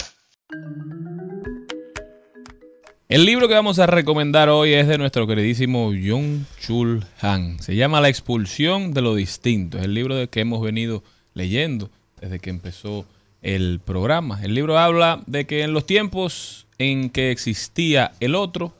El 3.06 3.26
libro 3.26 3.48
que 3.48 3.54
vamos 3.54 3.78
a 3.80 3.86
recomendar 3.86 4.48
hoy 4.48 4.72
es 4.72 4.88
de 4.88 4.96
nuestro 4.96 5.26
queridísimo 5.26 5.88
Jung 5.88 6.46
Chul 6.58 7.04
Han. 7.20 7.62
Se 7.62 7.76
llama 7.76 8.00
La 8.00 8.08
expulsión 8.08 8.94
de 8.94 9.02
lo 9.02 9.14
distinto. 9.14 9.76
Es 9.76 9.84
el 9.84 9.92
libro 9.92 10.16
de 10.16 10.28
que 10.28 10.40
hemos 10.40 10.62
venido 10.62 11.04
leyendo 11.34 11.90
desde 12.18 12.40
que 12.40 12.48
empezó 12.48 13.04
el 13.42 13.78
programa. 13.84 14.42
El 14.42 14.54
libro 14.54 14.78
habla 14.78 15.22
de 15.26 15.46
que 15.46 15.64
en 15.64 15.74
los 15.74 15.84
tiempos 15.84 16.66
en 16.78 17.10
que 17.10 17.30
existía 17.30 18.12
el 18.20 18.34
otro, 18.34 18.72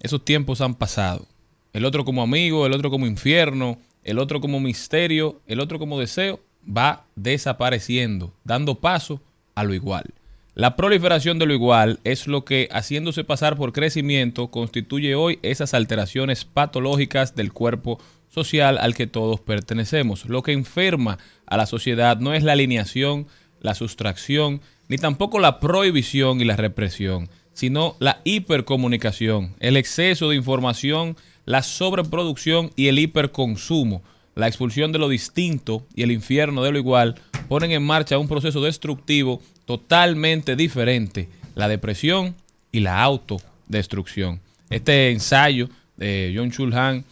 esos 0.00 0.22
tiempos 0.22 0.60
han 0.60 0.74
pasado. 0.74 1.29
El 1.72 1.84
otro 1.84 2.04
como 2.04 2.22
amigo, 2.22 2.66
el 2.66 2.72
otro 2.72 2.90
como 2.90 3.06
infierno, 3.06 3.78
el 4.02 4.18
otro 4.18 4.40
como 4.40 4.60
misterio, 4.60 5.40
el 5.46 5.60
otro 5.60 5.78
como 5.78 5.98
deseo, 5.98 6.40
va 6.66 7.04
desapareciendo, 7.16 8.32
dando 8.44 8.76
paso 8.76 9.20
a 9.54 9.64
lo 9.64 9.74
igual. 9.74 10.14
La 10.54 10.76
proliferación 10.76 11.38
de 11.38 11.46
lo 11.46 11.54
igual 11.54 12.00
es 12.04 12.26
lo 12.26 12.44
que, 12.44 12.68
haciéndose 12.72 13.24
pasar 13.24 13.56
por 13.56 13.72
crecimiento, 13.72 14.50
constituye 14.50 15.14
hoy 15.14 15.38
esas 15.42 15.74
alteraciones 15.74 16.44
patológicas 16.44 17.36
del 17.36 17.52
cuerpo 17.52 18.00
social 18.28 18.78
al 18.78 18.94
que 18.94 19.06
todos 19.06 19.40
pertenecemos. 19.40 20.26
Lo 20.26 20.42
que 20.42 20.52
enferma 20.52 21.18
a 21.46 21.56
la 21.56 21.66
sociedad 21.66 22.18
no 22.18 22.34
es 22.34 22.42
la 22.42 22.52
alineación, 22.52 23.26
la 23.60 23.74
sustracción, 23.74 24.60
ni 24.88 24.98
tampoco 24.98 25.38
la 25.38 25.60
prohibición 25.60 26.40
y 26.40 26.44
la 26.44 26.56
represión, 26.56 27.30
sino 27.52 27.96
la 28.00 28.20
hipercomunicación, 28.24 29.54
el 29.60 29.76
exceso 29.76 30.30
de 30.30 30.36
información, 30.36 31.16
la 31.44 31.62
sobreproducción 31.62 32.70
y 32.76 32.88
el 32.88 32.98
hiperconsumo. 32.98 34.02
La 34.34 34.46
expulsión 34.46 34.92
de 34.92 34.98
lo 34.98 35.08
distinto 35.08 35.86
y 35.94 36.02
el 36.02 36.12
infierno 36.12 36.62
de 36.62 36.72
lo 36.72 36.78
igual 36.78 37.16
ponen 37.48 37.72
en 37.72 37.82
marcha 37.82 38.18
un 38.18 38.28
proceso 38.28 38.62
destructivo 38.62 39.42
totalmente 39.64 40.56
diferente, 40.56 41.28
la 41.54 41.68
depresión 41.68 42.34
y 42.72 42.80
la 42.80 43.02
autodestrucción. 43.02 44.40
Este 44.70 45.10
ensayo 45.10 45.68
de 45.96 46.32
John 46.34 46.50
Chulhan 46.50 47.04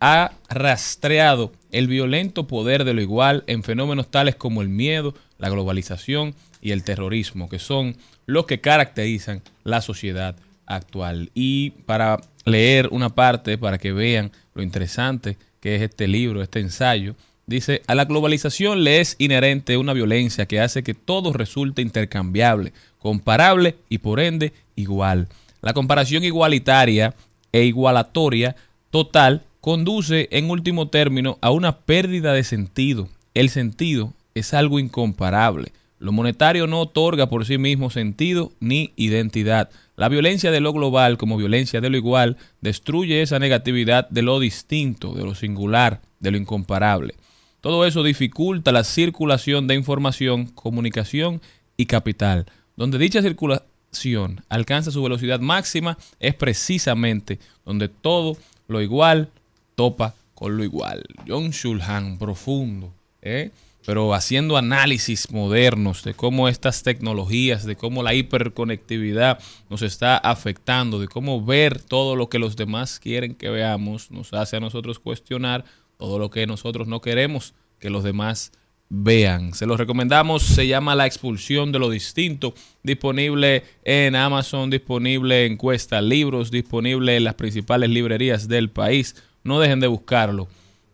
ha 0.00 0.32
rastreado 0.48 1.52
el 1.72 1.88
violento 1.88 2.46
poder 2.46 2.84
de 2.84 2.94
lo 2.94 3.02
igual 3.02 3.42
en 3.46 3.62
fenómenos 3.62 4.10
tales 4.10 4.36
como 4.36 4.62
el 4.62 4.68
miedo, 4.68 5.14
la 5.38 5.50
globalización 5.50 6.34
y 6.60 6.70
el 6.70 6.84
terrorismo, 6.84 7.48
que 7.48 7.58
son 7.58 7.96
los 8.26 8.46
que 8.46 8.60
caracterizan 8.60 9.42
la 9.64 9.80
sociedad 9.80 10.36
actual. 10.66 11.30
Y 11.34 11.70
para 11.86 12.20
leer 12.44 12.88
una 12.90 13.10
parte, 13.10 13.58
para 13.58 13.78
que 13.78 13.92
vean 13.92 14.32
lo 14.54 14.62
interesante 14.62 15.36
que 15.60 15.76
es 15.76 15.82
este 15.82 16.06
libro, 16.08 16.42
este 16.42 16.60
ensayo, 16.60 17.14
dice, 17.46 17.82
a 17.86 17.94
la 17.94 18.04
globalización 18.04 18.84
le 18.84 19.00
es 19.00 19.16
inherente 19.18 19.76
una 19.76 19.92
violencia 19.92 20.46
que 20.46 20.60
hace 20.60 20.82
que 20.82 20.94
todo 20.94 21.32
resulte 21.32 21.82
intercambiable, 21.82 22.72
comparable 22.98 23.76
y 23.88 23.98
por 23.98 24.20
ende 24.20 24.52
igual. 24.76 25.28
La 25.62 25.72
comparación 25.72 26.24
igualitaria 26.24 27.14
e 27.52 27.64
igualatoria 27.64 28.56
total 28.90 29.42
conduce 29.60 30.28
en 30.30 30.50
último 30.50 30.88
término 30.88 31.38
a 31.40 31.50
una 31.50 31.78
pérdida 31.78 32.34
de 32.34 32.44
sentido. 32.44 33.08
El 33.32 33.48
sentido 33.48 34.12
es 34.34 34.52
algo 34.52 34.78
incomparable. 34.78 35.72
Lo 35.98 36.12
monetario 36.12 36.66
no 36.66 36.80
otorga 36.80 37.30
por 37.30 37.46
sí 37.46 37.56
mismo 37.56 37.88
sentido 37.88 38.52
ni 38.60 38.92
identidad. 38.96 39.70
La 39.96 40.08
violencia 40.08 40.50
de 40.50 40.60
lo 40.60 40.72
global 40.72 41.18
como 41.18 41.36
violencia 41.36 41.80
de 41.80 41.90
lo 41.90 41.96
igual 41.96 42.36
destruye 42.60 43.22
esa 43.22 43.38
negatividad 43.38 44.08
de 44.10 44.22
lo 44.22 44.40
distinto, 44.40 45.14
de 45.14 45.22
lo 45.22 45.34
singular, 45.34 46.00
de 46.18 46.32
lo 46.32 46.36
incomparable. 46.36 47.14
Todo 47.60 47.86
eso 47.86 48.02
dificulta 48.02 48.72
la 48.72 48.84
circulación 48.84 49.66
de 49.66 49.74
información, 49.74 50.46
comunicación 50.46 51.40
y 51.76 51.86
capital. 51.86 52.46
Donde 52.76 52.98
dicha 52.98 53.22
circulación 53.22 54.42
alcanza 54.48 54.90
su 54.90 55.02
velocidad 55.02 55.40
máxima 55.40 55.96
es 56.18 56.34
precisamente 56.34 57.38
donde 57.64 57.88
todo 57.88 58.36
lo 58.66 58.82
igual 58.82 59.30
topa 59.76 60.14
con 60.34 60.56
lo 60.56 60.64
igual. 60.64 61.04
John 61.26 61.50
Shulhan, 61.50 62.18
profundo, 62.18 62.92
¿eh? 63.22 63.50
Pero 63.84 64.14
haciendo 64.14 64.56
análisis 64.56 65.30
modernos 65.30 66.04
de 66.04 66.14
cómo 66.14 66.48
estas 66.48 66.82
tecnologías, 66.82 67.64
de 67.64 67.76
cómo 67.76 68.02
la 68.02 68.14
hiperconectividad 68.14 69.38
nos 69.68 69.82
está 69.82 70.16
afectando, 70.16 70.98
de 70.98 71.08
cómo 71.08 71.44
ver 71.44 71.80
todo 71.80 72.16
lo 72.16 72.28
que 72.28 72.38
los 72.38 72.56
demás 72.56 72.98
quieren 72.98 73.34
que 73.34 73.50
veamos, 73.50 74.10
nos 74.10 74.32
hace 74.32 74.56
a 74.56 74.60
nosotros 74.60 74.98
cuestionar 74.98 75.64
todo 75.98 76.18
lo 76.18 76.30
que 76.30 76.46
nosotros 76.46 76.88
no 76.88 77.00
queremos 77.00 77.54
que 77.78 77.90
los 77.90 78.04
demás 78.04 78.52
vean. 78.88 79.54
Se 79.54 79.66
los 79.66 79.78
recomendamos, 79.78 80.42
se 80.42 80.66
llama 80.66 80.94
La 80.94 81.06
expulsión 81.06 81.72
de 81.72 81.78
lo 81.78 81.90
distinto, 81.90 82.54
disponible 82.82 83.64
en 83.84 84.16
Amazon, 84.16 84.70
disponible 84.70 85.46
en 85.46 85.56
Cuesta 85.56 86.00
Libros, 86.00 86.50
disponible 86.50 87.16
en 87.16 87.24
las 87.24 87.34
principales 87.34 87.90
librerías 87.90 88.48
del 88.48 88.70
país. 88.70 89.16
No 89.42 89.60
dejen 89.60 89.80
de 89.80 89.88
buscarlo. 89.88 90.48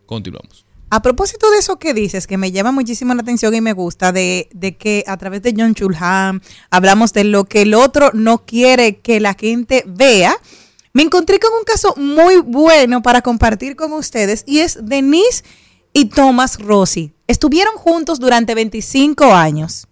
Continuamos. 0.07 0.70
A 0.93 1.03
propósito 1.03 1.49
de 1.53 1.59
eso 1.59 1.79
que 1.79 1.95
dices, 1.95 2.27
que 2.27 2.37
me 2.37 2.51
llama 2.51 2.73
muchísimo 2.73 3.15
la 3.15 3.23
atención 3.23 3.55
y 3.55 3.61
me 3.61 3.73
gusta, 3.73 4.11
de, 4.11 4.49
que 4.77 5.05
a 5.07 5.17
través 5.17 5.41
de 5.41 5.55
John 5.57 5.73
Chulhan 5.73 6.43
hablamos 6.69 7.13
de 7.13 7.23
lo 7.23 7.45
que 7.45 7.63
el 7.63 7.75
otro 7.75 8.11
no 8.13 8.45
quiere 8.45 8.99
que 8.99 9.21
la 9.21 9.35
gente 9.35 9.85
vea, 9.87 10.37
me 10.93 11.03
encontré 11.03 11.39
con 11.39 11.53
un 11.53 11.63
caso 11.63 11.95
muy 11.97 12.39
bueno 12.39 13.03
para 13.03 13.23
compartir 13.23 13.77
con 13.77 13.93
ustedes 13.93 14.43
y 14.49 14.59
es 14.59 14.79
Denise 14.83 15.45
y 15.93 16.07
Thomas 16.07 16.59
Rossi. 16.59 17.13
Estuvieron 17.29 17.77
juntos 17.77 18.19
durante 18.19 18.57
25 18.57 19.33
años. 19.33 19.87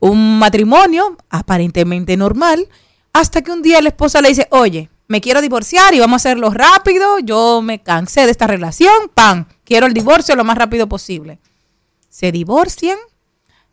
Un 0.00 0.40
matrimonio 0.40 1.16
aparentemente 1.28 2.16
normal, 2.16 2.68
hasta 3.12 3.42
que 3.42 3.52
un 3.52 3.62
día 3.62 3.80
la 3.82 3.90
esposa 3.90 4.20
le 4.20 4.30
dice, 4.30 4.48
oye, 4.50 4.90
me 5.06 5.20
quiero 5.20 5.42
divorciar 5.42 5.94
y 5.94 6.00
vamos 6.00 6.14
a 6.14 6.28
hacerlo 6.28 6.50
rápido, 6.50 7.20
yo 7.20 7.62
me 7.62 7.80
cansé 7.82 8.24
de 8.24 8.30
esta 8.32 8.48
relación, 8.48 9.10
pan, 9.14 9.46
quiero 9.70 9.86
el 9.86 9.94
divorcio 9.94 10.34
lo 10.34 10.42
más 10.42 10.58
rápido 10.58 10.88
posible. 10.88 11.38
Se 12.08 12.32
divorcian 12.32 12.98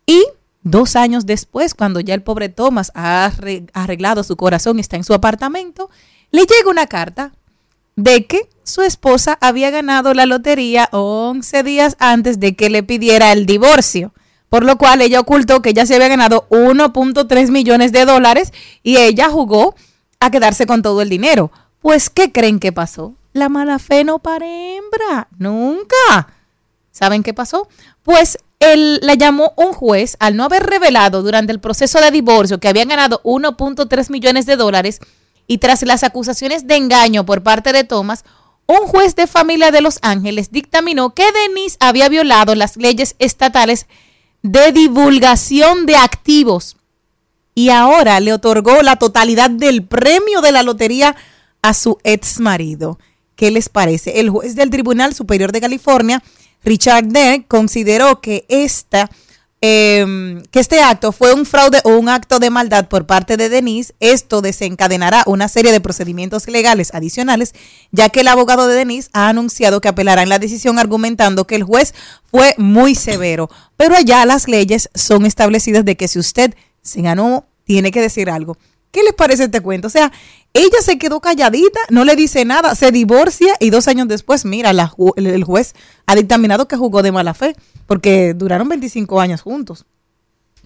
y 0.06 0.24
dos 0.62 0.94
años 0.94 1.26
después, 1.26 1.74
cuando 1.74 1.98
ya 1.98 2.14
el 2.14 2.22
pobre 2.22 2.48
Thomas 2.48 2.92
ha 2.94 3.26
arre- 3.28 3.68
arreglado 3.72 4.22
su 4.22 4.36
corazón 4.36 4.78
y 4.78 4.80
está 4.80 4.94
en 4.94 5.02
su 5.02 5.12
apartamento, 5.12 5.90
le 6.30 6.42
llega 6.42 6.70
una 6.70 6.86
carta 6.86 7.32
de 7.96 8.26
que 8.26 8.48
su 8.62 8.82
esposa 8.82 9.36
había 9.40 9.70
ganado 9.70 10.14
la 10.14 10.24
lotería 10.24 10.88
11 10.92 11.64
días 11.64 11.96
antes 11.98 12.38
de 12.38 12.54
que 12.54 12.70
le 12.70 12.84
pidiera 12.84 13.32
el 13.32 13.44
divorcio. 13.44 14.12
Por 14.48 14.64
lo 14.64 14.78
cual 14.78 15.02
ella 15.02 15.18
ocultó 15.18 15.62
que 15.62 15.70
ella 15.70 15.84
se 15.84 15.96
había 15.96 16.06
ganado 16.08 16.46
1.3 16.50 17.50
millones 17.50 17.90
de 17.90 18.04
dólares 18.04 18.52
y 18.84 18.98
ella 18.98 19.28
jugó 19.30 19.74
a 20.20 20.30
quedarse 20.30 20.64
con 20.64 20.80
todo 20.80 21.02
el 21.02 21.08
dinero. 21.08 21.50
Pues, 21.80 22.08
¿qué 22.08 22.30
creen 22.30 22.60
que 22.60 22.70
pasó? 22.72 23.14
La 23.32 23.48
mala 23.48 23.78
fe 23.78 24.04
no 24.04 24.18
para 24.18 24.46
hembra. 24.46 25.28
Nunca. 25.38 26.34
¿Saben 26.90 27.22
qué 27.22 27.34
pasó? 27.34 27.68
Pues 28.02 28.38
él 28.60 28.98
la 29.02 29.14
llamó 29.14 29.52
un 29.56 29.72
juez 29.72 30.16
al 30.18 30.36
no 30.36 30.44
haber 30.44 30.64
revelado 30.64 31.22
durante 31.22 31.52
el 31.52 31.60
proceso 31.60 32.00
de 32.00 32.10
divorcio 32.10 32.58
que 32.58 32.68
habían 32.68 32.88
ganado 32.88 33.20
1.3 33.22 34.10
millones 34.10 34.46
de 34.46 34.56
dólares 34.56 35.00
y 35.46 35.58
tras 35.58 35.82
las 35.82 36.02
acusaciones 36.02 36.66
de 36.66 36.76
engaño 36.76 37.24
por 37.24 37.42
parte 37.42 37.72
de 37.72 37.84
Thomas, 37.84 38.24
un 38.66 38.86
juez 38.86 39.16
de 39.16 39.26
familia 39.26 39.70
de 39.70 39.80
Los 39.80 39.98
Ángeles 40.02 40.50
dictaminó 40.50 41.14
que 41.14 41.24
Denise 41.32 41.78
había 41.80 42.08
violado 42.08 42.54
las 42.54 42.76
leyes 42.76 43.14
estatales 43.18 43.86
de 44.42 44.72
divulgación 44.72 45.86
de 45.86 45.96
activos 45.96 46.76
y 47.54 47.70
ahora 47.70 48.20
le 48.20 48.32
otorgó 48.32 48.82
la 48.82 48.96
totalidad 48.96 49.50
del 49.50 49.84
premio 49.84 50.40
de 50.42 50.52
la 50.52 50.62
lotería 50.62 51.16
a 51.62 51.74
su 51.74 51.98
ex 52.04 52.40
marido. 52.40 52.98
¿Qué 53.38 53.52
les 53.52 53.68
parece? 53.68 54.18
El 54.18 54.30
juez 54.30 54.56
del 54.56 54.68
Tribunal 54.68 55.14
Superior 55.14 55.52
de 55.52 55.60
California, 55.60 56.24
Richard 56.64 57.04
Derr, 57.04 57.46
consideró 57.46 58.20
que 58.20 58.44
esta 58.48 59.08
eh, 59.60 60.42
que 60.50 60.58
este 60.58 60.82
acto 60.82 61.12
fue 61.12 61.32
un 61.34 61.46
fraude 61.46 61.80
o 61.84 61.90
un 61.90 62.08
acto 62.08 62.40
de 62.40 62.50
maldad 62.50 62.88
por 62.88 63.06
parte 63.06 63.36
de 63.36 63.48
Denise, 63.48 63.94
esto 64.00 64.40
desencadenará 64.40 65.22
una 65.26 65.46
serie 65.46 65.70
de 65.70 65.80
procedimientos 65.80 66.48
legales 66.48 66.92
adicionales, 66.94 67.54
ya 67.92 68.08
que 68.08 68.20
el 68.22 68.28
abogado 68.28 68.66
de 68.66 68.74
Denise 68.74 69.08
ha 69.12 69.28
anunciado 69.28 69.80
que 69.80 69.88
apelará 69.88 70.24
en 70.24 70.30
la 70.30 70.40
decisión 70.40 70.80
argumentando 70.80 71.46
que 71.46 71.54
el 71.54 71.62
juez 71.62 71.94
fue 72.24 72.56
muy 72.58 72.96
severo. 72.96 73.50
Pero 73.76 73.94
allá 73.94 74.26
las 74.26 74.48
leyes 74.48 74.90
son 74.96 75.26
establecidas 75.26 75.84
de 75.84 75.96
que 75.96 76.08
si 76.08 76.18
usted 76.18 76.54
se 76.82 77.02
ganó, 77.02 77.46
tiene 77.62 77.92
que 77.92 78.00
decir 78.00 78.30
algo. 78.30 78.58
¿Qué 78.90 79.02
les 79.02 79.12
parece 79.12 79.44
este 79.44 79.60
cuento? 79.60 79.86
O 79.88 79.90
sea, 79.90 80.10
ella 80.54 80.78
se 80.80 80.96
quedó 80.98 81.20
calladita, 81.20 81.78
no 81.90 82.04
le 82.04 82.16
dice 82.16 82.44
nada, 82.44 82.74
se 82.74 82.90
divorcia 82.90 83.54
y 83.60 83.70
dos 83.70 83.86
años 83.88 84.08
después, 84.08 84.44
mira, 84.44 84.72
la 84.72 84.88
ju- 84.90 85.12
el- 85.16 85.44
juez 85.44 85.74
ha 86.06 86.14
dictaminado 86.14 86.66
que 86.68 86.76
jugó 86.76 87.02
de 87.02 87.12
mala 87.12 87.34
fe, 87.34 87.54
porque 87.86 88.32
duraron 88.34 88.68
25 88.68 89.20
años 89.20 89.42
juntos. 89.42 89.84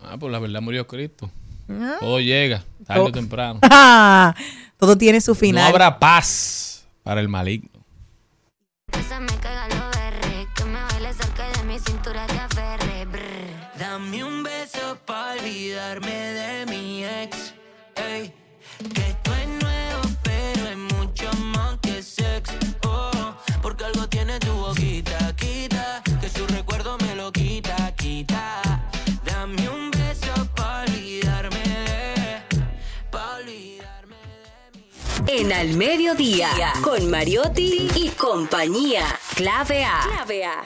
Ah, 0.01 0.17
pues 0.19 0.31
la 0.33 0.39
verdad 0.39 0.61
murió 0.61 0.87
Cristo. 0.87 1.31
Ah. 1.69 1.97
Todo 2.01 2.21
llega, 2.21 2.65
tarde 2.87 3.03
Oh. 3.03 3.07
o 3.07 3.13
temprano. 3.13 3.61
Todo 4.79 4.97
tiene 4.99 5.21
su 5.21 5.35
final. 5.35 5.65
No 5.65 5.69
habrá 5.71 5.99
paz 5.99 6.85
para 7.03 7.21
el 7.21 7.29
maligno. 7.29 7.71
Se 9.09 9.19
me 9.21 9.27
caigan 9.41 9.69
los 9.71 9.97
berres, 9.97 10.47
que 10.55 10.65
me 10.65 10.81
baile 10.83 11.13
cerca 11.15 11.49
de 11.59 11.65
mi 11.65 11.79
cintura 11.79 12.27
te 12.27 12.39
aferre. 12.39 13.05
brr. 13.07 13.79
Dame 13.79 14.25
un 14.25 14.43
beso 14.43 14.99
para 15.07 15.33
olvidarme 15.41 16.11
de 16.13 16.67
mi 16.67 17.05
ex. 17.05 17.42
En 35.35 35.51
Al 35.51 35.75
Mediodía, 35.79 36.51
con 36.83 37.11
Mariotti 37.11 37.89
y 37.95 38.11
compañía. 38.11 39.19
Clave 39.35 39.83
A. 39.83 40.01
Clave 40.07 40.45
A. 40.45 40.63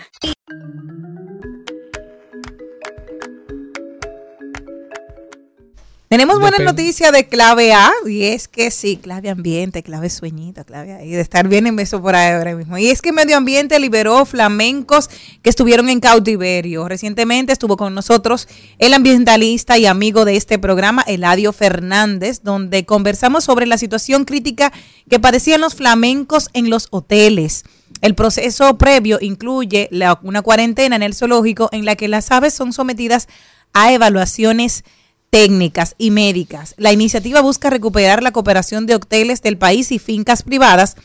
Tenemos 6.08 6.38
buenas 6.38 6.60
Depende. 6.60 6.82
noticias 6.84 7.10
de 7.10 7.26
clave 7.26 7.72
A, 7.72 7.90
y 8.06 8.22
es 8.22 8.46
que 8.46 8.70
sí, 8.70 8.96
clave 8.96 9.28
ambiente, 9.28 9.82
clave 9.82 10.08
sueñito, 10.08 10.64
clave 10.64 10.92
ahí, 10.92 11.10
de 11.10 11.20
estar 11.20 11.48
bien 11.48 11.66
en 11.66 11.74
beso 11.74 12.00
por 12.00 12.14
ahí 12.14 12.32
ahora 12.32 12.54
mismo. 12.54 12.78
Y 12.78 12.86
es 12.90 13.02
que 13.02 13.10
Medio 13.10 13.36
Ambiente 13.36 13.80
liberó 13.80 14.24
flamencos 14.24 15.10
que 15.42 15.50
estuvieron 15.50 15.88
en 15.88 15.98
cautiverio. 15.98 16.86
Recientemente 16.88 17.52
estuvo 17.52 17.76
con 17.76 17.92
nosotros 17.92 18.46
el 18.78 18.94
ambientalista 18.94 19.78
y 19.78 19.86
amigo 19.86 20.24
de 20.24 20.36
este 20.36 20.60
programa, 20.60 21.02
Eladio 21.08 21.52
Fernández, 21.52 22.40
donde 22.44 22.86
conversamos 22.86 23.42
sobre 23.42 23.66
la 23.66 23.76
situación 23.76 24.24
crítica 24.24 24.72
que 25.10 25.18
padecían 25.18 25.60
los 25.60 25.74
flamencos 25.74 26.50
en 26.52 26.70
los 26.70 26.86
hoteles. 26.90 27.64
El 28.00 28.14
proceso 28.14 28.78
previo 28.78 29.18
incluye 29.20 29.88
la- 29.90 30.20
una 30.22 30.42
cuarentena 30.42 30.94
en 30.94 31.02
el 31.02 31.14
zoológico 31.14 31.68
en 31.72 31.84
la 31.84 31.96
que 31.96 32.06
las 32.06 32.30
aves 32.30 32.54
son 32.54 32.72
sometidas 32.72 33.26
a 33.72 33.92
evaluaciones 33.92 34.84
técnicas 35.30 35.94
y 35.98 36.10
médicas. 36.10 36.74
La 36.76 36.92
iniciativa 36.92 37.40
busca 37.40 37.70
recuperar 37.70 38.22
la 38.22 38.32
cooperación 38.32 38.86
de 38.86 38.94
hoteles 38.94 39.42
del 39.42 39.58
país 39.58 39.92
y 39.92 39.98
fincas 39.98 40.42
privadas 40.42 40.96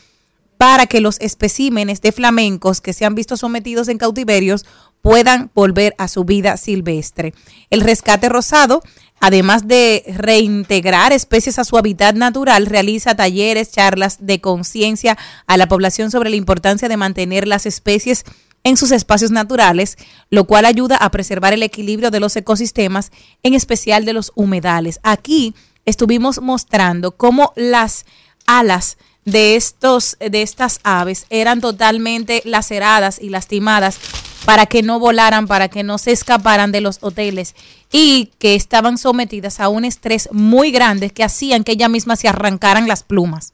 para 0.62 0.86
que 0.86 1.00
los 1.00 1.20
especímenes 1.20 2.00
de 2.02 2.12
flamencos 2.12 2.80
que 2.80 2.92
se 2.92 3.04
han 3.04 3.16
visto 3.16 3.36
sometidos 3.36 3.88
en 3.88 3.98
cautiverios 3.98 4.64
puedan 5.00 5.50
volver 5.54 5.94
a 5.98 6.06
su 6.06 6.24
vida 6.24 6.56
silvestre. 6.56 7.34
El 7.70 7.80
rescate 7.80 8.28
rosado, 8.28 8.80
además 9.18 9.66
de 9.66 10.04
reintegrar 10.06 11.12
especies 11.12 11.58
a 11.58 11.64
su 11.64 11.76
hábitat 11.76 12.14
natural, 12.14 12.66
realiza 12.66 13.16
talleres, 13.16 13.72
charlas 13.72 14.18
de 14.20 14.40
conciencia 14.40 15.18
a 15.48 15.56
la 15.56 15.66
población 15.66 16.12
sobre 16.12 16.30
la 16.30 16.36
importancia 16.36 16.88
de 16.88 16.96
mantener 16.96 17.48
las 17.48 17.66
especies 17.66 18.24
en 18.64 18.76
sus 18.76 18.92
espacios 18.92 19.30
naturales, 19.30 19.96
lo 20.30 20.44
cual 20.44 20.64
ayuda 20.64 20.96
a 20.96 21.10
preservar 21.10 21.52
el 21.52 21.62
equilibrio 21.62 22.10
de 22.10 22.20
los 22.20 22.36
ecosistemas, 22.36 23.10
en 23.42 23.54
especial 23.54 24.04
de 24.04 24.12
los 24.12 24.32
humedales. 24.34 25.00
Aquí 25.02 25.54
estuvimos 25.84 26.40
mostrando 26.40 27.12
cómo 27.12 27.52
las 27.56 28.06
alas 28.46 28.98
de 29.24 29.56
estos 29.56 30.16
de 30.18 30.42
estas 30.42 30.80
aves 30.82 31.26
eran 31.30 31.60
totalmente 31.60 32.42
laceradas 32.44 33.20
y 33.20 33.28
lastimadas 33.28 33.98
para 34.44 34.66
que 34.66 34.82
no 34.82 34.98
volaran, 34.98 35.46
para 35.46 35.68
que 35.68 35.84
no 35.84 35.98
se 35.98 36.10
escaparan 36.10 36.72
de 36.72 36.80
los 36.80 36.98
hoteles 37.02 37.54
y 37.92 38.32
que 38.38 38.56
estaban 38.56 38.98
sometidas 38.98 39.60
a 39.60 39.68
un 39.68 39.84
estrés 39.84 40.28
muy 40.32 40.72
grande 40.72 41.10
que 41.10 41.22
hacían 41.22 41.62
que 41.62 41.72
ellas 41.72 41.90
mismas 41.90 42.18
se 42.18 42.28
arrancaran 42.28 42.88
las 42.88 43.04
plumas 43.04 43.52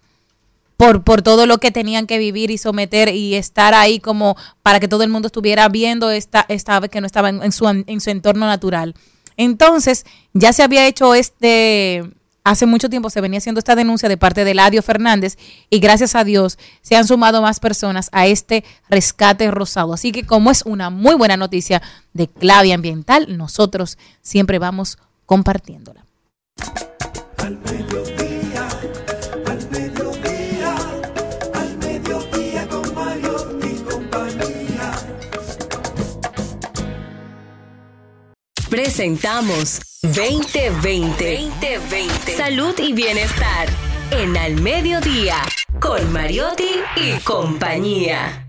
por, 0.79 1.03
por 1.03 1.23
todo 1.23 1.45
lo 1.45 1.59
que 1.59 1.73
tenían 1.73 2.07
que 2.07 2.19
vivir 2.19 2.51
y 2.53 2.57
someter 2.57 3.09
y 3.09 3.35
estar 3.35 3.75
ahí 3.75 3.99
como 3.99 4.37
para 4.63 4.79
que 4.79 4.87
todo 4.87 5.03
el 5.03 5.11
mundo 5.11 5.27
estuviera 5.27 5.69
viendo 5.69 6.11
esta, 6.11 6.47
esta 6.49 6.77
ave 6.77 6.89
que 6.89 7.01
no 7.01 7.07
estaba 7.07 7.29
en, 7.29 7.43
en 7.43 7.53
su, 7.53 7.69
en 7.69 8.01
su 8.01 8.11
entorno 8.11 8.47
natural. 8.47 8.95
Entonces, 9.37 10.07
ya 10.33 10.53
se 10.53 10.63
había 10.63 10.87
hecho 10.87 11.15
este, 11.15 12.09
hace 12.45 12.65
mucho 12.65 12.89
tiempo 12.89 13.11
se 13.11 13.21
venía 13.21 13.39
haciendo 13.39 13.59
esta 13.59 13.75
denuncia 13.75 14.09
de 14.09 14.17
parte 14.17 14.45
de 14.45 14.55
Ladio 14.55 14.81
Fernández 14.83 15.37
y 15.69 15.81
gracias 15.81 16.15
a 16.15 16.23
Dios 16.23 16.59
se 16.81 16.95
han 16.95 17.07
sumado 17.09 17.43
más 17.43 17.59
personas 17.59 18.09
a 18.13 18.29
este 18.29 18.65
rescate 18.89 19.51
rosado. 19.51 19.95
Así 19.95 20.13
que 20.13 20.25
como 20.25 20.53
es 20.53 20.63
una 20.63 20.91
muy 20.91 21.17
buena 21.17 21.37
noticia 21.37 21.83
de 22.13 22.29
clave 22.29 22.73
ambiental, 22.73 23.37
nosotros 23.37 23.99
siempre 24.23 24.61
vamos 24.61 24.97
compartiéndola. 25.27 26.05
Presentamos 38.71 39.81
2020. 40.03 41.41
2020. 41.41 42.37
Salud 42.37 42.75
y 42.79 42.93
bienestar. 42.93 43.67
En 44.11 44.37
Al 44.37 44.61
Mediodía. 44.61 45.37
Con 45.81 46.13
Mariotti 46.13 46.69
y 46.97 47.19
compañía. 47.21 48.47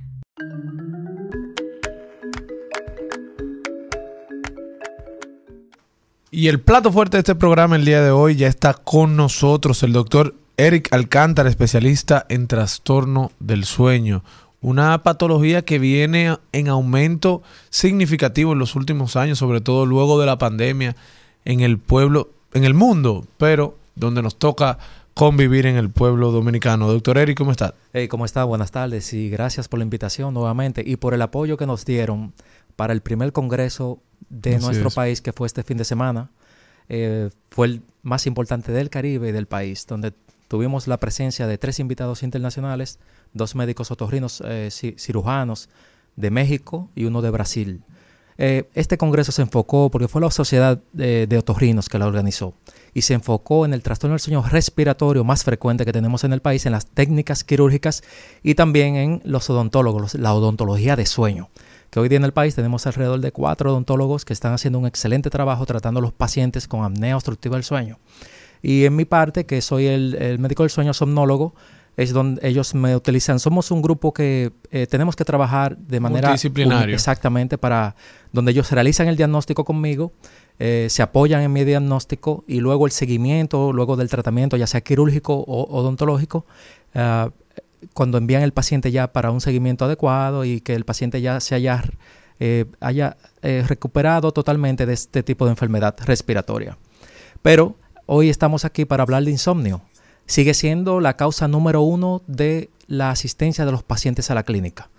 Y 6.29 6.49
el 6.49 6.59
plato 6.59 6.91
fuerte 6.91 7.15
de 7.15 7.19
este 7.19 7.35
programa 7.35 7.77
el 7.77 7.85
día 7.85 8.01
de 8.01 8.11
hoy 8.11 8.35
ya 8.35 8.47
está 8.47 8.73
con 8.73 9.15
nosotros 9.15 9.83
el 9.83 9.93
doctor 9.93 10.35
Eric 10.57 10.89
Alcántara, 10.91 11.49
especialista 11.49 12.25
en 12.27 12.47
trastorno 12.47 13.31
del 13.39 13.63
sueño. 13.63 14.25
Una 14.61 15.03
patología 15.03 15.61
que 15.63 15.79
viene 15.79 16.37
en 16.51 16.67
aumento 16.67 17.41
significativo 17.69 18.53
en 18.53 18.59
los 18.59 18.75
últimos 18.75 19.15
años, 19.15 19.37
sobre 19.37 19.61
todo 19.61 19.85
luego 19.85 20.19
de 20.19 20.25
la 20.25 20.37
pandemia 20.37 20.95
en 21.45 21.61
el 21.61 21.77
pueblo, 21.77 22.29
en 22.53 22.65
el 22.65 22.73
mundo, 22.73 23.25
pero 23.37 23.77
donde 23.95 24.21
nos 24.21 24.37
toca 24.37 24.77
convivir 25.13 25.65
en 25.65 25.75
el 25.75 25.89
pueblo 25.89 26.31
dominicano. 26.31 26.87
Doctor 26.87 27.17
Eric, 27.17 27.37
¿cómo 27.37 27.51
está? 27.51 27.73
Hey, 27.93 28.07
¿cómo 28.07 28.25
está? 28.25 28.43
Buenas 28.43 28.71
tardes 28.71 29.13
y 29.13 29.29
gracias 29.29 29.67
por 29.67 29.79
la 29.79 29.83
invitación 29.83 30.33
nuevamente 30.33 30.83
y 30.85 30.95
por 30.95 31.13
el 31.13 31.21
apoyo 31.21 31.57
que 31.57 31.65
nos 31.65 31.85
dieron 31.85 32.33
para 32.75 32.93
el 32.93 33.01
primer 33.01 33.33
congreso 33.33 33.99
de 34.29 34.55
Así 34.55 34.65
nuestro 34.65 34.89
es. 34.89 34.95
país 34.95 35.21
que 35.21 35.33
fue 35.33 35.47
este 35.47 35.63
fin 35.63 35.77
de 35.77 35.85
semana. 35.85 36.29
Eh, 36.87 37.29
fue 37.49 37.67
el 37.67 37.81
más 38.01 38.25
importante 38.27 38.71
del 38.71 38.89
Caribe 38.89 39.29
y 39.29 39.31
del 39.31 39.45
país, 39.45 39.85
donde 39.87 40.13
tuvimos 40.47 40.87
la 40.87 40.97
presencia 40.97 41.47
de 41.47 41.57
tres 41.57 41.79
invitados 41.79 42.23
internacionales, 42.23 42.99
dos 43.33 43.55
médicos 43.55 43.91
otorrinos 43.91 44.41
eh, 44.45 44.69
ci- 44.71 44.97
cirujanos 44.97 45.69
de 46.15 46.31
México 46.31 46.89
y 46.95 47.05
uno 47.05 47.21
de 47.21 47.29
Brasil. 47.29 47.83
Eh, 48.41 48.69
este 48.73 48.97
congreso 48.97 49.33
se 49.33 49.41
enfocó, 49.41 49.91
porque 49.91 50.07
fue 50.07 50.21
la 50.21 50.31
sociedad 50.31 50.79
de, 50.93 51.27
de 51.27 51.37
otorrinos 51.37 51.89
que 51.89 51.99
la 51.99 52.07
organizó, 52.07 52.53
y 52.93 53.01
se 53.01 53.13
enfocó 53.13 53.65
en 53.65 53.73
el 53.73 53.83
trastorno 53.83 54.13
del 54.13 54.21
sueño 54.21 54.41
respiratorio 54.41 55.25
más 55.25 55.43
frecuente 55.43 55.83
que 55.83 55.91
tenemos 55.91 56.23
en 56.23 56.31
el 56.31 56.41
país, 56.41 56.65
en 56.65 56.71
las 56.71 56.85
técnicas 56.85 57.43
quirúrgicas 57.43 58.01
y 58.41 58.55
también 58.55 58.95
en 58.95 59.21
los 59.25 59.49
odontólogos, 59.49 60.13
la 60.15 60.33
odontología 60.33 60.95
de 60.95 61.05
sueño. 61.05 61.49
Que 61.89 61.99
hoy 61.99 62.07
día 62.07 62.17
en 62.17 62.23
el 62.23 62.31
país 62.31 62.55
tenemos 62.55 62.87
alrededor 62.87 63.19
de 63.19 63.31
cuatro 63.33 63.71
odontólogos 63.71 64.23
que 64.23 64.31
están 64.31 64.53
haciendo 64.53 64.79
un 64.79 64.85
excelente 64.85 65.29
trabajo 65.29 65.65
tratando 65.65 65.99
a 65.99 66.03
los 66.03 66.13
pacientes 66.13 66.67
con 66.67 66.85
apnea 66.85 67.17
obstructiva 67.17 67.57
del 67.57 67.63
sueño. 67.65 67.99
Y 68.61 68.85
en 68.85 68.95
mi 68.95 69.05
parte, 69.05 69.45
que 69.45 69.61
soy 69.61 69.87
el 69.87 70.37
médico 70.39 70.63
del 70.63 70.69
sueño 70.69 70.93
somnólogo, 70.93 71.55
es 71.99 72.13
donde 72.13 72.47
ellos 72.47 72.73
me 72.75 72.95
utilizan. 72.95 73.39
Somos 73.39 73.71
un 73.71 73.81
grupo 73.81 74.13
que 74.13 74.53
eh, 74.71 74.87
tenemos 74.87 75.17
que 75.17 75.25
trabajar 75.25 75.77
de 75.77 75.99
manera 75.99 76.29
Multidisciplinario. 76.29 76.95
exactamente 76.95 77.57
para 77.57 77.95
donde 78.31 78.51
ellos 78.51 78.71
realizan 78.71 79.09
el 79.09 79.17
diagnóstico 79.17 79.65
conmigo, 79.65 80.13
eh, 80.59 80.87
se 80.89 81.01
apoyan 81.01 81.41
en 81.41 81.51
mi 81.51 81.65
diagnóstico 81.65 82.45
y 82.47 82.61
luego 82.61 82.85
el 82.85 82.93
seguimiento, 82.93 83.73
luego 83.73 83.97
del 83.97 84.09
tratamiento, 84.09 84.55
ya 84.55 84.65
sea 84.65 84.79
quirúrgico 84.79 85.33
o 85.35 85.77
odontológico, 85.77 86.45
ah, 86.95 87.31
cuando 87.93 88.17
envían 88.17 88.43
el 88.43 88.53
paciente 88.53 88.91
ya 88.91 89.11
para 89.11 89.31
un 89.31 89.41
seguimiento 89.41 89.83
adecuado 89.83 90.45
y 90.45 90.61
que 90.61 90.75
el 90.75 90.85
paciente 90.85 91.19
ya 91.19 91.41
se 91.41 91.55
haya, 91.55 91.83
eh, 92.39 92.65
haya 92.79 93.17
eh, 93.41 93.65
recuperado 93.67 94.31
totalmente 94.31 94.85
de 94.85 94.93
este 94.93 95.21
tipo 95.21 95.45
de 95.45 95.51
enfermedad 95.51 95.95
respiratoria. 96.05 96.77
Pero 97.41 97.75
hoy 98.05 98.29
estamos 98.29 98.63
aquí 98.63 98.85
para 98.85 99.03
hablar 99.03 99.23
de 99.23 99.31
insomnio. 99.31 99.81
Sigue 100.29 100.53
siendo 100.53 100.99
la 100.99 101.17
causa 101.17 101.47
número 101.47 101.81
uno 101.81 102.21
de 102.27 102.69
la 102.85 103.09
asistencia 103.09 103.65
de 103.65 103.71
los 103.71 103.81
pacientes 103.81 104.29
a 104.29 104.35
la 104.35 104.43
clínica. 104.43 104.89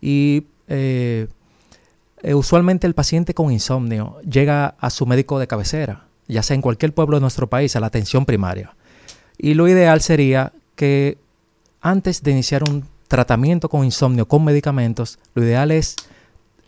Y 0.00 0.46
eh, 0.68 1.28
eh, 2.22 2.32
usualmente 2.32 2.86
el 2.86 2.94
paciente 2.94 3.34
con 3.34 3.52
insomnio 3.52 4.18
llega 4.22 4.76
a 4.78 4.88
su 4.88 5.04
médico 5.04 5.38
de 5.38 5.46
cabecera, 5.46 6.06
ya 6.28 6.42
sea 6.42 6.54
en 6.54 6.62
cualquier 6.62 6.94
pueblo 6.94 7.18
de 7.18 7.20
nuestro 7.20 7.46
país, 7.46 7.76
a 7.76 7.80
la 7.80 7.88
atención 7.88 8.24
primaria. 8.24 8.74
Y 9.36 9.52
lo 9.52 9.68
ideal 9.68 10.00
sería 10.00 10.54
que 10.76 11.18
antes 11.82 12.22
de 12.22 12.30
iniciar 12.30 12.64
un 12.66 12.86
tratamiento 13.06 13.68
con 13.68 13.84
insomnio 13.84 14.26
con 14.26 14.44
medicamentos, 14.44 15.18
lo 15.34 15.44
ideal 15.44 15.72
es 15.72 15.96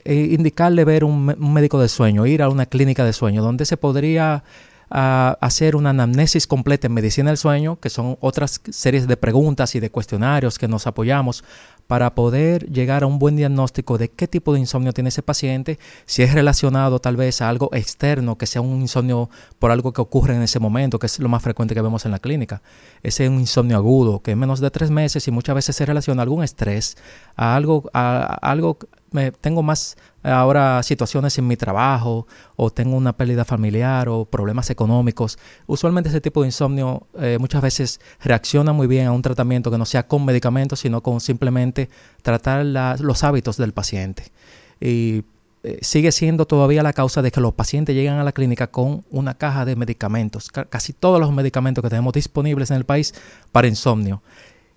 eh, 0.05 0.29
indicarle 0.33 0.85
ver 0.85 1.05
un, 1.05 1.25
médico 1.55 1.81
de 1.81 1.89
sueño, 1.89 2.27
ir 2.27 2.43
a 2.43 2.51
una 2.51 2.67
clínica 2.67 3.07
de 3.07 3.15
sueño, 3.15 3.43
donde 3.43 3.65
se 3.65 3.79
podría 3.79 4.45
ah, 4.93 5.37
hacer 5.41 5.75
una 5.75 5.91
anamnesis 5.91 6.47
completa 6.47 6.87
en 6.87 6.93
medicina 6.93 7.31
del 7.31 7.39
sueño, 7.39 7.81
que 7.81 7.91
son 7.91 8.17
otras 8.21 8.61
series 8.71 9.09
de 9.09 9.17
preguntas 9.17 9.75
y 9.75 9.81
de 9.81 9.91
cuestionarios 9.91 10.59
que 10.59 10.69
nos 10.69 10.87
apoyamos 10.87 11.43
para 11.87 12.15
poder 12.15 12.71
llegar 12.71 13.03
a 13.03 13.07
un 13.07 13.19
buen 13.19 13.37
diagnóstico 13.37 13.99
de 13.99 14.09
qué 14.09 14.29
tipo 14.29 14.55
de 14.55 14.61
insomnio 14.61 14.93
tiene 14.93 15.09
ese 15.09 15.23
paciente, 15.23 15.79
si 16.07 16.23
es 16.23 16.33
relacionado 16.33 17.01
tal 17.01 17.17
vez 17.17 17.43
a 17.43 17.49
algo 17.49 17.71
externo, 17.73 18.39
que 18.39 18.47
sea 18.47 18.63
un 18.63 18.81
insomnio 18.81 19.29
por 19.59 19.71
algo 19.71 19.93
que 19.93 20.01
ocurre 20.01 20.35
en 20.35 20.43
ese 20.43 20.59
momento, 20.59 20.99
que 20.99 21.07
es 21.07 21.19
lo 21.19 21.29
más 21.29 21.43
frecuente 21.43 21.75
que 21.75 21.83
vemos 21.83 22.05
en 22.05 22.13
la 22.13 22.19
clínica. 22.19 22.63
Ese 23.03 23.25
es 23.25 23.31
un 23.31 23.41
insomnio 23.41 23.77
agudo, 23.77 24.21
que 24.21 24.31
en 24.31 24.39
menos 24.39 24.61
de 24.61 24.71
tres 24.71 24.91
meses 24.91 25.27
y 25.27 25.31
muchas 25.31 25.55
veces 25.55 25.77
se 25.77 25.85
relaciona 25.85 26.23
a 26.23 26.25
algún 26.25 26.45
estrés, 26.45 26.97
a 27.37 27.57
algo, 27.57 27.91
a, 27.93 28.39
a 28.41 28.51
algo 28.51 28.79
me, 29.13 29.33
tengo 29.33 29.63
más 29.63 29.97
ahora 30.23 30.83
situaciones 30.83 31.37
en 31.39 31.47
mi 31.47 31.57
trabajo 31.57 32.27
o 32.57 32.71
tengo 32.71 32.97
una 32.97 33.13
pérdida 33.17 33.45
familiar 33.45 34.09
o 34.09 34.25
problemas 34.25 34.71
económicos. 34.71 35.39
Usualmente 35.67 36.11
ese 36.11 36.21
tipo 36.21 36.43
de 36.43 36.49
insomnio 36.49 37.07
eh, 37.19 37.39
muchas 37.41 37.63
veces 37.63 38.01
reacciona 38.23 38.73
muy 38.73 38.87
bien 38.87 39.07
a 39.07 39.13
un 39.13 39.23
tratamiento 39.23 39.71
que 39.71 39.79
no 39.79 39.85
sea 39.85 40.07
con 40.07 40.25
medicamentos, 40.25 40.81
sino 40.81 41.03
con 41.03 41.21
simplemente 41.21 41.89
tratar 42.23 42.65
los 42.65 43.25
hábitos 43.25 43.57
del 43.57 43.73
paciente. 43.73 44.33
Y 44.81 45.25
eh, 45.65 45.79
sigue 45.81 46.11
siendo 46.11 46.45
todavía 46.45 46.83
la 46.83 46.93
causa 46.93 47.23
de 47.23 47.31
que 47.31 47.41
los 47.41 47.55
pacientes 47.55 47.95
llegan 47.95 48.19
a 48.19 48.25
la 48.25 48.33
clínica 48.33 48.67
con 48.67 49.05
una 49.11 49.35
caja 49.35 49.65
de 49.65 49.77
medicamentos, 49.77 50.51
ca- 50.51 50.65
casi 50.65 50.93
todos 50.93 51.21
los 51.21 51.33
medicamentos 51.33 51.83
que 51.83 51.89
tenemos 51.89 52.13
disponibles 52.13 52.71
en 52.71 52.79
el 52.79 52.85
país 52.85 53.15
para 53.53 53.69
insomnio. 53.69 54.23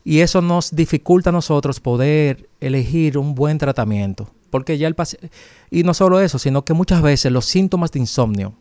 Y 0.05 0.19
eso 0.19 0.41
nos 0.41 0.73
dificulta 0.75 1.31
a 1.31 1.33
nosotros 1.33 1.81
poder 1.81 2.47
elegir 2.61 3.17
un 3.17 3.35
buen 3.35 3.57
tratamiento. 3.57 4.29
Porque 4.51 4.77
ya 4.77 4.87
el. 4.87 4.95
Y 5.71 5.83
no 5.83 5.93
solo 5.93 6.21
eso, 6.21 6.39
sino 6.39 6.63
que 6.63 6.73
muchas 6.73 7.01
veces 7.01 7.31
los 7.31 7.45
síntomas 7.45 7.91
de 7.91 7.99
insomnio 7.99 8.53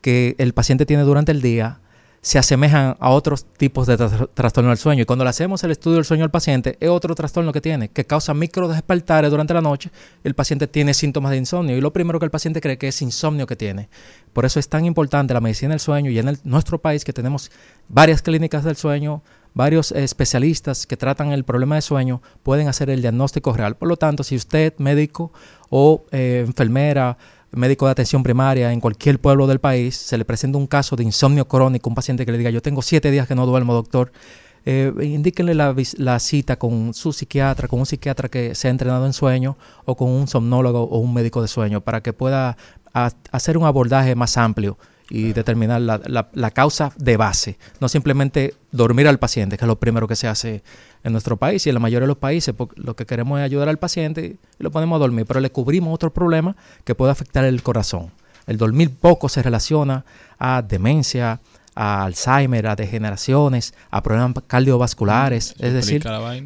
que 0.00 0.36
el 0.38 0.54
paciente 0.54 0.86
tiene 0.86 1.02
durante 1.02 1.32
el 1.32 1.42
día 1.42 1.80
se 2.22 2.38
asemejan 2.38 2.96
a 2.98 3.10
otros 3.10 3.46
tipos 3.56 3.86
de 3.86 3.96
tras- 3.96 4.28
trastorno 4.34 4.70
del 4.70 4.78
sueño. 4.78 5.02
Y 5.02 5.04
cuando 5.04 5.24
le 5.24 5.30
hacemos 5.30 5.62
el 5.64 5.70
estudio 5.72 5.96
del 5.96 6.04
sueño 6.04 6.24
al 6.24 6.30
paciente, 6.30 6.76
es 6.80 6.88
otro 6.88 7.14
trastorno 7.14 7.52
que 7.52 7.60
tiene, 7.60 7.88
que 7.88 8.04
causa 8.04 8.34
micro 8.34 8.66
despertares 8.66 9.30
durante 9.30 9.54
la 9.54 9.60
noche. 9.60 9.90
El 10.24 10.34
paciente 10.34 10.66
tiene 10.66 10.94
síntomas 10.94 11.30
de 11.32 11.36
insomnio 11.38 11.76
y 11.76 11.80
lo 11.80 11.92
primero 11.92 12.18
que 12.18 12.24
el 12.24 12.30
paciente 12.30 12.60
cree 12.60 12.78
que 12.78 12.88
es 12.88 13.02
insomnio 13.02 13.46
que 13.46 13.54
tiene. 13.54 13.88
Por 14.32 14.44
eso 14.44 14.58
es 14.58 14.68
tan 14.68 14.84
importante 14.84 15.34
la 15.34 15.40
medicina 15.40 15.70
del 15.70 15.80
sueño 15.80 16.10
y 16.10 16.18
en 16.18 16.38
nuestro 16.44 16.80
país 16.80 17.04
que 17.04 17.12
tenemos 17.12 17.50
varias 17.88 18.22
clínicas 18.22 18.64
del 18.64 18.76
sueño, 18.76 19.22
varios 19.56 19.90
especialistas 19.92 20.86
que 20.86 20.98
tratan 20.98 21.32
el 21.32 21.42
problema 21.42 21.76
de 21.76 21.80
sueño 21.80 22.20
pueden 22.42 22.68
hacer 22.68 22.90
el 22.90 23.00
diagnóstico 23.00 23.54
real. 23.54 23.74
Por 23.74 23.88
lo 23.88 23.96
tanto, 23.96 24.22
si 24.22 24.36
usted, 24.36 24.74
médico 24.76 25.32
o 25.70 26.04
eh, 26.12 26.44
enfermera, 26.46 27.16
médico 27.52 27.86
de 27.86 27.92
atención 27.92 28.22
primaria 28.22 28.70
en 28.70 28.80
cualquier 28.80 29.18
pueblo 29.18 29.46
del 29.46 29.58
país, 29.58 29.96
se 29.96 30.18
le 30.18 30.26
presenta 30.26 30.58
un 30.58 30.66
caso 30.66 30.94
de 30.94 31.04
insomnio 31.04 31.48
crónico, 31.48 31.88
un 31.88 31.94
paciente 31.94 32.26
que 32.26 32.32
le 32.32 32.38
diga, 32.38 32.50
yo 32.50 32.60
tengo 32.60 32.82
siete 32.82 33.10
días 33.10 33.26
que 33.26 33.34
no 33.34 33.46
duermo, 33.46 33.72
doctor, 33.72 34.12
eh, 34.66 34.92
indíquenle 35.00 35.54
la, 35.54 36.18
cita 36.20 36.58
con 36.58 36.92
su 36.92 37.14
psiquiatra, 37.14 37.66
con 37.66 37.80
un 37.80 37.86
psiquiatra 37.86 38.28
que 38.28 38.54
sea 38.54 38.70
entrenado 38.70 39.06
en 39.06 39.14
sueño 39.14 39.56
o 39.86 39.96
con 39.96 40.10
un 40.10 40.28
somnólogo 40.28 40.82
o 40.82 40.98
un 40.98 41.14
médico 41.14 41.40
de 41.40 41.48
sueño 41.48 41.80
para 41.80 42.02
que 42.02 42.12
pueda 42.12 42.58
hacer 42.92 43.56
un 43.56 43.64
abordaje 43.64 44.14
más 44.14 44.36
amplio 44.36 44.76
y 45.10 45.32
determinar 45.32 45.80
la, 45.80 46.00
la- 46.06 46.28
la 46.32 46.50
causa 46.50 46.92
de 46.96 47.16
base, 47.16 47.58
no 47.80 47.88
simplemente 47.88 48.54
dormir 48.72 49.06
al 49.08 49.18
paciente, 49.18 49.56
que 49.56 49.64
es 49.64 49.68
lo 49.68 49.78
primero 49.78 50.08
que 50.08 50.16
se 50.16 50.26
hace 50.28 50.62
en 51.04 51.12
nuestro 51.12 51.36
país 51.36 51.64
y 51.66 51.70
en 51.70 51.74
la 51.74 51.80
mayoría 51.80 52.02
de 52.04 52.08
los 52.08 52.16
países, 52.18 52.54
lo 52.74 52.96
que 52.96 53.06
queremos 53.06 53.38
es 53.38 53.44
ayudar 53.44 53.68
al 53.68 53.78
paciente 53.78 54.36
y 54.58 54.62
lo 54.62 54.70
ponemos 54.72 54.96
a 54.96 55.00
dormir, 55.00 55.24
pero 55.26 55.38
le 55.40 55.50
cubrimos 55.50 55.94
otro 55.94 56.12
problema 56.12 56.56
que 56.84 56.94
puede 56.96 57.12
afectar 57.12 57.44
el 57.44 57.62
corazón. 57.62 58.10
El 58.48 58.56
dormir 58.58 58.94
poco 59.00 59.28
se 59.28 59.42
relaciona 59.42 60.04
a 60.38 60.62
demencia, 60.62 61.40
a 61.76 62.04
Alzheimer, 62.04 62.66
a 62.68 62.74
degeneraciones, 62.76 63.74
a 63.90 64.02
problemas 64.02 64.32
cardiovasculares, 64.46 65.52
Eso 65.52 65.66
es 65.66 65.72
decir, 65.72 66.02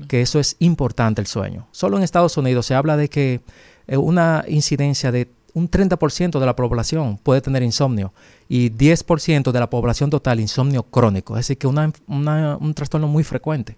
que 0.07 0.21
eso 0.23 0.39
es 0.41 0.57
importante 0.59 1.21
el 1.21 1.27
sueño. 1.27 1.67
Solo 1.73 1.97
en 1.97 2.03
Estados 2.03 2.37
Unidos 2.37 2.67
se 2.67 2.75
habla 2.75 2.97
de 2.97 3.09
que 3.09 3.41
eh, 3.87 3.97
una 3.97 4.45
incidencia 4.49 5.11
de 5.13 5.31
un 5.55 5.71
30% 5.71 6.39
de 6.39 6.47
la 6.47 6.57
población 6.57 7.19
puede 7.23 7.41
tener 7.41 7.63
insomnio 7.63 8.13
y 8.49 8.71
10% 8.71 9.53
de 9.53 9.61
la 9.61 9.71
población 9.71 10.11
total 10.11 10.41
insomnio 10.41 10.83
crónico, 10.85 11.35
es 11.37 11.47
decir, 11.47 11.59
que 11.59 11.67
un 11.67 12.75
trastorno 12.75 13.09
muy 13.09 13.25
frecuente. 13.25 13.77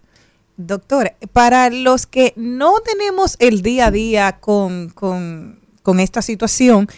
Doctor, 0.57 1.13
para 1.33 1.71
los 1.71 2.07
que 2.07 2.35
no 2.37 2.75
tenemos 2.81 3.37
el 3.39 3.63
día 3.63 3.87
a 3.87 3.91
día 3.91 4.33
con, 4.41 4.91
con- 4.91 5.59
con 5.83 5.99
esta 5.99 6.21
situación, 6.23 6.89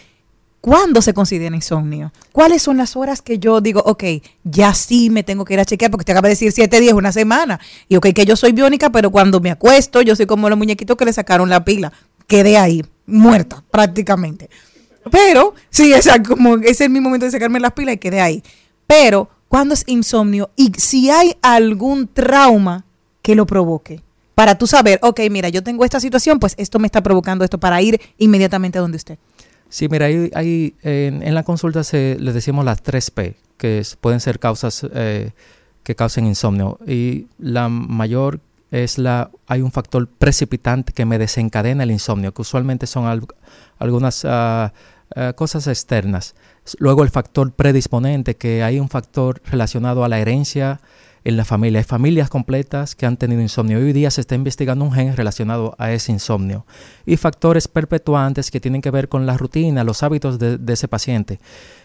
¿cuándo 0.61 1.01
se 1.01 1.13
considera 1.13 1.55
insomnio? 1.55 2.11
¿Cuáles 2.31 2.61
son 2.61 2.77
las 2.77 2.95
horas 2.95 3.21
que 3.21 3.39
yo 3.39 3.61
digo, 3.61 3.81
ok, 3.85 4.03
ya 4.43 4.73
sí 4.73 5.09
me 5.09 5.23
tengo 5.23 5.45
que 5.45 5.53
ir 5.53 5.59
a 5.59 5.65
chequear 5.65 5.89
porque 5.89 6.03
te 6.03 6.11
acaba 6.11 6.27
de 6.27 6.33
decir 6.33 6.51
siete 6.51 6.79
días, 6.81 6.93
una 6.93 7.11
semana? 7.11 7.59
Y 7.87 7.95
ok, 7.95 8.07
que 8.13 8.25
yo 8.25 8.35
soy 8.35 8.51
biónica, 8.51 8.89
pero 8.91 9.09
cuando 9.09 9.39
me 9.39 9.51
acuesto, 9.51 10.01
yo 10.01 10.15
soy 10.15 10.25
como 10.25 10.49
los 10.49 10.57
muñequitos 10.57 10.97
que 10.97 11.05
le 11.05 11.13
sacaron 11.13 11.49
la 11.49 11.63
pila. 11.63 11.93
Quedé 12.27 12.57
ahí, 12.57 12.83
muerta 13.05 13.63
prácticamente. 13.71 14.49
Pero, 15.11 15.53
sí, 15.69 15.93
exacto, 15.93 16.31
como 16.31 16.55
ese 16.55 16.85
es 16.85 16.89
mi 16.89 16.99
momento 16.99 17.25
de 17.25 17.31
sacarme 17.31 17.59
las 17.59 17.73
pilas 17.73 17.95
y 17.95 17.97
quedé 17.97 18.21
ahí. 18.21 18.43
Pero, 18.87 19.29
¿cuándo 19.47 19.73
es 19.73 19.83
insomnio? 19.87 20.49
Y 20.55 20.71
si 20.77 21.09
hay 21.09 21.35
algún 21.41 22.07
trauma 22.07 22.85
que 23.21 23.35
lo 23.35 23.45
provoque. 23.45 24.01
Para 24.35 24.57
tú 24.57 24.67
saber, 24.67 24.99
ok, 25.01 25.21
mira, 25.31 25.49
yo 25.49 25.63
tengo 25.63 25.85
esta 25.85 25.99
situación, 25.99 26.39
pues 26.39 26.53
esto 26.57 26.77
me 26.77 26.87
está 26.87 27.01
provocando 27.01 27.43
esto 27.43 27.57
para 27.57 27.81
ir 27.81 27.99
inmediatamente 28.17 28.77
a 28.77 28.81
donde 28.81 28.97
usted. 28.97 29.17
Sí, 29.69 29.87
mira, 29.89 30.05
ahí, 30.05 30.29
ahí, 30.35 30.75
en, 30.83 31.33
la 31.33 31.43
consulta 31.43 31.83
se 31.83 32.17
les 32.19 32.33
decimos 32.33 32.65
las 32.65 32.83
3P, 32.83 33.35
que 33.57 33.81
pueden 33.99 34.19
ser 34.19 34.39
causas 34.39 34.85
eh, 34.93 35.31
que 35.83 35.95
causen 35.95 36.25
insomnio. 36.25 36.77
Y 36.85 37.27
la 37.39 37.69
mayor 37.69 38.41
es 38.71 38.97
la, 38.97 39.29
hay 39.47 39.61
un 39.61 39.71
factor 39.71 40.07
precipitante 40.07 40.93
que 40.93 41.05
me 41.05 41.17
desencadena 41.17 41.83
el 41.83 41.91
insomnio, 41.91 42.33
que 42.33 42.41
usualmente 42.41 42.87
son 42.87 43.05
al- 43.05 43.25
algunas 43.77 44.25
ah, 44.25 44.73
ah, 45.15 45.33
cosas 45.33 45.67
externas. 45.67 46.35
Luego 46.79 47.03
el 47.03 47.09
factor 47.09 47.51
predisponente, 47.51 48.35
que 48.35 48.63
hay 48.63 48.79
un 48.79 48.89
factor 48.89 49.41
relacionado 49.45 50.03
a 50.03 50.09
la 50.09 50.19
herencia 50.19 50.81
en 51.23 51.37
la 51.37 51.45
familia. 51.45 51.79
Hay 51.79 51.83
familias 51.85 52.29
completas 52.29 52.95
que 52.95 53.05
han 53.05 53.17
tenido 53.17 53.41
insomnio. 53.41 53.77
Hoy 53.79 53.93
día 53.93 54.11
se 54.11 54.21
está 54.21 54.35
investigando 54.35 54.85
un 54.85 54.91
gen 54.91 55.15
relacionado 55.15 55.75
a 55.79 55.91
ese 55.91 56.11
insomnio. 56.11 56.65
Y 57.05 57.17
factores 57.17 57.67
perpetuantes 57.67 58.51
que 58.51 58.59
tienen 58.59 58.81
que 58.81 58.91
ver 58.91 59.09
con 59.09 59.25
la 59.25 59.37
rutina, 59.37 59.83
los 59.83 60.03
hábitos 60.03 60.37
de, 60.37 60.57
de 60.57 60.73
ese 60.73 60.87
paciente. 60.87 61.39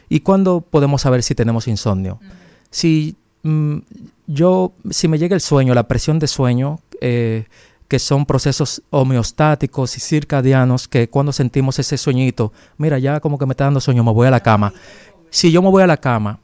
¿Y 0.08 0.20
cuándo 0.20 0.60
podemos 0.60 1.02
saber 1.02 1.22
si 1.22 1.34
tenemos 1.34 1.68
insomnio? 1.68 2.20
Si 2.70 3.16
mm, 3.42 3.78
yo, 4.32 4.74
si 4.90 5.08
me 5.08 5.18
llega 5.18 5.34
el 5.34 5.40
sueño, 5.40 5.74
la 5.74 5.88
presión 5.88 6.20
de 6.20 6.28
sueño, 6.28 6.78
eh, 7.00 7.46
que 7.88 7.98
son 7.98 8.24
procesos 8.24 8.82
homeostáticos 8.90 9.96
y 9.96 10.00
circadianos, 10.00 10.86
que 10.86 11.08
cuando 11.08 11.32
sentimos 11.32 11.80
ese 11.80 11.98
sueñito, 11.98 12.52
mira, 12.78 13.00
ya 13.00 13.18
como 13.18 13.38
que 13.38 13.46
me 13.46 13.52
está 13.54 13.64
dando 13.64 13.80
sueño, 13.80 14.04
me 14.04 14.12
voy 14.12 14.28
a 14.28 14.30
la 14.30 14.40
cama. 14.40 14.72
Si 15.30 15.50
yo 15.50 15.60
me 15.62 15.68
voy 15.68 15.82
a 15.82 15.88
la 15.88 15.96
cama 15.96 16.38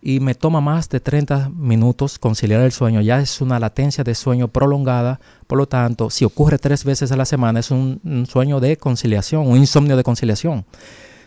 y 0.00 0.20
me 0.20 0.36
toma 0.36 0.60
más 0.60 0.88
de 0.88 1.00
30 1.00 1.48
minutos 1.48 2.20
conciliar 2.20 2.60
el 2.60 2.70
sueño, 2.70 3.00
ya 3.00 3.18
es 3.18 3.40
una 3.40 3.58
latencia 3.58 4.04
de 4.04 4.14
sueño 4.14 4.46
prolongada, 4.46 5.18
por 5.48 5.58
lo 5.58 5.66
tanto, 5.66 6.10
si 6.10 6.24
ocurre 6.24 6.58
tres 6.58 6.84
veces 6.84 7.10
a 7.10 7.16
la 7.16 7.24
semana, 7.24 7.58
es 7.58 7.72
un, 7.72 8.00
un 8.04 8.26
sueño 8.26 8.60
de 8.60 8.76
conciliación, 8.76 9.48
un 9.48 9.56
insomnio 9.56 9.96
de 9.96 10.04
conciliación. 10.04 10.64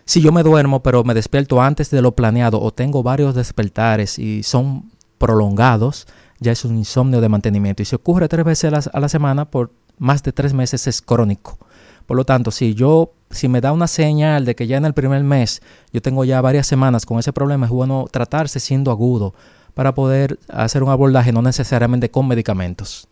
Si 0.06 0.22
yo 0.22 0.32
me 0.32 0.44
duermo, 0.44 0.82
pero 0.82 1.04
me 1.04 1.14
despierto 1.14 1.62
antes 1.62 1.90
de 1.92 2.02
lo 2.02 2.16
planeado 2.16 2.62
o 2.62 2.72
tengo 2.72 3.04
varios 3.04 3.36
despertares 3.36 4.18
y 4.18 4.44
son 4.44 4.90
prolongados, 5.20 6.08
ya 6.40 6.52
es 6.52 6.66
un 6.66 6.78
insomnio 6.78 7.22
de 7.22 7.30
mantenimiento. 7.30 7.84
Y 7.84 7.86
si 7.86 7.96
ocurre 7.96 8.28
tres 8.28 8.44
veces 8.46 8.88
a 8.92 9.00
la, 9.00 9.10
semana, 9.10 9.46
por 9.46 9.72
más 10.00 10.24
de 10.24 10.32
tres 10.32 10.54
meses 10.56 10.88
es 10.88 11.02
crónico. 11.02 11.60
Por 12.08 12.18
lo 12.18 12.24
tanto, 12.26 12.50
si 12.50 12.74
yo, 12.74 13.12
si 13.30 13.48
me 13.48 13.62
da 13.62 13.72
una 13.72 13.86
señal 13.86 14.46
de 14.46 14.56
que 14.56 14.66
ya 14.66 14.78
en 14.78 14.86
el 14.86 14.94
primer 14.96 15.24
mes 15.24 15.62
yo 15.94 16.02
tengo 16.02 16.24
ya 16.26 16.42
varias 16.42 16.66
semanas 16.66 17.06
con 17.06 17.20
ese 17.20 17.32
problema, 17.34 17.68
es 17.68 17.72
bueno 17.72 18.08
tratarse 18.10 18.60
siendo 18.60 18.90
agudo 18.90 19.36
para 19.76 19.94
poder 19.94 20.40
hacer 20.50 20.82
un 20.82 20.90
abordaje 20.90 21.32
no 21.32 21.44
necesariamente 21.44 22.10
con 22.10 22.28
medicamentos. 22.28 23.08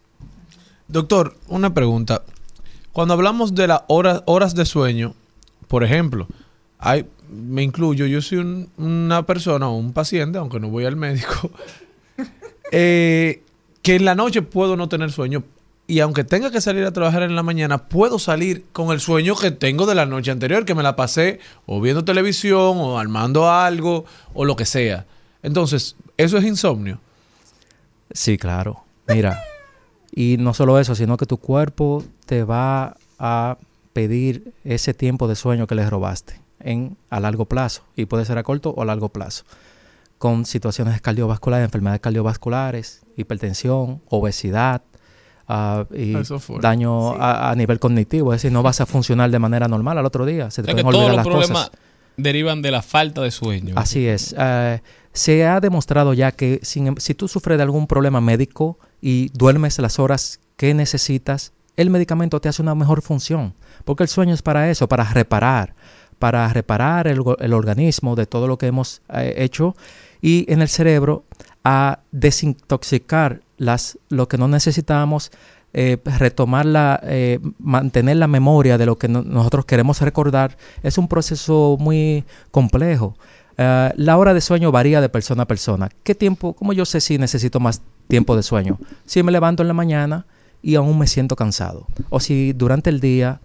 Doctor, 0.88 1.36
una 1.48 1.74
pregunta. 1.74 2.24
Cuando 2.94 3.14
hablamos 3.14 3.54
de 3.54 3.68
las 3.68 3.82
horas, 3.88 4.24
horas 4.26 4.56
de 4.56 4.66
sueño, 4.66 5.14
por 5.68 5.84
ejemplo, 5.84 6.28
hay, 6.80 7.06
me 7.30 7.62
incluyo, 7.62 8.06
yo 8.06 8.22
soy 8.22 8.40
un- 8.40 8.70
una 8.78 9.26
persona 9.26 9.68
o 9.68 9.76
un 9.78 9.94
paciente, 9.94 10.40
aunque 10.40 10.60
no 10.60 10.70
voy 10.70 10.86
al 10.86 10.96
médico, 10.96 11.52
eh, 12.72 13.42
que 13.82 13.96
en 13.96 14.06
la 14.06 14.16
noche 14.16 14.42
puedo 14.42 14.76
no 14.76 14.90
tener 14.90 15.12
sueño 15.12 15.44
y 15.88 16.02
aunque 16.02 16.26
tenga 16.26 16.52
que 16.52 16.60
salir 16.60 16.84
a 16.84 16.92
trabajar 16.92 17.24
en 17.24 17.36
la 17.36 17.44
mañana, 17.44 17.88
puedo 17.88 18.20
salir 18.20 18.66
con 18.74 18.92
el 18.92 19.00
sueño 19.00 19.36
que 19.38 19.52
tengo 19.52 19.86
de 19.86 19.96
la 19.96 20.06
noche 20.06 20.32
anterior, 20.32 20.66
que 20.66 20.76
me 20.76 20.84
la 20.84 20.98
pasé 20.98 21.40
o 21.66 21.80
viendo 21.80 22.04
televisión 22.04 22.78
o 22.78 23.00
armando 23.00 23.50
algo 23.50 24.04
o 24.34 24.44
lo 24.44 24.58
que 24.58 24.66
sea. 24.66 25.06
Entonces, 25.44 25.96
¿eso 26.18 26.38
es 26.38 26.44
insomnio? 26.44 27.00
Sí, 28.12 28.38
claro. 28.38 28.84
Mira, 29.08 29.42
y 30.14 30.36
no 30.38 30.54
solo 30.54 30.78
eso, 30.78 30.94
sino 30.94 31.16
que 31.16 31.26
tu 31.26 31.38
cuerpo 31.38 32.04
te 32.26 32.44
va 32.44 32.98
a 33.18 33.58
pedir 33.94 34.54
ese 34.66 34.94
tiempo 34.94 35.30
de 35.30 35.38
sueño 35.38 35.68
que 35.68 35.76
le 35.76 35.90
robaste 35.90 36.42
en 36.60 36.98
a 37.10 37.22
largo 37.22 37.46
plazo 37.46 37.84
y 37.96 38.06
puede 38.06 38.26
ser 38.26 38.38
a 38.38 38.44
corto 38.44 38.72
o 38.72 38.82
a 38.82 38.86
largo 38.86 39.08
plazo 39.08 39.46
con 40.18 40.46
situaciones 40.46 41.00
cardiovasculares, 41.02 41.66
enfermedades 41.66 42.02
cardiovasculares, 42.02 43.02
hipertensión, 43.16 44.02
obesidad 44.10 44.82
ah, 45.48 45.86
y 45.94 46.14
fue. 46.40 46.60
daño 46.62 47.14
a, 47.22 47.52
a 47.52 47.56
nivel 47.56 47.80
cognitivo, 47.80 48.34
es 48.34 48.42
decir, 48.42 48.52
no 48.52 48.64
vas 48.64 48.82
a 48.82 48.86
funcionar 48.86 49.30
de 49.32 49.40
manera 49.40 49.68
normal 49.68 49.98
al 49.98 50.06
otro 50.06 50.26
día, 50.26 50.50
se 50.52 50.64
te 50.64 50.72
O 50.72 50.76
sea 50.76 50.84
pueden 50.84 50.92
todos 50.92 50.96
olvidar 51.06 51.10
los 51.10 51.16
las 51.18 51.26
problemas 51.26 51.70
cosas. 51.70 51.82
derivan 52.18 52.62
de 52.62 52.72
la 52.72 52.82
falta 52.82 53.22
de 53.22 53.32
sueño. 53.32 53.74
Así 53.78 54.08
es. 54.08 54.36
Eh, 54.38 54.82
se 55.14 55.46
ha 55.46 55.60
demostrado 55.60 56.14
ya 56.14 56.32
que 56.32 56.60
sin 56.64 56.88
em- 56.88 56.96
si 56.98 57.14
tú 57.14 57.28
sufres 57.28 57.58
de 57.58 57.64
algún 57.64 57.88
problema 57.88 58.22
médico 58.22 58.80
y 59.02 59.30
duermes 59.34 59.78
las 59.80 60.00
horas 60.00 60.40
que 60.58 60.74
necesitas, 60.74 61.54
el 61.76 61.90
medicamento 61.92 62.40
te 62.42 62.50
hace 62.50 62.62
una 62.64 62.74
mejor 62.76 63.02
función. 63.04 63.54
Porque 63.86 64.04
el 64.04 64.10
sueño 64.10 64.34
es 64.34 64.42
para 64.42 64.70
eso, 64.72 64.88
para 64.88 65.04
reparar, 65.06 65.76
para 66.20 66.48
reparar 66.52 67.08
el 67.08 67.54
organismo 67.54 68.16
de 68.16 68.26
todo 68.26 68.48
lo 68.48 68.58
que 68.58 68.66
hemos 68.68 69.02
eh, 69.14 69.36
hecho 69.38 69.76
y 70.22 70.46
en 70.52 70.62
el 70.62 70.68
cerebro 70.70 71.24
a 71.64 72.00
desintoxicar 72.12 73.42
las, 73.58 73.98
lo 74.10 74.28
que 74.28 74.38
no 74.38 74.48
necesitamos, 74.48 75.32
eh, 75.74 75.98
retomar 76.18 76.66
la, 76.66 77.00
eh, 77.04 77.40
mantener 77.60 78.18
la 78.18 78.28
memoria 78.28 78.78
de 78.78 78.86
lo 78.86 78.98
que 78.98 79.08
no- 79.08 79.22
nosotros 79.24 79.66
queremos 79.66 80.02
recordar, 80.02 80.58
es 80.82 80.98
un 80.98 81.08
proceso 81.08 81.78
muy 81.80 82.24
complejo. 82.52 83.16
Eh, 83.58 83.92
la 83.96 84.18
hora 84.18 84.34
de 84.34 84.42
sueño 84.42 84.72
varía 84.72 85.02
de 85.02 85.10
persona 85.10 85.44
a 85.44 85.48
persona. 85.48 85.90
¿Qué 86.04 86.16
tiempo? 86.16 86.54
¿Cómo 86.54 86.74
yo 86.74 86.86
sé 86.86 87.02
si 87.02 87.18
necesito 87.18 87.60
más 87.60 87.82
tiempo 88.08 88.36
de 88.36 88.44
sueño? 88.44 88.80
Si 89.06 89.22
me 89.24 89.32
levanto 89.32 89.62
en 89.62 89.68
la 89.68 89.74
mañana 89.74 90.26
y 90.62 90.76
aún 90.76 90.98
me 90.98 91.08
siento 91.08 91.36
cansado. 91.36 91.86
O 92.10 92.20
si 92.20 92.54
durante 92.54 92.90
el 92.90 93.00
día 93.00 93.42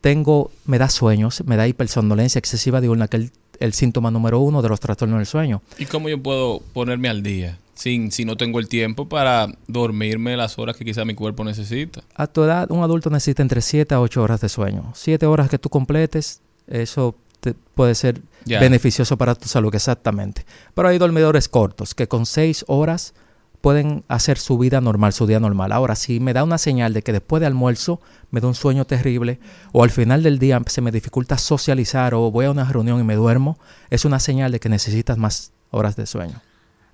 tengo, 0.00 0.50
me 0.66 0.78
da 0.78 0.88
sueños, 0.88 1.42
me 1.46 1.56
da 1.56 1.68
hipersomnolencia 1.68 2.38
excesiva 2.38 2.80
diurna, 2.80 3.08
que 3.08 3.30
el 3.62 3.72
síntoma 3.72 4.10
número 4.10 4.40
uno 4.40 4.60
de 4.62 4.68
los 4.68 4.80
trastornos 4.80 5.18
del 5.18 5.26
sueño. 5.26 5.62
¿Y 5.78 5.86
cómo 5.86 6.08
yo 6.08 6.22
puedo 6.22 6.60
ponerme 6.72 7.08
al 7.08 7.22
día 7.22 7.58
sin, 7.74 8.10
si 8.12 8.24
no 8.24 8.36
tengo 8.36 8.58
el 8.60 8.68
tiempo 8.68 9.08
para 9.08 9.48
dormirme 9.66 10.36
las 10.36 10.58
horas 10.58 10.76
que 10.76 10.84
quizá 10.84 11.04
mi 11.04 11.14
cuerpo 11.14 11.44
necesita? 11.44 12.02
A 12.14 12.26
tu 12.26 12.42
edad, 12.44 12.70
un 12.70 12.82
adulto 12.82 13.08
necesita 13.10 13.42
entre 13.42 13.60
7 13.60 13.94
a 13.94 14.00
8 14.00 14.22
horas 14.22 14.40
de 14.40 14.48
sueño. 14.48 14.92
7 14.94 15.26
horas 15.26 15.48
que 15.48 15.58
tú 15.58 15.68
completes, 15.68 16.40
eso 16.68 17.14
te- 17.40 17.54
puede 17.54 17.94
ser 17.94 18.20
beneficioso 18.60 19.16
para 19.16 19.34
tu 19.34 19.48
salud, 19.48 19.74
exactamente. 19.74 20.44
Pero 20.74 20.88
hay 20.88 20.98
dormidores 20.98 21.48
cortos 21.48 21.94
que 21.94 22.08
con 22.08 22.26
6 22.26 22.64
horas 22.68 23.14
pueden 23.62 24.04
hacer 24.08 24.38
su 24.38 24.58
vida 24.58 24.80
normal, 24.80 25.12
su 25.12 25.26
día 25.26 25.40
normal. 25.40 25.72
Ahora, 25.72 25.94
si 25.94 26.20
me 26.20 26.34
da 26.34 26.44
una 26.44 26.58
señal 26.58 26.92
de 26.92 27.02
que 27.02 27.12
después 27.12 27.40
de 27.40 27.46
almuerzo 27.46 28.00
me 28.30 28.40
da 28.40 28.48
un 28.48 28.54
sueño 28.54 28.84
terrible 28.84 29.38
o 29.72 29.84
al 29.84 29.90
final 29.90 30.22
del 30.22 30.38
día 30.38 30.60
se 30.66 30.82
me 30.82 30.90
dificulta 30.90 31.38
socializar 31.38 32.12
o 32.12 32.30
voy 32.30 32.46
a 32.46 32.50
una 32.50 32.64
reunión 32.64 33.00
y 33.00 33.04
me 33.04 33.14
duermo, 33.14 33.58
es 33.88 34.04
una 34.04 34.18
señal 34.18 34.52
de 34.52 34.60
que 34.60 34.68
necesitas 34.68 35.16
más 35.16 35.52
horas 35.70 35.96
de 35.96 36.06
sueño. 36.06 36.42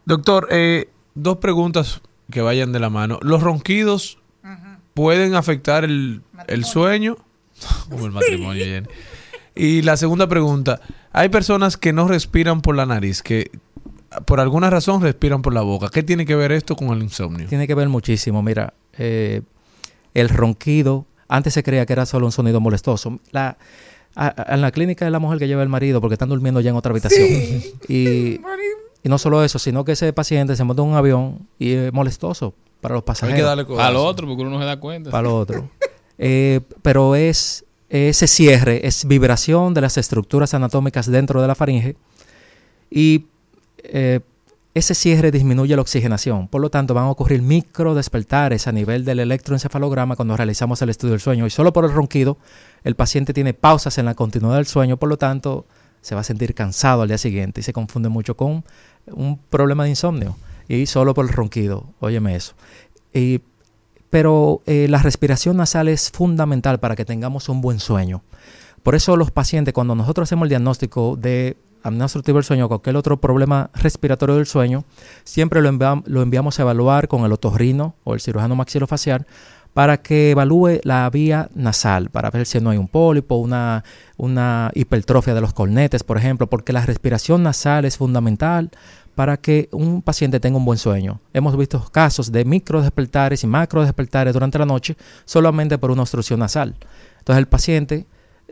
Doctor, 0.04 0.48
eh, 0.50 0.90
dos 1.14 1.38
preguntas 1.38 2.02
que 2.30 2.42
vayan 2.42 2.70
de 2.70 2.80
la 2.80 2.90
mano. 2.90 3.18
¿Los 3.22 3.42
ronquidos 3.42 4.18
pueden 4.92 5.34
afectar 5.34 5.84
el, 5.84 6.22
el 6.48 6.64
sueño? 6.66 7.16
Como 7.88 8.06
el 8.06 8.12
matrimonio, 8.12 8.64
Jenny. 8.64 8.88
Y 9.54 9.82
la 9.82 9.96
segunda 9.96 10.28
pregunta, 10.28 10.80
hay 11.12 11.30
personas 11.30 11.76
que 11.76 11.92
no 11.92 12.06
respiran 12.06 12.60
por 12.60 12.76
la 12.76 12.86
nariz, 12.86 13.22
que 13.22 13.50
por 14.26 14.40
alguna 14.40 14.70
razón 14.70 15.02
respiran 15.02 15.42
por 15.42 15.52
la 15.54 15.62
boca. 15.62 15.88
¿Qué 15.92 16.02
tiene 16.02 16.24
que 16.26 16.34
ver 16.36 16.52
esto 16.52 16.76
con 16.76 16.88
el 16.90 17.02
insomnio? 17.02 17.46
Tiene 17.48 17.66
que 17.66 17.74
ver 17.74 17.88
muchísimo. 17.88 18.42
Mira, 18.42 18.72
eh, 18.96 19.42
el 20.14 20.28
ronquido, 20.28 21.06
antes 21.28 21.54
se 21.54 21.62
creía 21.62 21.84
que 21.86 21.92
era 21.92 22.06
solo 22.06 22.26
un 22.26 22.32
sonido 22.32 22.60
molestoso. 22.60 23.18
La, 23.32 23.58
a- 24.14 24.34
a- 24.50 24.54
en 24.54 24.60
la 24.62 24.70
clínica 24.70 25.04
de 25.04 25.10
la 25.10 25.18
mujer 25.18 25.38
que 25.38 25.46
lleva 25.46 25.62
el 25.62 25.68
marido, 25.68 26.00
porque 26.00 26.14
están 26.14 26.30
durmiendo 26.30 26.60
ya 26.60 26.70
en 26.70 26.76
otra 26.76 26.90
habitación. 26.92 27.28
Y, 27.88 28.40
y 29.04 29.08
no 29.08 29.18
solo 29.18 29.44
eso, 29.44 29.58
sino 29.58 29.84
que 29.84 29.92
ese 29.92 30.12
paciente 30.12 30.56
se 30.56 30.64
monta 30.64 30.82
en 30.82 30.88
un 30.88 30.94
avión 30.96 31.46
y 31.58 31.72
es 31.72 31.92
molestoso 31.92 32.54
para 32.80 32.94
los 32.94 33.04
pasajeros. 33.04 33.40
Al 33.78 33.96
otro, 33.96 34.26
porque 34.26 34.42
uno 34.42 34.50
no 34.52 34.58
se 34.58 34.64
da 34.64 34.80
cuenta. 34.80 35.10
Para 35.10 35.22
lo 35.28 35.36
otro. 35.36 35.68
Eh, 36.16 36.60
pero 36.82 37.14
es 37.14 37.64
ese 37.90 38.26
cierre, 38.26 38.86
es 38.86 39.04
vibración 39.06 39.72
de 39.74 39.80
las 39.82 39.96
estructuras 39.98 40.52
anatómicas 40.54 41.10
dentro 41.10 41.40
de 41.40 41.48
la 41.48 41.54
faringe 41.54 41.96
y 42.90 43.26
eh, 43.84 44.20
ese 44.74 44.94
cierre 44.94 45.30
disminuye 45.30 45.74
la 45.74 45.82
oxigenación. 45.82 46.48
Por 46.48 46.60
lo 46.60 46.70
tanto, 46.70 46.94
van 46.94 47.04
a 47.04 47.10
ocurrir 47.10 47.42
micro 47.42 47.94
despertares 47.94 48.68
a 48.68 48.72
nivel 48.72 49.04
del 49.04 49.20
electroencefalograma 49.20 50.14
cuando 50.16 50.36
realizamos 50.36 50.80
el 50.82 50.90
estudio 50.90 51.12
del 51.12 51.20
sueño. 51.20 51.46
Y 51.46 51.50
solo 51.50 51.72
por 51.72 51.84
el 51.84 51.92
ronquido, 51.92 52.38
el 52.84 52.94
paciente 52.94 53.32
tiene 53.34 53.54
pausas 53.54 53.98
en 53.98 54.04
la 54.04 54.14
continuidad 54.14 54.56
del 54.56 54.66
sueño, 54.66 54.96
por 54.96 55.08
lo 55.08 55.16
tanto, 55.16 55.66
se 56.00 56.14
va 56.14 56.20
a 56.20 56.24
sentir 56.24 56.54
cansado 56.54 57.02
al 57.02 57.08
día 57.08 57.18
siguiente 57.18 57.60
y 57.60 57.64
se 57.64 57.72
confunde 57.72 58.08
mucho 58.08 58.36
con 58.36 58.64
un 59.06 59.38
problema 59.38 59.84
de 59.84 59.90
insomnio. 59.90 60.36
Y 60.68 60.86
solo 60.86 61.14
por 61.14 61.24
el 61.26 61.32
ronquido, 61.32 61.86
óyeme 62.00 62.36
eso. 62.36 62.54
Y 63.12 63.40
pero 64.10 64.62
eh, 64.66 64.86
la 64.88 65.02
respiración 65.02 65.56
nasal 65.56 65.88
es 65.88 66.10
fundamental 66.10 66.80
para 66.80 66.96
que 66.96 67.04
tengamos 67.04 67.48
un 67.48 67.60
buen 67.60 67.78
sueño. 67.78 68.22
Por 68.82 68.94
eso 68.94 69.16
los 69.16 69.30
pacientes, 69.30 69.74
cuando 69.74 69.94
nosotros 69.94 70.28
hacemos 70.28 70.46
el 70.46 70.50
diagnóstico 70.50 71.16
de 71.16 71.56
apnea 71.82 72.04
obstructiva 72.04 72.36
del 72.36 72.44
sueño 72.44 72.66
o 72.66 72.68
cualquier 72.68 72.96
otro 72.96 73.20
problema 73.20 73.70
respiratorio 73.74 74.36
del 74.36 74.46
sueño, 74.46 74.84
siempre 75.24 75.60
lo, 75.60 76.02
lo 76.04 76.22
enviamos 76.22 76.58
a 76.58 76.62
evaluar 76.62 77.08
con 77.08 77.24
el 77.24 77.32
otorrino 77.32 77.94
o 78.04 78.14
el 78.14 78.20
cirujano 78.20 78.56
maxilofacial 78.56 79.26
para 79.74 79.98
que 79.98 80.32
evalúe 80.32 80.80
la 80.82 81.08
vía 81.08 81.50
nasal, 81.54 82.10
para 82.10 82.30
ver 82.30 82.46
si 82.46 82.60
no 82.60 82.70
hay 82.70 82.78
un 82.78 82.88
pólipo, 82.88 83.36
una, 83.36 83.84
una 84.16 84.72
hipertrofia 84.74 85.34
de 85.34 85.40
los 85.40 85.52
cornetes, 85.52 86.02
por 86.02 86.18
ejemplo, 86.18 86.48
porque 86.48 86.72
la 86.72 86.84
respiración 86.84 87.42
nasal 87.42 87.84
es 87.84 87.96
fundamental 87.96 88.70
para 89.14 89.36
que 89.36 89.68
un 89.72 90.02
paciente 90.02 90.40
tenga 90.40 90.58
un 90.58 90.64
buen 90.64 90.78
sueño. 90.78 91.20
Hemos 91.32 91.56
visto 91.56 91.84
casos 91.92 92.32
de 92.32 92.44
micro 92.44 92.82
despertares 92.82 93.42
y 93.44 93.46
macro 93.46 93.82
despertares 93.82 94.32
durante 94.32 94.58
la 94.58 94.66
noche 94.66 94.96
solamente 95.24 95.78
por 95.78 95.90
una 95.90 96.02
obstrucción 96.02 96.40
nasal. 96.40 96.76
Entonces 97.18 97.38
el 97.38 97.48
paciente 97.48 98.06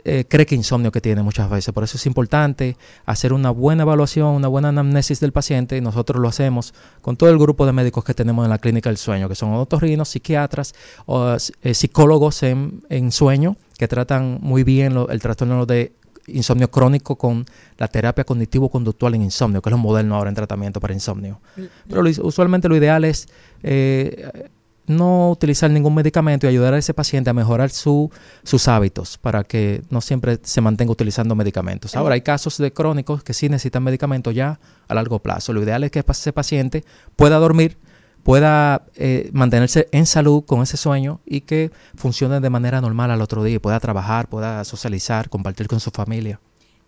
eh, 0.07 0.25
cree 0.27 0.45
que 0.45 0.55
insomnio 0.55 0.91
que 0.91 1.01
tiene 1.01 1.21
muchas 1.21 1.49
veces. 1.49 1.73
Por 1.73 1.83
eso 1.83 1.97
es 1.97 2.05
importante 2.05 2.77
hacer 3.05 3.33
una 3.33 3.51
buena 3.51 3.83
evaluación, 3.83 4.27
una 4.33 4.47
buena 4.47 4.69
anamnesis 4.69 5.19
del 5.19 5.31
paciente. 5.31 5.77
Y 5.77 5.81
nosotros 5.81 6.21
lo 6.21 6.27
hacemos 6.27 6.73
con 7.01 7.17
todo 7.17 7.29
el 7.29 7.37
grupo 7.37 7.65
de 7.65 7.73
médicos 7.73 8.03
que 8.03 8.13
tenemos 8.13 8.43
en 8.45 8.49
la 8.49 8.57
clínica 8.57 8.89
del 8.89 8.97
sueño, 8.97 9.27
que 9.29 9.35
son 9.35 9.53
otorrinos, 9.53 10.09
psiquiatras, 10.09 10.73
o, 11.05 11.35
eh, 11.61 11.73
psicólogos 11.73 12.41
en, 12.43 12.83
en 12.89 13.11
sueño, 13.11 13.57
que 13.77 13.87
tratan 13.87 14.39
muy 14.41 14.63
bien 14.63 14.93
lo- 14.93 15.09
el 15.09 15.19
trastorno 15.21 15.65
de 15.65 15.93
insomnio 16.29 16.69
crónico 16.69 17.15
con 17.15 17.45
la 17.77 17.87
terapia 17.87 18.25
cognitivo-conductual 18.25 19.15
en 19.15 19.21
insomnio, 19.23 19.61
que 19.61 19.69
es 19.69 19.71
lo 19.71 19.77
moderno 19.77 20.15
ahora 20.15 20.29
en 20.29 20.35
tratamiento 20.35 20.79
para 20.81 20.93
insomnio. 20.93 21.39
Pero 21.87 22.01
lo- 22.01 22.09
usualmente 22.23 22.67
lo 22.67 22.75
ideal 22.75 23.05
es 23.05 23.27
eh, 23.63 24.49
no 24.87 25.29
utilizar 25.31 25.69
ningún 25.69 25.93
medicamento 25.93 26.47
y 26.47 26.49
ayudar 26.49 26.73
a 26.73 26.77
ese 26.77 26.93
paciente 26.93 27.29
a 27.29 27.33
mejorar 27.33 27.69
su, 27.69 28.09
sus 28.43 28.67
hábitos 28.67 29.17
para 29.17 29.43
que 29.43 29.83
no 29.89 30.01
siempre 30.01 30.39
se 30.41 30.61
mantenga 30.61 30.91
utilizando 30.91 31.35
medicamentos. 31.35 31.95
Ahora, 31.95 32.15
hay 32.15 32.21
casos 32.21 32.57
de 32.57 32.71
crónicos 32.71 33.23
que 33.23 33.33
sí 33.33 33.49
necesitan 33.49 33.83
medicamentos 33.83 34.33
ya 34.33 34.59
a 34.87 34.95
largo 34.95 35.19
plazo. 35.19 35.53
Lo 35.53 35.61
ideal 35.61 35.83
es 35.83 35.91
que 35.91 36.03
ese 36.07 36.33
paciente 36.33 36.85
pueda 37.15 37.37
dormir, 37.37 37.77
pueda 38.23 38.85
eh, 38.95 39.29
mantenerse 39.33 39.89
en 39.91 40.05
salud 40.05 40.43
con 40.45 40.61
ese 40.61 40.77
sueño 40.77 41.19
y 41.25 41.41
que 41.41 41.71
funcione 41.95 42.39
de 42.39 42.49
manera 42.49 42.81
normal 42.81 43.11
al 43.11 43.21
otro 43.21 43.43
día, 43.43 43.59
pueda 43.59 43.79
trabajar, 43.79 44.27
pueda 44.29 44.63
socializar, 44.63 45.29
compartir 45.29 45.67
con 45.67 45.79
su 45.79 45.91
familia. 45.91 46.39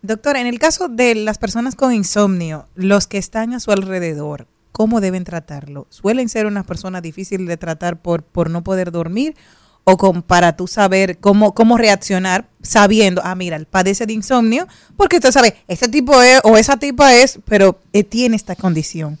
Doctor, 0.02 0.36
en 0.36 0.46
el 0.46 0.58
caso 0.58 0.88
de 0.88 1.14
las 1.14 1.36
personas 1.36 1.76
con 1.76 1.92
insomnio, 1.92 2.66
los 2.74 3.06
que 3.06 3.18
están 3.18 3.52
a 3.52 3.60
su 3.60 3.70
alrededor, 3.70 4.46
¿cómo 4.72 5.00
deben 5.00 5.24
tratarlo? 5.24 5.86
¿Suelen 5.90 6.28
ser 6.28 6.46
unas 6.46 6.64
personas 6.64 7.02
difíciles 7.02 7.46
de 7.46 7.56
tratar 7.56 8.00
por, 8.00 8.22
por 8.22 8.50
no 8.50 8.62
poder 8.62 8.90
dormir? 8.90 9.34
¿O 9.84 9.96
con, 9.96 10.22
para 10.22 10.56
tú 10.56 10.66
saber 10.66 11.18
cómo, 11.18 11.54
cómo 11.54 11.78
reaccionar 11.78 12.48
sabiendo, 12.62 13.22
ah, 13.24 13.34
mira, 13.34 13.56
él 13.56 13.66
padece 13.66 14.06
de 14.06 14.12
insomnio, 14.12 14.68
porque 14.96 15.16
usted 15.16 15.32
sabe, 15.32 15.56
este 15.68 15.88
tipo 15.88 16.20
es 16.22 16.40
o 16.44 16.58
esa 16.58 16.76
tipa 16.76 17.14
es, 17.14 17.40
pero 17.46 17.80
eh, 17.92 18.04
tiene 18.04 18.36
esta 18.36 18.54
condición. 18.56 19.18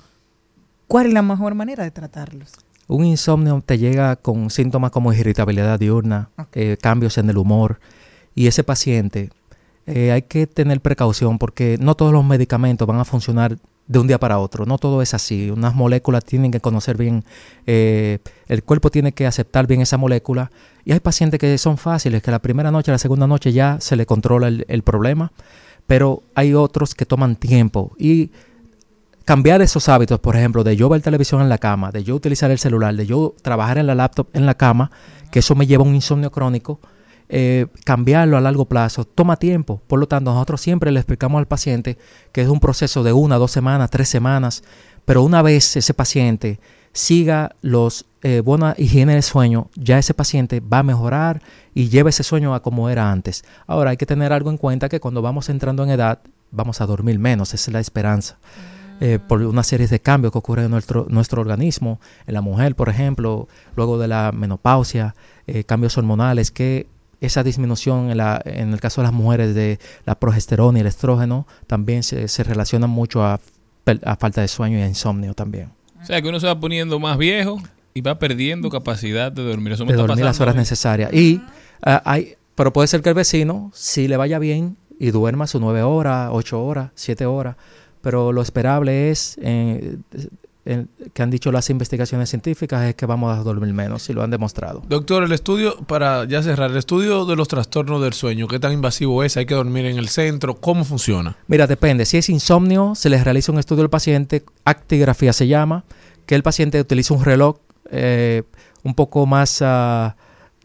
¿Cuál 0.86 1.06
es 1.06 1.12
la 1.14 1.22
mejor 1.22 1.54
manera 1.54 1.82
de 1.82 1.90
tratarlos? 1.90 2.52
Un 2.88 3.04
insomnio 3.04 3.62
te 3.64 3.78
llega 3.78 4.16
con 4.16 4.50
síntomas 4.50 4.90
como 4.90 5.12
irritabilidad 5.12 5.78
diurna, 5.78 6.28
eh, 6.52 6.76
cambios 6.80 7.16
en 7.18 7.30
el 7.30 7.38
humor, 7.38 7.80
y 8.34 8.46
ese 8.46 8.64
paciente 8.64 9.30
eh, 9.86 10.12
hay 10.12 10.22
que 10.22 10.46
tener 10.46 10.80
precaución 10.80 11.38
porque 11.38 11.76
no 11.80 11.94
todos 11.94 12.12
los 12.12 12.24
medicamentos 12.24 12.86
van 12.86 12.98
a 12.98 13.04
funcionar 13.04 13.58
de 13.90 13.98
un 13.98 14.06
día 14.06 14.20
para 14.20 14.38
otro. 14.38 14.66
No 14.66 14.78
todo 14.78 15.02
es 15.02 15.14
así. 15.14 15.50
Unas 15.50 15.74
moléculas 15.74 16.24
tienen 16.24 16.52
que 16.52 16.60
conocer 16.60 16.96
bien, 16.96 17.24
eh, 17.66 18.20
el 18.46 18.62
cuerpo 18.62 18.88
tiene 18.88 19.10
que 19.10 19.26
aceptar 19.26 19.66
bien 19.66 19.80
esa 19.80 19.96
molécula. 19.96 20.52
Y 20.84 20.92
hay 20.92 21.00
pacientes 21.00 21.40
que 21.40 21.58
son 21.58 21.76
fáciles, 21.76 22.22
que 22.22 22.30
la 22.30 22.38
primera 22.38 22.70
noche, 22.70 22.92
la 22.92 22.98
segunda 22.98 23.26
noche 23.26 23.52
ya 23.52 23.78
se 23.80 23.96
le 23.96 24.06
controla 24.06 24.46
el, 24.46 24.64
el 24.68 24.82
problema, 24.84 25.32
pero 25.88 26.22
hay 26.36 26.54
otros 26.54 26.94
que 26.94 27.04
toman 27.04 27.34
tiempo. 27.34 27.96
Y 27.98 28.30
cambiar 29.24 29.60
esos 29.60 29.88
hábitos, 29.88 30.20
por 30.20 30.36
ejemplo, 30.36 30.62
de 30.62 30.76
yo 30.76 30.88
ver 30.88 31.02
televisión 31.02 31.42
en 31.42 31.48
la 31.48 31.58
cama, 31.58 31.90
de 31.90 32.04
yo 32.04 32.14
utilizar 32.14 32.52
el 32.52 32.60
celular, 32.60 32.94
de 32.94 33.06
yo 33.06 33.34
trabajar 33.42 33.78
en 33.78 33.88
la 33.88 33.96
laptop 33.96 34.28
en 34.34 34.46
la 34.46 34.54
cama, 34.54 34.92
que 35.32 35.40
eso 35.40 35.56
me 35.56 35.66
lleva 35.66 35.82
a 35.82 35.88
un 35.88 35.96
insomnio 35.96 36.30
crónico, 36.30 36.78
eh, 37.32 37.68
cambiarlo 37.84 38.36
a 38.36 38.40
largo 38.40 38.64
plazo 38.64 39.04
toma 39.04 39.36
tiempo. 39.36 39.80
Por 39.86 40.00
lo 40.00 40.08
tanto, 40.08 40.32
nosotros 40.32 40.60
siempre 40.60 40.90
le 40.90 40.98
explicamos 40.98 41.38
al 41.38 41.46
paciente 41.46 41.96
que 42.32 42.42
es 42.42 42.48
un 42.48 42.58
proceso 42.58 43.04
de 43.04 43.12
una, 43.12 43.36
dos 43.36 43.52
semanas, 43.52 43.88
tres 43.88 44.08
semanas, 44.08 44.64
pero 45.04 45.22
una 45.22 45.40
vez 45.40 45.76
ese 45.76 45.94
paciente 45.94 46.58
siga 46.92 47.54
los 47.62 48.06
eh, 48.22 48.40
buena 48.40 48.74
higiene 48.76 49.14
del 49.14 49.22
sueño, 49.22 49.70
ya 49.76 49.98
ese 49.98 50.12
paciente 50.12 50.60
va 50.60 50.80
a 50.80 50.82
mejorar 50.82 51.40
y 51.72 51.88
lleva 51.88 52.10
ese 52.10 52.24
sueño 52.24 52.52
a 52.52 52.62
como 52.62 52.90
era 52.90 53.12
antes. 53.12 53.44
Ahora 53.68 53.90
hay 53.90 53.96
que 53.96 54.06
tener 54.06 54.32
algo 54.32 54.50
en 54.50 54.56
cuenta 54.56 54.88
que 54.88 54.98
cuando 54.98 55.22
vamos 55.22 55.48
entrando 55.48 55.84
en 55.84 55.90
edad 55.90 56.18
vamos 56.50 56.80
a 56.80 56.86
dormir 56.86 57.20
menos, 57.20 57.54
esa 57.54 57.70
es 57.70 57.72
la 57.72 57.80
esperanza. 57.80 58.38
Eh, 59.00 59.18
por 59.18 59.40
una 59.40 59.62
serie 59.62 59.86
de 59.86 60.00
cambios 60.00 60.32
que 60.32 60.38
ocurren 60.38 60.66
en 60.66 60.72
nuestro, 60.72 61.06
nuestro 61.08 61.40
organismo, 61.40 62.00
en 62.26 62.34
la 62.34 62.42
mujer, 62.42 62.74
por 62.74 62.90
ejemplo, 62.90 63.48
luego 63.74 63.98
de 63.98 64.08
la 64.08 64.30
menopausia, 64.30 65.14
eh, 65.46 65.64
cambios 65.64 65.96
hormonales, 65.96 66.50
que 66.50 66.86
esa 67.20 67.42
disminución 67.42 68.10
en, 68.10 68.16
la, 68.16 68.40
en 68.44 68.72
el 68.72 68.80
caso 68.80 69.00
de 69.00 69.06
las 69.06 69.12
mujeres 69.12 69.54
de 69.54 69.78
la 70.06 70.14
progesterona 70.18 70.78
y 70.78 70.80
el 70.80 70.86
estrógeno 70.86 71.46
también 71.66 72.02
se, 72.02 72.28
se 72.28 72.42
relacionan 72.44 72.90
mucho 72.90 73.22
a, 73.24 73.40
a 74.04 74.16
falta 74.16 74.40
de 74.40 74.48
sueño 74.48 74.78
y 74.78 74.82
a 74.82 74.86
insomnio 74.88 75.34
también. 75.34 75.70
O 76.02 76.04
sea, 76.04 76.20
que 76.22 76.28
uno 76.28 76.40
se 76.40 76.46
va 76.46 76.58
poniendo 76.58 76.98
más 76.98 77.18
viejo 77.18 77.60
y 77.92 78.00
va 78.00 78.18
perdiendo 78.18 78.70
capacidad 78.70 79.30
de 79.30 79.42
dormir. 79.42 79.72
Eso 79.72 79.84
me 79.84 79.92
de 79.92 79.96
está 79.98 80.06
dormir 80.06 80.24
las 80.24 80.38
pasando 80.38 80.44
horas 80.44 80.54
a 80.54 80.56
mí. 80.56 80.60
necesarias. 80.62 81.12
Y 81.12 81.40
ah, 81.82 82.02
hay, 82.04 82.34
pero 82.54 82.72
puede 82.72 82.88
ser 82.88 83.02
que 83.02 83.10
el 83.10 83.14
vecino, 83.14 83.70
si 83.74 84.08
le 84.08 84.16
vaya 84.16 84.38
bien 84.38 84.76
y 84.98 85.10
duerma 85.10 85.46
sus 85.46 85.60
nueve 85.60 85.82
horas, 85.82 86.30
ocho 86.32 86.62
horas, 86.62 86.90
siete 86.94 87.26
horas, 87.26 87.56
pero 88.02 88.32
lo 88.32 88.42
esperable 88.42 89.10
es, 89.10 89.38
eh, 89.42 89.96
que 90.64 91.22
han 91.22 91.30
dicho 91.30 91.50
las 91.50 91.70
investigaciones 91.70 92.28
científicas, 92.28 92.84
es 92.84 92.94
que 92.94 93.06
vamos 93.06 93.36
a 93.36 93.42
dormir 93.42 93.72
menos, 93.72 94.08
y 94.10 94.12
lo 94.12 94.22
han 94.22 94.30
demostrado. 94.30 94.82
Doctor, 94.88 95.24
el 95.24 95.32
estudio, 95.32 95.76
para 95.86 96.24
ya 96.26 96.42
cerrar, 96.42 96.70
el 96.70 96.76
estudio 96.76 97.24
de 97.24 97.34
los 97.36 97.48
trastornos 97.48 98.02
del 98.02 98.12
sueño, 98.12 98.46
¿qué 98.46 98.58
tan 98.58 98.72
invasivo 98.72 99.24
es? 99.24 99.36
¿Hay 99.36 99.46
que 99.46 99.54
dormir 99.54 99.86
en 99.86 99.98
el 99.98 100.08
centro? 100.08 100.56
¿Cómo 100.56 100.84
funciona? 100.84 101.36
Mira, 101.46 101.66
depende. 101.66 102.04
Si 102.04 102.18
es 102.18 102.28
insomnio, 102.28 102.94
se 102.94 103.08
les 103.08 103.24
realiza 103.24 103.52
un 103.52 103.58
estudio 103.58 103.82
al 103.82 103.90
paciente, 103.90 104.44
actigrafía 104.64 105.32
se 105.32 105.48
llama, 105.48 105.84
que 106.26 106.34
el 106.34 106.42
paciente 106.42 106.78
utiliza 106.80 107.14
un 107.14 107.24
reloj 107.24 107.56
eh, 107.90 108.42
un 108.82 108.94
poco 108.94 109.26
más... 109.26 109.60
ah, 109.62 110.14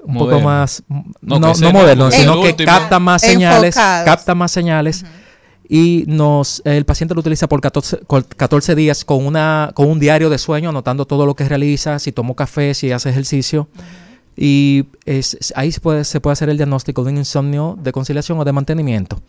un 0.03 0.17
poco 0.19 0.39
más 0.39 0.83
No, 1.21 1.39
no, 1.39 1.53
moderno, 1.71 2.11
sino 2.11 2.41
que 2.43 2.55
capta 2.63 2.99
más 2.99 3.23
señales, 3.23 3.75
Enfocados. 3.75 4.05
capta 4.05 4.35
más 4.35 4.51
señales 4.51 5.03
y 5.67 6.03
nos 6.07 6.61
el 6.65 6.85
paciente 6.85 7.13
lo 7.15 7.21
utiliza 7.21 7.47
por 7.47 7.61
14, 7.61 7.99
col- 8.07 8.25
14 8.25 8.75
días 8.75 9.03
con 9.05 9.25
una 9.25 9.71
con 9.73 9.89
un 9.89 9.99
diario 9.99 10.29
de 10.29 10.37
sueño 10.37 10.69
anotando 10.69 11.05
todo 11.05 11.25
lo 11.25 11.35
que 11.35 11.47
realiza, 11.47 11.99
si 11.99 12.11
tomó 12.11 12.35
café, 12.35 12.73
si 12.73 12.91
hace 12.91 13.09
ejercicio. 13.09 13.67
Y 14.37 14.85
es- 15.05 15.53
ahí 15.55 15.71
se 15.71 15.79
puede, 15.79 16.03
se 16.03 16.19
puede 16.19 16.33
hacer 16.33 16.49
el 16.49 16.57
diagnóstico 16.57 17.03
de 17.03 17.11
un 17.11 17.17
insomnio 17.17 17.77
de 17.81 17.91
conciliación 17.91 18.37
o 18.39 18.43
de 18.45 18.51
mantenimiento 18.51 19.21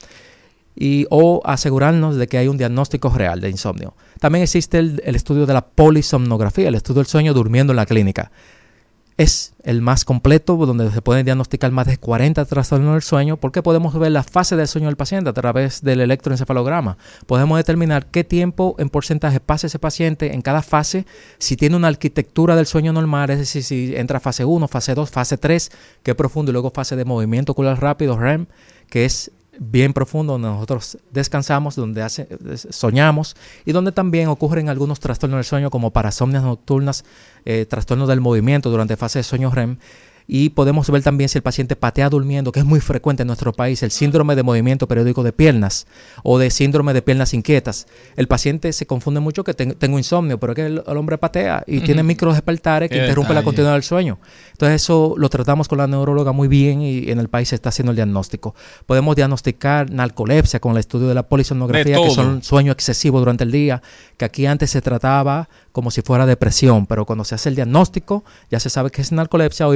y, 0.75 1.07
o 1.11 1.41
asegurarnos 1.45 2.17
de 2.17 2.27
que 2.27 2.39
hay 2.39 2.49
un 2.49 2.57
diagnóstico 2.59 3.09
real 3.11 3.41
de 3.41 3.49
insomnio. 3.49 3.95
También 4.21 4.43
existe 4.43 4.79
el, 4.79 5.01
el 5.05 5.15
estudio 5.15 5.47
de 5.47 5.55
la 5.55 5.65
polisomnografía, 5.65 6.69
el 6.69 6.75
estudio 6.75 6.99
del 7.01 7.07
sueño 7.07 7.33
durmiendo 7.35 7.73
en 7.73 7.77
la 7.77 7.87
clínica. 7.87 8.31
Es 9.19 9.55
el 9.63 9.81
más 9.81 10.05
completo, 10.05 10.57
donde 10.57 10.91
se 10.91 11.01
pueden 11.01 11.25
diagnosticar 11.25 11.73
más 11.73 11.87
de 11.87 11.97
40 11.97 12.45
trastornos 12.45 12.93
del 12.93 13.03
sueño, 13.03 13.39
porque 13.39 13.63
podemos 13.63 13.99
ver 13.99 14.13
la 14.13 14.23
fase 14.23 14.57
del 14.57 14.69
sueño 14.69 14.89
del 14.89 14.97
paciente 14.97 15.31
a 15.31 15.33
través 15.33 15.81
del 15.81 16.03
electroencefalograma. 16.03 16.99
Podemos 17.27 17.57
determinar 17.57 18.07
qué 18.07 18.25
tiempo 18.25 18.77
en 18.79 18.91
porcentaje 18.91 19.41
pasa 19.41 19.69
ese 19.69 19.79
paciente 19.79 20.35
en 20.35 20.43
cada 20.43 20.61
fase, 20.61 21.07
si 21.39 21.57
tiene 21.57 21.77
una 21.77 21.89
arquitectura 21.89 22.57
del 22.57 22.67
sueño 22.67 22.93
normal, 22.93 23.31
es 23.31 23.39
decir, 23.39 23.65
si 23.65 23.97
entra 23.97 24.21
fase 24.21 24.45
1, 24.45 24.69
fase 24.69 24.95
2, 24.95 25.11
fase 25.11 25.39
3, 25.39 25.71
que 26.03 26.11
es 26.11 26.17
profundo, 26.17 26.51
y 26.51 26.53
luego 26.53 26.71
fase 26.71 26.95
de 26.95 27.07
movimiento 27.07 27.53
ocular 27.53 27.81
rápido, 27.81 28.19
REM, 28.19 28.47
que 28.91 29.07
es 29.07 29.33
bien 29.59 29.93
profundo, 29.93 30.35
donde 30.35 30.49
nosotros 30.49 30.99
descansamos, 31.13 31.77
donde 31.77 32.03
hace- 32.03 32.29
soñamos 32.71 33.37
y 33.65 33.73
donde 33.73 33.93
también 33.93 34.29
ocurren 34.29 34.69
algunos 34.69 35.01
trastornos 35.01 35.39
del 35.39 35.45
sueño 35.45 35.71
como 35.71 35.91
parasomnias 35.93 36.43
nocturnas, 36.43 37.05
eh, 37.45 37.67
trastornos 37.67 38.09
del 38.09 38.21
movimiento 38.21 38.71
durante 38.71 38.97
fase 38.97 39.19
de 39.21 39.23
sueño 39.25 39.51
REM. 39.51 39.79
Y 40.29 40.51
podemos 40.51 40.91
ver 40.91 41.03
también 41.03 41.29
si 41.29 41.39
el 41.39 41.43
paciente 41.43 41.77
patea 41.77 42.09
durmiendo, 42.11 42.51
que 42.51 42.59
es 42.61 42.67
muy 42.67 42.81
frecuente 42.81 43.23
en 43.23 43.29
nuestro 43.29 43.53
país, 43.53 43.83
el 43.85 43.91
síndrome 43.93 44.35
de 44.35 44.43
movimiento 44.43 44.89
periódico 44.89 45.23
de 45.23 45.33
piernas 45.33 45.87
o 46.25 46.39
de 46.39 46.51
síndrome 46.51 46.93
de 46.95 47.03
piernas 47.03 47.33
inquietas. 47.33 47.87
El 48.17 48.27
paciente 48.27 48.73
se 48.73 48.87
confunde 48.87 49.21
mucho 49.21 49.45
que 49.45 49.55
ten- 49.55 49.75
tengo 49.79 49.99
insomnio, 49.99 50.39
pero 50.41 50.53
es 50.53 50.57
que 50.57 50.67
el, 50.67 50.83
el 50.87 50.97
hombre 50.97 51.17
patea 51.19 51.63
y 51.67 51.81
tiene 51.81 52.03
micro 52.03 52.33
despertares 52.33 52.89
que 52.91 52.97
Qué 52.97 53.03
interrumpe 53.05 53.35
la 53.35 53.43
continuidad 53.45 53.75
del 53.75 53.83
sueño. 53.85 54.19
Entonces 54.53 54.83
eso 54.83 55.15
lo 55.17 55.29
tratamos 55.29 55.69
con 55.69 55.79
la 55.79 55.87
neuróloga 55.87 56.33
muy 56.33 56.49
bien 56.49 56.81
y 56.83 57.11
en 57.11 57.21
el 57.21 57.29
país 57.29 57.51
se 57.51 57.55
está 57.55 57.69
haciendo 57.69 57.91
el 57.93 57.97
diagnóstico. 57.97 58.55
Podemos 58.87 59.15
diagnosticar 59.15 59.91
narcolepsia 59.91 60.61
con 60.61 60.73
el 60.73 60.79
estudio 60.79 61.07
de 61.09 61.15
la 61.15 61.23
De 61.23 61.29
polisomnografía, 61.29 61.97
que 61.97 62.11
son 62.15 62.43
sueño 62.43 62.73
excesivo 62.73 63.19
durante 63.21 63.45
el 63.45 63.53
día, 63.53 63.83
que 64.17 64.25
aquí 64.25 64.47
antes 64.47 64.71
se 64.71 64.81
trataba 64.83 65.49
como 65.73 65.91
si 65.91 66.01
fuera 66.03 66.25
depresión, 66.27 66.87
pero 66.87 67.05
cuando 67.05 67.23
se 67.25 67.35
hace 67.35 67.51
el 67.51 67.55
diagnóstico 67.55 68.25
ya 68.51 68.59
se 68.59 68.71
sabe 68.71 68.91
que 68.91 69.03
es 69.03 69.13
narcolepsia 69.13 69.69
o 69.69 69.75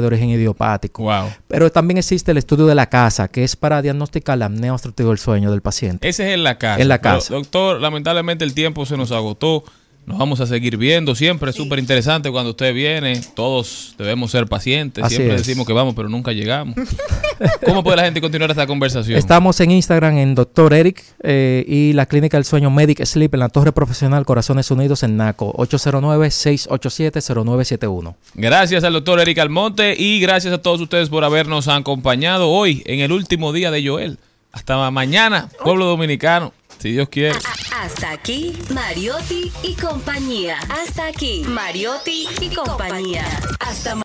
de 0.00 0.06
origen 0.06 0.28
idiopático. 0.30 1.10
Pero 1.48 1.70
también 1.70 1.98
existe 1.98 2.30
el 2.30 2.38
estudio 2.38 2.66
de 2.66 2.74
la 2.74 2.88
casa, 2.88 3.28
que 3.28 3.44
es 3.44 3.56
para 3.56 3.82
diagnosticar 3.82 4.38
la 4.38 4.46
apnea 4.46 4.72
obstructiva 4.72 5.08
del 5.08 5.18
sueño 5.18 5.50
del 5.50 5.62
paciente. 5.62 6.08
Ese 6.08 6.28
es 6.28 6.34
en 6.34 6.44
la 6.44 6.58
casa. 6.58 6.80
En 6.80 6.88
la 6.88 7.00
Pero, 7.00 7.14
casa. 7.16 7.34
doctor, 7.34 7.80
lamentablemente 7.80 8.44
el 8.44 8.54
tiempo 8.54 8.86
se 8.86 8.96
nos 8.96 9.12
agotó. 9.12 9.64
Nos 10.06 10.18
vamos 10.18 10.40
a 10.40 10.46
seguir 10.46 10.76
viendo. 10.76 11.14
Siempre 11.14 11.50
es 11.50 11.56
súper 11.56 11.78
interesante 11.78 12.32
cuando 12.32 12.50
usted 12.50 12.74
viene. 12.74 13.20
Todos 13.34 13.94
debemos 13.96 14.32
ser 14.32 14.48
pacientes. 14.48 15.04
Así 15.04 15.14
Siempre 15.16 15.36
es. 15.36 15.46
decimos 15.46 15.64
que 15.66 15.72
vamos, 15.72 15.94
pero 15.94 16.08
nunca 16.08 16.32
llegamos. 16.32 16.74
¿Cómo 17.64 17.84
puede 17.84 17.98
la 17.98 18.04
gente 18.04 18.20
continuar 18.20 18.50
esta 18.50 18.66
conversación? 18.66 19.16
Estamos 19.18 19.60
en 19.60 19.70
Instagram 19.70 20.18
en 20.18 20.34
Dr. 20.34 20.74
Eric 20.74 21.04
eh, 21.22 21.64
y 21.66 21.92
la 21.92 22.06
Clínica 22.06 22.36
del 22.36 22.44
Sueño 22.44 22.70
Medic 22.70 23.04
Sleep 23.04 23.32
en 23.34 23.40
la 23.40 23.48
Torre 23.50 23.70
Profesional 23.72 24.24
Corazones 24.26 24.70
Unidos 24.70 25.02
en 25.04 25.16
NACO, 25.16 25.52
809-687-0971. 25.54 28.14
Gracias 28.34 28.84
al 28.84 28.92
doctor 28.94 29.20
Eric 29.20 29.38
Almonte 29.38 29.94
y 29.96 30.18
gracias 30.20 30.52
a 30.52 30.58
todos 30.58 30.80
ustedes 30.80 31.08
por 31.08 31.22
habernos 31.24 31.68
acompañado 31.68 32.50
hoy 32.50 32.82
en 32.86 32.98
el 33.00 33.12
último 33.12 33.52
día 33.52 33.70
de 33.70 33.86
Joel. 33.86 34.18
Hasta 34.52 34.90
mañana, 34.90 35.48
pueblo 35.62 35.84
dominicano, 35.86 36.52
si 36.80 36.92
Dios 36.92 37.08
quiere. 37.08 37.38
Hasta 37.76 38.10
aquí, 38.10 38.58
Mariotti 38.72 39.52
y 39.62 39.74
compañía. 39.74 40.58
Hasta 40.68 41.06
aquí, 41.06 41.44
Mariotti 41.46 42.28
y 42.40 42.54
compañía. 42.54 43.24
Hasta 43.60 43.94